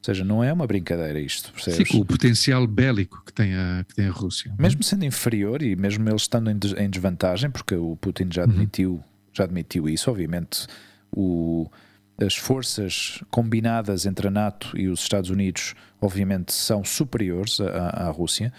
seja, 0.06 0.26
não 0.26 0.44
é 0.44 0.52
uma 0.52 0.68
brincadeira 0.68 1.20
isto, 1.20 1.54
percebes? 1.54 1.88
Sim, 1.88 2.02
o 2.02 2.06
potencial 2.06 2.68
bélico 2.68 3.24
que 3.26 3.32
tem 3.32 3.56
a, 3.56 3.86
que 3.88 3.96
tem 3.96 4.08
a 4.08 4.12
Rússia. 4.12 4.54
Mesmo 4.60 4.84
sendo 4.84 5.06
inferior 5.06 5.62
e 5.62 5.76
mesmo 5.78 6.08
eles 6.10 6.24
estando 6.24 6.52
em, 6.52 6.60
em 6.78 6.90
desvantagem, 6.90 7.50
porque 7.50 7.76
o 7.76 7.96
Putin 7.96 8.28
já 8.30 8.44
uhum. 8.44 8.50
admitiu, 8.50 8.92
uhum. 8.92 9.02
já 9.32 9.46
admitiu 9.46 9.88
isso, 9.88 10.12
obviamente 10.12 10.68
o, 11.16 11.70
as 12.18 12.36
forças 12.36 13.24
combinadas 13.30 14.06
entre 14.06 14.28
a 14.28 14.32
NATO 14.32 14.78
e 14.78 14.88
os 14.88 15.02
Estados 15.02 15.30
Unidos, 15.30 15.74
obviamente, 16.00 16.54
são 16.54 16.84
superiores 16.84 17.60
à, 17.60 18.08
à 18.08 18.10
Rússia. 18.10 18.54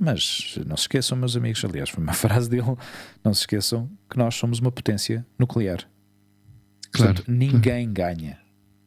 Mas 0.00 0.58
não 0.66 0.76
se 0.76 0.82
esqueçam, 0.82 1.18
meus 1.18 1.36
amigos, 1.36 1.64
aliás, 1.64 1.90
foi 1.90 2.02
uma 2.02 2.12
frase 2.14 2.48
dele: 2.48 2.76
não 3.24 3.34
se 3.34 3.40
esqueçam 3.40 3.90
que 4.08 4.16
nós 4.16 4.34
somos 4.34 4.60
uma 4.60 4.70
potência 4.70 5.26
nuclear. 5.38 5.88
Claro. 6.92 7.14
Portanto, 7.14 7.30
ninguém 7.30 7.92
ganha. 7.92 8.38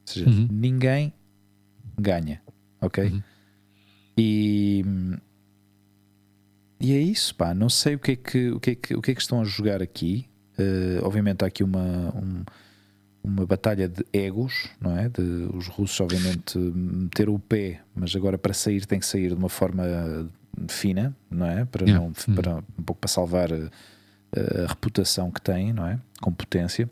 Ou 0.08 0.14
seja, 0.14 0.30
uhum. 0.30 0.48
ninguém 0.52 1.14
ganha. 2.00 2.42
Ok? 2.82 3.04
Uhum. 3.04 3.22
E, 4.18 4.84
e 6.80 6.94
é 6.94 7.00
isso, 7.00 7.36
pá. 7.36 7.54
Não 7.54 7.70
sei 7.70 7.96
o 7.96 8.00
que 8.00 8.12
é 8.12 8.16
que, 8.16 8.52
o 8.52 8.60
que, 8.60 8.72
é 8.72 8.76
que, 8.76 8.96
o 8.96 9.02
que, 9.02 9.12
é 9.12 9.16
que 9.16 9.22
estão 9.22 9.42
a 9.42 9.44
jogar 9.44 9.82
aqui. 9.82 10.28
Uh, 10.58 11.04
obviamente 11.04 11.44
há 11.44 11.48
aqui 11.48 11.64
uma, 11.64 12.14
um, 12.16 12.44
uma 13.24 13.46
batalha 13.46 13.88
de 13.88 14.06
egos, 14.12 14.70
não 14.80 14.98
é? 14.98 15.10
De 15.10 15.22
os 15.54 15.68
russos, 15.68 16.00
obviamente, 16.02 16.58
meter 16.58 17.30
o 17.30 17.38
pé, 17.40 17.82
mas 17.96 18.16
agora 18.16 18.38
para 18.38 18.54
sair 18.54 18.86
tem 18.86 19.00
que 19.00 19.06
sair 19.06 19.30
de 19.30 19.36
uma 19.36 19.50
forma 19.50 19.84
fina, 20.68 21.16
não 21.30 21.46
é? 21.46 21.66
Para, 21.66 21.86
yeah. 21.86 22.00
não, 22.00 22.08
uhum. 22.08 22.36
para 22.36 22.56
um 22.58 22.84
pouco 22.84 23.02
para 23.02 23.08
salvar 23.08 23.52
a, 23.54 24.64
a 24.64 24.68
reputação 24.68 25.32
que 25.32 25.42
têm, 25.42 25.74
não 25.74 25.86
é? 25.86 26.00
Com 26.20 26.32
potência. 26.32 26.90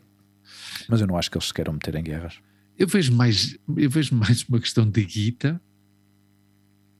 Mas 0.88 1.02
eu 1.02 1.08
não 1.08 1.18
acho 1.18 1.30
que 1.30 1.38
eles 1.38 1.48
se 1.48 1.54
queiram 1.54 1.74
meter 1.74 1.96
em 1.96 2.04
guerras. 2.04 2.40
Eu 2.78 2.88
vejo 2.88 3.14
mais, 3.14 3.58
eu 3.76 3.90
vejo 3.90 4.16
mais 4.16 4.44
uma 4.44 4.60
questão 4.60 4.90
de 4.90 5.04
guita. 5.04 5.60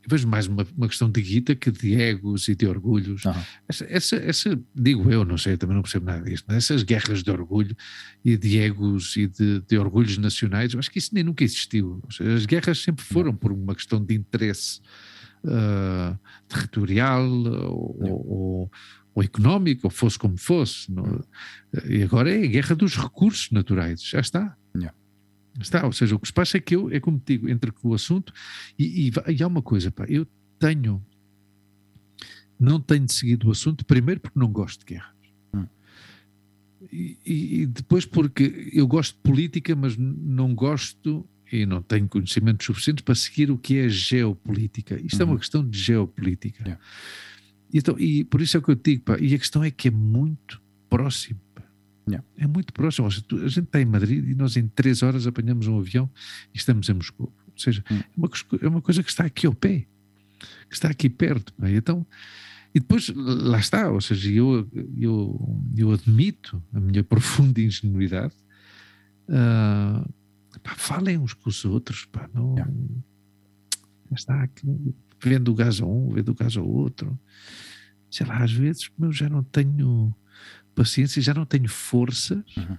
Vejo 0.08 0.28
mais 0.28 0.48
uma, 0.48 0.66
uma 0.76 0.88
questão 0.88 1.10
de 1.10 1.22
guita 1.22 1.56
que 1.56 1.70
de 1.72 1.96
egos 1.96 2.48
e 2.48 2.56
de 2.56 2.66
orgulhos. 2.66 3.26
Uhum. 3.26 3.34
Essa, 3.68 3.86
essa, 3.90 4.16
essa, 4.16 4.60
digo 4.74 5.12
eu, 5.12 5.26
não 5.26 5.38
sei, 5.38 5.58
também 5.58 5.76
não 5.76 5.82
percebo 5.82 6.06
nada 6.06 6.24
disto, 6.24 6.50
essas 6.52 6.84
guerras 6.84 7.22
de 7.22 7.30
orgulho 7.30 7.76
e 8.24 8.38
de 8.38 8.58
egos 8.60 9.16
e 9.18 9.28
de, 9.28 9.62
de 9.62 9.78
orgulhos 9.78 10.18
nacionais, 10.18 10.74
eu 10.74 10.80
acho 10.80 10.90
que 10.90 11.00
isso 11.00 11.14
nem 11.14 11.24
nunca 11.24 11.44
existiu. 11.44 12.02
As 12.36 12.46
guerras 12.46 12.80
sempre 12.80 13.04
foram 13.04 13.36
por 13.36 13.52
uma 13.52 13.76
questão 13.76 14.04
de 14.04 14.16
interesse 14.16 14.80
uh, 15.44 16.18
territorial 16.48 17.28
ou, 17.30 17.98
ou, 18.00 18.72
ou, 19.16 19.24
económico, 19.24 19.88
ou 19.88 19.92
fosse 19.92 20.18
como 20.18 20.38
fosse. 20.38 20.92
Não? 20.92 21.22
E 21.86 22.04
agora 22.04 22.34
é 22.34 22.44
a 22.44 22.48
guerra 22.48 22.76
dos 22.76 22.96
recursos 22.96 23.52
naturais, 23.52 24.02
já 24.02 24.20
está. 24.20 24.56
Yeah. 24.76 24.94
Está, 25.60 25.86
ou 25.86 25.92
seja, 25.92 26.16
o 26.16 26.20
que 26.20 26.28
se 26.28 26.34
passa 26.34 26.58
é 26.58 26.60
que 26.60 26.76
eu, 26.76 26.92
é 26.92 27.00
como 27.00 27.18
te 27.20 27.34
digo, 27.34 27.50
entre 27.50 27.72
o 27.84 27.94
assunto 27.94 28.34
e, 28.78 29.08
e, 29.08 29.12
e 29.36 29.44
há 29.44 29.48
uma 29.48 29.62
coisa, 29.62 29.92
pá, 29.92 30.06
eu 30.08 30.28
tenho, 30.60 31.04
não 32.60 32.80
tenho 32.80 33.10
seguido 33.10 33.48
o 33.48 33.52
assunto, 33.52 33.86
primeiro 33.86 34.22
porque 34.22 34.40
não 34.40 34.52
gosto 34.52 34.80
de 34.80 34.94
guerras. 34.94 35.16
Hum. 35.54 35.66
E, 36.92 37.18
e, 37.26 37.66
depois 37.66 38.06
porque 38.06 38.70
eu 38.74 38.88
gosto 38.88 39.16
de 39.16 39.22
política, 39.22 39.76
mas 39.76 39.98
não 39.98 40.54
gosto 40.54 41.28
e 41.52 41.66
não 41.66 41.82
tenho 41.82 42.08
conhecimentos 42.08 42.66
suficientes 42.66 43.04
para 43.04 43.16
seguir 43.16 43.50
o 43.50 43.58
que 43.58 43.78
é 43.78 43.90
geopolítica. 43.90 45.00
Isto 45.02 45.16
uhum. 45.16 45.22
é 45.22 45.26
uma 45.26 45.34
uhum. 45.34 45.40
questão 45.40 45.68
de 45.68 45.80
geopolítica. 45.80 46.64
Yeah. 46.64 46.84
Então, 47.74 48.00
e 48.00 48.24
por 48.24 48.42
isso 48.42 48.58
é 48.58 48.60
o 48.60 48.64
que 48.64 48.72
eu 48.72 48.76
digo, 48.76 49.04
pá, 49.04 49.18
e 49.20 49.34
a 49.34 49.40
questão 49.40 49.64
é 49.64 49.72
que 49.72 49.88
é 49.88 49.92
muito 49.92 50.62
próximo. 50.90 51.40
Yeah. 52.10 52.28
É 52.38 52.48
muito 52.48 52.74
próximo. 52.74 53.08
A 53.08 53.10
gente 53.10 53.60
está 53.60 53.82
em 53.82 53.86
Madrid 53.86 54.28
e 54.28 54.36
nós 54.36 54.58
em 54.58 54.68
três 54.68 55.04
horas 55.04 55.28
apanhamos 55.28 55.68
um 55.68 55.78
avião 55.78 56.10
e 56.54 56.58
estamos 56.58 56.90
em 56.90 56.94
Moscou. 56.94 57.32
Ou 57.48 57.58
seja, 57.58 57.84
hum. 57.92 58.00
é, 58.00 58.04
uma, 58.18 58.30
é 58.62 58.68
uma 58.68 58.82
coisa 58.82 59.04
que 59.04 59.10
está 59.10 59.26
aqui 59.26 59.46
ao 59.46 59.54
pé, 59.54 59.86
que 60.68 60.74
está 60.74 60.90
aqui 60.90 61.10
perto. 61.10 61.54
Então, 61.64 62.06
e 62.74 62.80
depois 62.80 63.12
lá 63.16 63.60
está, 63.60 63.90
ou 63.90 64.00
seja, 64.00 64.30
eu, 64.32 64.68
eu, 64.98 65.62
eu 65.76 65.92
admito 65.92 66.62
a 66.74 66.80
minha 66.80 67.04
profunda 67.06 67.60
ingenuidade. 67.60 68.34
Uh, 69.28 70.08
pá, 70.62 70.76
falem 70.76 71.18
uns 71.18 71.34
com 71.34 71.50
os 71.50 71.66
outros, 71.66 72.06
pá, 72.06 72.30
não. 72.34 72.54
Yeah. 72.54 72.74
Está 74.16 74.44
aqui, 74.44 74.66
vendo 75.22 75.52
o 75.52 75.56
gás 75.56 75.82
a 75.82 75.86
um, 75.86 76.10
vendo 76.10 76.30
o 76.30 76.36
gás 76.36 76.58
ao 76.58 76.68
outro. 76.68 77.20
Sei 78.10 78.26
lá, 78.26 78.44
às 78.44 78.52
vezes 78.52 78.90
eu 79.00 79.12
já 79.12 79.30
não 79.30 79.44
tenho 79.44 80.14
paciência, 80.76 81.22
já 81.22 81.34
não 81.34 81.46
tenho 81.46 81.68
forças 81.68 82.44
uhum. 82.56 82.78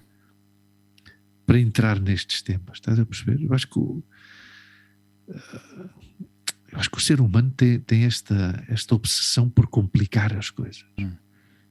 para 1.45 1.59
entrar 1.59 1.99
nestes 1.99 2.41
temas. 2.41 2.77
Estás 2.77 2.99
a 2.99 3.05
perceber? 3.05 3.41
Eu 3.43 3.53
acho 3.53 3.67
que 3.67 3.79
o, 3.79 4.03
uh, 5.27 5.89
eu 6.71 6.79
acho 6.79 6.89
que 6.89 6.97
o 6.97 7.01
ser 7.01 7.19
humano 7.21 7.51
tem, 7.51 7.79
tem 7.79 8.05
esta, 8.05 8.63
esta 8.67 8.95
obsessão 8.95 9.49
por 9.49 9.67
complicar 9.67 10.35
as 10.35 10.49
coisas. 10.49 10.85
Uhum. 10.99 11.15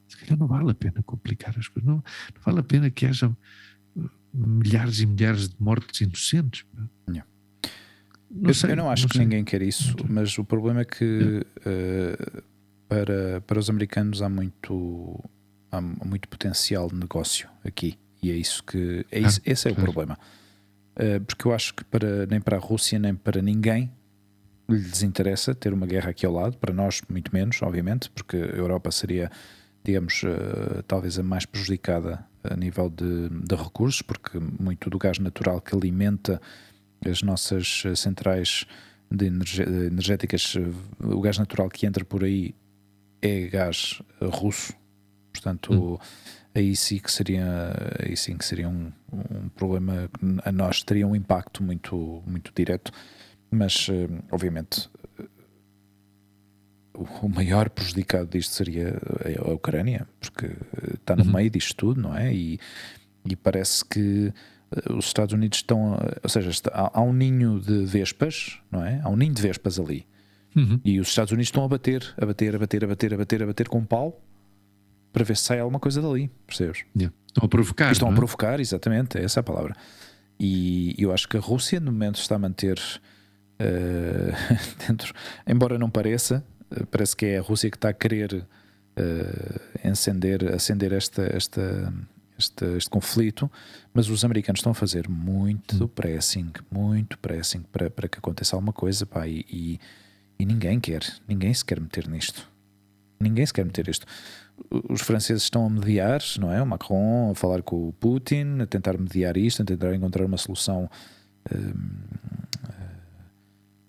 Se 0.08 0.16
calhar 0.16 0.38
não 0.38 0.46
vale 0.46 0.70
a 0.70 0.74
pena 0.74 1.02
complicar 1.02 1.58
as 1.58 1.68
coisas. 1.68 1.88
Não, 1.88 1.96
não 1.96 2.42
vale 2.44 2.60
a 2.60 2.62
pena 2.62 2.90
que 2.90 3.06
haja 3.06 3.34
milhares 4.32 5.00
e 5.00 5.06
milhares 5.06 5.48
de 5.48 5.56
mortes 5.58 6.00
inocentes. 6.00 6.64
Yeah. 7.08 7.28
Não 8.30 8.50
eu, 8.50 8.54
sei, 8.54 8.72
eu, 8.72 8.76
não 8.76 8.90
acho 8.90 9.04
não 9.04 9.08
que 9.08 9.16
sei. 9.16 9.24
ninguém 9.24 9.44
quer 9.44 9.62
isso, 9.62 9.96
mas 10.08 10.36
o 10.38 10.44
problema 10.44 10.82
é 10.82 10.84
que 10.84 11.44
uh, 11.66 12.42
para, 12.90 13.40
para 13.42 13.56
os 13.56 13.70
americanos 13.70 14.20
há 14.20 14.28
muito, 14.28 15.24
há 15.70 15.80
muito 15.80 16.28
potencial 16.28 16.88
de 16.88 16.96
negócio 16.96 17.48
aqui. 17.64 17.96
E 18.20 18.32
é 18.32 18.34
isso 18.34 18.64
que. 18.64 19.06
É 19.12 19.20
isso, 19.20 19.40
ah, 19.46 19.50
esse 19.50 19.68
é 19.68 19.72
claro. 19.72 19.88
o 19.88 19.92
problema. 19.92 20.18
Uh, 20.96 21.24
porque 21.24 21.46
eu 21.46 21.54
acho 21.54 21.72
que 21.72 21.84
para, 21.84 22.26
nem 22.26 22.40
para 22.40 22.56
a 22.56 22.60
Rússia 22.60 22.98
nem 22.98 23.14
para 23.14 23.40
ninguém 23.40 23.90
lhes 24.68 25.02
interessa 25.02 25.54
ter 25.54 25.72
uma 25.72 25.86
guerra 25.86 26.10
aqui 26.10 26.26
ao 26.26 26.32
lado. 26.32 26.58
Para 26.58 26.74
nós, 26.74 27.00
muito 27.08 27.32
menos, 27.32 27.62
obviamente, 27.62 28.10
porque 28.10 28.36
a 28.36 28.56
Europa 28.56 28.90
seria, 28.90 29.30
digamos, 29.84 30.24
uh, 30.24 30.82
talvez 30.82 31.16
a 31.16 31.22
mais 31.22 31.46
prejudicada 31.46 32.26
a 32.42 32.56
nível 32.56 32.90
de, 32.90 33.28
de 33.28 33.54
recursos, 33.54 34.02
porque 34.02 34.36
muito 34.38 34.90
do 34.90 34.98
gás 34.98 35.18
natural 35.20 35.60
que 35.60 35.76
alimenta 35.76 36.40
as 37.08 37.22
nossas 37.22 37.84
centrais 37.94 38.66
de 39.10 39.26
energéticas, 39.26 40.54
o 40.98 41.20
gás 41.20 41.38
natural 41.38 41.68
que 41.68 41.86
entra 41.86 42.04
por 42.04 42.24
aí 42.24 42.54
é 43.22 43.46
gás 43.48 44.00
russo, 44.20 44.72
portanto 45.32 45.94
hum. 45.94 45.98
aí 46.54 46.74
sim 46.74 46.98
que 46.98 47.10
seria 47.10 47.72
aí 47.98 48.16
sim 48.16 48.36
que 48.36 48.44
seria 48.44 48.68
um, 48.68 48.92
um 49.12 49.48
problema 49.50 50.10
a 50.44 50.52
nós 50.52 50.82
teria 50.82 51.06
um 51.06 51.14
impacto 51.14 51.62
muito 51.62 52.22
muito 52.26 52.52
direto, 52.54 52.92
mas 53.50 53.88
eh, 53.90 54.08
obviamente 54.30 54.88
o 57.22 57.28
maior 57.28 57.70
prejudicado 57.70 58.26
disto 58.26 58.52
seria 58.52 59.00
a 59.44 59.50
Ucrânia, 59.52 60.06
porque 60.18 60.50
está 60.94 61.16
no 61.16 61.24
uhum. 61.24 61.32
meio 61.32 61.50
disto 61.50 61.74
tudo, 61.74 62.00
não 62.00 62.16
é? 62.16 62.32
E, 62.32 62.58
e 63.24 63.36
parece 63.36 63.84
que 63.84 64.32
eh, 64.70 64.92
os 64.92 65.06
Estados 65.06 65.32
Unidos 65.32 65.58
estão, 65.58 65.98
ou 66.22 66.28
seja, 66.28 66.50
está, 66.50 66.90
há, 66.92 67.00
um 67.00 67.12
ninho 67.12 67.58
de 67.60 67.84
vespas, 67.84 68.58
não 68.70 68.84
é? 68.84 69.00
Há 69.02 69.08
um 69.08 69.16
ninho 69.16 69.34
de 69.34 69.42
vespas 69.42 69.78
ali. 69.78 70.06
Uhum. 70.56 70.80
E 70.84 70.98
os 70.98 71.08
Estados 71.08 71.32
Unidos 71.32 71.48
estão 71.48 71.64
a 71.64 71.68
bater, 71.68 72.14
a 72.20 72.26
bater, 72.26 72.54
a 72.54 72.58
bater, 72.58 72.84
a 72.84 72.86
bater, 72.88 73.14
a 73.14 73.16
bater, 73.16 73.42
a 73.42 73.46
bater 73.46 73.68
com 73.68 73.78
um 73.78 73.84
pau 73.84 74.20
para 75.12 75.24
ver 75.24 75.36
se 75.36 75.44
sai 75.44 75.60
alguma 75.60 75.80
coisa 75.80 76.00
dali, 76.00 76.30
percebes? 76.46 76.84
Yeah. 76.96 77.14
Estão 77.26 77.44
a 77.44 77.48
provocar. 77.48 77.92
Estão 77.92 78.08
é? 78.08 78.12
a 78.12 78.14
provocar, 78.14 78.60
exatamente, 78.60 79.18
essa 79.18 79.40
é 79.40 79.42
a 79.42 79.44
palavra. 79.44 79.74
E 80.38 80.94
eu 80.98 81.12
acho 81.12 81.28
que 81.28 81.36
a 81.36 81.40
Rússia, 81.40 81.78
no 81.78 81.92
momento, 81.92 82.18
está 82.18 82.36
a 82.36 82.38
manter 82.38 82.78
uh, 83.60 84.56
dentro, 84.86 85.12
embora 85.46 85.78
não 85.78 85.90
pareça, 85.90 86.44
uh, 86.70 86.86
parece 86.86 87.14
que 87.14 87.26
é 87.26 87.38
a 87.38 87.42
Rússia 87.42 87.70
que 87.70 87.76
está 87.76 87.90
a 87.90 87.92
querer 87.92 88.34
uh, 88.34 89.88
encender, 89.88 90.52
acender 90.52 90.92
esta, 90.92 91.22
esta, 91.36 91.92
este, 92.38 92.64
este 92.76 92.88
conflito, 92.90 93.50
mas 93.92 94.08
os 94.08 94.24
americanos 94.24 94.60
estão 94.60 94.72
a 94.72 94.74
fazer 94.74 95.08
muito 95.08 95.84
hum. 95.84 95.88
pressing, 95.88 96.52
muito 96.70 97.18
pressing 97.18 97.62
para, 97.70 97.90
para 97.90 98.08
que 98.08 98.18
aconteça 98.18 98.56
alguma 98.56 98.72
coisa, 98.72 99.04
pá, 99.04 99.28
e, 99.28 99.44
e, 99.50 99.80
e, 100.40 100.46
ninguém 100.46 100.80
quer, 100.80 101.02
ninguém 101.28 101.52
se 101.52 101.64
quer 101.64 101.80
meter 101.80 102.08
nisto. 102.08 102.48
Ninguém 103.20 103.44
se 103.44 103.52
quer 103.52 103.64
meter 103.64 103.88
isto. 103.88 104.06
Os 104.88 105.02
franceses 105.02 105.42
estão 105.42 105.66
a 105.66 105.70
mediar, 105.70 106.20
não 106.38 106.52
é? 106.52 106.62
O 106.62 106.66
Macron 106.66 107.30
a 107.30 107.34
falar 107.34 107.62
com 107.62 107.88
o 107.88 107.92
Putin, 107.92 108.60
a 108.62 108.66
tentar 108.66 108.96
mediar 108.98 109.36
isto, 109.36 109.62
a 109.62 109.64
tentar 109.64 109.94
encontrar 109.94 110.24
uma 110.24 110.36
solução. 110.36 110.90
Hum, 111.54 111.72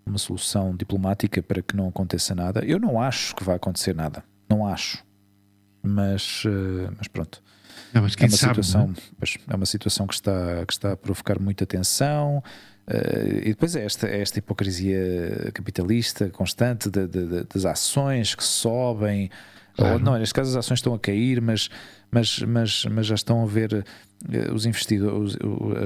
uma 0.06 0.18
solução 0.18 0.76
diplomática 0.76 1.42
para 1.42 1.62
que 1.62 1.76
não 1.76 1.88
aconteça 1.88 2.36
nada. 2.36 2.66
Eu 2.66 2.80
não 2.80 3.02
acho 3.02 3.34
que 3.36 3.44
vai 3.44 3.56
acontecer 3.56 3.96
nada. 3.96 4.24
Não 4.50 4.68
acho. 4.68 5.04
Mas, 5.82 6.44
uh, 6.46 6.94
mas 6.98 7.08
pronto. 7.08 7.42
Não, 7.94 8.02
mas 8.02 8.16
é 8.18 8.24
uma 8.24 8.30
sabe, 8.30 8.64
situação, 8.64 8.94
é? 9.22 9.54
é 9.54 9.56
uma 9.56 9.66
situação 9.66 10.08
que 10.08 10.14
está, 10.14 10.66
que 10.66 10.74
está 10.74 10.92
a 10.94 10.98
provocar 10.98 11.40
muita 11.40 11.66
tensão. 11.66 12.44
Uh, 12.92 13.40
e 13.44 13.50
depois 13.50 13.76
é 13.76 13.86
esta, 13.86 14.08
é 14.08 14.22
esta 14.22 14.40
hipocrisia 14.40 15.52
capitalista 15.54 16.30
constante 16.30 16.90
de, 16.90 17.08
de, 17.08 17.26
de, 17.26 17.44
das 17.44 17.66
ações 17.66 18.36
que 18.36 18.44
sobem. 18.44 19.30
Claro. 19.76 19.94
Ou, 19.94 20.00
não, 20.00 20.18
neste 20.18 20.34
caso 20.34 20.50
as 20.50 20.58
ações 20.58 20.80
estão 20.80 20.94
a 20.94 21.00
cair, 21.00 21.40
mas, 21.40 21.70
mas, 22.12 22.40
mas, 22.40 22.86
mas 22.86 23.06
já 23.06 23.16
estão 23.16 23.42
a 23.42 23.46
ver 23.46 23.86
eh, 24.30 24.52
os 24.52 24.66
investidores, 24.66 25.38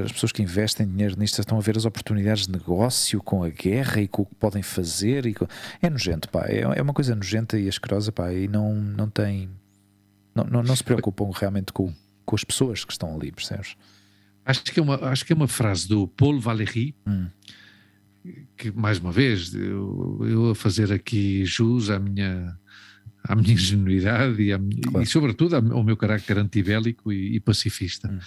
as 0.03 0.11
pessoas 0.11 0.31
que 0.31 0.41
investem 0.41 0.87
dinheiro 0.87 1.15
nisto 1.19 1.39
estão 1.39 1.59
a 1.59 1.61
ver 1.61 1.77
as 1.77 1.85
oportunidades 1.85 2.47
de 2.47 2.53
negócio 2.53 3.21
com 3.21 3.43
a 3.43 3.49
guerra 3.49 4.01
e 4.01 4.07
com 4.07 4.23
o 4.23 4.25
que 4.25 4.33
podem 4.35 4.63
fazer. 4.63 5.27
E 5.27 5.35
com... 5.35 5.45
É 5.79 5.89
nojento, 5.89 6.27
pá. 6.29 6.45
É, 6.47 6.61
é 6.61 6.81
uma 6.81 6.93
coisa 6.93 7.13
nojenta 7.13 7.59
e 7.59 7.69
asquerosa, 7.69 8.11
pá. 8.11 8.33
E 8.33 8.47
não, 8.47 8.73
não 8.73 9.07
tem 9.07 9.49
não, 10.35 10.43
não, 10.43 10.61
não 10.61 10.75
se 10.75 10.83
preocupam 10.83 11.31
realmente 11.33 11.71
com, 11.71 11.93
com 12.25 12.35
as 12.35 12.43
pessoas 12.43 12.83
que 12.83 12.91
estão 12.91 13.15
ali, 13.15 13.31
percebes? 13.31 13.77
Acho 14.45 14.63
que 14.63 14.79
é 14.79 14.83
uma, 14.83 14.95
acho 15.07 15.25
que 15.25 15.33
é 15.33 15.35
uma 15.35 15.47
frase 15.47 15.87
do 15.87 16.07
Paul 16.07 16.39
Valéry, 16.39 16.95
hum. 17.07 17.27
que 18.55 18.71
mais 18.71 18.99
uma 18.99 19.11
vez, 19.11 19.53
eu, 19.55 20.19
eu, 20.21 20.49
a 20.51 20.55
fazer 20.55 20.93
aqui 20.93 21.43
jus 21.43 21.89
à 21.89 21.97
minha, 21.97 22.55
à 23.23 23.35
minha 23.35 23.53
ingenuidade 23.53 24.41
e, 24.41 24.55
claro. 24.83 25.01
e 25.01 25.05
sobretudo 25.07 25.55
ao 25.55 25.83
meu 25.83 25.97
carácter 25.97 26.37
antibélico 26.37 27.11
e, 27.11 27.35
e 27.35 27.39
pacifista. 27.39 28.07
Hum. 28.07 28.19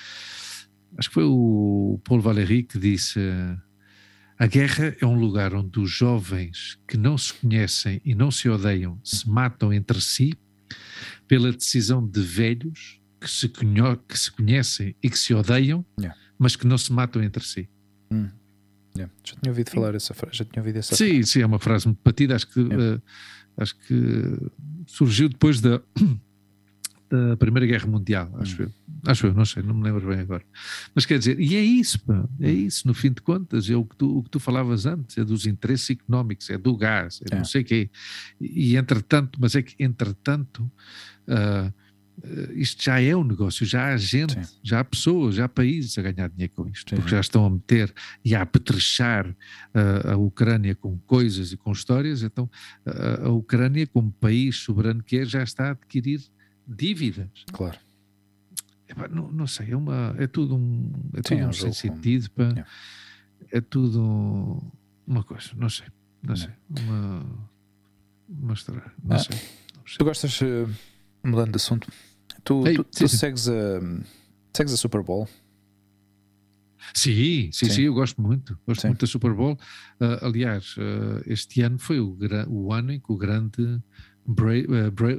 Acho 0.96 1.08
que 1.08 1.14
foi 1.14 1.24
o 1.24 2.00
Paul 2.02 2.20
Valéry 2.20 2.64
que 2.64 2.78
disse: 2.78 3.20
a 4.38 4.46
guerra 4.46 4.96
é 5.00 5.06
um 5.06 5.18
lugar 5.18 5.54
onde 5.54 5.78
os 5.78 5.90
jovens 5.90 6.78
que 6.86 6.96
não 6.96 7.18
se 7.18 7.34
conhecem 7.34 8.00
e 8.04 8.14
não 8.14 8.30
se 8.30 8.48
odeiam 8.48 8.98
se 9.04 9.28
matam 9.28 9.72
entre 9.72 10.00
si 10.00 10.32
pela 11.26 11.52
decisão 11.52 12.06
de 12.06 12.20
velhos 12.20 13.00
que 13.20 13.30
se, 13.30 13.48
que 13.48 14.18
se 14.18 14.30
conhecem 14.32 14.94
e 15.02 15.10
que 15.10 15.18
se 15.18 15.34
odeiam, 15.34 15.84
yeah. 15.98 16.18
mas 16.38 16.56
que 16.56 16.66
não 16.66 16.78
se 16.78 16.92
matam 16.92 17.22
entre 17.22 17.44
si. 17.44 17.68
Hum. 18.10 18.28
Yeah. 18.96 19.12
Já 19.22 19.36
tinha 19.36 19.52
ouvido 19.52 19.70
falar 19.70 19.94
essa 19.94 20.14
frase, 20.14 20.38
já 20.38 20.44
tinha 20.44 20.60
ouvido 20.60 20.78
essa 20.78 20.94
Sim, 20.94 21.14
frase. 21.14 21.26
sim, 21.26 21.40
é 21.40 21.46
uma 21.46 21.58
frase 21.58 21.86
muito 21.86 22.00
batida, 22.04 22.34
acho 22.34 22.48
que, 22.48 22.60
yeah. 22.60 22.96
uh, 22.96 23.02
acho 23.56 23.76
que 23.80 24.50
surgiu 24.86 25.28
depois 25.28 25.60
da, 25.60 25.80
da 27.08 27.36
Primeira 27.36 27.66
Guerra 27.66 27.86
Mundial, 27.86 28.30
acho 28.38 28.62
hum. 28.62 28.66
eu. 28.66 28.72
Acho 29.06 29.28
eu, 29.28 29.34
não 29.34 29.44
sei, 29.44 29.62
não 29.62 29.74
me 29.74 29.84
lembro 29.84 30.08
bem 30.08 30.18
agora. 30.18 30.44
Mas 30.92 31.06
quer 31.06 31.20
dizer, 31.20 31.38
e 31.38 31.54
é 31.54 31.62
isso, 31.62 32.00
pá, 32.00 32.28
é 32.40 32.48
hum. 32.48 32.50
isso, 32.50 32.86
no 32.86 32.94
fim 32.94 33.12
de 33.12 33.22
contas, 33.22 33.70
é 33.70 33.76
o 33.76 33.84
que 33.84 33.96
tu, 33.96 34.18
o 34.18 34.22
que 34.24 34.30
tu 34.30 34.40
falavas 34.40 34.86
antes, 34.86 35.16
é 35.16 35.24
dos 35.24 35.46
interesses 35.46 35.90
económicos, 35.90 36.50
é 36.50 36.58
do 36.58 36.76
gás, 36.76 37.20
é, 37.22 37.34
é. 37.34 37.38
não 37.38 37.44
sei 37.44 37.62
o 37.62 37.64
quê. 37.64 37.90
E, 38.40 38.72
e 38.72 38.76
entretanto, 38.76 39.38
mas 39.40 39.54
é 39.54 39.62
que 39.62 39.80
entretanto, 39.82 40.70
uh, 41.28 41.72
isto 42.54 42.82
já 42.82 43.00
é 43.00 43.14
um 43.14 43.22
negócio, 43.22 43.64
já 43.64 43.92
há 43.92 43.96
gente, 43.96 44.34
Sim. 44.34 44.56
já 44.62 44.80
há 44.80 44.84
pessoas, 44.84 45.36
já 45.36 45.44
há 45.44 45.48
países 45.48 45.96
a 45.98 46.02
ganhar 46.02 46.28
dinheiro 46.28 46.52
com 46.54 46.68
isto, 46.68 46.90
Sim. 46.90 46.96
porque 46.96 47.10
já 47.10 47.20
estão 47.20 47.44
a 47.46 47.50
meter 47.50 47.92
e 48.24 48.34
a 48.34 48.42
apetrechar 48.42 49.28
uh, 49.28 50.10
a 50.12 50.16
Ucrânia 50.16 50.74
com 50.74 50.98
coisas 50.98 51.52
e 51.52 51.56
com 51.56 51.70
histórias, 51.70 52.22
então 52.22 52.50
uh, 52.86 53.26
a 53.26 53.28
Ucrânia, 53.30 53.86
como 53.86 54.10
país 54.12 54.56
soberano 54.56 55.02
que 55.02 55.18
é, 55.18 55.24
já 55.24 55.42
está 55.42 55.68
a 55.68 55.70
adquirir 55.72 56.20
dívidas. 56.66 57.28
Claro. 57.52 57.78
não, 59.10 59.30
não, 59.30 59.46
sei, 59.46 59.70
é, 59.70 59.76
uma, 59.76 60.14
é 60.18 60.26
tudo 60.26 60.56
um, 60.56 60.90
é 61.14 61.22
tudo 61.22 61.38
Sim, 61.38 61.44
um, 61.44 61.52
sem 61.52 61.72
sentido, 61.72 62.30
pá, 62.30 62.44
yeah. 62.44 62.66
é 63.52 63.60
tudo 63.60 64.72
uma 65.06 65.22
coisa, 65.22 65.50
não 65.56 65.68
sei, 65.68 65.86
não 66.22 66.34
sei, 66.34 66.50
uma, 66.68 67.48
uma 68.28 68.54
história, 68.54 68.82
não, 69.02 69.16
ah, 69.16 69.18
sei, 69.20 69.36
não 69.76 69.86
sei. 69.86 69.98
Tu 69.98 70.04
gostas 70.04 70.40
mudando 71.22 71.50
de 71.50 71.56
assunto, 71.56 71.88
tu, 72.48 72.66
Ei, 72.66 72.76
tu, 72.76 72.84
tu 72.84 73.08
segues, 73.08 73.46
a, 73.46 73.80
segues 74.56 74.72
a 74.72 74.76
Super 74.76 75.02
Bowl? 75.02 75.28
Sim, 76.94 77.50
sim, 77.52 77.66
sim, 77.66 77.70
sim, 77.70 77.82
eu 77.82 77.92
gosto 77.92 78.20
muito. 78.22 78.58
Gosto 78.66 78.80
sim. 78.80 78.88
muito 78.88 79.00
da 79.00 79.06
Super 79.06 79.34
Bowl. 79.34 79.58
Uh, 80.00 80.24
aliás, 80.24 80.74
uh, 80.78 81.22
este 81.26 81.60
ano 81.60 81.78
foi 81.78 82.00
o, 82.00 82.16
o, 82.48 82.72
ano 82.72 82.92
em 82.92 82.98
que 82.98 83.12
o 83.12 83.16
grande 83.16 83.80
Bra 84.26 84.54
uh, 84.54 84.90
Bra 84.90 85.10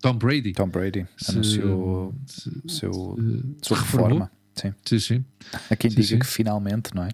Tom 0.00 0.18
Brady, 0.18 0.52
Tom 0.52 0.68
Brady 0.68 1.06
se, 1.16 1.30
anunciou 1.30 2.14
se, 2.26 2.50
seu, 2.68 3.16
se, 3.62 3.68
sua 3.68 3.78
reforma. 3.78 4.30
Sim. 4.56 4.74
sim, 4.84 4.98
sim. 4.98 5.24
Há 5.70 5.76
quem 5.76 5.90
diga 5.90 6.18
que 6.18 6.26
finalmente, 6.26 6.94
não 6.94 7.04
é? 7.04 7.08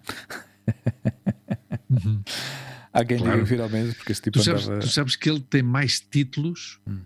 Uhum. 1.89 2.21
Há 2.93 3.05
quem 3.05 3.19
claro. 3.19 3.35
diga 3.35 3.45
finalmente, 3.45 3.95
porque 3.95 4.11
esse 4.11 4.21
tipo 4.21 4.39
tu 4.39 4.43
sabes, 4.43 4.65
andava... 4.65 4.81
tu 4.81 4.89
sabes 4.89 5.15
que 5.15 5.29
ele 5.29 5.39
tem 5.39 5.63
mais 5.63 5.99
títulos 6.01 6.81
hum 6.85 7.01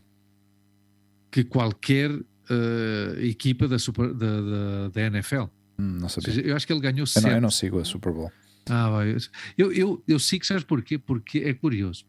que 1.36 1.44
qualquer 1.44 2.10
uh, 2.12 3.20
equipa 3.20 3.68
da, 3.68 3.78
super, 3.78 4.14
da, 4.14 4.42
da, 4.42 4.88
da 4.88 5.02
NFL. 5.02 5.44
Hum, 5.78 5.98
não 6.00 6.08
sabia. 6.08 6.34
Seja, 6.34 6.48
eu 6.48 6.56
acho 6.56 6.66
que 6.66 6.72
ele 6.72 6.80
ganhou 6.80 7.06
eu 7.14 7.22
não, 7.22 7.30
eu 7.30 7.42
não, 7.42 7.52
sigo 7.52 7.78
a 7.78 7.84
Super 7.84 8.14
Bowl. 8.14 8.32
Ah, 8.70 8.90
vai. 8.90 9.18
Eu, 9.58 9.74
eu, 9.74 10.02
eu 10.08 10.18
sigo, 10.18 10.46
sabes 10.46 10.64
porquê? 10.64 10.98
Porque 10.98 11.40
é 11.40 11.54
curioso. 11.54 12.06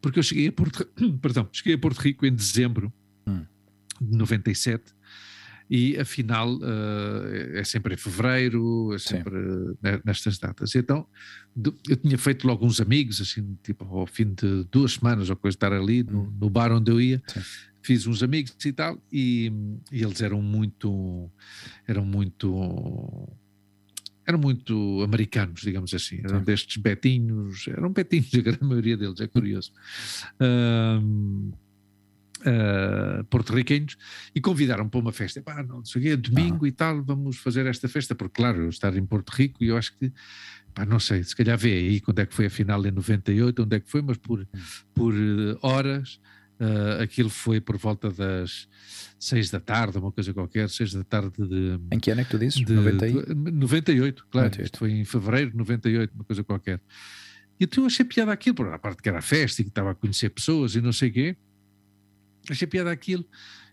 Porque 0.00 0.20
eu 0.20 0.22
cheguei 0.22 0.46
a 0.46 0.52
Porto, 0.52 0.86
perdão, 1.20 1.48
cheguei 1.50 1.74
a 1.74 1.78
Porto 1.78 1.98
Rico 1.98 2.24
em 2.24 2.32
dezembro 2.32 2.92
hum. 3.26 3.44
de 4.00 4.16
97 4.16 4.94
e 5.70 5.96
a 5.96 6.04
final 6.04 6.56
uh, 6.56 7.54
é 7.54 7.62
sempre 7.62 7.94
em 7.94 7.96
fevereiro, 7.96 8.92
é 8.92 8.98
sempre 8.98 9.38
uh, 9.38 9.78
nestas 10.04 10.36
datas. 10.36 10.74
Então 10.74 11.06
eu 11.88 11.96
tinha 11.96 12.18
feito 12.18 12.46
logo 12.46 12.66
uns 12.66 12.80
amigos, 12.80 13.20
assim, 13.20 13.56
tipo 13.62 13.84
ao 13.84 14.06
fim 14.06 14.34
de 14.34 14.64
duas 14.64 14.94
semanas 14.94 15.30
ou 15.30 15.36
coisa, 15.36 15.54
estar 15.54 15.72
ali 15.72 16.02
no, 16.02 16.22
hum. 16.22 16.32
no 16.40 16.50
bar 16.50 16.72
onde 16.72 16.90
eu 16.90 17.00
ia. 17.00 17.22
Sim 17.28 17.40
fiz 17.82 18.06
uns 18.06 18.22
amigos 18.22 18.54
e 18.64 18.72
tal, 18.72 18.98
e, 19.12 19.50
e 19.90 20.02
eles 20.02 20.20
eram 20.20 20.42
muito, 20.42 21.30
eram 21.86 22.04
muito, 22.04 23.28
eram 24.26 24.38
muito 24.38 25.02
americanos, 25.02 25.62
digamos 25.62 25.94
assim, 25.94 26.18
eram 26.18 26.40
Sim. 26.40 26.44
destes 26.44 26.76
betinhos, 26.76 27.68
eram 27.68 27.90
betinhos, 27.90 28.32
a 28.34 28.40
grande 28.40 28.64
maioria 28.64 28.96
deles, 28.96 29.20
é 29.20 29.26
curioso. 29.26 29.72
Um, 30.40 31.52
uh, 32.40 33.24
porto-riquenhos 33.24 33.96
e 34.34 34.40
convidaram 34.40 34.88
para 34.88 35.00
uma 35.00 35.12
festa. 35.12 35.42
Pá, 35.42 35.62
não 35.62 35.84
sei 35.84 36.00
o 36.00 36.04
quê, 36.04 36.16
domingo 36.16 36.60
uhum. 36.60 36.66
e 36.66 36.72
tal, 36.72 37.02
vamos 37.02 37.36
fazer 37.38 37.66
esta 37.66 37.88
festa, 37.88 38.14
porque, 38.14 38.40
claro, 38.40 38.62
eu 38.62 38.68
estar 38.68 38.96
em 38.96 39.04
Porto 39.04 39.30
Rico 39.30 39.62
e 39.62 39.68
eu 39.68 39.76
acho 39.76 39.96
que, 39.96 40.12
pá, 40.74 40.84
não 40.84 40.98
sei, 40.98 41.22
se 41.22 41.34
calhar 41.34 41.58
vê 41.58 41.72
aí 41.72 42.00
quando 42.00 42.20
é 42.20 42.26
que 42.26 42.34
foi 42.34 42.46
a 42.46 42.50
final 42.50 42.84
em 42.84 42.90
98, 42.90 43.62
onde 43.62 43.76
é 43.76 43.80
que 43.80 43.90
foi, 43.90 44.02
mas 44.02 44.16
por, 44.16 44.46
por 44.94 45.14
uh, 45.14 45.58
horas. 45.62 46.20
Uh, 46.60 47.00
aquilo 47.02 47.30
foi 47.30 47.58
por 47.58 47.78
volta 47.78 48.10
das 48.10 48.68
seis 49.18 49.48
da 49.48 49.58
tarde, 49.58 49.96
uma 49.96 50.12
coisa 50.12 50.34
qualquer, 50.34 50.68
seis 50.68 50.92
da 50.92 51.02
tarde 51.02 51.32
de. 51.38 51.80
Em 51.90 51.98
que 51.98 52.10
ano 52.10 52.20
é 52.20 52.24
que 52.24 52.30
tu 52.32 52.38
dizes? 52.38 52.62
De, 52.62 52.74
98? 52.74 53.34
98, 53.34 54.26
claro. 54.30 54.48
98. 54.48 54.78
Foi 54.78 54.92
em 54.92 55.02
fevereiro 55.06 55.52
de 55.52 55.56
98, 55.56 56.14
uma 56.14 56.24
coisa 56.24 56.44
qualquer. 56.44 56.78
E 57.58 57.64
então 57.64 57.82
eu 57.82 57.86
achei 57.86 58.04
piada 58.04 58.30
aquilo, 58.30 58.56
por 58.56 58.68
a 58.68 58.78
parte 58.78 59.02
que 59.02 59.08
era 59.08 59.22
festa 59.22 59.62
e 59.62 59.64
que 59.64 59.70
estava 59.70 59.92
a 59.92 59.94
conhecer 59.94 60.28
pessoas 60.28 60.74
e 60.74 60.82
não 60.82 60.92
sei 60.92 61.08
o 61.08 61.12
quê 61.14 61.36
achei 62.50 62.66
piada 62.66 62.90
aquilo. 62.90 63.24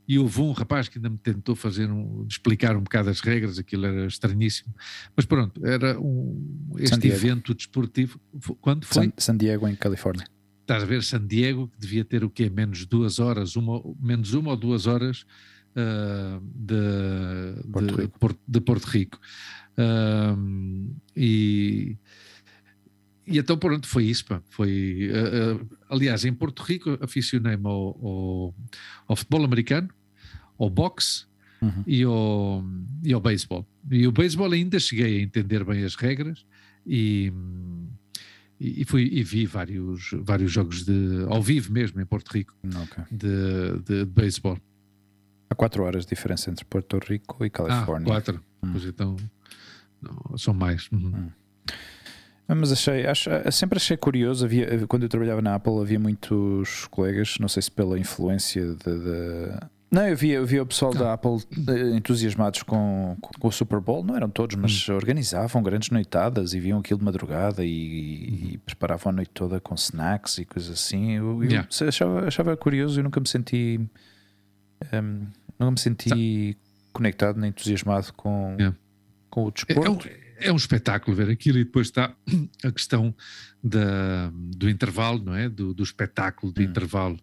E 0.07 0.17
houve 0.17 0.39
um 0.39 0.53
rapaz 0.53 0.87
que 0.87 0.97
ainda 0.97 1.09
me 1.09 1.17
tentou 1.17 1.53
fazer 1.53 1.91
um, 1.91 2.25
explicar 2.29 2.77
um 2.77 2.81
bocado 2.81 3.09
as 3.09 3.19
regras, 3.19 3.59
aquilo 3.59 3.85
era 3.85 4.05
estranhíssimo. 4.05 4.73
Mas 5.15 5.25
pronto, 5.25 5.65
era 5.65 5.99
um, 5.99 6.71
este 6.77 7.07
evento 7.07 7.53
desportivo. 7.53 8.17
Quando 8.61 8.85
foi? 8.85 9.05
San, 9.05 9.13
San 9.17 9.37
Diego, 9.37 9.67
em 9.67 9.75
Califórnia. 9.75 10.25
Estás 10.61 10.83
a 10.83 10.85
ver, 10.85 11.03
San 11.03 11.25
Diego, 11.27 11.67
que 11.67 11.79
devia 11.79 12.05
ter 12.05 12.23
o 12.23 12.29
quê? 12.29 12.49
Menos 12.49 12.85
duas 12.85 13.19
horas, 13.19 13.57
uma, 13.57 13.81
menos 13.99 14.33
uma 14.33 14.51
ou 14.51 14.57
duas 14.57 14.87
horas 14.87 15.25
uh, 15.75 16.41
de, 16.55 17.63
Porto 17.71 17.95
de, 17.95 18.07
Porto, 18.07 18.39
de, 18.47 18.61
Porto 18.61 18.85
Rico. 18.85 19.19
Uh, 19.77 20.95
e 21.15 21.97
e 23.27 23.37
então 23.37 23.57
pronto, 23.57 23.85
foi 23.87 24.05
isso, 24.05 24.25
pá. 24.25 24.41
Foi, 24.49 25.11
uh, 25.11 25.55
uh, 25.55 25.77
aliás, 25.89 26.23
em 26.23 26.33
Porto 26.33 26.63
Rico 26.63 26.97
aficionei-me 27.01 27.67
ao, 27.67 27.97
ao, 28.01 28.55
ao, 29.07 29.15
futebol 29.15 29.43
americano, 29.43 29.89
ao 30.57 30.69
boxe 30.69 31.25
uhum. 31.61 31.83
e, 31.85 32.03
ao, 32.03 32.63
e 33.03 33.13
ao 33.13 33.19
beisebol. 33.19 33.67
E 33.91 34.07
o 34.07 34.11
beisebol 34.11 34.51
ainda 34.53 34.79
cheguei 34.79 35.19
a 35.19 35.21
entender 35.21 35.65
bem 35.65 35.83
as 35.83 35.95
regras 35.95 36.45
e, 36.85 37.33
e, 38.59 38.85
fui, 38.85 39.09
e 39.11 39.23
vi 39.23 39.45
vários, 39.45 40.11
vários 40.21 40.51
jogos 40.51 40.85
de, 40.85 41.25
ao 41.27 41.43
vivo 41.43 41.73
mesmo 41.73 41.99
em 41.99 42.05
Porto 42.05 42.29
Rico 42.29 42.55
okay. 42.83 43.03
de, 43.11 43.79
de, 43.83 44.05
de 44.05 44.05
beisebol. 44.05 44.57
Há 45.49 45.55
quatro 45.55 45.83
horas 45.83 46.05
de 46.05 46.15
diferença 46.15 46.49
entre 46.49 46.63
Porto 46.63 46.97
Rico 46.99 47.43
e 47.43 47.49
Califórnia. 47.49 48.07
Ah, 48.07 48.15
quatro. 48.15 48.43
Hum. 48.63 48.71
Pois 48.71 48.85
então, 48.85 49.17
não, 50.01 50.37
são 50.37 50.53
mais. 50.53 50.89
Uhum. 50.91 51.07
Hum. 51.13 51.29
Mas 52.47 52.71
achei, 52.71 53.05
acho, 53.05 53.29
sempre 53.51 53.77
achei 53.77 53.97
curioso. 53.97 54.45
Havia, 54.45 54.87
quando 54.87 55.03
eu 55.03 55.09
trabalhava 55.09 55.41
na 55.41 55.55
Apple, 55.55 55.81
havia 55.81 55.99
muitos 55.99 56.85
colegas, 56.87 57.35
não 57.39 57.49
sei 57.49 57.61
se 57.61 57.71
pela 57.71 57.99
influência 57.99 58.63
de. 58.63 58.99
de... 58.99 59.67
Não, 59.91 60.07
eu 60.07 60.15
via, 60.17 60.35
eu 60.35 60.45
via 60.45 60.63
o 60.63 60.65
pessoal 60.65 60.93
da 60.93 61.13
Apple 61.13 61.37
eh, 61.67 61.95
entusiasmados 61.95 62.61
com, 62.63 63.15
com, 63.21 63.47
o 63.47 63.51
Super 63.51 63.79
Bowl, 63.79 64.03
não 64.03 64.17
eram 64.17 64.29
todos, 64.29 64.57
mas 64.57 64.87
hum. 64.89 64.95
organizavam 64.95 65.63
grandes 65.63 65.89
noitadas 65.89 66.53
e 66.53 66.59
viam 66.59 66.79
aquilo 66.79 66.99
de 66.99 67.05
madrugada 67.05 67.63
e, 67.63 67.69
e, 67.69 68.51
uhum. 68.53 68.59
preparavam 68.65 69.11
a 69.11 69.15
noite 69.15 69.31
toda 69.33 69.61
com 69.61 69.75
snacks 69.75 70.39
e 70.39 70.45
coisas 70.45 70.71
assim. 70.71 71.13
Eu, 71.13 71.41
eu 71.41 71.49
yeah. 71.49 71.67
achava, 71.87 72.27
achava 72.27 72.57
curioso 72.57 72.99
e 72.99 73.03
nunca 73.03 73.19
me 73.19 73.27
senti. 73.27 73.79
Um, 74.93 75.27
nunca 75.57 75.71
me 75.71 75.79
senti 75.79 76.57
conectado 76.91 77.39
nem 77.39 77.49
entusiasmado 77.49 78.11
com, 78.13 78.55
yeah. 78.57 78.75
com 79.29 79.45
o 79.45 79.51
desporto. 79.51 80.09
É, 80.39 80.51
um 80.51 80.55
espetáculo 80.55 81.15
ver 81.15 81.29
aquilo 81.29 81.57
e 81.57 81.63
depois 81.63 81.87
está 81.87 82.15
a 82.63 82.71
questão 82.71 83.15
da, 83.63 84.31
do 84.33 84.69
intervalo, 84.69 85.23
não 85.23 85.35
é? 85.35 85.49
Do, 85.49 85.73
do 85.73 85.83
espetáculo 85.83 86.53
de 86.53 86.61
hum. 86.61 86.65
intervalo 86.69 87.19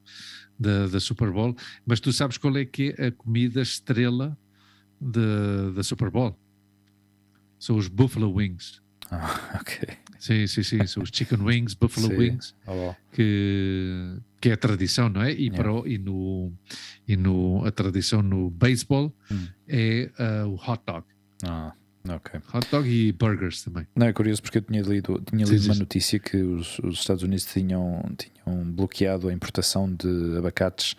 da, 0.59 0.87
da, 0.87 1.01
Super 1.01 1.31
Bowl. 1.31 1.57
Mas 1.87 2.01
tu 2.01 2.13
sabes 2.13 2.39
qual 2.39 2.57
é 2.57 2.65
que 2.65 2.95
é 2.99 3.07
a 3.07 3.13
comida 3.13 3.63
estrela 3.63 4.37
da 5.01 5.83
Super 5.83 6.11
Bowl? 6.11 6.39
São 7.59 7.77
os 7.77 7.89
Buffalo 7.89 8.33
Wings. 8.33 8.83
Ah, 9.11 9.59
ok. 9.61 9.89
Sim, 10.19 10.47
sim, 10.47 10.63
sim. 10.63 10.87
São 10.87 11.03
os 11.03 11.11
Chicken 11.13 11.43
Wings, 11.43 11.75
Buffalo 11.75 12.09
sim. 12.09 12.17
Wings, 12.17 12.55
oh, 12.67 12.95
que, 13.13 14.17
que 14.41 14.49
é 14.49 14.53
a 14.53 14.57
tradição, 14.57 15.09
não 15.09 15.23
é? 15.23 15.33
E, 15.33 15.49
yeah. 15.49 15.57
para 15.57 15.89
e, 15.89 15.99
no, 15.99 16.53
e 17.07 17.17
no, 17.17 17.65
a 17.67 17.71
tradição 17.71 18.23
no 18.23 18.49
beisebol 18.51 19.15
hum. 19.31 19.47
é 19.69 20.11
uh, 20.19 20.49
o 20.49 20.55
hot 20.55 20.83
dog. 20.87 21.07
Ah. 21.43 21.75
Okay. 22.07 22.41
Hot 22.53 22.69
dog 22.71 22.87
e 22.87 23.13
burgers 23.13 23.63
também. 23.63 23.87
Não, 23.97 24.07
é 24.07 24.13
curioso 24.13 24.43
porque 24.43 24.59
eu 24.59 24.63
tinha 24.63 24.83
lido, 24.83 25.23
tinha 25.25 25.45
lido 25.45 25.59
sim, 25.59 25.71
uma 25.71 25.79
notícia 25.79 26.19
que 26.19 26.37
os, 26.37 26.79
os, 26.81 26.99
Estados 26.99 27.23
Unidos 27.23 27.47
tinham, 27.47 28.03
tinham 28.19 28.63
bloqueado 28.73 29.29
a 29.29 29.33
importação 29.33 29.91
de 29.93 30.37
abacates. 30.37 30.95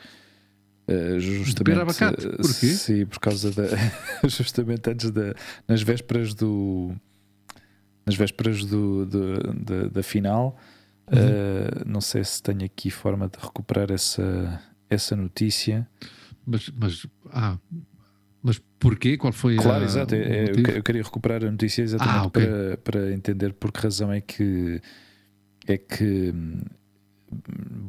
Uh, 0.88 1.20
justamente, 1.20 1.80
abacate? 1.80 2.28
Porquê? 2.28 2.68
Sim, 2.68 3.06
por 3.06 3.20
causa 3.20 3.52
da. 3.52 3.64
justamente 4.28 4.90
antes 4.90 5.12
da. 5.12 5.36
nas 5.68 5.84
vésperas 5.84 6.34
do. 6.34 6.96
nas 8.04 8.16
vésperas 8.16 8.66
do, 8.66 9.06
do 9.06 9.54
da, 9.54 9.88
da 9.90 10.04
final. 10.04 10.58
Uhum. 11.12 11.20
Uh, 11.20 11.84
não 11.86 12.02
sei 12.02 12.24
se 12.24 12.42
tenho 12.42 12.66
aqui 12.66 12.90
forma 12.90 13.28
de 13.28 13.38
recuperar 13.40 13.92
essa, 13.92 14.60
essa 14.90 15.16
notícia. 15.16 15.88
Mas, 16.46 16.70
mas 16.70 17.08
ah, 17.32 17.58
mas 18.46 18.62
porquê? 18.80 19.18
Qual 19.18 19.34
foi 19.34 19.56
claro, 19.56 19.70
a. 19.70 19.72
Claro, 19.72 19.86
exato. 19.86 20.14
É, 20.14 20.78
eu 20.78 20.84
queria 20.84 21.02
recuperar 21.02 21.44
a 21.44 21.50
notícia 21.50 21.82
exatamente 21.82 22.16
ah, 22.16 22.28
okay. 22.28 22.46
para, 22.46 22.78
para 22.78 23.12
entender 23.12 23.54
por 23.54 23.72
que 23.72 23.80
razão 23.80 24.14
é 24.14 24.22
que 24.22 24.80
é 25.68 25.80
que 25.80 26.32
hum, 26.32 26.62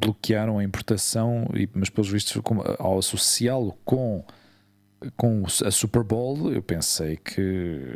bloquearam 0.01 0.59
a 0.59 0.65
importação, 0.65 1.47
mas 1.75 1.91
pelos 1.91 2.09
vistos, 2.09 2.41
ao 2.79 2.99
associá-lo 2.99 3.77
com, 3.85 4.25
com 5.15 5.45
a 5.45 5.71
Super 5.71 6.03
Bowl, 6.03 6.51
eu 6.51 6.63
pensei 6.63 7.19
que, 7.19 7.95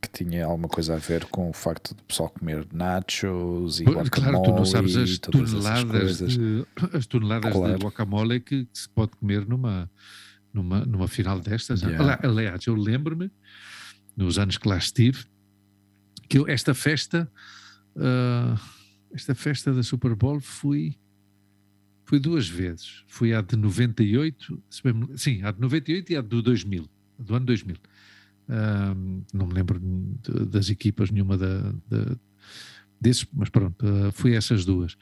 que 0.00 0.08
tinha 0.12 0.46
alguma 0.46 0.68
coisa 0.68 0.94
a 0.94 0.98
ver 0.98 1.24
com 1.24 1.50
o 1.50 1.52
facto 1.52 1.92
do 1.92 2.04
pessoal 2.04 2.30
comer 2.30 2.64
nachos 2.72 3.80
e 3.80 3.84
guacamole. 3.84 4.10
Claro, 4.10 4.42
tu 4.44 4.50
não 4.52 4.64
sabes 4.64 4.96
as 4.96 5.18
toneladas, 5.18 6.18
de, 6.18 6.64
as 6.92 7.06
toneladas 7.06 7.52
claro. 7.52 7.76
de 7.76 7.84
guacamole 7.84 8.38
que, 8.38 8.64
que 8.66 8.78
se 8.78 8.88
pode 8.88 9.10
comer 9.16 9.44
numa 9.44 9.90
numa, 10.54 10.84
numa 10.86 11.08
final 11.08 11.40
destas. 11.40 11.82
Yeah. 11.82 12.20
Aliás, 12.22 12.64
eu 12.66 12.76
lembro-me, 12.76 13.30
nos 14.16 14.38
anos 14.38 14.56
que 14.56 14.68
lá 14.68 14.78
estive, 14.78 15.24
que 16.28 16.38
eu, 16.38 16.48
esta 16.48 16.72
festa, 16.72 17.30
uh, 17.96 18.58
esta 19.12 19.34
festa 19.34 19.74
da 19.74 19.82
Super 19.82 20.14
Bowl 20.14 20.40
fui, 20.40 20.96
fui 22.04 22.20
duas 22.20 22.48
vezes. 22.48 23.02
Fui 23.08 23.34
a 23.34 23.40
de 23.40 23.56
98, 23.56 24.62
sim, 25.16 25.42
a 25.42 25.50
de 25.50 25.60
98 25.60 26.12
e 26.12 26.16
a 26.16 26.20
do 26.20 26.40
2000, 26.40 26.88
do 27.18 27.34
ano 27.34 27.46
2000. 27.46 27.74
Uh, 27.76 27.80
ah, 28.50 28.94
não 29.32 29.46
me 29.46 29.54
lembro 29.54 29.80
de, 29.80 30.46
das 30.46 30.68
equipas 30.68 31.10
nenhuma 31.10 31.36
da, 31.36 31.72
da, 31.88 32.16
desses, 33.00 33.26
mas 33.32 33.48
pronto, 33.48 33.84
uh, 33.84 34.12
fui 34.12 34.34
essas 34.34 34.64
duas. 34.64 34.96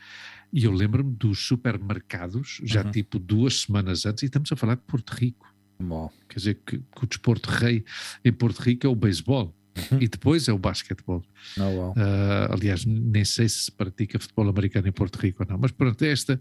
E 0.52 0.64
eu 0.64 0.72
lembro-me 0.72 1.14
dos 1.14 1.46
supermercados, 1.46 2.60
já 2.62 2.84
uhum. 2.84 2.90
tipo 2.90 3.18
duas 3.18 3.62
semanas 3.62 4.04
antes, 4.04 4.22
e 4.22 4.26
estamos 4.26 4.52
a 4.52 4.56
falar 4.56 4.74
de 4.74 4.82
Porto 4.82 5.10
Rico. 5.10 5.52
Bom. 5.80 6.10
Quer 6.28 6.38
dizer 6.38 6.54
que, 6.66 6.78
que, 6.78 7.04
o 7.04 7.06
desporto 7.06 7.48
rei 7.48 7.84
em 8.24 8.32
Porto 8.32 8.58
Rico 8.60 8.86
é 8.86 8.90
o 8.90 8.94
beisebol. 8.94 9.54
Uhum. 9.90 10.02
E 10.02 10.08
depois 10.08 10.48
é 10.48 10.52
o 10.52 10.58
basquetebol. 10.58 11.24
Oh, 11.56 11.62
wow. 11.62 11.90
uh, 11.92 12.52
aliás, 12.52 12.84
nem 12.84 13.24
sei 13.24 13.48
se 13.48 13.60
se 13.60 13.72
pratica 13.72 14.18
futebol 14.18 14.48
americano 14.50 14.86
em 14.86 14.92
Porto 14.92 15.16
Rico 15.16 15.42
ou 15.42 15.48
não, 15.48 15.58
mas 15.58 15.70
pronto, 15.70 16.02
esta, 16.04 16.38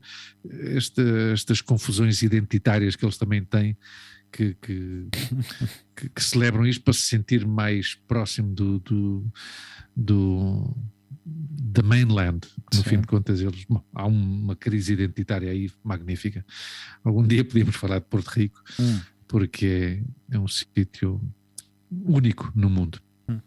esta, 0.76 1.02
estas 1.32 1.62
confusões 1.62 2.22
identitárias 2.22 2.98
que 2.98 3.06
eles 3.06 3.18
também 3.18 3.44
têm, 3.46 3.78
que, 4.32 4.54
que, 4.56 5.08
que, 5.96 6.10
que 6.10 6.24
celebram 6.24 6.66
isto 6.66 6.84
para 6.84 6.94
se 6.94 7.04
sentir 7.04 7.48
mais 7.48 7.96
próximo 8.06 8.54
do, 8.54 8.80
do, 8.80 9.26
do 9.96 10.76
da 11.26 11.84
mainland, 11.84 12.48
no 12.74 12.80
Sim. 12.80 12.84
fim 12.84 13.02
de 13.02 13.08
contas 13.08 13.42
eles, 13.42 13.66
bom, 13.66 13.84
há 13.94 14.06
uma 14.06 14.56
crise 14.56 14.94
identitária 14.94 15.52
aí 15.52 15.72
magnífica. 15.84 16.46
Algum 17.04 17.26
dia 17.26 17.46
podíamos 17.46 17.76
falar 17.76 18.00
de 18.00 18.06
Porto 18.06 18.28
Rico, 18.28 18.62
hum. 18.80 19.00
porque 19.28 20.04
é, 20.30 20.36
é 20.36 20.40
um 20.40 20.48
sítio 20.48 21.22
único 21.92 22.52
no 22.56 22.70
mundo. 22.70 23.00
Hum. 23.30 23.40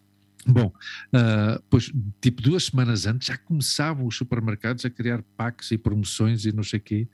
Bom, 0.46 0.66
uh, 0.68 1.62
pois, 1.68 1.92
tipo 2.20 2.42
duas 2.42 2.66
semanas 2.66 3.06
antes 3.06 3.26
já 3.26 3.36
começavam 3.36 4.06
os 4.06 4.16
supermercados 4.16 4.84
a 4.84 4.90
criar 4.90 5.22
packs 5.36 5.72
e 5.72 5.78
promoções 5.78 6.44
e 6.44 6.52
não 6.52 6.62
sei 6.62 6.78
o 6.78 6.82
quê, 6.82 7.08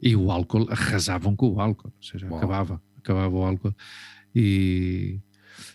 e 0.00 0.16
o 0.16 0.30
álcool, 0.30 0.70
arrasavam 0.70 1.36
com 1.36 1.50
o 1.50 1.60
álcool, 1.60 1.92
ou 1.94 2.02
seja, 2.02 2.26
acabava, 2.26 2.82
acabava 2.96 3.34
o 3.34 3.42
álcool. 3.42 3.74
E, 4.34 5.20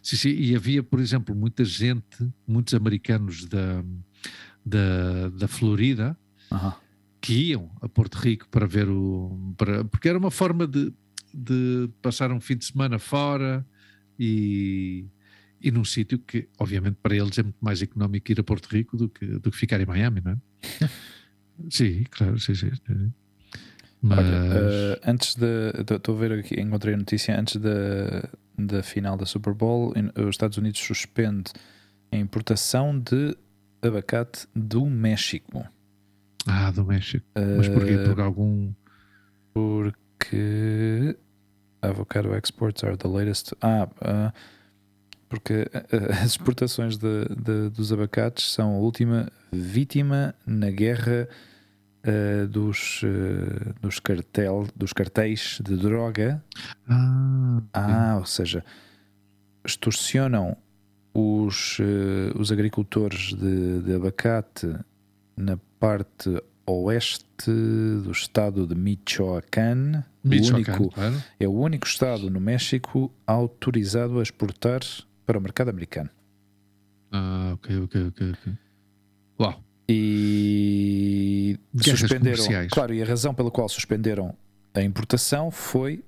sim, 0.02 0.16
sim, 0.16 0.30
e 0.30 0.56
havia, 0.56 0.82
por 0.82 1.00
exemplo, 1.00 1.36
muita 1.36 1.64
gente, 1.64 2.32
muitos 2.48 2.74
americanos 2.74 3.46
da, 3.46 3.84
da, 4.66 5.30
da 5.30 5.48
Florida 5.48 6.18
uhum. 6.52 6.72
que 7.22 7.34
iam 7.50 7.72
a 7.82 7.90
Porto 7.90 8.16
Rico 8.16 8.48
para 8.50 8.66
ver 8.66 8.90
o. 8.90 9.54
Para, 9.58 9.84
porque 9.86 10.10
era 10.10 10.18
uma 10.18 10.32
forma 10.32 10.68
de, 10.68 10.94
de 11.34 11.90
passar 12.02 12.32
um 12.32 12.40
fim 12.40 12.56
de 12.56 12.66
semana 12.66 13.00
fora 13.00 13.66
e, 14.20 15.06
e 15.62 15.72
num 15.72 15.84
sítio 15.84 16.20
que, 16.20 16.48
obviamente, 16.60 16.98
para 17.02 17.16
eles 17.16 17.38
é 17.38 17.44
muito 17.44 17.60
mais 17.62 17.82
económico 17.82 18.32
ir 18.32 18.40
a 18.40 18.44
Porto 18.44 18.68
Rico 18.68 18.98
do 18.98 19.10
que, 19.10 19.26
do 19.26 19.52
que 19.52 19.58
ficar 19.58 19.80
em 19.82 19.86
Miami, 19.86 20.22
não 20.24 20.32
é? 20.32 20.90
sim, 21.70 22.04
claro, 22.10 22.40
sim, 22.40 22.56
sim. 22.56 22.72
sim. 22.74 23.14
Mas 24.02 24.20
Olha, 24.20 24.36
eh, 24.36 25.00
antes 25.06 25.36
de. 25.36 25.72
Estou 25.96 26.16
a 26.16 26.20
ver 26.20 26.34
aqui, 26.34 26.60
encontrei 26.60 26.94
a 26.94 26.98
notícia. 26.98 27.40
Antes 27.40 27.56
da, 27.56 28.30
da 28.58 28.84
final 28.84 29.16
da 29.16 29.26
Super 29.26 29.54
Bowl, 29.54 29.94
os 30.18 30.30
Estados 30.30 30.58
Unidos 30.58 30.82
suspende 30.82 31.54
a 32.12 32.18
importação 32.18 33.00
de 33.00 33.36
abacate 33.84 34.48
do 34.56 34.86
México. 34.86 35.66
ah, 36.48 36.72
do 36.72 36.84
México. 36.86 37.26
Mas 37.58 37.68
porquê? 37.70 37.98
Por 37.98 38.20
algum. 38.22 38.72
Porque 39.54 41.16
avocado 41.82 42.34
exports 42.36 42.84
are 42.84 42.98
the 42.98 43.08
latest. 43.08 43.54
Ah, 43.62 43.88
ah, 44.02 44.34
porque 45.30 45.70
ah, 45.74 46.22
as 46.22 46.32
exportações 46.32 46.98
de, 46.98 47.26
de- 47.30 47.70
dos 47.70 47.92
abacates 47.94 48.52
são 48.52 48.76
a 48.76 48.80
última 48.80 49.32
vítima 49.52 50.34
na 50.46 50.70
guerra 50.72 51.28
ah, 52.04 52.46
dos, 52.48 53.02
ah, 53.04 53.74
dos, 53.82 54.00
cartel, 54.00 54.68
dos 54.76 54.94
cartéis 54.94 55.60
de 55.64 55.76
droga. 55.78 56.44
Ah, 56.88 57.62
Ah, 57.74 58.16
ou 58.20 58.26
seja, 58.26 58.64
extorsionam 59.66 60.58
os, 61.14 61.78
eh, 61.80 62.32
os 62.38 62.52
agricultores 62.52 63.34
de, 63.34 63.82
de 63.82 63.94
abacate 63.94 64.76
na 65.38 65.58
parte 65.80 66.42
oeste 66.66 67.52
do 68.04 68.12
estado 68.12 68.66
de 68.66 68.76
Michoacán. 68.76 70.04
Michoacán, 70.24 70.74
único, 70.74 70.90
claro. 70.96 71.24
é 71.40 71.48
o 71.48 71.52
único 71.52 71.86
estado 71.86 72.30
no 72.30 72.40
México 72.40 73.12
autorizado 73.28 74.20
a 74.20 74.24
exportar 74.24 74.82
para 75.26 75.38
o 75.38 75.42
mercado 75.42 75.70
americano. 75.70 76.10
Ah, 77.12 77.52
ok, 77.54 77.78
ok, 77.80 78.08
ok. 78.08 78.32
ok. 78.32 78.54
Uau. 79.40 79.64
E 79.88 81.60
Guerras 81.76 82.00
suspenderam. 82.00 82.46
Claro, 82.72 82.94
e 82.94 83.02
a 83.02 83.06
razão 83.06 83.34
pela 83.34 83.52
qual 83.52 83.68
suspenderam 83.68 84.36
a 84.74 84.82
importação 84.82 85.52
foi 85.52 86.04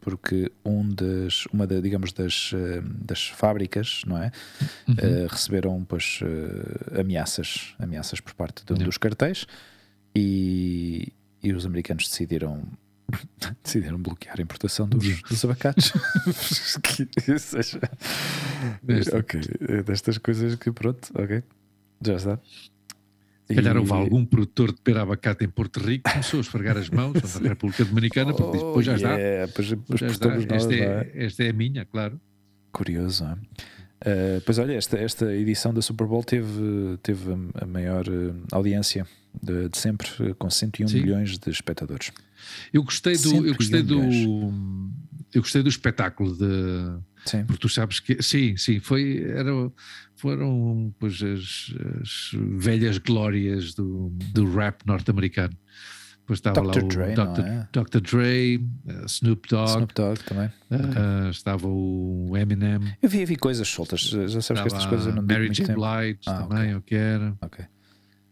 porque 0.00 0.50
um 0.64 0.88
das, 0.88 1.46
uma 1.46 1.66
da, 1.66 1.80
digamos 1.80 2.12
das, 2.12 2.52
eh, 2.54 2.82
das 2.84 3.28
fábricas, 3.28 4.02
não 4.06 4.18
é? 4.18 4.30
Uhum. 4.88 4.94
Eh, 4.98 5.26
receberam 5.28 5.84
pois, 5.84 6.20
eh, 6.22 7.00
ameaças, 7.00 7.74
ameaças 7.78 8.20
por 8.20 8.34
parte 8.34 8.64
de 8.64 8.72
um 8.72 8.76
dos 8.76 8.98
cartéis 8.98 9.46
e, 10.14 11.12
e 11.42 11.52
os 11.52 11.66
americanos 11.66 12.08
decidiram 12.08 12.62
decidiram 13.62 13.98
bloquear 13.98 14.36
a 14.38 14.42
importação 14.42 14.88
dos, 14.88 15.22
dos 15.22 15.44
abacates. 15.44 15.92
seja, 17.38 17.80
Desta. 18.82 19.18
ok, 19.18 19.40
é 19.68 19.82
destas 19.82 20.18
coisas 20.18 20.54
que 20.56 20.72
pronto, 20.72 21.10
ok, 21.14 21.42
já 22.04 22.14
está. 22.14 22.38
Se 23.46 23.54
calhar 23.54 23.76
houve 23.76 23.92
algum 23.92 24.24
produtor 24.24 24.72
de 24.72 24.80
pera 24.80 25.02
abacate 25.02 25.44
em 25.44 25.48
Porto 25.48 25.78
Rico 25.80 26.04
que 26.04 26.10
começou 26.12 26.38
a 26.38 26.40
esfregar 26.40 26.76
as 26.78 26.88
mãos 26.88 27.14
na 27.40 27.48
República 27.50 27.84
Dominicana 27.84 28.32
porque 28.32 28.52
disse, 28.52 28.64
pois 28.72 28.86
já 28.86 28.92
Oh, 28.92 28.96
está. 28.96 29.14
yeah, 29.18 29.52
Pois, 29.54 29.74
pois 29.86 30.00
já 30.00 30.06
está. 30.06 30.28
nós, 30.34 30.46
Esta, 30.50 30.74
é, 30.74 30.78
é? 31.14 31.24
esta 31.26 31.44
é 31.44 31.50
a 31.50 31.52
minha, 31.52 31.84
claro. 31.84 32.18
Curioso, 32.72 33.24
não 33.24 33.32
é? 33.32 33.34
Uh, 33.36 34.40
pois 34.44 34.58
olha, 34.58 34.72
esta, 34.74 34.98
esta 34.98 35.34
edição 35.34 35.72
da 35.72 35.80
Super 35.80 36.06
Bowl 36.06 36.22
teve, 36.24 36.98
teve 37.02 37.24
a- 37.54 37.64
maior 37.66 38.06
uh, 38.08 38.34
audiência 38.52 39.06
de, 39.42 39.68
de 39.68 39.78
sempre, 39.78 40.08
com 40.38 40.50
101 40.50 40.88
Sim. 40.88 41.00
milhões 41.00 41.38
de 41.38 41.50
espectadores. 41.50 42.12
Eu 42.72 42.82
gostei 42.82 43.16
do, 43.16 43.46
eu 43.46 43.54
gostei 43.54 43.82
do, 43.82 44.00
101 44.00 44.90
eu 45.34 45.42
gostei 45.42 45.62
do 45.62 45.68
espetáculo 45.68 46.36
de, 46.36 46.98
Sim. 47.26 47.44
porque 47.44 47.60
tu 47.60 47.68
sabes 47.68 48.00
que 48.00 48.22
sim, 48.22 48.56
sim, 48.56 48.78
foi 48.80 49.24
era, 49.28 49.50
foram 50.16 50.94
pois 50.98 51.22
as, 51.22 51.74
as 52.00 52.30
velhas 52.56 52.98
glórias 52.98 53.74
do, 53.74 54.10
do 54.32 54.50
rap 54.54 54.86
norte-americano. 54.86 55.56
Depois 56.20 56.38
estava 56.38 56.62
Dr. 56.62 56.66
lá 56.66 56.72
o 56.72 56.88
Dre, 56.88 57.14
Dr. 57.14 57.40
é? 57.46 57.68
Dr. 57.70 58.00
Dre, 58.00 58.56
uh, 58.56 59.04
Snoop 59.06 59.46
Dogg, 59.46 59.68
Snoop 59.68 59.92
Dogg 59.94 60.20
também. 60.24 60.46
uh, 60.46 61.28
estava 61.28 61.68
o 61.68 62.34
Eminem, 62.34 62.96
Eu 63.02 63.10
vi, 63.10 63.26
vi 63.26 63.36
coisas 63.36 63.68
soltas, 63.68 64.00
já 64.00 64.40
sabes 64.40 64.62
que 64.62 64.68
estas 64.68 64.86
coisas 64.86 65.06
eu 65.08 65.14
não 65.14 65.22
Mary 65.22 65.50
J. 65.50 65.74
Blige 65.74 66.20
Ah, 66.26 66.42
também, 66.44 66.74
o 66.74 66.80
que 66.80 66.94
era. 66.94 67.36
Ok. 67.42 67.62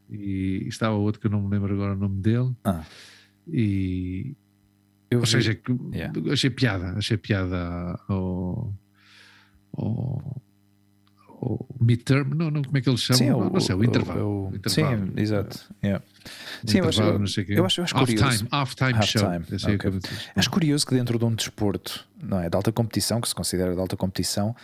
E 0.08 0.66
estava 0.68 0.94
outro 0.94 1.20
que 1.20 1.26
eu 1.26 1.30
não 1.30 1.42
me 1.42 1.50
lembro 1.50 1.74
agora 1.74 1.92
o 1.92 1.96
nome 1.96 2.20
dele. 2.22 2.54
Ah. 2.64 2.82
E, 3.46 4.34
Eu 5.12 5.18
ou 5.18 5.24
vi- 5.24 5.30
seja, 5.30 5.58
Yeah. 5.92 6.32
achei 6.32 6.50
piada, 6.50 6.94
achei 6.98 7.16
piada 7.16 7.98
ao, 8.08 8.72
ao, 9.76 10.42
ao 11.28 11.66
midterm, 11.80 12.34
não, 12.34 12.50
não, 12.50 12.62
como 12.62 12.78
é 12.78 12.80
que 12.80 12.88
eles 12.88 13.00
chamam? 13.00 13.18
Sim, 13.18 13.30
não, 13.30 13.50
não 13.50 13.60
sei, 13.60 13.74
o 13.74 13.84
intervalo. 13.84 14.20
o- 14.24 14.50
o 14.50 14.56
intervalo. 14.56 15.06
Sim, 15.06 15.12
exato. 15.20 15.58
yeah. 15.82 16.04
O 16.64 16.70
Sim, 16.70 16.78
eu 16.78 16.88
acho- 16.88 17.02
o 17.02 17.04
eu 17.04 17.64
acho- 17.66 17.80
eu 17.80 17.84
acho 17.84 17.96
Half 17.96 18.06
curioso. 18.10 18.36
time, 18.38 18.48
half 18.52 18.74
time 18.74 18.92
Half 18.94 19.06
show. 19.06 19.22
time, 19.30 19.44
Esse 19.50 19.70
é 19.70 19.74
ok. 19.74 19.90
que. 19.90 20.08
Acho 20.36 20.50
curioso 20.50 20.86
que 20.86 20.94
dentro 20.94 21.18
de 21.18 21.24
um 21.24 21.34
desporto 21.34 22.06
não 22.22 22.38
é, 22.40 22.48
de 22.48 22.56
alta 22.56 22.70
competição, 22.72 23.20
que 23.20 23.28
se 23.28 23.34
considera 23.34 23.74
de 23.74 23.80
alta 23.80 23.96
competição, 23.96 24.54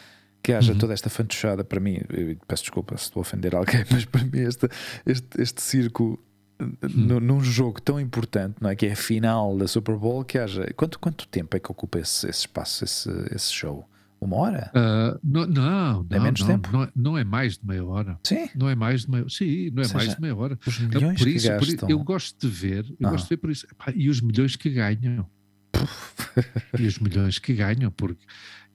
que 0.42 0.52
haja 0.52 0.72
Uhum. 0.72 0.78
toda 0.78 0.94
esta 0.94 1.10
fantochada 1.10 1.64
para 1.64 1.80
mim. 1.80 1.98
Peço 2.46 2.62
desculpa 2.62 2.96
se 2.96 3.04
estou 3.04 3.20
a 3.20 3.22
ofender 3.22 3.54
alguém, 3.56 3.84
mas 3.90 4.04
para 4.04 4.22
mim 4.22 4.38
este, 4.38 4.68
este, 5.04 5.42
este 5.42 5.60
circo 5.60 6.18
Hum. 6.60 6.72
nu- 6.82 7.20
num 7.20 7.40
jogo 7.40 7.80
tão 7.80 8.00
importante, 8.00 8.56
não 8.60 8.68
é? 8.70 8.74
Que 8.76 8.86
é 8.86 8.92
a 8.92 8.96
final 8.96 9.56
da 9.56 9.68
Super 9.68 9.96
Bowl, 9.96 10.24
que 10.24 10.38
haja. 10.38 10.66
Quanto, 10.76 10.98
quanto 10.98 11.26
tempo 11.28 11.56
é 11.56 11.60
que 11.60 11.70
ocupa 11.70 11.98
esse, 12.00 12.28
esse 12.28 12.40
espaço, 12.40 12.84
esse, 12.84 13.08
esse 13.32 13.52
show? 13.52 13.88
Uma 14.20 14.36
hora? 14.38 14.70
Ah, 14.74 15.16
não, 15.22 15.46
não, 15.46 16.06
É 16.10 16.18
menos 16.18 16.40
não, 16.40 16.46
tempo? 16.48 16.68
Não, 16.72 16.82
é, 16.82 16.88
não 16.96 17.16
é 17.18 17.22
mais 17.22 17.56
de 17.56 17.64
meia 17.64 17.84
hora. 17.84 18.18
Sim. 18.26 18.48
Não 18.56 18.68
é 18.68 18.74
mais 18.74 19.02
de 19.02 19.10
meia 19.12 19.24
Sim, 19.28 19.70
não 19.70 19.82
é 19.84 19.86
Ou 19.86 19.92
mais 19.92 20.04
seja, 20.04 20.14
de 20.16 20.20
meia 20.20 20.34
hora. 20.34 20.58
Os 20.66 20.80
É 20.80 20.82
milhões 20.82 21.18
por 21.20 21.28
isso, 21.28 21.46
que 21.48 21.54
por 21.54 21.62
isso- 21.62 21.72
gastam. 21.76 21.90
eu 21.90 21.98
gosto 22.00 22.48
de 22.48 22.52
ver, 22.52 22.84
eu 22.98 23.06
Ah. 23.06 23.10
gosto 23.12 23.24
de 23.24 23.28
ver 23.30 23.36
por 23.36 23.50
isso. 23.50 23.66
E 23.94 24.08
os 24.10 24.20
milhões 24.20 24.56
que 24.56 24.70
ganham. 24.70 25.24
e 26.78 26.86
os 26.86 26.98
milhões 26.98 27.38
que 27.38 27.54
ganham, 27.54 27.90
porque 27.92 28.24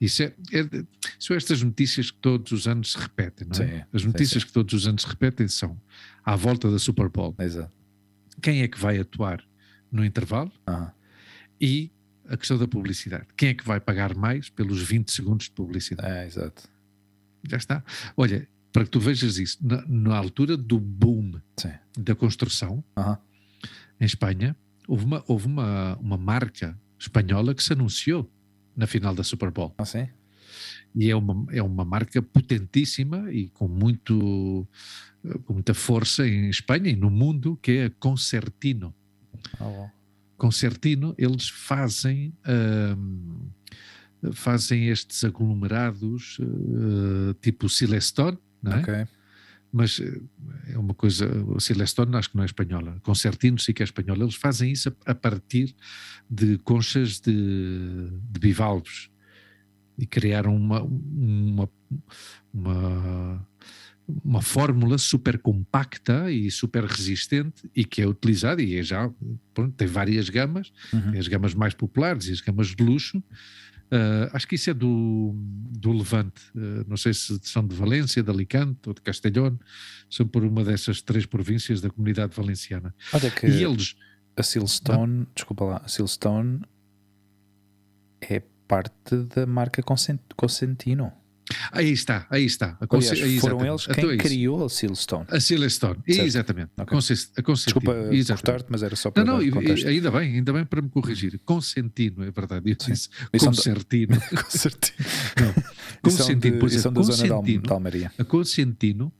isso 0.00 0.22
é, 0.22 0.32
é- 0.52 0.84
são 1.18 1.36
estas 1.36 1.62
notícias 1.62 2.10
que 2.10 2.16
todos 2.18 2.50
os 2.52 2.66
anos 2.66 2.92
se 2.92 2.98
repetem, 2.98 3.46
não 3.46 3.62
é? 3.62 3.68
Sim, 3.68 3.82
As 3.92 4.00
sim, 4.00 4.06
notícias 4.06 4.42
sim. 4.42 4.46
que 4.48 4.52
todos 4.54 4.72
os 4.74 4.86
anos 4.86 5.02
se 5.02 5.08
repetem 5.08 5.46
são 5.48 5.78
à 6.24 6.36
volta 6.36 6.70
da 6.70 6.78
Super 6.78 7.08
Bowl. 7.08 7.34
Exato. 7.38 7.72
Quem 8.42 8.62
é 8.62 8.68
que 8.68 8.78
vai 8.78 8.98
atuar 8.98 9.42
no 9.90 10.04
intervalo 10.04 10.50
Ah, 10.66 10.92
e 11.60 11.90
a 12.28 12.36
questão 12.36 12.58
da 12.58 12.66
publicidade. 12.66 13.26
Quem 13.36 13.50
é 13.50 13.54
que 13.54 13.64
vai 13.64 13.78
pagar 13.80 14.14
mais 14.14 14.48
pelos 14.48 14.80
20 14.82 15.10
segundos 15.10 15.46
de 15.46 15.52
publicidade? 15.52 16.08
é, 16.08 16.26
exato. 16.26 16.68
Já 17.48 17.58
está. 17.58 17.84
Olha, 18.16 18.48
para 18.72 18.84
que 18.84 18.90
tu 18.90 18.98
vejas 18.98 19.36
isso, 19.38 19.58
na, 19.60 19.84
na 19.86 20.16
altura 20.16 20.56
do 20.56 20.80
boom 20.80 21.38
Sim. 21.58 21.72
da 21.98 22.14
construção, 22.14 22.82
em 24.00 24.04
Espanha, 24.04 24.56
houve 24.88 25.04
uma, 25.04 25.22
houve 25.28 25.46
uma, 25.46 25.96
uma 25.98 26.16
marca 26.16 26.76
espanhola 26.98 27.54
que 27.54 27.62
se 27.62 27.72
anunciou 27.74 28.28
na 28.74 28.86
final 28.86 29.14
da 29.14 29.22
Super 29.22 29.50
Bowl. 29.50 29.74
Ah, 29.78 29.84
sim? 29.84 30.08
E 30.94 31.10
é 31.10 31.14
uma, 31.14 31.46
é 31.52 31.62
uma 31.62 31.84
marca 31.84 32.20
potentíssima 32.22 33.30
e 33.32 33.48
com, 33.50 33.68
muito, 33.68 34.66
com 35.44 35.54
muita 35.54 35.74
força 35.74 36.26
em 36.26 36.48
Espanha 36.48 36.90
e 36.90 36.96
no 36.96 37.10
mundo, 37.10 37.58
que 37.62 37.72
é 37.72 37.84
a 37.86 37.90
Concertino. 37.90 38.94
Ah. 39.60 39.90
Concertino, 40.36 41.14
eles 41.16 41.48
fazem, 41.48 42.34
ahm, 42.44 43.48
fazem 44.32 44.88
estes 44.88 45.24
aglomerados 45.24 46.38
eh, 46.40 47.34
tipo 47.40 47.68
Silestone, 47.68 48.38
não 48.62 48.72
é? 48.72 48.80
Ok. 48.80 49.06
mas 49.72 50.00
eh, 50.00 50.20
é 50.72 50.78
uma 50.78 50.94
coisa, 50.94 51.26
o 51.46 51.60
Silestone 51.60 52.16
acho 52.16 52.30
que 52.30 52.36
não 52.36 52.42
é 52.42 52.46
espanhola, 52.46 52.98
Concertino 53.02 53.58
sim 53.58 53.72
que 53.72 53.82
é 53.82 53.84
espanhola, 53.84 54.22
eles 54.22 54.34
fazem 54.34 54.72
isso 54.72 54.88
a, 54.88 55.12
a 55.12 55.14
partir 55.14 55.74
de 56.28 56.58
conchas 56.58 57.20
de, 57.20 58.10
de 58.30 58.40
bivalves 58.40 59.10
e 59.96 60.06
criaram 60.06 60.56
uma, 60.56 60.82
uma, 60.82 61.70
uma, 62.52 63.48
uma 64.24 64.42
fórmula 64.42 64.98
super 64.98 65.38
compacta 65.38 66.30
e 66.30 66.50
super 66.50 66.84
resistente 66.84 67.68
e 67.74 67.84
que 67.84 68.02
é 68.02 68.06
utilizada 68.06 68.60
e 68.62 68.76
é 68.76 68.82
já, 68.82 69.10
pronto, 69.54 69.74
tem 69.74 69.86
várias 69.88 70.28
gamas, 70.28 70.72
Uhum. 70.92 71.12
tem 71.12 71.20
as 71.20 71.28
gamas 71.28 71.54
mais 71.54 71.72
populares 71.74 72.26
e 72.28 72.32
as 72.32 72.40
gamas 72.40 72.68
de 72.74 72.82
luxo. 72.84 73.22
Ah, 73.90 74.30
acho 74.32 74.46
que 74.48 74.56
isso 74.56 74.70
é 74.70 74.74
do, 74.74 75.32
do 75.36 75.92
Levante. 75.92 76.42
Ah, 76.56 76.84
não 76.88 76.96
sei 76.96 77.14
se 77.14 77.38
são 77.42 77.66
de 77.66 77.74
Valência, 77.74 78.22
de 78.22 78.30
Alicante 78.30 78.80
ou 78.88 78.92
de 78.94 79.00
Castelhón. 79.00 79.56
São 80.10 80.26
por 80.26 80.44
uma 80.44 80.62
dessas 80.64 81.00
três 81.00 81.24
províncias 81.26 81.80
da 81.80 81.88
comunidade 81.90 82.34
valenciana. 82.36 82.94
Olha 83.12 83.30
que 83.30 83.46
E 83.46 83.62
eles. 83.64 83.94
a 84.36 84.42
Silstone, 84.42 85.26
desculpa 85.34 85.64
lá, 85.64 85.76
a 85.84 85.88
Silstone 85.88 86.60
é 88.20 88.40
parte 88.66 89.16
da 89.34 89.46
marca 89.46 89.82
Consent- 89.82 90.20
Consentino. 90.36 91.12
Aí 91.72 91.90
está, 91.92 92.26
aí 92.30 92.44
está. 92.46 92.78
A 92.80 92.86
Aliás, 92.96 93.20
aí, 93.22 93.38
foram 93.38 93.58
exatamente. 93.58 93.68
eles 93.68 93.86
quem 93.86 94.10
isso. 94.16 94.18
criou 94.24 94.64
a 94.64 94.68
Silstone. 94.70 95.26
A 95.28 95.38
Silestone. 95.40 95.98
Exatamente. 96.06 96.70
Ok. 96.78 96.86
Conce- 96.96 97.12
A. 97.36 97.42
Desculpa 97.42 97.92
Exatamente. 98.10 98.26
cortar-te, 98.28 98.66
mas 98.70 98.82
era 98.82 98.96
só 98.96 99.10
para 99.10 99.24
Não, 99.24 99.34
não, 99.38 99.42
e- 99.62 99.86
ainda 99.86 100.10
bem, 100.10 100.34
ainda 100.36 100.52
bem 100.54 100.64
para 100.64 100.80
me 100.80 100.88
corrigir. 100.88 101.38
Consentino, 101.44 102.22
é 102.24 102.30
verdade. 102.30 102.70
Eu 102.70 102.76
disse 102.76 103.10
de- 103.32 103.38
Concertino. 103.38 104.16
Não. 105.38 105.52
De- 105.52 106.00
Consentino, 106.02 106.58
pois 106.58 106.72
é, 106.86 106.90
da 106.90 107.02
zona 107.02 107.16
de 107.16 107.30
Al- 107.30 107.38
Consentino. 107.40 107.62
de 107.62 107.72
Almeria. 107.72 108.12
A 108.18 108.24
Consentino, 108.24 109.12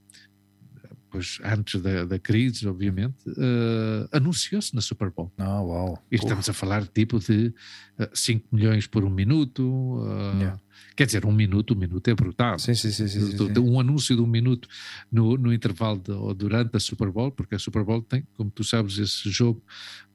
depois, 1.05 1.39
antes 1.45 1.81
da, 1.81 2.05
da 2.05 2.19
crise, 2.19 2.67
obviamente, 2.67 3.17
uh, 3.29 4.09
anunciou-se 4.13 4.75
na 4.75 4.81
Super 4.81 5.11
Bowl. 5.11 5.31
Ah, 5.39 5.61
uau. 5.63 6.03
E 6.11 6.17
estamos 6.17 6.49
a 6.49 6.53
falar 6.53 6.87
tipo 6.89 7.19
de 7.21 7.55
uh, 8.01 8.09
5 8.13 8.47
milhões 8.51 8.87
por 8.87 9.05
um 9.05 9.11
minuto. 9.11 9.63
Uh, 9.63 10.39
Yeah. 10.39 10.61
Quer 10.97 11.07
dizer, 11.07 11.27
um 11.27 11.33
minuto, 11.33 11.75
um 11.75 11.77
minuto 11.77 12.07
é 12.09 12.15
brutal. 12.15 12.59
Sim, 12.59 12.75
sim, 12.75 12.91
sim. 12.91 13.09
sim, 13.09 13.37
sim, 13.37 13.59
um 13.59 13.81
anúncio 13.81 14.15
de 14.15 14.23
um 14.23 14.27
minuto 14.27 14.69
no, 15.11 15.37
no 15.37 15.53
intervalo 15.53 15.99
de- 15.99 16.13
ou 16.13 16.33
durante 16.35 16.77
a 16.77 16.81
Super 16.81 17.11
Bowl, 17.11 17.33
porque 17.33 17.57
a 17.57 17.59
Super 17.59 17.83
Bowl 17.83 18.01
tem, 18.03 18.25
como 18.35 18.51
tu 18.51 18.63
sabes, 18.63 18.99
esse 18.99 19.29
jogo, 19.31 19.61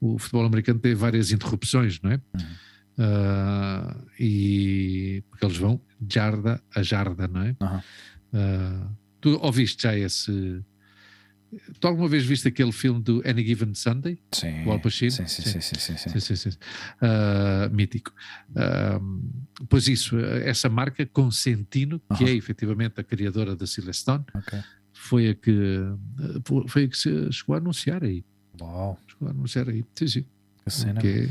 o 0.00 0.18
futebol 0.18 0.46
americano 0.46 0.78
tem 0.80 0.94
várias 0.94 1.32
interrupções, 1.32 2.00
não 2.00 2.12
é? 2.12 2.14
Uhum. 2.34 2.46
Ah, 2.98 3.96
e 4.18 5.22
porque 5.30 5.44
eles 5.44 5.56
vão 5.56 5.80
jarda 6.08 6.62
a 6.74 6.82
jarda, 6.82 7.26
não 7.28 7.42
é? 7.42 7.56
Aham. 7.60 7.82
Ah, 8.32 8.88
tu 9.20 9.38
ouviste 9.42 9.82
já 9.82 9.96
esse. 9.96 10.62
Tu 11.80 11.86
alguma 11.88 12.06
vez 12.08 12.24
viste 12.24 12.46
aquele 12.46 12.70
filme 12.70 13.02
do 13.02 13.22
Any 13.26 13.44
Given 13.44 13.74
Sunday? 13.74 14.18
Sim, 14.30 14.64
o 14.64 14.70
Al 14.70 14.78
Pacino? 14.78 15.10
Sim, 15.10 15.26
sim, 15.26 15.42
sim, 15.42 15.60
sim, 15.60 15.78
sim, 15.78 15.96
sim. 15.96 16.20
Sim, 16.20 16.36
sim, 16.36 16.50
sim. 16.52 16.58
Ah, 17.00 17.68
mítico. 17.72 18.12
Ah, 18.54 19.00
pois 19.68 19.88
isso, 19.88 20.16
essa 20.18 20.68
marca 20.68 21.04
Consentino, 21.06 21.98
que 22.16 22.22
Aham. 22.24 22.28
é 22.28 22.34
efetivamente 22.34 23.00
a 23.00 23.04
criadora 23.04 23.56
da 23.56 23.66
Silestone, 23.66 24.24
Ok. 24.34 24.58
foi 24.92 25.28
a 25.30 25.34
que 25.34 25.80
foi 26.68 26.84
a 26.84 26.88
que 26.88 26.96
chegou 27.32 27.54
a 27.54 27.58
anunciar 27.58 28.04
aí. 28.04 28.24
Uau, 28.60 28.98
Chegou 29.08 29.28
a 29.28 29.30
anunciar 29.32 29.68
aí. 29.68 29.84
Sim, 29.98 30.06
sim. 30.06 30.24
que 30.64 30.70
cena. 30.70 31.00
Que 31.00 31.08
é- 31.08 31.28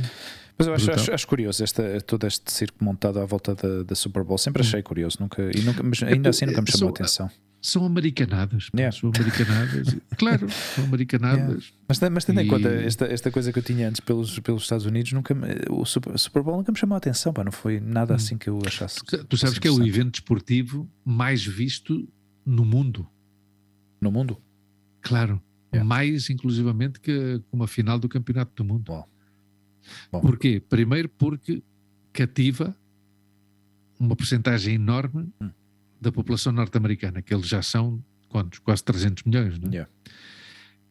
Mas 0.58 0.68
eu 0.68 0.74
acho, 0.74 0.92
acho, 0.92 1.14
acho 1.14 1.28
curioso 1.28 1.64
esta, 1.64 2.02
todo 2.02 2.28
este 2.28 2.52
circo 2.52 2.84
montado 2.84 3.20
à 3.20 3.26
volta 3.26 3.56
da, 3.56 3.84
da 3.84 3.96
Super 3.96 4.24
Bowl. 4.26 4.38
Sempre 4.38 4.62
achei 4.62 4.82
curioso, 4.84 5.18
nunca, 5.22 5.42
e 5.56 5.62
nunca, 5.62 5.82
mas 5.82 6.04
ainda 6.04 6.30
assim 6.30 6.46
nunca 6.46 6.62
me 6.62 6.70
chamou 6.70 6.90
a 6.90 6.92
atenção. 6.92 7.30
são 7.62 7.86
americanadas. 7.86 8.70
Yeah. 8.76 8.96
São 8.98 9.12
americanadas. 9.16 9.96
claro, 10.18 10.50
são 10.50 10.84
americanadas. 10.86 11.74
Mas, 11.88 12.00
mas 12.10 12.26
tendo 12.26 12.42
em 12.42 12.46
E- 12.46 12.50
conta 12.50 12.70
esta, 12.70 13.06
esta 13.06 13.30
coisa 13.32 13.52
que 13.52 13.60
eu 13.60 13.64
tinha 13.64 13.90
antes 13.90 14.00
pelos, 14.02 14.40
pelos 14.40 14.64
Estados 14.64 14.86
Unidos, 14.86 15.12
nunca 15.14 15.36
o 15.70 15.86
Super, 15.86 16.18
Super 16.18 16.44
Bowl 16.44 16.58
nunca 16.58 16.72
me 16.72 16.78
chamou 16.78 16.96
a 16.96 16.98
atenção. 16.98 17.34
Pá, 17.34 17.44
não 17.44 17.52
foi 17.52 17.80
nada 17.80 18.14
Hum. 18.14 18.16
assim 18.16 18.38
que 18.38 18.50
eu 18.50 18.60
achasse. 18.66 19.00
Tu 19.04 19.38
sabes 19.38 19.56
fosse 19.56 19.60
que 19.60 19.68
é 19.68 19.72
o 19.72 19.86
evento 19.86 20.12
desportivo 20.12 20.90
mais 21.04 21.46
visto 21.46 22.08
no 22.46 22.64
mundo. 22.66 23.08
No 24.02 24.12
mundo? 24.12 24.38
Claro. 25.02 25.42
Yeah. 25.74 25.88
Mais, 25.88 26.30
inclusivamente, 26.30 27.00
que 27.00 27.42
uma 27.52 27.68
final 27.68 28.00
do 28.00 28.10
Campeonato 28.10 28.52
do 28.56 28.64
Mundo. 28.66 28.92
Uau. 28.92 29.08
Bom. 30.12 30.22
Porquê? 30.22 30.60
Primeiro 30.68 31.08
porque 31.10 31.62
cativa 32.12 32.76
uma 34.00 34.16
porcentagem 34.16 34.76
enorme 34.76 35.32
Hum. 35.42 35.50
Da 36.00 36.12
população 36.12 36.52
norte-americana, 36.54 37.22
que 37.22 37.34
eles 37.34 37.48
já 37.48 37.62
são, 37.62 38.04
quantos? 38.30 38.60
Quase 38.60 38.84
300 38.84 39.24
milhões, 39.24 39.60
não 39.60 39.70
é? 39.70 39.74
Yeah. 39.74 39.92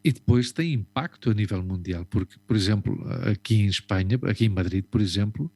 E 0.05 0.13
depois 0.13 0.53
tem 0.53 0.73
impacto 0.75 1.31
a 1.31 1.35
nível 1.35 1.63
mundial, 1.63 2.05
porque, 2.07 2.37
por 2.47 2.57
exemplo, 2.57 3.05
aqui 3.31 3.57
em 3.57 3.67
Espanha, 3.67 4.19
aqui 4.29 4.45
em 4.47 4.49
Madrid, 4.49 4.85
por 4.85 5.01
exemplo, 5.01 5.51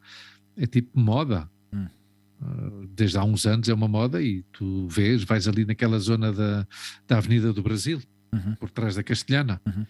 é 0.56 0.66
tipo 0.66 0.98
moda. 0.98 1.48
Hum. 1.72 1.86
Uh, 2.40 2.86
Desde 2.88 3.16
há 3.18 3.24
uns 3.24 3.46
anos 3.46 3.68
é 3.68 3.74
uma 3.74 3.86
moda 3.88 4.20
e 4.20 4.42
tu 4.52 4.88
vês, 4.88 5.22
vais 5.22 5.46
ali 5.46 5.64
naquela 5.64 5.98
zona 6.00 6.32
da, 6.32 6.66
da 7.06 7.18
Avenida 7.18 7.52
do 7.52 7.62
Brasil, 7.62 8.00
Uhum. 8.34 8.54
por 8.56 8.70
trás 8.70 8.94
da 8.96 9.02
Castelhana, 9.02 9.60
Uhum. 9.66 9.86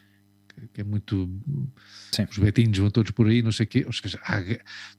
que, 0.48 0.68
que 0.74 0.80
é 0.80 0.84
muito. 0.84 1.30
Sim. 2.12 2.26
Os 2.30 2.36
betinhos 2.38 2.76
vão 2.76 2.90
todos 2.90 3.12
por 3.12 3.26
aí, 3.28 3.40
não 3.40 3.52
sei 3.52 3.64
o 3.64 3.68
quê. 3.68 3.84
Ou 3.86 3.92
seja, 3.92 4.20
há- 4.24 4.42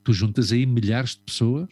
tu 0.03 0.14
juntas 0.14 0.51
aí 0.51 0.66
milhares 0.66 1.11
de 1.11 1.20
pessoas 1.26 1.70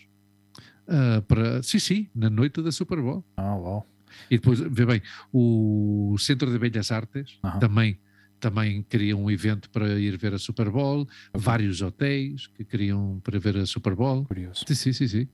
ah, 0.87 1.21
para. 1.27 1.61
Sim, 1.63 1.79
sim, 1.79 2.09
na 2.13 2.29
noite 2.29 2.61
da 2.61 2.71
Super 2.71 3.01
Bowl. 3.01 3.23
Ah, 3.37 3.55
uau. 3.55 3.87
E 4.29 4.37
depois, 4.37 4.59
vê 4.59 4.85
bem, 4.85 5.01
o 5.31 6.15
Centro 6.19 6.51
de 6.51 6.59
Bellas 6.59 6.91
Artes 6.91 7.39
Aham. 7.43 7.59
também, 7.59 7.99
também 8.39 8.83
queria 8.83 9.15
um 9.15 9.31
evento 9.31 9.69
para 9.69 9.99
ir 9.99 10.17
ver 10.17 10.33
a 10.33 10.39
Super 10.39 10.69
Bowl, 10.69 11.07
vários 11.33 11.81
hotéis 11.81 12.47
que 12.47 12.65
queriam 12.65 13.21
para 13.23 13.39
ver 13.39 13.57
a 13.57 13.65
Super 13.65 13.95
Bowl. 13.95 14.25
Curioso. 14.25 14.65
Sim, 14.67 14.75
sim, 14.75 14.93
sim. 14.93 15.07
sim. 15.07 15.27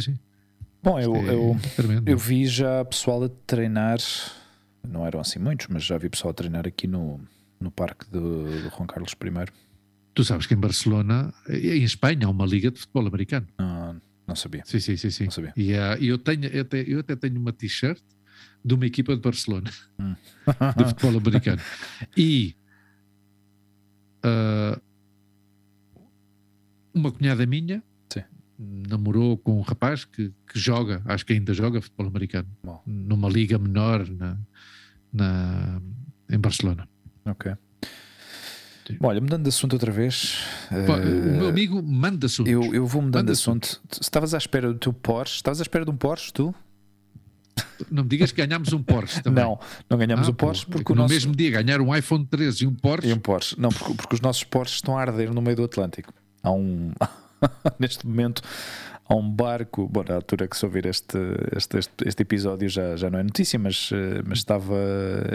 sim. 0.00 0.18
Bom, 0.82 0.98
eu, 0.98 1.14
É 1.16 1.34
eu, 1.34 1.56
tremendo. 1.76 2.08
eu 2.08 2.16
vi 2.16 2.46
já 2.46 2.84
pessoal 2.84 3.24
a 3.24 3.28
treinar, 3.46 3.98
não 4.86 5.04
eram 5.06 5.20
assim 5.20 5.38
muitos, 5.38 5.66
mas 5.68 5.84
já 5.84 5.98
vi 5.98 6.08
pessoal 6.08 6.30
a 6.30 6.34
treinar 6.34 6.66
aqui 6.66 6.86
no, 6.86 7.20
no 7.60 7.70
parque 7.70 8.08
do, 8.10 8.44
do 8.44 8.70
Juan 8.70 8.86
Carlos 8.86 9.12
I. 9.12 9.52
Tu 10.14 10.24
sabes 10.24 10.46
que 10.46 10.54
em 10.54 10.58
Barcelona, 10.58 11.32
em 11.48 11.82
Espanha, 11.82 12.26
há 12.26 12.30
uma 12.30 12.46
liga 12.46 12.70
de 12.70 12.78
futebol 12.80 13.06
americano. 13.06 13.46
Não, 13.58 14.00
não 14.28 14.36
sabia. 14.36 14.62
Sim, 14.66 14.78
sim, 14.78 14.96
sim. 14.96 15.10
sim. 15.10 15.24
Não 15.24 15.30
sabia. 15.30 15.52
E 15.56 15.74
ah, 15.74 15.96
eu, 16.00 16.18
tenho, 16.18 16.44
eu, 16.46 16.62
até, 16.62 16.84
eu 16.86 17.00
até 17.00 17.16
tenho 17.16 17.40
uma 17.40 17.52
t-shirt 17.52 18.02
de 18.64 18.74
uma 18.74 18.86
equipa 18.86 19.14
de 19.16 19.22
Barcelona, 19.22 19.70
Hum. 19.98 20.14
de 20.76 20.84
futebol 20.84 21.16
americano. 21.18 21.60
E 22.16 22.54
ah, 24.22 24.80
uma 26.94 27.10
cunhada 27.12 27.46
minha 27.46 27.82
Sim. 28.12 28.22
namorou 28.58 29.38
com 29.38 29.58
um 29.58 29.62
rapaz 29.62 30.04
que, 30.04 30.32
que 30.46 30.58
joga, 30.58 31.02
acho 31.04 31.24
que 31.24 31.32
ainda 31.32 31.54
joga 31.54 31.80
futebol 31.80 32.06
americano, 32.08 32.48
Bom. 32.62 32.82
numa 32.86 33.28
liga 33.28 33.58
menor 33.58 34.08
na, 34.08 34.38
na, 35.12 35.80
em 36.30 36.38
Barcelona. 36.38 36.88
Ok. 37.24 37.54
Bom, 39.00 39.08
olha, 39.08 39.20
mudando 39.20 39.42
de 39.42 39.48
assunto 39.48 39.72
outra 39.74 39.90
vez. 39.92 40.38
Eh, 40.70 40.86
o 40.90 41.36
meu 41.38 41.48
amigo 41.48 41.82
manda 41.82 42.26
assuntos. 42.26 42.52
eu, 42.52 42.74
eu 42.74 42.86
vou 42.86 43.02
mudando 43.02 43.26
de 43.26 43.32
assunto. 43.32 43.80
Estavas 44.00 44.34
à 44.34 44.38
espera 44.38 44.72
do 44.72 44.78
teu 44.78 44.92
Porsche? 44.92 45.36
Estavas 45.36 45.60
à 45.60 45.62
espera 45.62 45.84
de 45.84 45.90
um 45.90 45.96
Porsche, 45.96 46.32
tu? 46.32 46.54
Não 47.90 48.02
me 48.04 48.08
digas 48.08 48.30
que 48.32 48.44
ganhámos 48.44 48.72
um 48.72 48.82
Porsche 48.82 49.22
também. 49.22 49.42
Não, 49.44 49.58
não 49.90 49.98
ganhamos 49.98 50.28
Ah, 50.28 50.30
o 50.30 50.34
Porsche 50.34 50.64
é 50.64 50.70
porque 50.70 50.84
que 50.84 50.92
o 50.92 50.94
no 50.94 51.02
nosso. 51.02 51.14
mesmo 51.14 51.34
dia 51.34 51.50
ganhar 51.50 51.80
um 51.80 51.94
iPhone 51.94 52.24
13 52.24 52.64
e 52.64 52.66
um 52.66 52.74
Porsche 52.74 53.08
E 53.08 53.12
um 53.12 53.18
Porsche. 53.18 53.58
Não, 53.60 53.68
porque, 53.70 53.94
porque 53.94 54.14
os 54.14 54.20
nossos 54.20 54.44
Porsches 54.44 54.76
estão 54.76 54.96
a 54.96 55.00
arder 55.00 55.32
no 55.34 55.42
meio 55.42 55.56
do 55.56 55.64
Atlântico. 55.64 56.12
Há 56.42 56.50
um. 56.52 56.92
neste 57.78 58.06
momento, 58.06 58.42
há 59.08 59.14
um 59.14 59.28
barco. 59.28 59.88
Bom, 59.88 60.04
na 60.08 60.14
altura 60.16 60.46
que 60.48 60.56
se 60.56 60.64
ouvir 60.64 60.86
este, 60.86 61.18
este, 61.56 61.78
este, 61.78 61.92
este 62.06 62.22
episódio 62.22 62.68
já, 62.68 62.96
já 62.96 63.10
não 63.10 63.18
é 63.18 63.22
notícia, 63.24 63.58
mas, 63.58 63.90
eh, 63.92 64.22
mas 64.24 64.38
estava 64.38 64.74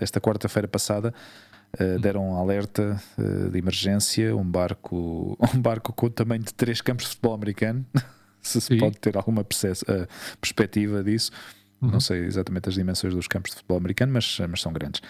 esta 0.01 0.19
quarta-feira 0.21 0.67
passada. 0.67 1.13
Eh, 1.80 1.97
deram 1.99 2.32
um 2.32 2.36
alerta 2.38 3.01
eh, 3.17 3.49
de 3.49 3.57
emergência. 3.57 4.36
Um 4.36 4.43
barco, 4.43 5.38
um 5.55 5.59
barco 5.61 5.91
com 5.93 6.05
o 6.07 6.09
tamanho 6.09 6.43
de 6.43 6.53
três 6.53 6.82
campos 6.82 7.05
de 7.05 7.09
futebol 7.11 7.34
americano. 7.34 7.86
se 8.41 8.59
se 8.59 8.67
Sim. 8.67 8.78
pode 8.78 8.97
ter 8.99 9.15
alguma 9.17 9.41
eh, 9.41 10.07
perspectiva 10.41 11.03
disso. 11.03 11.32
Uhum. 11.82 11.91
Não 11.91 11.99
sei 11.99 12.26
exatamente 12.26 12.69
as 12.69 12.76
dimensões 12.76 13.13
dos 13.13 13.28
campos 13.28 13.51
de 13.51 13.57
futebol 13.57 13.78
americano, 13.78 14.13
mas, 14.13 14.38
mas 14.49 14.61
são 14.61 14.71
grandes. 14.71 15.01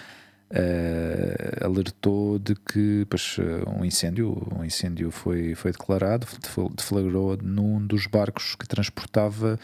Alertou 1.62 2.38
de 2.40 2.56
que 2.56 3.06
pois, 3.10 3.38
um 3.78 3.84
incêndio, 3.86 4.48
um 4.56 4.64
incêndio 4.64 5.12
foi, 5.12 5.56
foi 5.56 5.72
declarado, 5.72 6.28
defl- 6.42 6.70
deflagrou 6.76 7.38
num 7.42 7.86
dos 7.86 8.08
barcos 8.08 8.56
que 8.56 8.68
transportava 8.68 9.60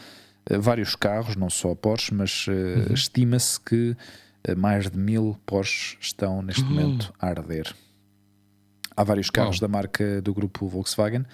vários 0.58 0.94
carros, 0.96 1.36
não 1.36 1.50
só 1.50 1.74
Porsche, 1.74 2.14
mas 2.14 2.46
Uhum. 2.48 2.92
estima-se 2.94 3.60
que 3.60 3.96
mais 4.56 4.90
de 4.90 4.98
mil 4.98 5.36
Porsche 5.46 5.96
estão 6.00 6.42
neste 6.42 6.62
momento 6.64 7.12
a 7.18 7.26
arder. 7.28 7.74
Há 8.96 9.04
vários 9.04 9.30
carros 9.30 9.58
da 9.60 9.68
marca 9.68 10.20
do 10.20 10.34
grupo 10.34 10.66
Volkswagen, 10.68 11.24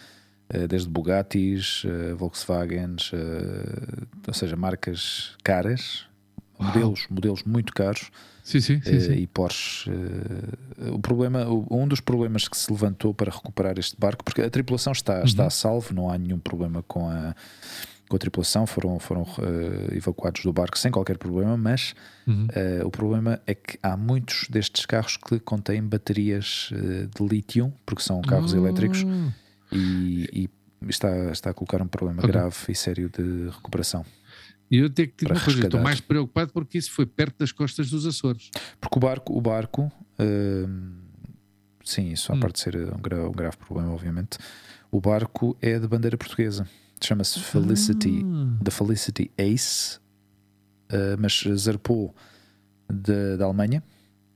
eh, 0.48 0.66
desde 0.66 0.88
Bugattis, 0.88 1.82
eh, 1.84 2.12
Volkswagens, 2.14 3.10
eh, 3.12 4.06
ou 4.28 4.34
seja, 4.34 4.54
marcas 4.56 5.34
caras, 5.42 6.04
Uau. 6.60 6.68
modelos, 6.68 7.06
modelos 7.10 7.42
muito 7.44 7.72
caros 7.72 8.10
Sim, 8.44 8.60
sim, 8.60 8.80
sim. 8.80 9.00
sim. 9.00 9.12
e 9.14 9.26
Porsche. 9.26 9.90
o 10.92 10.98
problema, 11.00 11.44
um 11.70 11.88
dos 11.88 12.00
problemas 12.00 12.46
que 12.46 12.56
se 12.56 12.70
levantou 12.70 13.12
para 13.12 13.32
recuperar 13.32 13.76
este 13.78 13.96
barco, 13.98 14.22
porque 14.22 14.42
a 14.42 14.48
tripulação 14.50 14.92
está, 14.92 15.22
está 15.24 15.42
Uhum. 15.42 15.48
a 15.48 15.50
salvo, 15.50 15.94
não 15.94 16.08
há 16.10 16.16
nenhum 16.16 16.38
problema 16.38 16.82
com 16.84 17.08
a, 17.10 17.34
com 18.08 18.16
a 18.16 18.18
tripulação, 18.18 18.66
foram, 18.66 18.98
foram 19.00 19.22
eh, 19.38 19.96
evacuados 19.96 20.42
do 20.42 20.52
barco 20.52 20.78
sem 20.78 20.90
qualquer 20.92 21.18
problema, 21.18 21.56
mas 21.56 21.94
Uhum. 22.26 22.46
eh, 22.52 22.82
o 22.84 22.90
problema 22.90 23.40
é 23.46 23.54
que 23.54 23.78
há 23.82 23.96
muitos 23.96 24.46
destes 24.48 24.84
carros 24.86 25.16
que 25.16 25.38
contêm 25.40 25.82
baterias 25.82 26.70
eh, 26.72 27.06
de 27.14 27.26
lítio, 27.28 27.72
porque 27.84 28.02
são 28.02 28.20
carros 28.22 28.52
Ah, 28.54 28.56
elétricos, 28.58 29.04
e, 29.72 30.28
e 30.32 30.88
está, 30.88 31.30
está 31.32 31.50
a 31.50 31.54
colocar 31.54 31.82
um 31.82 31.88
problema 31.88 32.20
Ok. 32.20 32.32
grave 32.32 32.56
e 32.68 32.74
sério 32.74 33.08
de 33.08 33.48
recuperação. 33.50 34.04
E 34.70 34.78
eu 34.78 34.90
tenho 34.90 35.08
que 35.08 35.24
dizer 35.24 35.32
uma 35.32 35.40
coisa, 35.44 35.62
estou 35.62 35.80
mais 35.80 36.00
preocupado 36.00 36.52
porque 36.52 36.78
isso 36.78 36.90
foi 36.92 37.06
perto 37.06 37.36
das 37.38 37.52
costas 37.52 37.88
dos 37.90 38.04
Açores. 38.06 38.50
Porque 38.80 38.98
o 38.98 39.00
barco, 39.00 39.36
o 39.36 39.40
barco 39.40 39.92
hum, 40.18 40.98
sim, 41.84 42.10
isso 42.12 42.32
à 42.32 42.34
Hum. 42.36 42.40
parte 42.40 42.54
de 42.56 42.60
ser 42.62 42.76
um 42.92 43.00
grave, 43.00 43.26
um 43.28 43.32
grave 43.32 43.56
problema, 43.56 43.92
obviamente, 43.92 44.38
o 44.90 45.00
barco 45.00 45.56
é 45.62 45.78
de 45.78 45.86
bandeira 45.86 46.16
portuguesa. 46.16 46.68
Chama-se 47.02 47.38
Felicity, 47.40 48.22
Ah, 48.24 48.58
da 48.62 48.70
Felicity 48.70 49.30
Ace, 49.36 49.98
uh, 50.92 51.16
mas 51.18 51.44
zarpou 51.56 52.14
da- 52.88 53.44
Alemanha 53.44 53.82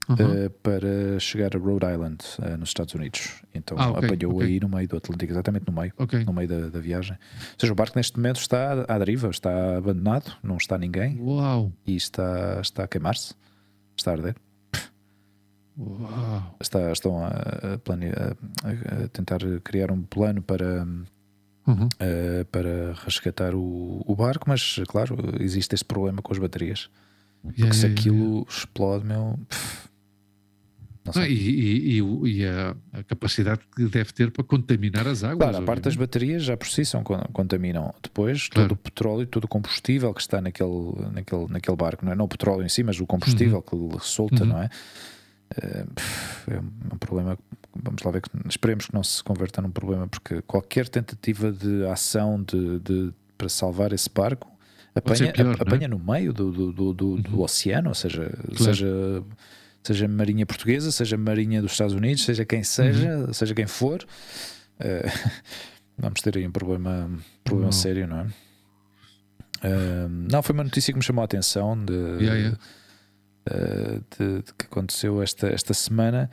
aham. 0.09 0.47
uh, 0.47 0.51
para 0.63 1.19
chegar 1.19 1.57
a 1.57 1.59
Rhode 1.59 1.87
Island, 1.87 2.19
uh, 2.39 2.57
nos 2.59 2.69
Estados 2.69 2.95
Unidos. 2.95 3.43
Então 3.55 3.79
Ah, 3.79 3.91
ok, 3.93 4.09
apanhou 4.09 4.37
ok. 4.37 4.47
aí 4.47 4.61
no 4.61 4.69
meio 4.69 4.87
do 4.89 4.97
Atlântico, 4.99 5.33
exatamente 5.33 5.67
no 5.67 5.73
meio. 5.73 5.93
ok. 5.97 6.23
No 6.25 6.33
meio 6.35 6.49
da, 6.49 6.69
da 6.69 6.79
viagem. 6.81 7.13
Ou 7.17 7.55
seja, 7.59 7.73
o 7.73 7.77
barco 7.77 7.97
neste 7.97 8.17
momento 8.19 8.41
está 8.41 8.85
à 8.87 8.99
deriva, 8.99 9.31
está 9.31 9.77
abandonado, 9.79 10.33
não 10.43 10.57
está 10.59 10.77
ninguém 10.77 11.19
Uau. 11.21 11.73
e 11.87 11.97
está, 11.97 12.61
está 12.61 12.85
a 12.85 12.89
queimar-se, 12.89 13.35
está 13.97 14.11
a 14.11 14.15
arder. 14.15 14.37
Uau. 15.79 16.57
Está, 16.61 16.93
estão 16.93 17.25
a, 17.25 17.29
a, 17.75 17.79
plane- 17.79 18.11
a- 18.11 19.05
a 19.05 19.09
tentar 19.09 19.39
criar 19.65 19.91
um 19.91 20.03
plano 20.03 20.43
para, 20.43 20.87
Uhum. 21.67 21.89
eh, 21.99 22.45
para 22.51 22.95
resgatar 23.05 23.55
o, 23.55 24.03
o 24.07 24.15
barco, 24.17 24.47
mas 24.49 24.81
claro, 24.89 25.17
existe 25.41 25.75
esse 25.75 25.85
problema 25.85 26.21
com 26.23 26.33
as 26.33 26.39
baterias. 26.39 26.89
Porque 27.43 27.61
Yeah, 27.63 27.75
se 27.79 27.87
yeah, 27.87 28.01
aquilo 28.01 28.47
explode, 28.49 29.05
meu. 29.07 29.39
pff, 29.49 29.89
não 31.05 31.13
yeah. 31.15 31.23
sei. 31.23 31.23
Ah, 31.23 31.29
e 31.29 31.51
e- 31.51 32.01
e 32.01 32.39
e 32.41 32.47
a, 32.47 32.77
a 32.93 33.03
capacidade 33.05 33.61
que 33.75 33.85
deve 33.87 34.13
ter 34.13 34.31
para 34.31 34.45
contaminar 34.45 35.07
as 35.09 35.23
águas. 35.25 35.39
Claro, 35.51 35.57
a 35.59 35.63
parte 35.63 35.83
das 35.85 35.97
baterias 35.97 36.43
já 36.45 36.57
por 36.57 36.69
si 36.69 36.85
são, 36.85 37.03
con- 37.03 37.25
contaminam. 37.33 37.95
Depois, 38.03 38.49
Claro. 38.49 38.69
todo 38.69 38.79
o 38.79 38.81
petróleo, 38.83 39.27
todo 39.27 39.45
o 39.45 39.49
combustível 39.49 40.13
que 40.13 40.21
está 40.21 40.41
naquele, 40.41 40.93
naquele, 41.13 41.47
naquele 41.49 41.77
barco, 41.77 42.05
não 42.05 42.13
é? 42.13 42.15
Não 42.15 42.25
o 42.27 42.29
petróleo 42.29 42.65
em 42.65 42.69
si, 42.69 42.83
mas 42.83 43.01
o 43.01 43.07
combustível 43.07 43.63
que 43.63 43.75
ele 43.75 43.97
solta, 44.01 44.43
Uhum. 44.45 44.51
não 44.51 44.63
é? 44.63 44.69
Eh, 45.57 45.85
pff, 45.95 46.51
é 46.53 46.59
um 46.61 46.99
problema. 46.99 47.39
Vamos 47.83 48.03
lá 48.03 48.11
ver, 48.11 48.23
esperemos 48.49 48.87
que 48.87 48.95
não 48.95 49.03
se 49.03 49.23
converta 49.23 49.63
num 49.63 49.71
problema, 49.71 50.07
porque 50.09 50.43
qualquer 50.43 50.89
tentativa 50.89 51.51
de 51.53 51.85
ação 51.87 52.43
de, 52.43 52.79
de- 52.81 53.13
para 53.39 53.49
salvar 53.49 53.93
esse 53.93 54.11
barco 54.11 54.49
apanha, 54.95 55.33
pior, 55.33 55.55
é? 55.57 55.63
apanha 55.63 55.89
no 55.89 55.99
meio 55.99 56.33
do, 56.33 56.51
do, 56.51 56.73
do, 56.73 56.93
do- 56.95 57.17
do 57.19 57.37
Uhum. 57.37 57.41
oceano, 57.43 57.89
ou 57.89 57.95
seja, 57.95 58.31
Claro. 58.57 58.65
seja, 58.65 59.23
seja 59.83 60.09
Marinha 60.09 60.45
Portuguesa, 60.45 60.91
seja 60.93 61.17
Marinha 61.17 61.63
dos 61.63 61.73
Estados 61.73 61.95
Unidos, 61.95 62.25
seja 62.25 62.45
quem 62.45 62.63
seja, 62.65 63.19
Uhum. 63.19 63.33
seja 63.33 63.55
quem 63.55 63.67
for, 63.67 64.05
eh, 64.79 65.03
vamos 65.97 66.21
ter 66.21 66.37
aí 66.37 66.47
um 66.47 66.51
problema, 66.53 67.11
problema 67.45 67.67
Não. 67.71 67.73
sério, 67.73 68.07
não 68.07 68.19
é? 68.21 68.27
Eh, 69.63 70.07
não, 70.31 70.43
foi 70.43 70.55
uma 70.55 70.65
notícia 70.65 70.93
que 70.93 70.99
me 70.99 71.05
chamou 71.05 71.23
a 71.23 71.25
atenção 71.25 71.83
de, 71.83 71.93
Yeah, 71.93 72.35
yeah. 72.35 72.59
Eh, 73.51 74.01
de- 74.19 74.43
de 74.43 74.55
que 74.55 74.67
aconteceu 74.67 75.23
esta, 75.23 75.49
esta 75.49 75.75
semana 75.75 76.31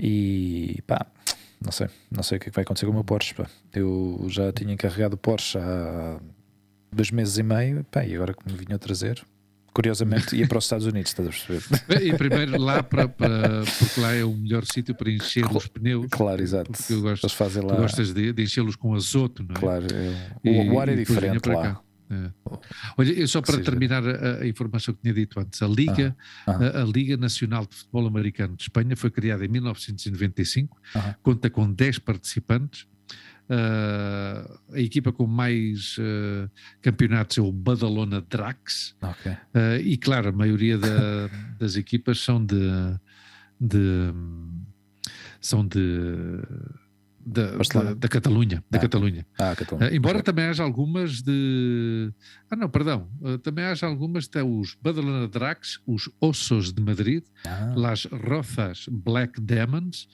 e 0.00 0.80
pá, 0.86 1.06
não 1.64 1.70
sei, 1.72 1.88
não 2.10 2.22
sei 2.22 2.38
o 2.38 2.40
que 2.40 2.48
é 2.48 2.50
que 2.50 2.54
vai 2.56 2.62
acontecer 2.64 2.86
com 2.86 2.92
o 2.92 2.94
meu 2.94 3.04
Porsche. 3.04 3.34
pá. 3.34 3.46
Eu 3.74 4.26
já 4.28 4.52
tinha 4.52 4.72
encarregado 4.74 5.14
o 5.14 5.18
Porsche 5.18 5.58
há 5.58 6.20
dois 6.94 7.10
meses 7.10 7.38
e 7.38 7.42
meio 7.42 7.84
pá, 7.84 8.04
e 8.04 8.14
agora 8.14 8.34
que 8.34 8.50
me 8.52 8.58
vinham 8.58 8.78
trazer, 8.78 9.24
curiosamente 9.72 10.36
ia 10.36 10.46
para 10.46 10.58
os 10.58 10.64
Estados 10.64 10.86
Unidos, 10.86 11.10
estás 11.10 11.28
a 11.28 11.30
perceber? 11.30 12.06
E 12.06 12.14
primeiro 12.16 12.58
lá 12.60 12.82
para, 12.82 13.08
para- 13.08 13.62
porque 13.78 14.00
lá 14.00 14.12
é 14.12 14.24
o 14.24 14.32
melhor 14.34 14.64
sítio 14.66 14.94
para 14.94 15.10
encher 15.10 15.46
os 15.46 15.66
pneus. 15.66 16.06
Claro, 16.10 16.42
exato. 16.42 16.70
Porque 16.72 16.92
eu 16.92 17.00
gosto, 17.00 17.24
Eles 17.24 17.32
fazem 17.34 17.62
tu 17.62 17.68
lá. 17.68 17.76
gostas 17.76 18.12
de, 18.12 18.32
de 18.32 18.42
enchê-los 18.42 18.76
com 18.76 18.94
azoto, 18.94 19.42
não 19.42 19.54
é? 19.54 19.58
Claro, 19.58 19.86
é- 19.94 20.36
E- 20.44 20.68
o, 20.68 20.74
o 20.74 20.80
ar 20.80 20.88
é 20.88 20.92
vinha 20.94 21.04
diferente 21.06 21.48
lá. 21.48 21.62
cá. 21.62 21.80
É. 22.12 22.30
Olha, 22.98 23.12
eu 23.12 23.26
só 23.26 23.40
para 23.40 23.54
seja- 23.54 23.64
terminar 23.70 24.02
a, 24.06 24.40
a 24.42 24.46
informação 24.46 24.92
que 24.94 25.00
tinha 25.00 25.14
dito 25.14 25.40
antes, 25.40 25.62
a 25.62 25.66
Liga, 25.66 26.14
Ah, 26.46 26.52
ah. 26.52 26.78
A, 26.80 26.82
a 26.82 26.84
Liga 26.84 27.16
Nacional 27.16 27.64
de 27.66 27.74
Futebol 27.74 28.06
Americano 28.06 28.54
de 28.56 28.62
Espanha 28.64 28.94
foi 28.96 29.10
criada 29.10 29.44
em 29.44 29.48
1995, 29.48 30.76
Aham. 30.94 31.14
conta 31.22 31.48
com 31.48 31.72
10 31.72 31.98
participantes. 32.00 32.86
Ah, 33.48 34.58
a 34.72 34.80
equipa 34.80 35.12
com 35.12 35.26
mais 35.26 35.96
ah, 36.00 36.48
campeonatos 36.80 37.38
é 37.38 37.40
o 37.42 37.50
Badalona 37.52 38.20
Drax, 38.20 38.94
Ok. 39.02 39.32
ah, 39.54 39.78
e 39.78 39.96
claro, 39.96 40.28
a 40.28 40.32
maioria 40.32 40.76
da- 40.78 41.28
das 41.58 41.76
equipas 41.76 42.18
são 42.20 42.44
de, 42.44 42.56
de 43.60 44.12
são 45.40 45.66
de 45.66 45.80
da, 47.24 47.56
Barcelona. 47.56 47.90
da, 47.90 48.00
da 48.00 48.08
Catalunha, 48.08 48.64
da 48.70 48.78
Ah. 48.78 48.80
Catalunha. 48.80 49.26
Ah, 49.38 49.54
Catalão. 49.56 49.88
Uh, 49.88 49.94
embora 49.94 50.22
também 50.22 50.46
haja 50.46 50.62
algumas 50.62 51.22
de. 51.22 52.12
Ah, 52.50 52.56
não, 52.56 52.68
perdão. 52.68 53.08
Uh, 53.20 53.38
também 53.38 53.64
haja 53.64 53.86
algumas, 53.86 54.26
até 54.26 54.42
os 54.42 54.76
Badalona 54.80 55.28
Dracs, 55.28 55.80
os 55.86 56.10
Ossos 56.20 56.72
de 56.72 56.82
Madrid, 56.82 57.24
Ah, 57.46 57.72
Las 57.76 58.04
Rozas 58.06 58.86
Black 58.90 59.40
Demons, 59.40 60.08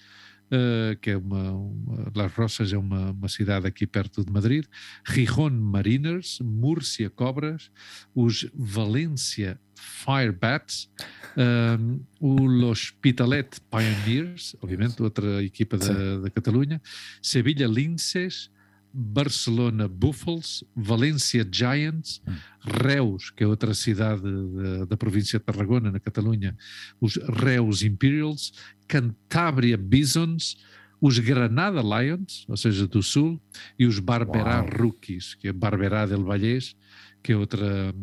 que 1.01 1.11
é 1.11 1.17
uma, 1.17 1.53
uma- 1.53 2.13
Las 2.15 2.33
Rozas 2.35 2.73
é 2.73 2.79
uma, 2.79 3.11
uma 3.13 3.29
cidade 3.29 3.67
aqui 3.67 3.87
perto 3.87 4.25
de 4.25 4.33
Madrid, 4.33 4.65
Rijon 5.05 5.51
Mariners, 5.51 6.39
Múrcia 6.41 7.11
Cobras, 7.11 7.71
os 8.15 8.49
Valência 8.55 9.61
Firebats, 9.75 10.91
um, 11.37 12.01
o 12.21 12.65
Hospitalet 12.67 13.49
Pioneers, 13.71 14.57
obviamente, 14.61 15.01
outra 15.03 15.43
equipa 15.45 15.77
da, 15.79 16.19
da 16.21 16.31
Catalunha, 16.31 16.81
Sevilha 17.23 17.67
Linces, 17.67 18.51
Barcelona 18.93 19.87
Buffals, 19.87 20.65
Valência 20.75 21.47
Giants, 21.51 22.23
Reus, 22.61 23.31
que 23.31 23.45
é 23.45 23.47
outra 23.47 23.75
cidade 23.75 24.23
da, 24.23 24.85
da 24.87 24.97
província 24.97 25.39
de 25.39 25.45
Tarragona, 25.45 25.91
na 25.91 26.01
Catalunha, 26.01 26.57
os 27.01 27.17
Reus 27.17 27.83
Imperials, 27.83 28.53
Cantábria 28.87 29.77
Bisons, 29.77 30.57
os 31.01 31.19
Granada 31.19 31.81
Lions, 31.81 32.45
ou 32.49 32.57
seja, 32.57 32.87
do 32.87 33.03
Sul, 33.03 33.41
e 33.79 33.87
os 33.87 33.99
Barberá 33.99 34.63
Uau. 34.63 34.69
Rookies, 34.83 35.35
que 35.35 35.49
é 35.49 35.53
Barberá 35.53 36.07
del 36.07 36.25
Vallès, 36.25 36.75
que 37.23 37.33
é 37.33 37.37
outra, 37.37 37.95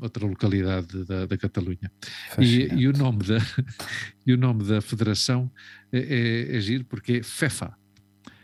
outra 0.00 0.26
localidade 0.26 1.04
da, 1.04 1.26
da 1.26 1.36
Catalunha. 1.36 1.90
E, 2.38 2.68
e 2.74 2.88
o 2.88 2.92
nome 2.92 3.24
da, 3.24 3.38
e 4.26 4.32
o 4.32 4.36
nome 4.36 4.64
da 4.64 4.80
federação 4.80 5.50
é, 5.92 5.98
é, 5.98 6.56
é 6.56 6.60
giro 6.60 6.84
porque 6.84 7.14
é 7.14 7.22
FEFA. 7.22 7.74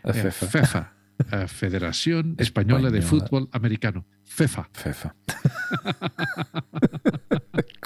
A 0.03 0.09
É 0.09 0.13
FEFA. 0.13 0.47
FEFA, 0.47 0.91
a 1.31 1.47
Federación 1.47 2.35
Española 2.37 2.89
de 2.89 2.99
Espanhola. 2.99 3.27
Fútbol 3.27 3.49
Americano. 3.51 4.05
FEFA. 4.23 4.69
FEFA. 4.73 5.15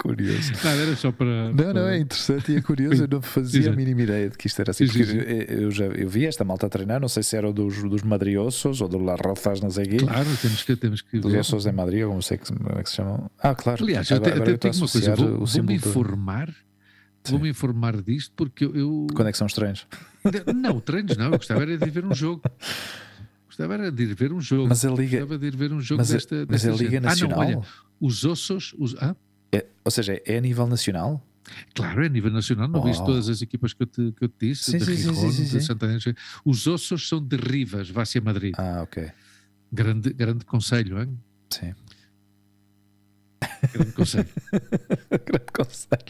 Curioso. 0.00 0.52
Nada, 0.64 0.82
era 0.82 0.96
só 0.96 1.10
para. 1.10 1.52
Não, 1.52 1.72
não, 1.74 1.88
é 1.88 1.98
interessante 1.98 2.52
e 2.52 2.56
é 2.56 2.60
curioso. 2.60 3.04
Eu 3.04 3.08
não 3.08 3.22
fazia 3.22 3.72
a 3.72 3.74
mínima 3.74 4.02
ideia 4.02 4.30
de 4.30 4.36
que 4.38 4.46
isto 4.46 4.60
era 4.60 4.70
assim. 4.70 4.86
Sim, 4.86 5.04
Porque 5.04 5.46
eu- 5.52 5.70
já 5.70 5.86
eu 5.86 6.08
vi 6.08 6.26
esta 6.26 6.44
malta 6.44 6.66
a 6.66 6.68
treinar, 6.68 7.00
não 7.00 7.08
sei 7.08 7.22
se 7.22 7.36
era 7.36 7.52
dos, 7.52 7.82
dos 7.82 8.02
Madriosos 8.02 8.80
ou 8.80 8.88
do 8.88 8.98
Las 8.98 9.18
Rozas, 9.20 9.60
não 9.60 9.70
sei 9.70 9.86
quê. 9.86 9.96
Claro, 9.96 10.28
temos 10.40 10.62
que, 10.62 10.76
temos 10.76 11.02
que 11.02 11.18
Dos 11.18 11.32
ver. 11.32 11.40
Ossos 11.40 11.64
de 11.64 11.72
Madrid, 11.72 12.04
como 12.04 12.22
sei 12.22 12.38
que, 12.38 12.52
como 12.52 12.78
é 12.78 12.82
que 12.82 12.90
se 12.90 12.96
chamam. 12.96 13.30
Ah, 13.40 13.54
claro. 13.54 13.82
Aliás, 13.82 14.10
agora, 14.12 14.36
eu 14.36 14.54
estou 14.54 14.54
a 14.54 14.58
tenho 14.72 14.84
uma 14.84 14.88
coisa, 14.88 15.16
vou, 15.16 15.46
vou 15.46 15.62
me 15.62 15.66
de- 15.68 15.74
informar, 15.74 16.54
vou-me 17.28 17.48
informar 17.48 18.00
disto 18.02 18.32
porque 18.36 18.64
eu. 18.64 19.06
Quando 19.14 19.28
é 19.28 19.32
que 19.32 19.38
são 19.38 19.46
os 19.48 19.52
treinos? 19.54 19.86
Não, 20.54 20.80
treinos 20.80 21.16
não, 21.16 21.26
eu 21.26 21.30
gostava 21.32 21.62
era 21.62 21.76
de 21.76 21.90
ver 21.90 22.04
um 22.04 22.14
jogo. 22.14 22.42
Gostava 23.56 23.72
era 23.74 23.90
de 23.90 24.02
ir 24.02 24.14
ver 24.14 24.32
um 24.34 24.40
jogo. 24.40 24.68
Mas 24.68 24.84
a 24.84 24.90
Liga, 24.90 25.20
Gostava 25.20 25.38
de 25.38 25.46
ir 25.46 25.56
ver 25.56 25.72
um 25.72 25.80
jogo 25.80 26.00
mas 26.00 26.10
a, 26.10 26.14
desta, 26.14 26.36
mas 26.48 26.62
desta 26.62 26.68
a 26.68 26.72
Liga 26.72 26.90
gente. 26.90 27.02
Nacional. 27.04 27.40
Ah, 27.40 27.44
não, 27.50 27.58
olha, 27.58 27.66
os 27.98 28.24
ossos. 28.26 28.74
Os, 28.78 28.94
ah, 28.98 29.16
é- 29.50 29.64
ou 29.82 29.90
seja, 29.90 30.20
é 30.26 30.36
a 30.36 30.40
nível 30.42 30.66
nacional? 30.66 31.26
Claro, 31.74 32.02
é 32.02 32.06
a 32.06 32.08
nível 32.10 32.30
nacional, 32.30 32.68
não 32.68 32.82
viste 32.82 33.00
Oh. 33.02 33.06
todas 33.06 33.28
as 33.30 33.40
equipas 33.40 33.72
que 33.72 33.82
eu 33.82 33.86
te, 33.86 34.12
que 34.12 34.24
eu 34.24 34.28
te 34.28 34.48
disse, 34.48 34.72
Sim, 34.72 34.78
de 34.78 34.84
sim, 34.84 34.90
Rijon, 34.90 35.14
sim, 35.14 35.30
sim, 35.32 35.58
de. 35.58 35.64
Santana. 35.64 35.98
Os 36.44 36.66
ossos 36.66 37.08
são 37.08 37.18
de 37.24 37.36
Rivas, 37.36 37.88
Vácia 37.88 38.20
Madrid. 38.20 38.52
Ah, 38.58 38.80
ok. 38.82 39.10
Grande, 39.72 40.12
grande 40.12 40.44
conselho, 40.44 41.00
hein? 41.00 41.18
Sim. 41.48 41.72
Grande 43.72 43.92
conselho. 43.92 44.28
Grande 45.26 45.52
conselho. 45.52 46.02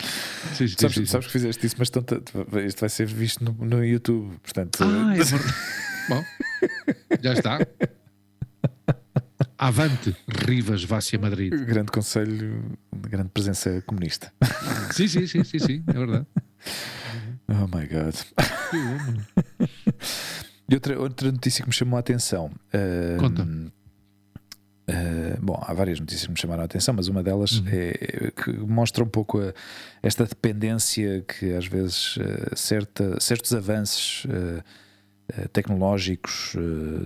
Sim, 0.54 0.68
sim, 0.68 0.74
Sabes, 0.78 0.94
sim, 0.96 1.06
sabes 1.06 1.26
que 1.26 1.32
fizeste 1.32 1.66
isso, 1.66 1.76
mas 1.78 1.90
tanto- 1.90 2.22
isto 2.66 2.80
vai 2.80 2.88
ser 2.88 3.06
visto 3.06 3.44
no, 3.44 3.52
no 3.64 3.84
YouTube. 3.84 4.36
Portanto, 4.42 4.78
Ah, 4.82 5.14
é 5.16 5.22
verdade. 5.24 5.54
Bom, 6.08 6.24
já 7.20 7.32
está. 7.32 7.58
Avante, 9.58 10.14
Rivas, 10.28 10.84
Vácia 10.84 11.18
Madrid. 11.18 11.52
grande 11.64 11.90
conselho, 11.90 12.76
grande 12.94 13.30
presença 13.30 13.82
comunista. 13.86 14.32
Sim, 14.92 15.08
sim, 15.08 15.26
sim, 15.26 15.42
sim, 15.44 15.58
sim, 15.58 15.84
é 15.86 15.92
verdade. 15.92 16.26
Oh 17.48 17.66
my 17.76 17.86
god. 17.86 18.14
E 20.68 20.74
outra, 20.74 20.98
outra 20.98 21.30
notícia 21.30 21.62
que 21.62 21.68
me 21.68 21.72
chamou 21.72 21.96
a 21.96 22.00
atenção. 22.00 22.50
ah, 22.74 23.16
Conta. 23.20 23.46
Ah, 24.88 25.36
bom, 25.40 25.58
há 25.66 25.72
várias 25.74 25.98
notícias 26.00 26.26
que 26.26 26.32
me 26.32 26.38
chamaram 26.38 26.62
a 26.62 26.64
atenção, 26.66 26.94
mas 26.94 27.08
uma 27.08 27.22
delas 27.22 27.58
Uhum. 27.58 27.64
é 27.68 28.30
que 28.30 28.52
mostra 28.52 29.02
um 29.02 29.08
pouco 29.08 29.40
a- 29.40 29.52
esta 30.02 30.24
dependência 30.24 31.22
que 31.26 31.52
às 31.54 31.66
vezes 31.66 32.16
ah, 32.20 32.54
certa, 32.56 33.18
certos 33.20 33.52
avanços 33.52 34.26
ah, 34.30 34.62
tecnológicos 35.52 36.52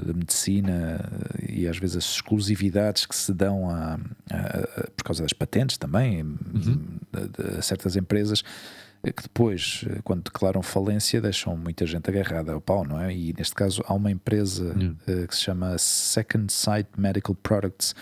da 0.05 0.13
medicina 0.13 1.01
e 1.49 1.67
às 1.67 1.79
vezes 1.79 1.97
as 1.97 2.05
exclusividades 2.05 3.07
que 3.07 3.17
se 3.17 3.33
dão 3.33 3.71
a, 3.71 3.95
a- 4.31 4.37
a- 4.37 4.91
por 4.95 5.05
causa 5.05 5.23
das 5.23 5.33
patentes 5.33 5.79
também 5.79 6.21
a- 7.15 7.59
a 7.59 7.63
certas 7.63 7.97
empresas 7.97 8.43
eh, 8.43 8.80
que 9.03 9.23
depois, 9.23 9.85
eh, 9.89 10.01
quando 10.05 10.25
declaram 10.25 10.63
falência, 10.63 11.21
deixam 11.21 11.57
muita 11.57 11.87
gente 11.87 12.09
agarrada 12.11 12.53
ao 12.53 12.61
pau, 12.61 12.85
não 12.85 13.01
é? 13.01 13.15
E 13.15 13.33
neste 13.37 13.55
caso 13.55 13.83
há 13.87 13.95
uma 13.95 14.11
empresa 14.11 14.75
Yeah. 14.77 14.97
eh, 15.07 15.27
que 15.27 15.35
se 15.35 15.43
chama 15.43 15.77
Second 15.79 16.53
Sight 16.53 16.89
Medical 16.99 17.35
Products 17.35 17.95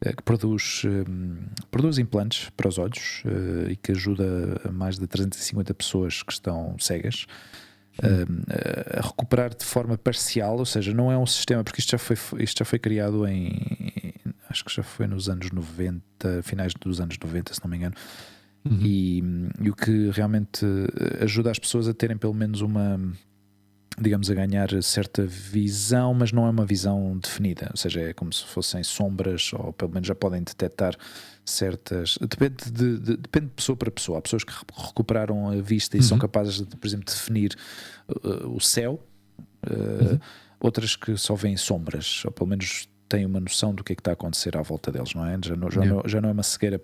eh, 0.00 0.12
que 0.12 0.22
produz, 0.22 0.82
eh, 0.84 1.04
produz 1.70 1.98
implantes 1.98 2.48
para 2.56 2.68
os 2.68 2.78
olhos 2.78 3.22
eh, 3.26 3.72
e 3.72 3.76
que 3.76 3.90
ajuda 3.92 4.60
mais 4.72 4.98
de 4.98 5.06
350 5.06 5.74
pessoas 5.74 6.22
que 6.22 6.32
estão 6.32 6.76
cegas 6.78 7.26
eh, 8.02 8.98
a 8.98 9.06
recuperar 9.06 9.54
de 9.54 9.64
forma 9.64 9.96
parcial, 9.98 10.58
ou 10.58 10.66
seja, 10.66 10.92
não 10.94 11.10
é 11.10 11.18
um 11.18 11.26
sistema, 11.26 11.64
porque 11.64 11.80
isto 11.80 11.90
já 11.90 11.98
foi, 11.98 12.16
isto 12.38 12.58
já 12.58 12.64
foi 12.64 12.78
criado 12.78 13.26
em 13.26 14.14
acho 14.48 14.64
que 14.64 14.72
já 14.72 14.82
foi 14.82 15.06
nos 15.06 15.28
anos 15.28 15.50
90, 15.50 16.42
finais 16.42 16.72
dos 16.74 17.00
anos 17.00 17.16
90, 17.22 17.52
se 17.54 17.60
não 17.62 17.68
me 17.70 17.76
engano. 17.78 17.94
Uhum. 18.70 18.80
E, 18.82 19.22
e, 19.60 19.70
o 19.70 19.74
que 19.74 20.10
realmente 20.10 20.66
ajuda 21.20 21.50
as 21.50 21.58
pessoas 21.58 21.88
a 21.88 21.94
terem 21.94 22.16
pelo 22.16 22.34
menos 22.34 22.60
uma, 22.60 23.00
digamos, 23.98 24.30
a 24.30 24.34
ganhar 24.34 24.82
certa 24.82 25.24
visão, 25.24 26.12
mas 26.12 26.32
não 26.32 26.46
é 26.46 26.50
uma 26.50 26.66
visão 26.66 27.16
definida, 27.18 27.68
ou 27.70 27.76
seja, 27.76 28.00
é 28.00 28.12
como 28.12 28.32
se 28.32 28.44
fossem 28.44 28.82
sombras, 28.82 29.52
ou 29.54 29.72
pelo 29.72 29.92
menos 29.92 30.06
já 30.06 30.14
podem 30.14 30.42
detectar 30.42 30.96
certas. 31.44 32.18
Depende 32.20 32.70
de, 32.70 32.98
de, 32.98 33.16
depende 33.16 33.46
de 33.46 33.52
pessoa 33.52 33.76
para 33.76 33.90
pessoa. 33.90 34.18
Há 34.18 34.22
pessoas 34.22 34.44
que 34.44 34.52
recuperaram 34.76 35.48
a 35.48 35.56
vista 35.56 35.96
e 35.96 36.00
uhum. 36.00 36.06
são 36.06 36.18
capazes 36.18 36.56
de, 36.56 36.76
por 36.76 36.86
exemplo, 36.86 37.06
definir 37.06 37.56
uh, 38.08 38.54
o 38.54 38.60
céu, 38.60 39.02
uh, 39.66 40.12
uhum. 40.12 40.18
outras 40.60 40.94
que 40.94 41.16
só 41.16 41.34
veem 41.34 41.56
sombras, 41.56 42.22
ou 42.24 42.32
pelo 42.32 42.50
menos 42.50 42.88
têm 43.08 43.24
uma 43.24 43.40
noção 43.40 43.74
do 43.74 43.82
que 43.82 43.92
é 43.92 43.96
que 43.96 44.00
está 44.00 44.10
a 44.10 44.14
acontecer 44.14 44.56
à 44.56 44.62
volta 44.62 44.92
deles, 44.92 45.14
não 45.14 45.24
é? 45.24 45.38
Já 45.42 45.56
não, 45.56 45.70
já 45.70 45.80
yeah. 45.80 46.02
não, 46.02 46.08
já 46.08 46.20
não 46.20 46.28
é 46.28 46.32
uma 46.32 46.42
cegueira 46.42 46.80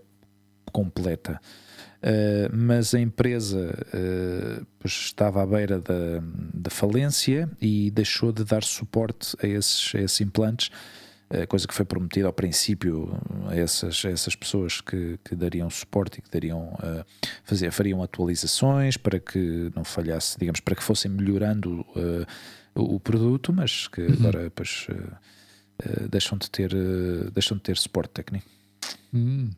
completa. 0.72 1.40
Uh, 2.02 2.50
mas 2.52 2.94
a 2.94 3.00
empresa 3.00 3.78
uh, 3.94 4.66
estava 4.84 5.40
à 5.40 5.46
beira 5.46 5.78
da, 5.78 6.20
da, 6.52 6.68
falência 6.68 7.48
e 7.60 7.92
deixou 7.92 8.32
de 8.32 8.42
dar 8.42 8.64
suporte 8.64 9.36
a 9.40 9.46
esses, 9.46 9.94
a 9.94 10.00
esses 10.00 10.20
implantes, 10.20 10.68
uh, 11.30 11.46
coisa 11.46 11.64
que 11.64 11.72
foi 11.72 11.84
prometida 11.84 12.26
ao 12.26 12.32
princípio 12.32 13.08
a 13.48 13.54
essas, 13.54 14.04
a 14.04 14.10
essas 14.10 14.34
pessoas 14.34 14.80
que, 14.80 15.16
que 15.24 15.36
dariam 15.36 15.70
suporte 15.70 16.18
e 16.18 16.22
que 16.22 16.28
dariam, 16.28 16.76
fazer, 17.44 17.70
fariam 17.70 18.02
atualizações 18.02 18.96
para 18.96 19.20
que 19.20 19.70
não 19.72 19.84
falhasse, 19.84 20.36
digamos, 20.36 20.58
para 20.58 20.74
que 20.74 20.82
fossem 20.82 21.08
melhorando 21.08 21.86
o, 22.74 22.96
o, 22.96 22.98
produto, 22.98 23.52
mas 23.52 23.86
que 23.86 24.00
uhum. 24.00 24.14
agora 24.14 24.52
pois, 24.52 24.88
deixam, 26.10 26.36
de 26.36 26.50
ter, 26.50 26.74
deixam 27.32 27.56
de 27.56 27.62
ter 27.62 27.78
suporte 27.78 28.10
técnico. 28.10 28.46
Uhum. 29.12 29.50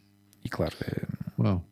E 0.44 0.48
claro, 0.50 0.76
é, 0.82 1.42
Uau 1.42 1.64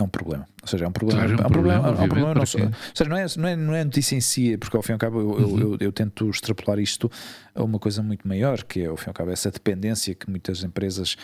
é 0.00 0.04
um 0.04 0.08
problema. 0.08 0.46
Ou 0.62 0.68
seja, 0.68 0.84
é 0.84 0.88
um 0.88 0.92
problema. 0.92 1.20
Claro, 1.22 1.32
é 1.32 1.36
um, 1.36 1.44
é 1.44 1.46
um 1.46 1.50
problema, 1.50 1.80
problema, 1.80 2.02
é 2.02 2.04
um 2.04 2.08
problema 2.08 2.34
não, 2.34 2.40
ou 2.40 2.46
seja, 2.46 2.70
não 3.08 3.16
é, 3.16 3.26
não, 3.36 3.48
é, 3.48 3.56
não 3.56 3.74
é 3.74 3.84
notícia 3.84 4.16
em 4.16 4.20
si, 4.20 4.56
porque 4.56 4.76
ao 4.76 4.82
fim 4.82 4.92
e 4.92 4.94
ao 4.94 4.98
cabo 4.98 5.20
eu, 5.20 5.28
uhum. 5.30 5.58
eu, 5.60 5.72
eu, 5.72 5.76
eu, 5.80 5.92
tento 5.92 6.28
extrapolar 6.28 6.78
isto 6.78 7.10
a 7.54 7.62
uma 7.62 7.78
coisa 7.78 8.02
muito 8.02 8.26
maior, 8.26 8.62
que 8.64 8.82
é 8.82 8.86
ao 8.86 8.96
fim 8.96 9.06
e 9.06 9.10
ao 9.10 9.14
cabo 9.14 9.30
essa 9.30 9.50
dependência 9.50 10.14
que 10.14 10.28
muitas 10.28 10.62
empresas 10.64 11.16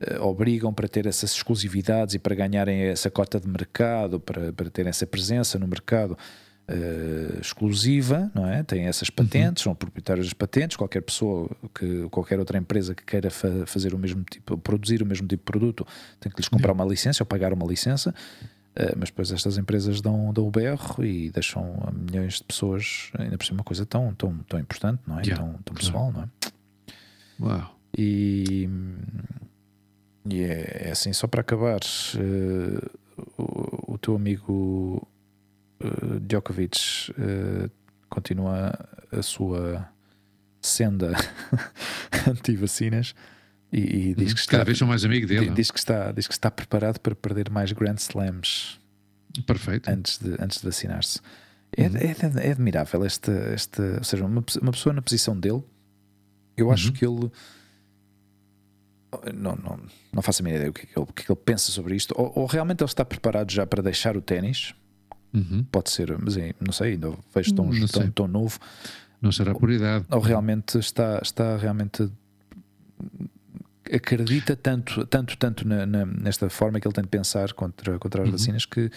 uh, 0.00 0.22
obrigam 0.22 0.72
para 0.72 0.88
ter 0.88 1.06
essas 1.06 1.32
exclusividades 1.32 2.14
e 2.14 2.18
para 2.18 2.34
ganharem 2.34 2.82
essa 2.82 3.10
cota 3.10 3.40
de 3.40 3.48
mercado, 3.48 4.20
para, 4.20 4.52
para 4.52 4.70
terem 4.70 4.90
essa 4.90 5.06
presença 5.06 5.58
no 5.58 5.66
mercado 5.66 6.16
uh, 6.68 7.40
exclusiva, 7.40 8.30
não 8.34 8.46
é? 8.46 8.62
Tem 8.62 8.86
essas 8.86 9.08
uhum. 9.08 9.14
patentes, 9.16 9.64
uhum. 9.64 9.70
são 9.70 9.74
proprietários 9.74 10.26
das 10.26 10.32
patentes. 10.32 10.76
Qualquer 10.76 11.02
pessoa, 11.02 11.50
que 11.74 12.08
qualquer 12.10 12.38
outra 12.38 12.58
empresa 12.58 12.94
que 12.94 13.04
queira 13.04 13.30
fa 13.30 13.66
fazer 13.66 13.94
o 13.94 13.98
mesmo 13.98 14.24
tipo, 14.24 14.56
produzir 14.58 15.02
o 15.02 15.06
mesmo 15.06 15.26
tipo 15.26 15.42
de 15.42 15.44
produto, 15.44 15.86
tem 16.20 16.30
que 16.30 16.38
lhes 16.38 16.48
comprar 16.48 16.72
uma 16.72 16.84
licença 16.84 17.22
ou 17.22 17.26
pagar 17.26 17.52
uma 17.52 17.66
licença. 17.66 18.14
Uh, 18.76 18.90
mas 18.96 19.08
depois 19.08 19.30
estas 19.30 19.56
empresas 19.56 20.00
dão, 20.00 20.32
dão 20.32 20.48
o 20.48 20.50
berro 20.50 21.04
e 21.04 21.30
deixam 21.30 21.80
a 21.86 21.92
milhões 21.92 22.34
de 22.34 22.44
pessoas, 22.44 23.10
ainda 23.16 23.38
por 23.38 23.44
cima, 23.44 23.58
uma 23.58 23.64
coisa 23.64 23.86
tão, 23.86 24.12
tão, 24.14 24.36
tão 24.48 24.58
importante, 24.58 25.00
não 25.06 25.20
é? 25.20 25.22
Yeah, 25.22 25.44
tão, 25.44 25.62
tão 25.62 25.74
pessoal, 25.74 26.12
não 26.12 26.22
é? 26.22 26.28
Uau. 27.40 27.78
E, 27.96 28.68
e 30.28 30.42
é, 30.42 30.86
é, 30.86 30.90
assim, 30.90 31.12
só 31.12 31.28
para 31.28 31.40
acabar, 31.40 31.80
uh, 32.16 32.90
o, 33.38 33.94
o, 33.94 33.98
teu 33.98 34.16
amigo 34.16 35.06
uh, 35.84 36.20
Djokovic 36.20 37.12
uh, 37.12 37.70
continua 38.08 38.72
a 39.12 39.22
sua 39.22 39.88
senda 40.60 41.12
anti-vacinas 42.28 43.14
e, 43.74 44.10
e, 44.10 44.14
diz 44.14 44.32
que 44.32 44.40
está, 44.40 44.52
cada 44.52 44.64
vez 44.64 44.78
são 44.78 44.86
mais 44.86 45.04
amigo 45.04 45.26
dele. 45.26 45.50
Diz, 45.50 45.68
que 45.68 45.78
está, 45.80 46.12
diz 46.12 46.28
que 46.28 46.32
está 46.32 46.48
preparado 46.48 47.00
para 47.00 47.12
perder 47.12 47.50
mais 47.50 47.72
Grand 47.72 47.96
Slams. 47.96 48.78
Perfeito. 49.44 49.90
Antes 49.90 50.18
de, 50.18 50.36
antes 50.40 50.60
de 50.60 50.64
vacinar-se. 50.64 51.20
É, 51.76 51.88
uhum. 51.88 51.96
é, 51.96 52.46
é, 52.46 52.52
admirável 52.52 53.04
esta, 53.04 53.32
esta. 53.32 53.82
Ou 53.98 54.04
seja, 54.04 54.24
uma, 54.24 54.44
uma 54.62 54.70
pessoa 54.70 54.92
na 54.92 55.02
posição 55.02 55.38
dele, 55.38 55.62
eu 56.56 56.70
acho 56.70 56.88
uhum. 56.88 56.92
que 56.92 57.04
ele. 57.04 57.32
Não, 59.34 59.56
não, 59.56 59.80
não 60.12 60.22
faço 60.22 60.40
a 60.40 60.44
minha 60.44 60.54
ideia 60.54 60.70
do 60.70 60.74
que, 60.74 60.82
é 60.82 60.86
que, 60.86 60.98
ele, 60.98 61.06
é 61.08 61.22
que 61.22 61.32
ele 61.32 61.40
pensa 61.44 61.72
sobre 61.72 61.96
isto. 61.96 62.14
Ou, 62.16 62.32
ou, 62.36 62.46
realmente 62.46 62.80
ele 62.80 62.90
está 62.90 63.04
preparado 63.04 63.50
já 63.50 63.66
para 63.66 63.82
deixar 63.82 64.16
o 64.16 64.22
ténis, 64.22 64.72
Uhum. 65.34 65.64
Pode 65.70 65.90
ser, 65.90 66.16
mas 66.18 66.36
não 66.60 66.72
sei, 66.72 66.92
ainda 66.92 67.12
vejo 67.34 67.54
tão, 67.54 67.68
tão, 67.88 68.10
tão, 68.10 68.28
novo. 68.28 68.58
Não 69.20 69.32
será 69.32 69.52
por 69.54 69.70
idade. 69.70 70.04
Ou 70.10 70.20
realmente 70.20 70.78
está, 70.78 71.18
está 71.20 71.56
realmente 71.56 72.08
acredita 73.92 74.56
tanto, 74.56 75.04
tanto, 75.06 75.36
tanto 75.36 75.66
na, 75.66 75.84
na, 75.84 76.06
nesta 76.06 76.48
forma 76.48 76.80
que 76.80 76.86
ele 76.86 76.94
tem 76.94 77.04
de 77.04 77.10
pensar 77.10 77.52
contra, 77.52 77.98
contra 77.98 78.22
as 78.22 78.28
uhum. 78.28 78.32
vacinas 78.32 78.64
que, 78.64 78.90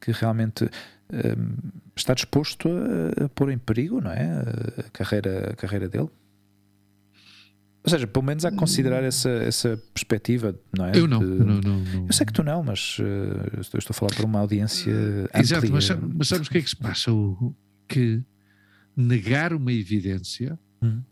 que 0.00 0.12
realmente 0.12 0.64
um, 0.64 1.70
está 1.96 2.14
disposto 2.14 2.68
a, 2.68 3.24
a, 3.24 3.28
pôr 3.30 3.50
em 3.50 3.58
perigo 3.58 4.00
não 4.00 4.10
é? 4.10 4.44
a, 4.78 4.90
carreira, 4.92 5.50
a 5.50 5.56
carreira 5.56 5.88
dele. 5.88 6.08
Ou 7.82 7.90
seja, 7.90 8.06
pelo 8.06 8.24
menos 8.24 8.44
há 8.44 8.50
que 8.50 8.56
considerar 8.58 9.02
essa, 9.02 9.30
essa 9.30 9.82
perspectiva, 9.94 10.54
não 10.76 10.84
é? 10.84 10.92
Eu 10.94 11.06
não, 11.08 11.18
de, 11.18 11.26
não, 11.26 11.60
não, 11.60 11.78
não, 11.80 12.06
Eu 12.06 12.12
sei 12.12 12.26
que 12.26 12.32
tu 12.32 12.42
não, 12.42 12.62
mas 12.62 12.98
uh, 12.98 13.02
eu 13.54 13.60
estou 13.60 13.80
a 13.88 13.94
falar 13.94 14.14
para 14.14 14.26
uma 14.26 14.38
audiência. 14.38 14.92
Exato, 15.34 15.72
mas, 15.72 15.88
mas, 15.88 16.28
sabes 16.28 16.48
o 16.48 16.50
que 16.50 16.58
é 16.58 16.62
que 16.62 16.68
se 16.68 16.76
passa? 16.76 17.10
O, 17.10 17.54
que 17.90 18.22
negar 18.96 19.52
uma 19.52 19.72
evidência 19.72 20.56
hum. 20.80 21.02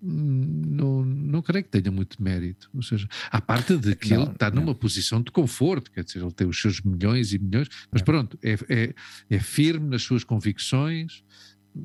não, 0.00 1.04
não 1.04 1.42
creio 1.42 1.64
que 1.64 1.70
tenha 1.70 1.92
muito 1.92 2.20
mérito. 2.22 2.70
Ou 2.72 2.82
seja, 2.82 3.06
à 3.30 3.40
parte 3.40 3.76
de 3.76 3.94
que 3.94 4.14
não, 4.14 4.22
ele 4.22 4.32
está 4.32 4.50
numa 4.50 4.74
posição 4.74 5.20
de 5.20 5.30
conforto, 5.30 5.90
quer 5.90 6.02
dizer, 6.02 6.22
ele 6.22 6.32
tem 6.32 6.46
os 6.46 6.58
seus 6.58 6.80
milhões 6.80 7.34
e 7.34 7.38
milhões, 7.38 7.68
mas 7.92 8.00
pronto, 8.00 8.38
é, 8.42 8.56
é, 8.68 8.94
é 9.28 9.38
firme 9.38 9.90
nas 9.90 10.02
suas 10.02 10.24
convicções 10.24 11.22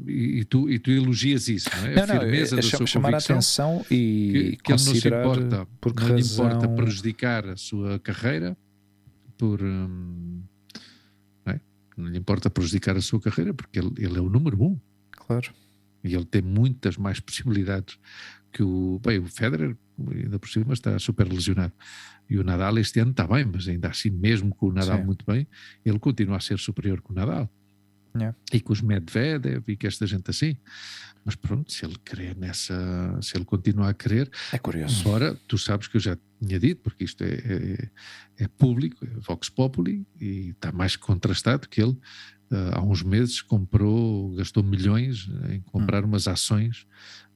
e, 0.07 0.43
tu, 0.45 0.69
e 0.69 0.79
tu 0.79 0.91
elogias 0.91 1.47
isso, 1.47 1.69
não 1.75 1.87
é? 1.87 1.95
Não, 1.95 2.03
a 2.03 2.19
firmeza 2.19 2.55
não, 2.55 2.61
da 2.63 2.69
sua 2.69 2.87
chamar 2.87 3.13
a 3.13 3.17
atenção 3.17 3.85
e 3.89 4.57
que, 4.57 4.63
que 4.63 4.71
ele 4.71 4.83
não 4.85 4.95
se 4.95 5.07
importa, 5.07 5.67
por 5.79 5.93
não 5.93 6.07
razão... 6.07 6.17
lhe 6.17 6.23
importa 6.23 6.67
prejudicar 6.69 7.47
a 7.47 7.55
sua 7.55 7.99
carreira 7.99 8.57
por 9.37 9.61
hum, 9.61 10.43
não, 11.45 11.53
é? 11.53 11.61
não, 11.97 12.07
lhe 12.07 12.17
importa 12.17 12.49
prejudicar 12.49 12.95
a 12.95 13.01
sua 13.01 13.19
carreira 13.19 13.53
porque 13.53 13.79
ele, 13.79 13.91
ele 13.97 14.17
é 14.17 14.21
o 14.21 14.29
número 14.29 14.61
um. 14.63 14.79
Claro. 15.11 15.53
E 16.03 16.13
ele 16.13 16.25
tem 16.25 16.41
muitas 16.41 16.97
mais 16.97 17.19
possibilidades 17.19 17.97
que 18.51 18.61
o. 18.61 18.99
Bem, 19.03 19.19
o 19.19 19.25
Federer, 19.25 19.75
ainda 20.11 20.37
por 20.37 20.49
cima, 20.49 20.73
está 20.73 20.97
super 20.99 21.27
lesionado. 21.27 21.73
E 22.29 22.37
o 22.37 22.43
Nadal 22.43 22.77
este 22.77 22.99
ano 22.99 23.11
está 23.11 23.27
bem, 23.27 23.45
mas 23.45 23.67
ainda 23.67 23.89
assim, 23.89 24.09
mesmo 24.09 24.53
com 24.55 24.67
o 24.67 24.73
Nadal 24.73 24.99
Sim. 24.99 25.05
muito 25.05 25.25
bem, 25.25 25.47
ele 25.83 25.99
continua 25.99 26.37
a 26.37 26.39
ser 26.39 26.59
superior 26.59 27.01
que 27.01 27.11
o 27.11 27.13
Nadal. 27.13 27.49
Yeah. 28.15 28.37
E 28.53 28.59
com 28.59 28.73
os 28.73 28.81
Medvedev 28.81 29.63
e 29.67 29.75
que 29.75 29.87
esta 29.87 30.05
gente 30.05 30.29
assim. 30.29 30.55
Mas 31.25 31.35
pronto, 31.35 31.71
se 31.71 31.85
ele 31.85 31.95
querer 32.03 32.35
nessa, 32.35 33.17
se 33.21 33.35
ele 33.37 33.45
continuar 33.45 33.89
a 33.89 33.93
querer. 33.93 34.29
É 34.51 34.57
curioso. 34.57 35.01
Embora 35.01 35.39
tu 35.47 35.57
sabes 35.57 35.87
que 35.87 35.97
eu 35.97 36.01
já 36.01 36.17
tinha 36.41 36.59
dito, 36.59 36.81
porque 36.81 37.05
isto 37.05 37.23
é, 37.23 37.33
é, 37.33 37.89
é 38.43 38.47
público, 38.47 39.05
é 39.05 39.07
Vox 39.19 39.49
Populi, 39.49 40.05
e 40.19 40.49
está 40.49 40.71
mais 40.71 40.95
contrastado 40.95 41.69
que 41.69 41.81
ele 41.81 41.91
uh, 42.51 42.73
há 42.73 42.81
uns 42.81 43.01
meses 43.01 43.41
comprou, 43.41 44.35
gastou 44.35 44.63
milhões 44.63 45.29
em 45.49 45.61
comprar 45.61 46.03
hum. 46.03 46.07
umas 46.07 46.27
ações 46.27 46.85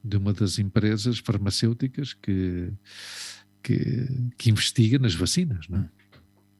de 0.04 0.16
uma 0.16 0.32
das 0.32 0.58
empresas 0.58 1.18
farmacêuticas 1.18 2.12
que, 2.12 2.70
que, 3.62 4.06
que 4.36 4.50
investiga 4.50 4.98
nas 4.98 5.14
vacinas, 5.14 5.66
não 5.68 5.78
é? 5.78 5.82
Hum. 5.82 5.88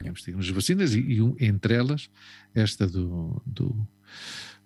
Investiga 0.07 0.37
nas 0.37 0.49
vacinas 0.49 0.95
e, 0.95 1.01
e, 1.01 1.45
entre 1.45 1.75
elas 1.75 2.09
esta 2.55 2.87
do, 2.87 3.43
do 3.45 3.87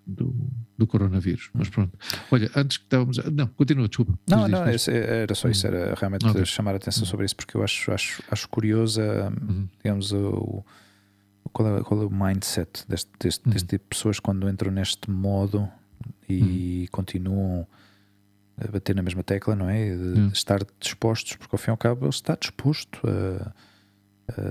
do, 0.06 0.34
do 0.76 0.86
coronavírus. 0.86 1.50
Mas 1.52 1.68
pronto. 1.68 1.96
Olha, 2.30 2.50
antes 2.56 2.78
que 2.78 2.84
estávamos. 2.84 3.18
Não, 3.18 3.46
continua, 3.48 3.88
desculpa. 3.88 4.18
Não, 4.28 4.48
não, 4.48 4.60
mas... 4.64 4.88
era 4.88 5.34
só 5.34 5.48
isso, 5.48 5.66
era 5.66 5.94
realmente 5.94 6.26
okay. 6.26 6.44
chamar 6.44 6.72
a 6.72 6.76
atenção 6.76 7.04
sobre 7.04 7.26
isso, 7.26 7.36
porque 7.36 7.56
eu 7.56 7.62
acho, 7.62 7.92
acho, 7.92 8.22
acho 8.30 8.48
curiosa, 8.48 9.32
uhum. 9.40 9.68
digamos, 9.82 10.12
o, 10.12 10.64
qual, 11.52 11.78
é, 11.78 11.82
qual 11.82 12.02
é 12.02 12.06
o 12.06 12.10
mindset 12.10 12.84
deste, 12.88 13.10
deste, 13.18 13.46
uhum. 13.46 13.52
deste 13.52 13.68
tipo 13.68 13.84
de 13.84 13.88
pessoas 13.88 14.18
quando 14.18 14.48
entram 14.48 14.72
neste 14.72 15.10
modo 15.10 15.68
e 16.28 16.80
uhum. 16.80 16.86
continuam 16.90 17.66
a 18.60 18.70
bater 18.70 18.94
na 18.94 19.02
mesma 19.02 19.22
tecla, 19.22 19.54
não 19.54 19.68
é? 19.68 19.94
De, 19.94 20.32
estar 20.32 20.60
dispostos, 20.80 21.36
porque 21.36 21.54
ao 21.54 21.58
fim 21.58 21.70
e 21.70 21.72
ao 21.72 21.76
cabo 21.76 22.04
ele 22.04 22.10
está 22.10 22.36
disposto 22.36 23.00
a 23.06 23.52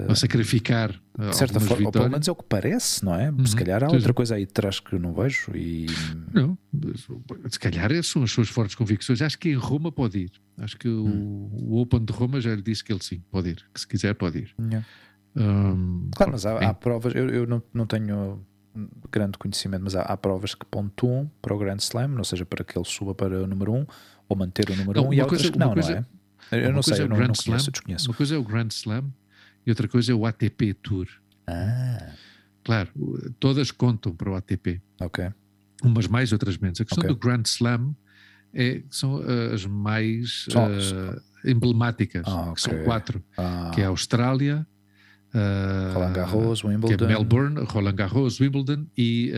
a 0.07 0.15
sacrificar 0.15 0.91
de 0.91 1.35
certa 1.35 1.59
forma, 1.59 1.77
vitórias. 1.77 1.85
ou 1.85 1.91
pelo 1.91 2.09
menos 2.09 2.27
é 2.27 2.31
o 2.31 2.35
que 2.35 2.43
parece, 2.43 3.03
não 3.03 3.15
é? 3.15 3.29
Uhum. 3.29 3.45
Se 3.45 3.55
calhar 3.55 3.83
há 3.83 3.87
outra 3.87 4.13
coisa 4.13 4.35
aí 4.35 4.43
atrás 4.43 4.79
que 4.79 4.93
eu 4.93 4.99
não 4.99 5.13
vejo 5.13 5.51
e 5.55 5.87
não, 6.33 6.57
se 7.49 7.59
calhar 7.59 7.91
são 8.03 8.23
as 8.23 8.31
suas 8.31 8.49
fortes 8.49 8.75
convicções. 8.75 9.21
Acho 9.21 9.39
que 9.39 9.49
em 9.49 9.55
Roma 9.55 9.91
pode 9.91 10.19
ir. 10.19 10.31
Acho 10.57 10.77
que 10.77 10.87
hum. 10.87 11.49
o, 11.51 11.75
o, 11.75 11.81
Open 11.81 12.03
de 12.03 12.13
Roma 12.13 12.39
já 12.41 12.53
lhe 12.53 12.61
disse 12.61 12.83
que 12.83 12.91
ele 12.91 13.03
sim 13.03 13.23
pode 13.31 13.49
ir, 13.49 13.65
que 13.73 13.79
se 13.79 13.87
quiser 13.87 14.13
pode 14.13 14.39
ir. 14.39 14.55
Yeah. 14.59 14.85
Claro, 16.15 16.33
mas 16.33 16.45
há, 16.45 16.57
há 16.57 16.73
provas. 16.73 17.15
Eu, 17.15 17.29
eu 17.29 17.47
não, 17.47 17.63
não 17.73 17.87
tenho 17.87 18.45
grande 19.11 19.37
conhecimento, 19.37 19.83
mas 19.83 19.95
há, 19.95 20.01
há, 20.01 20.17
provas 20.17 20.53
que 20.53 20.65
pontuam 20.65 21.29
para 21.41 21.53
o 21.53 21.57
Grand 21.57 21.77
Slam, 21.77 22.17
ou 22.17 22.23
seja, 22.23 22.45
para 22.45 22.63
que 22.63 22.77
ele 22.77 22.85
suba 22.85 23.15
para 23.15 23.43
o 23.43 23.47
número 23.47 23.73
1 23.73 23.77
um, 23.77 23.85
ou 24.29 24.37
manter 24.37 24.69
o 24.69 24.75
número 24.75 25.01
1 25.03 25.07
um, 25.07 25.13
e 25.13 25.19
há 25.19 25.23
outras 25.23 25.49
que 25.49 25.57
não, 25.57 25.73
coisa, 25.73 25.91
não 25.91 25.97
é? 26.59 26.65
Eu 26.65 26.73
não 26.73 26.81
sei, 26.81 26.99
é 26.99 27.01
eu 27.01 27.07
não, 27.07 27.17
não 27.17 27.33
conheço, 27.33 27.71
desconheço. 27.71 28.09
Uma 28.09 28.15
coisa 28.15 28.35
é 28.35 28.37
o 28.37 28.43
Grand 28.43 28.67
Slam 28.71 29.11
e 29.65 29.69
outra 29.71 29.87
coisa 29.87 30.11
é 30.11 30.15
o 30.15 30.25
ATP 30.25 30.73
Tour, 30.75 31.07
Ah, 31.47 32.13
Claro, 32.63 32.89
todas 33.39 33.71
contam 33.71 34.13
para 34.15 34.29
o 34.29 34.35
ATP. 34.35 34.81
ok. 34.99 35.29
Umas 35.83 36.07
mais, 36.07 36.31
outras 36.31 36.57
menos. 36.59 36.79
A 36.79 36.85
questão 36.85 37.03
Ok. 37.03 37.09
do 37.15 37.19
Grand 37.19 37.41
Slam 37.45 37.95
é, 38.53 38.83
são 38.91 39.15
uh, 39.15 39.53
as 39.53 39.65
mais 39.65 40.45
uh, 40.49 41.19
emblemáticas, 41.43 42.23
Ah, 42.27 42.51
que 42.53 42.61
são 42.61 42.83
quatro, 42.83 43.23
Ah, 43.35 43.71
que 43.73 43.81
é 43.81 43.85
a 43.85 43.87
Austrália, 43.87 44.65
uh, 45.33 45.93
Roland 45.93 46.13
Garros, 46.13 46.61
que 46.61 46.67
Wimbledon. 46.67 47.05
é 47.05 47.07
Melbourne, 47.07 47.59
Roland 47.63 47.95
Garros, 47.95 48.39
Wimbledon 48.39 48.85
e, 48.95 49.31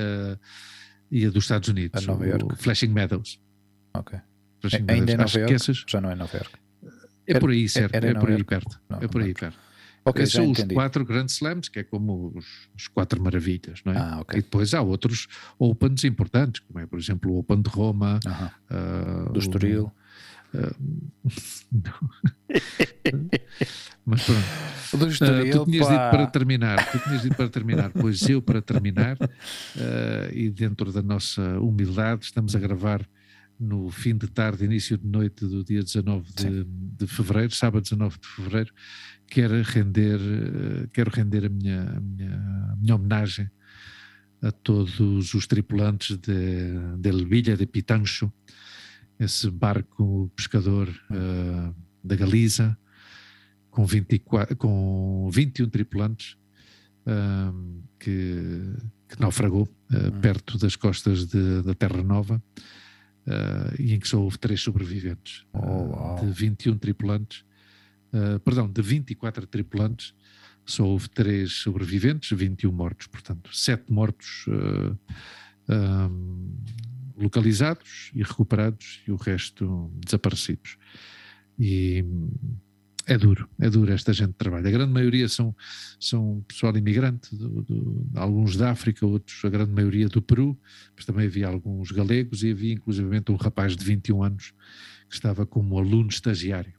e 1.10 1.26
a 1.26 1.30
dos 1.30 1.46
Estados 1.46 1.70
Unidos, 1.70 2.04
A 2.04 2.12
Nova 2.12 2.24
o 2.26 2.28
Iorque. 2.28 2.56
Flushing 2.62 2.88
Meadows. 2.90 3.40
Ok. 3.94 4.20
Flushing 4.60 4.78
Ainda 4.80 4.94
Meadows. 4.94 5.14
é 5.14 5.18
Nova 5.18 5.32
que 5.32 5.38
Iorque? 5.40 5.54
essas 5.54 5.86
Já 5.88 6.02
não 6.02 6.12
é 6.12 6.16
Nova 6.16 6.36
Iorque. 6.36 6.56
é 7.28 7.40
por 7.40 7.50
aí, 7.52 7.70
certo? 7.70 7.96
em 7.96 8.08
é 8.10 8.14
por 8.16 8.30
aí 8.30 8.44
perto. 8.44 8.82
Não, 8.90 8.98
é 9.00 9.08
por 9.08 9.22
aí 9.22 9.28
lembro. 9.28 9.40
perto. 9.40 9.60
Ok, 10.06 10.26
são 10.26 10.50
os 10.52 10.60
entendi. 10.60 10.74
quatro 10.76 11.06
Grand 11.06 11.26
Slams, 11.28 11.70
que 11.70 11.80
é 11.80 11.84
como 11.84 12.34
os, 12.36 12.46
os 12.76 12.88
quatro 12.90 13.22
maravilhas, 13.22 13.82
não 13.86 13.94
é? 13.94 13.98
Ah, 13.98 14.18
E 14.18 14.22
ok. 14.22 14.42
depois 14.42 14.74
há 14.74 14.82
outros 14.82 15.28
Opens 15.58 16.04
importantes, 16.04 16.62
como 16.62 16.80
é, 16.80 16.86
por 16.86 17.00
exemplo, 17.00 17.32
o 17.32 17.40
Open 17.40 17.62
de 17.62 17.70
Roma, 17.70 18.20
Aham. 18.26 18.52
ah, 18.70 19.30
Do 19.32 19.38
o- 19.38 19.40
Estoril. 19.40 19.92
ah. 20.56 20.76
Mas 24.06 24.24
pronto. 24.24 24.48
Do 24.98 25.06
Ah, 25.06 25.08
Estoril, 25.10 25.60
tu 25.60 25.72
tinhas 25.72 25.88
pá. 25.88 25.94
dito 25.94 26.10
para 26.12 26.28
terminar, 26.28 26.86
tu 26.86 27.00
tinhas 27.00 27.22
dito 27.22 27.36
para 27.36 27.50
terminar, 27.50 27.92
pois 27.94 28.28
eu 28.28 28.42
para 28.42 28.62
terminar, 28.62 29.18
ah, 29.22 30.30
e 30.34 30.50
dentro 30.50 30.92
da 30.92 31.02
nossa 31.02 31.60
humildade, 31.60 32.26
estamos 32.26 32.56
a 32.56 32.60
gravar 32.60 33.08
no 33.60 33.90
fim 33.90 34.18
de 34.18 34.28
tarde, 34.28 34.66
início 34.66 34.98
de 34.98 35.08
noite 35.08 35.46
do 35.46 35.64
dia 35.64 35.82
19 35.82 36.28
de, 36.34 36.64
de 36.66 37.08
fevereiro, 37.08 37.54
sábado 37.54 37.84
19 37.84 38.18
de 38.20 38.28
fevereiro, 38.28 38.74
quero 39.34 39.62
render, 39.64 40.20
eh, 40.20 40.88
quero 40.94 41.10
render 41.12 41.46
a 41.46 41.50
minha, 41.50 41.82
a 41.98 42.00
minha, 42.00 42.36
a 42.72 42.76
minha 42.76 42.96
homenagem 42.96 43.50
a 44.42 44.52
todos 44.52 45.34
os 45.34 45.48
tripulantes 45.48 46.18
de, 46.18 46.98
del 47.00 47.26
Villa 47.28 47.56
de 47.58 47.66
Pitancho, 47.66 48.32
esse 49.20 49.50
barco 49.50 50.32
pescador 50.36 50.88
eh, 51.12 51.74
da 52.04 52.16
Galiza, 52.16 52.78
com, 53.72 53.86
24, 53.86 54.56
com 54.56 55.30
21 55.32 55.70
tripulantes, 55.70 56.38
ah, 57.08 57.52
que, 58.00 58.76
que 59.10 59.20
naufragou 59.20 59.68
Hum. 59.92 60.20
perto 60.22 60.58
das 60.58 60.76
costas 60.76 61.28
de- 61.28 61.62
da 61.62 61.76
Terra 61.76 62.02
Nova, 62.02 62.42
e 63.78 63.94
em 63.94 64.00
que 64.00 64.08
só 64.08 64.20
houve 64.20 64.40
três 64.40 64.60
sobreviventes. 64.60 65.46
Oh, 65.54 65.60
uau. 65.60 66.20
de 66.20 66.32
21 66.32 66.78
tripulantes, 66.80 67.46
ah, 68.14 68.40
perdão, 68.40 68.70
de 68.72 68.82
24 68.82 69.46
tripulantes, 69.48 70.14
só 70.66 70.86
houve 70.86 71.10
três 71.10 71.52
sobreviventes, 71.54 72.38
21 72.38 72.72
mortos, 72.72 73.08
portanto, 73.08 73.50
sete 73.54 73.92
mortos 73.92 74.46
ah, 74.50 74.98
ah, 75.70 76.10
localizados 77.18 78.12
e 78.16 78.24
recuperados 78.24 79.02
e 79.08 79.12
o 79.12 79.16
resto 79.16 79.92
desaparecidos. 80.04 80.78
E 81.60 82.04
é 83.06 83.18
duro, 83.18 83.48
é 83.60 83.70
duro 83.70 83.92
esta 83.92 84.14
gente 84.14 84.34
trabalha. 84.34 84.68
A 84.68 84.72
grande 84.72 84.92
maioria 84.94 85.28
são, 85.28 85.54
são 86.00 86.44
pessoal 86.48 86.76
imigrante, 86.76 87.36
do- 87.36 87.62
do- 87.64 88.10
alguns 88.16 88.56
da 88.56 88.72
África, 88.72 89.06
outros, 89.06 89.44
a 89.44 89.50
grande 89.50 89.72
maioria 89.74 90.08
do 90.08 90.22
Peru, 90.22 90.58
mas 90.96 91.06
também 91.06 91.28
havia 91.28 91.48
alguns 91.48 91.92
galegos 91.92 92.44
e 92.44 92.52
havia 92.52 92.74
inclusivamente 92.74 93.32
um 93.32 93.36
rapaz 93.36 93.76
de 93.76 93.84
21 93.84 94.24
anos 94.24 94.54
que 95.10 95.16
estava 95.16 95.46
como 95.46 95.78
aluno 95.78 96.10
estagiário. 96.10 96.74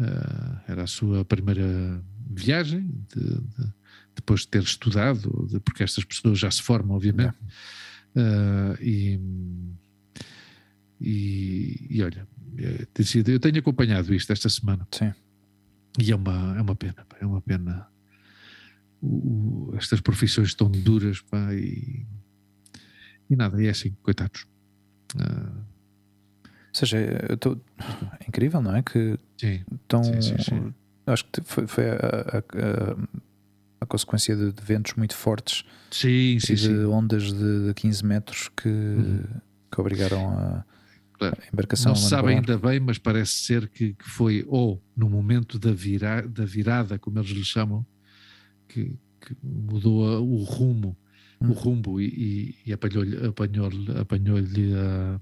Ah, 0.00 0.64
era 0.66 0.82
a 0.84 0.86
sua 0.86 1.24
primeira 1.24 2.02
viagem, 2.30 2.88
de- 3.14 3.40
de- 3.40 3.72
depois 4.16 4.40
de 4.40 4.48
ter 4.48 4.62
estudado, 4.62 5.46
de- 5.50 5.60
porque 5.60 5.82
estas 5.82 6.04
pessoas 6.04 6.38
já 6.38 6.50
se 6.50 6.62
formam, 6.62 6.96
obviamente. 6.96 7.36
Ah, 8.16 8.76
e, 8.80 9.18
e, 11.00 11.86
e 11.90 12.02
olha, 12.02 12.26
eh, 12.58 12.86
eu 13.26 13.40
tenho 13.40 13.58
acompanhado 13.58 14.14
isto 14.14 14.32
esta 14.32 14.48
semana. 14.48 14.86
Sim. 14.92 15.12
E 16.00 16.12
é 16.12 16.16
uma, 16.16 16.56
é 16.56 16.62
uma 16.62 16.74
pena, 16.76 17.06
é 17.20 17.26
uma 17.26 17.40
pena. 17.40 17.86
O- 19.02 19.72
estas 19.76 20.00
profissões 20.00 20.54
tão 20.54 20.70
duras, 20.70 21.20
pá, 21.22 21.54
e, 21.54 22.06
e 23.28 23.36
nada, 23.36 23.62
e 23.62 23.66
é 23.66 23.70
assim, 23.70 23.94
coitados. 24.02 24.46
Ah, 25.18 25.64
Ou 26.72 26.74
seja, 26.74 26.98
tô... 27.40 27.58
é 28.20 28.28
incrível, 28.28 28.62
não 28.62 28.76
é? 28.76 28.82
Que 28.82 29.18
sim, 29.38 29.60
tão. 29.88 30.02
Sim, 30.04 30.20
sim, 30.22 30.38
sim. 30.38 30.74
Acho 31.06 31.24
que 31.26 31.40
foi, 31.42 31.66
foi 31.66 31.90
a, 31.90 31.94
a- 31.94 32.38
a- 32.38 32.96
a 33.80 33.86
consequência 33.86 34.36
de, 34.36 34.52
de 34.52 34.62
ventos 34.62 34.94
muito 34.94 35.14
fortes 35.16 35.64
sim, 35.90 36.36
e 36.36 36.40
sim, 36.40 36.54
de 36.54 36.66
sim. 36.68 36.84
ondas 36.84 37.32
de, 37.32 37.66
de 37.68 37.74
15 37.74 38.04
metros 38.04 38.48
que, 38.56 38.68
Uhum. 38.68 39.24
que 39.72 39.80
obrigaram 39.80 40.28
a, 40.30 40.64
Claro. 41.14 41.36
a 41.42 41.48
embarcação 41.52 41.90
Não 41.92 41.96
se 41.96 42.08
sabe 42.08 42.28
ainda 42.28 42.56
bem, 42.58 42.78
mas 42.78 42.98
parece 42.98 43.32
ser 43.32 43.68
que, 43.68 43.94
que 43.94 44.08
foi 44.08 44.44
ou 44.46 44.82
no 44.96 45.08
momento 45.08 45.58
da, 45.58 45.72
vira, 45.72 46.22
da 46.28 46.44
virada, 46.44 46.98
como 46.98 47.18
eles 47.18 47.30
lhe 47.30 47.44
chamam, 47.44 47.84
que, 48.68 48.96
que 49.20 49.36
mudou 49.42 50.22
o 50.22 50.44
rumo. 50.44 50.96
O 51.42 51.52
rumbo 51.52 51.98
e, 52.00 52.54
e- 52.66 52.72
apanhou-lhe 52.72 53.16
apanhou 53.26 53.70
apanhou 53.98 54.36
a, 54.38 55.20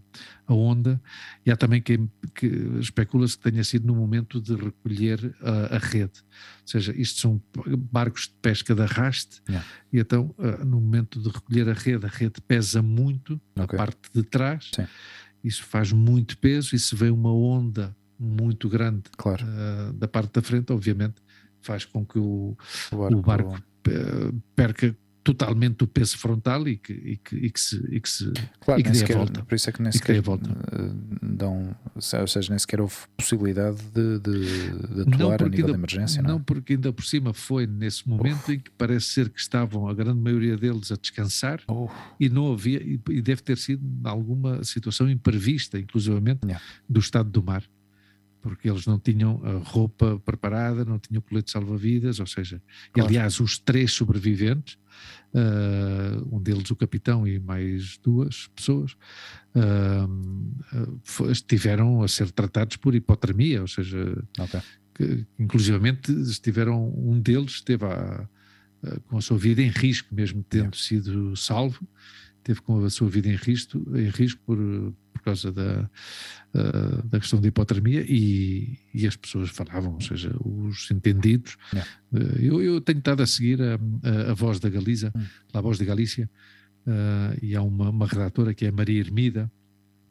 a 0.49 0.55
onda. 0.55 1.01
E 1.47 1.51
há 1.51 1.57
também 1.57 1.81
quem 1.81 2.11
que 2.35 2.47
especula-se 2.81 3.37
que 3.39 3.51
tenha 3.51 3.63
sido 3.63 3.87
no 3.87 3.95
momento 3.95 4.41
de 4.41 4.55
recolher 4.57 5.35
a, 5.41 5.77
a 5.77 5.79
rede. 5.79 6.21
Ou 6.63 6.67
seja, 6.67 6.93
isto 6.97 7.21
são 7.21 7.41
barcos 7.93 8.23
de 8.29 8.35
pesca 8.43 8.75
de 8.75 8.83
arraste, 8.83 9.41
Yeah. 9.49 9.67
e 9.93 9.99
então, 10.01 10.35
ah, 10.39 10.65
no 10.65 10.81
momento 10.81 11.21
de 11.23 11.29
recolher 11.29 11.69
a 11.69 11.73
rede, 11.73 12.05
a 12.05 12.09
rede 12.09 12.41
pesa 12.47 12.83
muito 12.83 13.41
na 13.55 13.65
Ok. 13.65 13.77
parte 13.79 14.11
de 14.13 14.23
trás 14.25 14.71
Sim. 14.75 14.87
isso 15.45 15.63
faz 15.65 15.93
muito 15.93 16.37
peso 16.39 16.75
e 16.75 16.79
se 16.79 16.95
vem 16.97 17.11
uma 17.11 17.33
onda 17.33 17.97
muito 18.19 18.69
grande 18.69 19.05
Claro, 19.17 19.45
ah, 19.47 19.93
da 19.95 20.09
parte 20.09 20.33
da 20.33 20.43
frente, 20.43 20.73
obviamente, 20.73 21.23
faz 21.63 21.85
com 21.85 22.05
que 22.05 22.19
o, 22.19 22.57
o 22.93 22.97
barco, 22.97 23.19
o 23.19 23.23
barco 23.23 23.63
eh, 23.89 24.33
perca 24.57 24.97
totalmente 25.33 25.85
o 25.85 25.87
peso 25.87 26.17
frontal 26.17 26.67
e 26.67 26.77
que, 26.79 26.93
e 26.93 27.17
que, 27.19 27.37
e 27.37 27.51
que 27.51 27.61
se, 27.61 27.77
e 27.91 28.01
que 28.01 28.09
se 28.09 28.33
claro 28.61 28.81
e 28.81 28.83
que 28.85 28.89
nem 28.91 28.99
dê 28.99 29.05
a 29.05 29.07
sequer, 29.07 29.17
volta. 29.17 29.45
por 29.45 29.55
isso 29.55 29.69
é 29.69 29.73
que 29.73 29.83
nem 29.83 29.89
a 29.91 29.93
sequer 29.93 30.21
volta. 30.23 30.51
eh, 30.73 30.91
dão, 31.23 31.77
ou 31.95 32.01
seja, 32.27 32.49
nem 32.51 32.59
sequer 32.59 32.81
houve 32.81 32.95
possibilidade 33.17 33.77
de, 33.95 34.19
de, 34.21 35.05
de 35.05 35.15
atuar 35.15 35.43
a 35.43 35.49
nível 35.49 35.67
ainda- 35.67 35.67
de 35.67 35.73
emergência, 35.73 36.23
não, 36.23 36.31
é? 36.31 36.33
não, 36.33 36.43
porque 36.43 36.73
ainda 36.73 36.93
por 36.93 37.05
cima 37.05 37.35
foi 37.35 37.67
nesse 37.67 38.09
momento 38.09 38.51
em 38.53 38.59
que 38.59 38.71
parece 38.71 39.07
ser 39.07 39.29
que 39.29 39.39
estavam 39.41 39.87
a 39.87 39.93
grande 39.95 40.19
maioria 40.21 40.57
deles 40.57 40.91
a 40.91 40.97
descansar 40.97 41.61
Oh, 41.69 41.89
e 42.19 42.29
não 42.31 42.53
havia, 42.53 42.83
e, 42.83 42.99
e 43.11 43.21
deve 43.21 43.43
ter 43.43 43.59
sido 43.59 43.83
alguma 44.05 44.65
situação 44.65 45.11
imprevista, 45.11 45.79
inclusivamente 45.79 46.39
Yeah. 46.45 46.65
do 46.89 47.01
estado 47.01 47.29
do 47.31 47.43
mar, 47.43 47.63
porque 48.41 48.69
eles 48.71 48.87
não 48.87 48.99
tinham 48.99 49.41
a 49.45 49.59
roupa 49.59 50.19
preparada, 50.25 50.85
não 50.85 50.99
tinham 50.99 51.21
colete 51.21 51.51
salva-vidas, 51.51 52.21
ou 52.21 52.27
seja, 52.27 52.63
Claro. 52.93 53.09
aliás, 53.09 53.41
os 53.41 53.59
três 53.59 53.93
sobreviventes, 53.93 54.79
ah, 55.35 56.23
um 56.31 56.41
deles 56.41 56.71
o 56.71 56.77
capitão 56.77 57.27
e 57.27 57.39
mais 57.39 57.99
duas 58.03 58.49
pessoas, 58.55 58.97
fo- 61.03 61.31
estiveram 61.31 62.03
a 62.03 62.09
ser 62.09 62.31
tratados 62.31 62.77
por 62.77 62.95
hipotermia, 62.95 63.61
ou 63.63 63.69
seja, 63.69 64.23
ok. 64.39 64.61
que 64.95 65.27
inclusivamente 65.39 66.11
estiveram, 66.13 66.93
um 66.97 67.21
deles 67.21 67.53
esteve 67.53 67.85
a- 67.85 68.29
a- 68.83 69.01
com 69.07 69.17
a 69.19 69.21
sua 69.21 69.39
vida 69.39 69.63
em 69.63 69.69
risco, 69.71 70.15
mesmo 70.15 70.45
tendo 70.49 70.77
sido 70.77 71.37
salvo, 71.37 71.87
teve 72.43 72.61
com 72.63 72.85
a 72.85 72.91
sua 72.91 73.09
vida 73.09 73.29
em 73.29 73.37
risco, 73.37 73.79
em 73.97 74.09
risco 74.09 74.41
por 74.47 74.59
causa 75.29 75.53
da, 75.53 75.89
da 77.05 77.19
questão 77.21 77.41
da 77.41 77.49
hipotermia 77.49 78.05
e, 78.09 78.79
e 78.95 79.07
as 79.07 79.17
pessoas 79.17 79.51
falavam, 79.51 79.95
ou 79.95 80.01
seja, 80.01 80.35
os 80.45 80.91
entendidos. 80.91 81.57
Yeah. 81.73 81.91
Eh, 82.15 82.39
eu, 82.49 82.63
eu 82.63 82.81
tenho 82.81 82.99
estado 82.99 83.23
a 83.23 83.27
seguir 83.27 83.61
a, 83.63 83.75
a, 84.03 84.31
a 84.31 84.35
voz 84.35 84.59
da 84.61 84.69
Galiza, 84.69 85.13
Hum. 85.15 85.25
a 85.53 85.61
voz 85.61 85.79
de 85.79 85.85
Galícia, 85.85 86.29
ah, 86.87 87.35
e 87.43 87.55
há 87.55 87.63
uma, 87.63 87.91
uma 87.91 88.07
redatora 88.07 88.55
que 88.55 88.65
é 88.67 88.71
Maria 88.71 89.01
Hermida, 89.01 89.51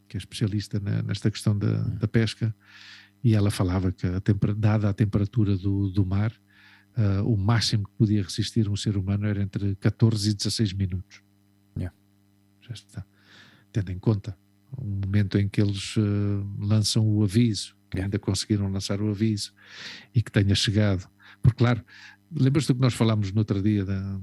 que 0.08 0.16
é 0.16 0.18
especialista 0.18 0.80
na- 0.80 1.02
nesta 1.02 1.30
questão 1.30 1.56
da, 1.58 1.80
Hum. 1.82 1.96
da 2.00 2.08
pesca, 2.08 2.54
e 3.22 3.34
ela 3.34 3.50
falava 3.50 3.90
que, 3.92 4.06
a 4.06 4.20
dada 4.56 4.88
a 4.88 4.92
temperatura 4.94 5.56
do, 5.56 5.90
do 5.90 6.06
mar, 6.06 6.32
ah, 6.96 7.22
o 7.24 7.36
máximo 7.36 7.84
que 7.84 7.94
podia 7.98 8.22
resistir 8.22 8.68
um 8.68 8.76
ser 8.76 8.96
humano 8.96 9.26
era 9.26 9.42
entre 9.42 9.74
14 9.76 10.30
e 10.30 10.34
16 10.34 10.72
minutos. 10.72 11.20
Yeah. 11.76 11.94
Já 12.62 12.74
está. 12.74 13.04
Tendo 13.72 13.90
em 13.92 13.98
conta 13.98 14.36
o 14.76 14.84
momento 14.84 15.38
em 15.38 15.48
que 15.48 15.60
eles 15.60 15.94
ah, 15.98 16.44
lançam 16.60 17.06
o 17.06 17.22
aviso, 17.22 17.74
que 17.90 18.00
ainda 18.00 18.18
conseguiram 18.18 18.70
lançar 18.70 19.00
o 19.00 19.10
aviso 19.10 19.52
e 20.14 20.22
que 20.22 20.30
tenha 20.30 20.54
chegado. 20.54 21.08
Porque, 21.42 21.58
claro, 21.58 21.82
lembras-te 22.34 22.68
do 22.68 22.74
que 22.74 22.80
nós 22.80 22.94
falámos 22.94 23.32
no 23.32 23.38
outro 23.38 23.62
dia 23.62 23.84
da, 23.84 24.20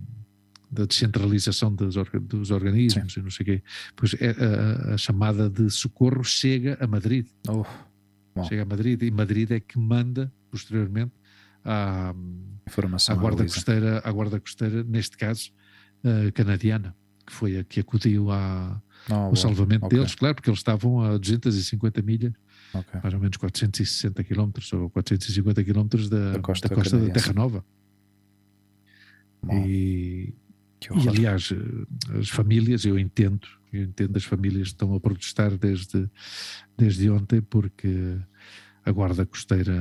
da 0.71 0.85
descentralização 0.85 1.73
dos, 1.73 1.95
orga- 1.97 2.19
dos 2.19 2.51
organismos 2.51 3.15
e 3.17 3.21
não 3.21 3.29
sei 3.31 3.43
o 3.43 3.45
quê? 3.47 3.63
Pois 3.95 4.13
é, 4.15 4.29
a, 4.31 4.93
a 4.93 4.97
chamada 4.97 5.49
de 5.49 5.69
socorro 5.69 6.23
chega 6.23 6.77
a 6.79 6.85
Madrid 6.87 7.27
Oh, 7.47 7.65
chega 8.43 8.63
a 8.63 8.65
Madrid 8.65 9.01
e 9.01 9.09
Madrid 9.09 9.49
é 9.51 9.59
que 9.59 9.79
manda 9.79 10.31
posteriormente 10.51 11.13
à, 11.63 12.13
Informação. 12.67 13.15
à 13.15 13.17
guarda 13.17 13.43
costeira, 13.43 14.01
à 14.03 14.11
guarda 14.11 14.39
costeira, 14.39 14.83
neste 14.83 15.15
caso 15.17 15.51
eh, 16.03 16.31
canadiana, 16.31 16.95
que 17.25 17.31
foi 17.33 17.57
a 17.57 17.63
que 17.63 17.79
acudiu 17.79 18.29
à, 18.31 18.81
Bom. 19.07 19.35
salvamento 19.35 19.85
ok. 19.85 19.97
deles, 19.97 20.15
claro, 20.15 20.35
porque 20.35 20.49
eles 20.49 20.59
estavam 20.59 21.01
a 21.01 21.17
250 21.17 22.01
milhas, 22.01 22.33
Ok. 22.73 22.99
mais 23.03 23.13
ou 23.13 23.19
menos 23.19 23.37
460 23.37 24.23
quilómetros 24.23 24.71
ou 24.73 24.89
450 24.89 25.63
quilómetros 25.63 26.09
da, 26.09 26.31
Da 26.33 26.39
costa 26.39 26.67
da, 26.67 26.75
costa 26.75 26.97
da. 26.99 27.13
Terra 27.13 27.33
Nova. 27.33 27.63
E, 29.51 30.33
e, 31.03 31.07
aliás, 31.09 31.49
as 32.19 32.29
famílias, 32.29 32.83
eu 32.85 32.97
entendo, 32.97 33.47
eu 33.71 33.83
entendo 33.83 34.17
as 34.17 34.23
famílias 34.23 34.69
que 34.69 34.73
estão 34.73 34.93
a 34.95 34.99
protestar 34.99 35.55
desde, 35.57 36.09
desde 36.77 37.09
ontem 37.09 37.41
porque 37.41 38.17
a 38.83 38.91
guarda 38.91 39.25
costeira 39.25 39.73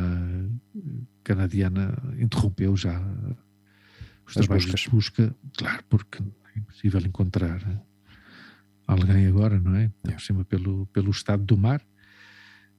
canadiana 1.23 1.97
interrompeu 2.19 2.77
já 2.77 3.01
os 4.27 4.29
As 4.29 4.35
trabalhos 4.35 4.65
buscas. 4.67 4.81
de 4.83 4.91
busca, 4.91 5.37
claro, 5.57 5.83
porque 5.89 6.23
é 6.55 6.59
impossível 6.59 7.01
encontrar 7.01 7.61
alguém 8.87 9.27
agora, 9.27 9.59
não 9.59 9.75
é? 9.77 9.91
Por 10.03 10.21
cima 10.21 10.45
pelo, 10.45 10.87
pelo 10.87 11.11
estado 11.11 11.43
do 11.45 11.57
mar. 11.57 11.81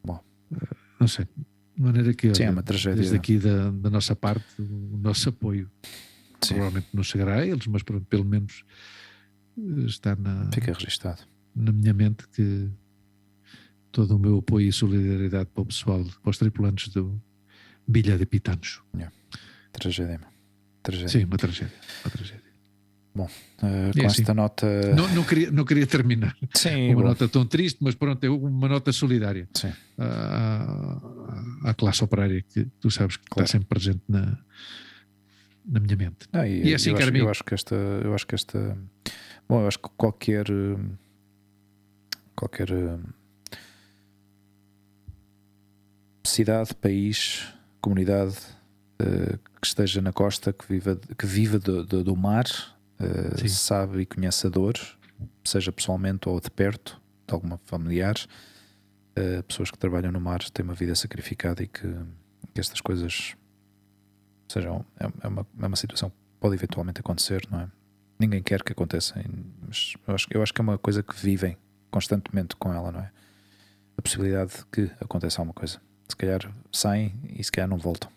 Bom. 0.03 0.23
Eh, 0.53 0.76
Não 0.99 1.07
sei, 1.07 1.26
de 1.76 1.82
maneira 1.82 2.14
que 2.14 2.34
Sim, 2.34 2.44
é 2.44 2.49
uma 2.52 2.64
tragédia. 2.64 2.98
desde 2.99 3.15
aqui 3.15 3.38
da, 3.40 3.72
da 3.72 3.90
nossa 3.90 4.15
parte 4.15 4.45
o 4.60 4.98
nosso 4.98 5.30
apoio 5.30 5.69
Sim, 6.41 6.53
provavelmente 6.56 6.88
não 6.94 7.03
chegará 7.03 7.36
a 7.36 7.45
eles, 7.45 7.68
mas 7.68 7.84
pronto, 7.84 8.06
pelo 8.06 8.23
menos 8.26 8.64
eh, 9.57 9.86
está 9.86 10.15
na, 10.15 10.49
fica 10.53 10.72
registado. 10.73 11.22
na 11.56 11.72
minha 11.72 11.94
mente 11.94 12.27
que 12.30 12.69
todo 13.91 14.15
o 14.15 14.19
meu 14.19 14.38
apoio 14.40 14.68
e 14.68 14.73
solidariedade 14.73 15.49
para 15.53 15.61
o 15.64 15.65
pessoal, 15.65 16.03
para 16.22 16.30
os 16.30 16.38
tripulantes 16.38 16.90
do 16.94 17.22
Bilha 17.88 18.18
de 18.18 18.26
Pitanos. 18.26 18.82
Tragédia. 19.72 20.19
Tragédia. 20.84 21.07
Sim, 21.10 21.26
uma 21.26 21.38
tragédia. 21.38 21.73
Uma 22.03 22.11
tragédia. 22.11 22.44
Eh, 23.17 23.91
É 23.95 24.01
com 24.01 24.07
assim. 24.07 24.21
esta 24.21 24.33
nota. 24.33 24.67
Não, 24.95 25.07
não, 25.15 25.23
queria, 25.23 25.49
não 25.51 25.63
queria 25.63 25.87
terminar 25.87 26.35
Sim, 26.53 26.89
uma 26.93 27.01
bom. 27.03 27.07
nota 27.09 27.27
tão 27.29 27.45
triste, 27.45 27.77
mas 27.81 27.95
pronto, 27.95 28.23
é 28.23 28.29
uma 28.29 28.67
nota 28.67 28.91
solidária 28.91 29.47
Sim. 29.53 29.71
à, 29.97 30.99
à 31.69 31.73
classe 31.73 32.03
operária 32.03 32.41
que 32.41 32.67
tu 32.81 32.91
sabes 32.91 33.15
que 33.17 33.25
Claro. 33.29 33.45
está 33.45 33.53
sempre 33.57 33.67
presente 33.69 34.01
na, 34.09 34.37
na 35.65 35.79
minha 35.79 35.95
mente. 35.95 36.27
Não, 36.33 36.45
e, 36.45 36.67
E 36.67 36.71
é 36.73 36.75
assim, 36.75 36.89
eu, 36.89 36.97
acho, 36.97 37.09
eu 37.15 37.29
acho 37.29 37.43
que 37.43 37.53
esta. 37.53 37.75
Eu 37.75 38.13
acho 38.13 38.27
que 38.27 38.35
esta. 38.35 38.77
Bom, 39.47 39.61
eu 39.61 39.67
acho 39.67 39.79
que 39.79 39.89
qualquer. 39.95 40.45
Qualquer. 42.35 42.67
Cidade, 46.23 46.73
país, 46.75 47.47
comunidade 47.79 48.35
eh, 48.99 49.37
que 49.61 49.67
esteja 49.67 50.01
na 50.01 50.11
costa, 50.11 50.51
que 50.51 50.65
viva, 50.67 50.99
que 51.17 51.25
viva 51.25 51.59
do, 51.59 51.85
do, 51.85 52.03
do 52.03 52.15
mar, 52.15 52.45
Sim. 53.38 53.47
sabe 53.47 54.01
e 54.01 54.05
conhece 54.05 54.47
a 54.47 54.49
dor, 54.49 54.76
seja 55.43 55.72
pessoalmente 55.72 56.27
ou 56.30 56.39
de 56.39 56.49
perto, 56.49 57.01
de 57.27 57.34
alguma 57.34 57.57
familiar. 57.65 58.15
eh, 59.15 59.41
pessoas 59.43 59.72
que 59.72 59.77
trabalham 59.77 60.11
no 60.11 60.19
mar 60.19 60.39
têm 60.51 60.63
uma 60.65 60.73
vida 60.76 60.93
sacrificada 60.95 61.63
e 61.63 61.67
que, 61.67 61.88
que 62.53 62.59
estas 62.59 62.81
coisas 62.81 63.35
sejam. 64.47 64.85
É, 64.99 65.05
é 65.23 65.27
uma, 65.27 65.47
é 65.61 65.67
uma 65.67 65.76
situação 65.76 66.09
que 66.09 66.15
pode 66.39 66.55
eventualmente 66.55 66.99
acontecer, 66.99 67.47
não 67.49 67.61
é? 67.61 67.67
Ninguém 68.19 68.41
quer 68.43 68.63
que 68.63 68.72
aconteça, 68.72 69.15
mas 69.67 69.93
eu 70.07 70.15
acho, 70.15 70.27
eu 70.31 70.41
acho 70.43 70.53
que 70.53 70.61
é 70.61 70.63
uma 70.63 70.77
coisa 70.77 71.03
que 71.03 71.15
vivem 71.15 71.57
constantemente 71.91 72.55
com 72.55 72.73
ela, 72.73 72.91
não 72.91 72.99
é? 73.01 73.11
A 73.97 74.01
possibilidade 74.01 74.51
de 74.57 74.65
que 74.67 74.91
aconteça 75.01 75.41
alguma 75.41 75.53
coisa. 75.53 75.81
Se 76.09 76.15
calhar 76.15 76.41
saem 76.72 77.13
e 77.30 77.43
se 77.43 77.51
calhar 77.51 77.69
não 77.69 77.77
voltam. 77.77 78.09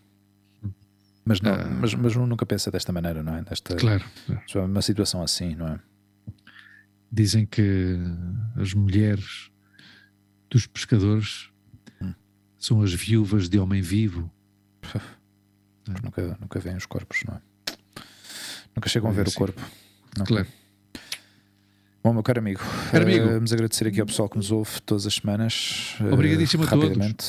Mas, 1.29 1.43
não, 1.43 1.53
Ah. 1.53 1.65
mas, 1.81 1.93
mas 1.93 2.17
um 2.17 2.27
nunca 2.27 2.47
pensa 2.47 2.71
desta 2.71 2.91
maneira, 2.91 3.23
não 3.23 3.35
é? 3.37 3.43
Desta, 3.43 3.77
Claro. 3.77 4.03
uma 4.55 4.81
situação 4.81 5.23
assim, 5.23 5.55
não 5.55 5.69
é? 5.69 5.79
Dizem 7.13 7.45
que 7.45 7.99
as 8.57 8.73
mulheres 8.73 9.51
dos 10.49 10.67
pescadores 10.67 11.51
Hum. 12.01 12.15
são 12.59 12.81
as 12.81 12.95
viúvas 12.95 13.47
de 13.51 13.59
homem 13.59 13.83
vivo. 13.83 14.31
Porque 14.81 16.03
nunca, 16.03 16.39
nunca 16.41 16.61
veem 16.61 16.77
os 16.77 16.87
corpos, 16.87 17.21
não 17.29 17.35
é? 17.35 17.41
Nunca 18.75 18.89
chegam 18.89 19.11
a 19.11 19.13
É 19.13 19.17
ver 19.17 19.27
o 19.27 19.29
assim. 19.29 19.37
corpo. 19.39 19.61
Nunca. 20.17 20.29
Claro. 20.29 20.47
Bom, 22.03 22.15
meu 22.15 22.23
caro 22.23 22.39
amigo, 22.39 22.61
Caro 22.91 23.05
amigo. 23.05 23.27
eh, 23.27 23.35
vamos 23.35 23.53
agradecer 23.53 23.87
aqui 23.87 24.01
ao 24.01 24.07
pessoal 24.07 24.31
que 24.31 24.37
nos 24.39 24.51
ouve 24.51 24.81
todas 24.81 25.07
as 25.07 25.13
semanas. 25.15 25.95
eh, 26.01 26.05
Obrigadíssimo 26.15 26.65
a 26.65 26.67
todos. 26.69 26.85
rapidamente. 26.89 27.27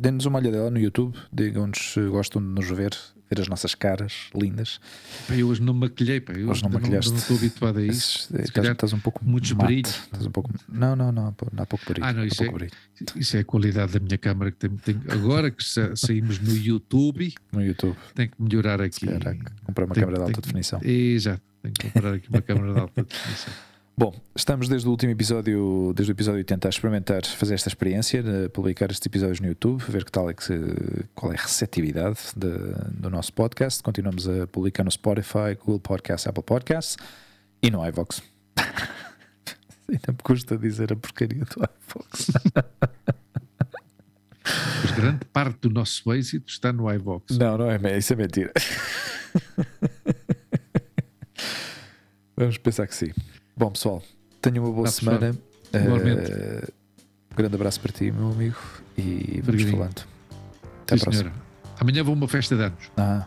Eh, 0.00 0.02
Dê-nos 0.02 0.24
uma 0.26 0.38
olhadela 0.38 0.70
no 0.70 0.78
YouTube, 0.78 1.16
digam-nos 1.32 1.92
se 1.92 2.00
gostam 2.08 2.40
de 2.40 2.48
nos 2.48 2.66
ver, 2.70 2.96
ver 3.30 3.40
as 3.40 3.48
nossas 3.48 3.74
caras 3.74 4.30
lindas. 4.34 4.80
Pá, 5.28 5.34
eu 5.34 5.48
hoje 5.48 5.62
não 5.62 5.74
maquilhei, 5.74 6.20
pá. 6.20 6.32
Eu 6.32 6.48
Hoje 6.48 6.62
não 6.62 6.70
maquilhaste. 6.70 7.10
não 7.10 7.18
estou 7.18 7.36
habituado 7.36 7.78
a 7.78 7.82
isso. 7.82 8.28
Estás, 8.32 8.50
calhar 8.50 8.72
estás 8.72 8.92
um 8.94 8.98
pouco 8.98 9.22
muitos 9.24 9.52
brilhos. 9.52 9.90
estás 9.90 10.24
um 10.26 10.30
pouco, 10.30 10.50
não, 10.68 10.96
não, 10.96 11.12
não, 11.12 11.34
não 11.52 11.62
há 11.62 11.66
pouco 11.66 11.84
brilho. 11.86 12.04
Ah, 12.06 12.12
não, 12.12 12.24
isso 12.24 12.42
é- 12.42 12.50
brilho. 12.50 12.72
Isso 13.16 13.36
é 13.36 13.40
a 13.40 13.44
qualidade 13.44 13.92
da 13.92 14.00
minha 14.00 14.18
câmara 14.18 14.50
que 14.50 14.56
tem, 14.58 14.70
tem- 14.70 15.00
agora 15.10 15.50
que 15.50 15.62
sa- 15.62 15.94
saímos 15.94 16.38
no 16.38 16.54
YouTube, 16.56 17.34
No 17.52 17.62
YouTube, 17.62 17.96
tem 18.14 18.28
que 18.28 18.42
melhorar 18.42 18.80
aqui. 18.80 19.06
comprar 19.64 19.84
uma 19.84 19.94
Tem- 19.94 20.02
câmera 20.02 20.18
de 20.18 20.22
alta 20.24 20.32
tem- 20.32 20.42
definição. 20.42 20.80
Exato, 20.82 21.42
tenho 21.62 21.74
que 21.74 21.90
comprar 21.90 22.14
aqui 22.14 22.28
uma 22.28 22.42
câmara 22.42 22.72
de 22.74 22.80
alta 22.80 23.02
definição. 23.04 23.52
Bom, 24.00 24.14
estamos 24.34 24.66
desde 24.66 24.88
o 24.88 24.90
último 24.92 25.12
episódio, 25.12 25.92
desde 25.94 26.10
o 26.10 26.14
episódio 26.14 26.38
80 26.38 26.68
a 26.68 26.70
experimentar 26.70 27.22
fazer 27.26 27.52
esta 27.52 27.68
experiência, 27.68 28.22
de 28.22 28.48
publicar 28.48 28.90
estes 28.90 29.04
episódios 29.04 29.40
no 29.40 29.48
YouTube, 29.48 29.78
ver 29.86 30.06
que 30.06 30.10
tal 30.10 30.30
é 30.30 30.32
que 30.32 30.42
se- 30.42 31.04
qual 31.14 31.30
é 31.34 31.36
a 31.36 31.42
receptividade 31.42 32.18
de- 32.34 32.48
do 32.98 33.10
nosso 33.10 33.30
podcast. 33.34 33.82
Continuamos 33.82 34.26
a 34.26 34.46
publicar 34.46 34.84
no 34.84 34.90
Spotify, 34.90 35.54
Google 35.58 35.80
Podcasts, 35.80 36.26
Apple 36.26 36.42
Podcasts 36.42 36.96
e 37.62 37.70
no 37.70 37.86
iVox. 37.86 38.22
Ainda 39.86 40.12
me 40.12 40.18
custa 40.22 40.56
dizer 40.56 40.94
a 40.94 40.96
porcaria 40.96 41.44
do 41.44 41.62
iVox. 41.62 42.30
Mas 44.82 44.90
grande 44.92 45.26
parte 45.26 45.58
do 45.60 45.68
nosso 45.68 46.10
êxito 46.14 46.50
está 46.50 46.72
no 46.72 46.90
iVox. 46.90 47.36
Não, 47.36 47.58
não 47.58 47.70
é, 47.70 47.98
isso 47.98 48.14
é 48.14 48.16
mentira. 48.16 48.50
Vamos 52.34 52.56
pensar 52.56 52.86
que 52.86 52.94
sim. 52.94 53.12
Bom, 53.60 53.70
pessoal, 53.72 54.02
tenham 54.40 54.64
uma 54.64 54.72
boa 54.72 54.84
pessoal. 54.86 55.18
semana. 55.18 55.38
Igualmente. 55.74 56.32
Eh, 56.32 56.64
um 57.30 57.36
grande 57.36 57.54
abraço 57.56 57.78
para 57.78 57.92
ti, 57.92 58.10
meu 58.10 58.30
amigo, 58.30 58.56
e 58.96 59.42
vamos 59.44 59.48
Obrigadinho. 59.48 59.76
falando. 59.76 60.02
Até 60.82 60.96
Sim, 60.96 61.02
à 61.02 61.04
próxima. 61.04 61.12
senhora. 61.12 61.32
Amanhã 61.78 62.02
vou 62.02 62.14
a 62.14 62.16
uma 62.16 62.26
festa 62.26 62.56
de 62.56 62.62
anos. 62.62 62.90
Ah, 62.96 63.26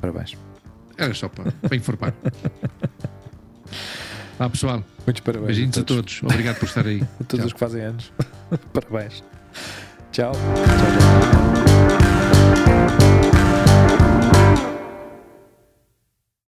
parabéns. 0.00 0.36
Era 0.98 1.14
só 1.14 1.28
para, 1.28 1.52
para 1.52 1.76
informar. 1.76 2.12
Vá 4.36 4.50
pessoal, 4.50 4.82
Muitos 5.06 5.20
parabéns. 5.22 5.46
beijinhos 5.46 5.78
a 5.78 5.84
todos. 5.84 6.20
Obrigado 6.24 6.58
por 6.58 6.64
estar 6.66 6.84
aí. 6.84 7.00
A 7.20 7.24
todos 7.24 7.36
Tchau. 7.38 7.46
os 7.46 7.52
que 7.52 7.58
fazem 7.60 7.82
anos. 7.82 8.12
parabéns. 8.74 9.22
Tchau. 10.10 10.32
Tchau, 10.32 10.40
tchau. 12.98 13.01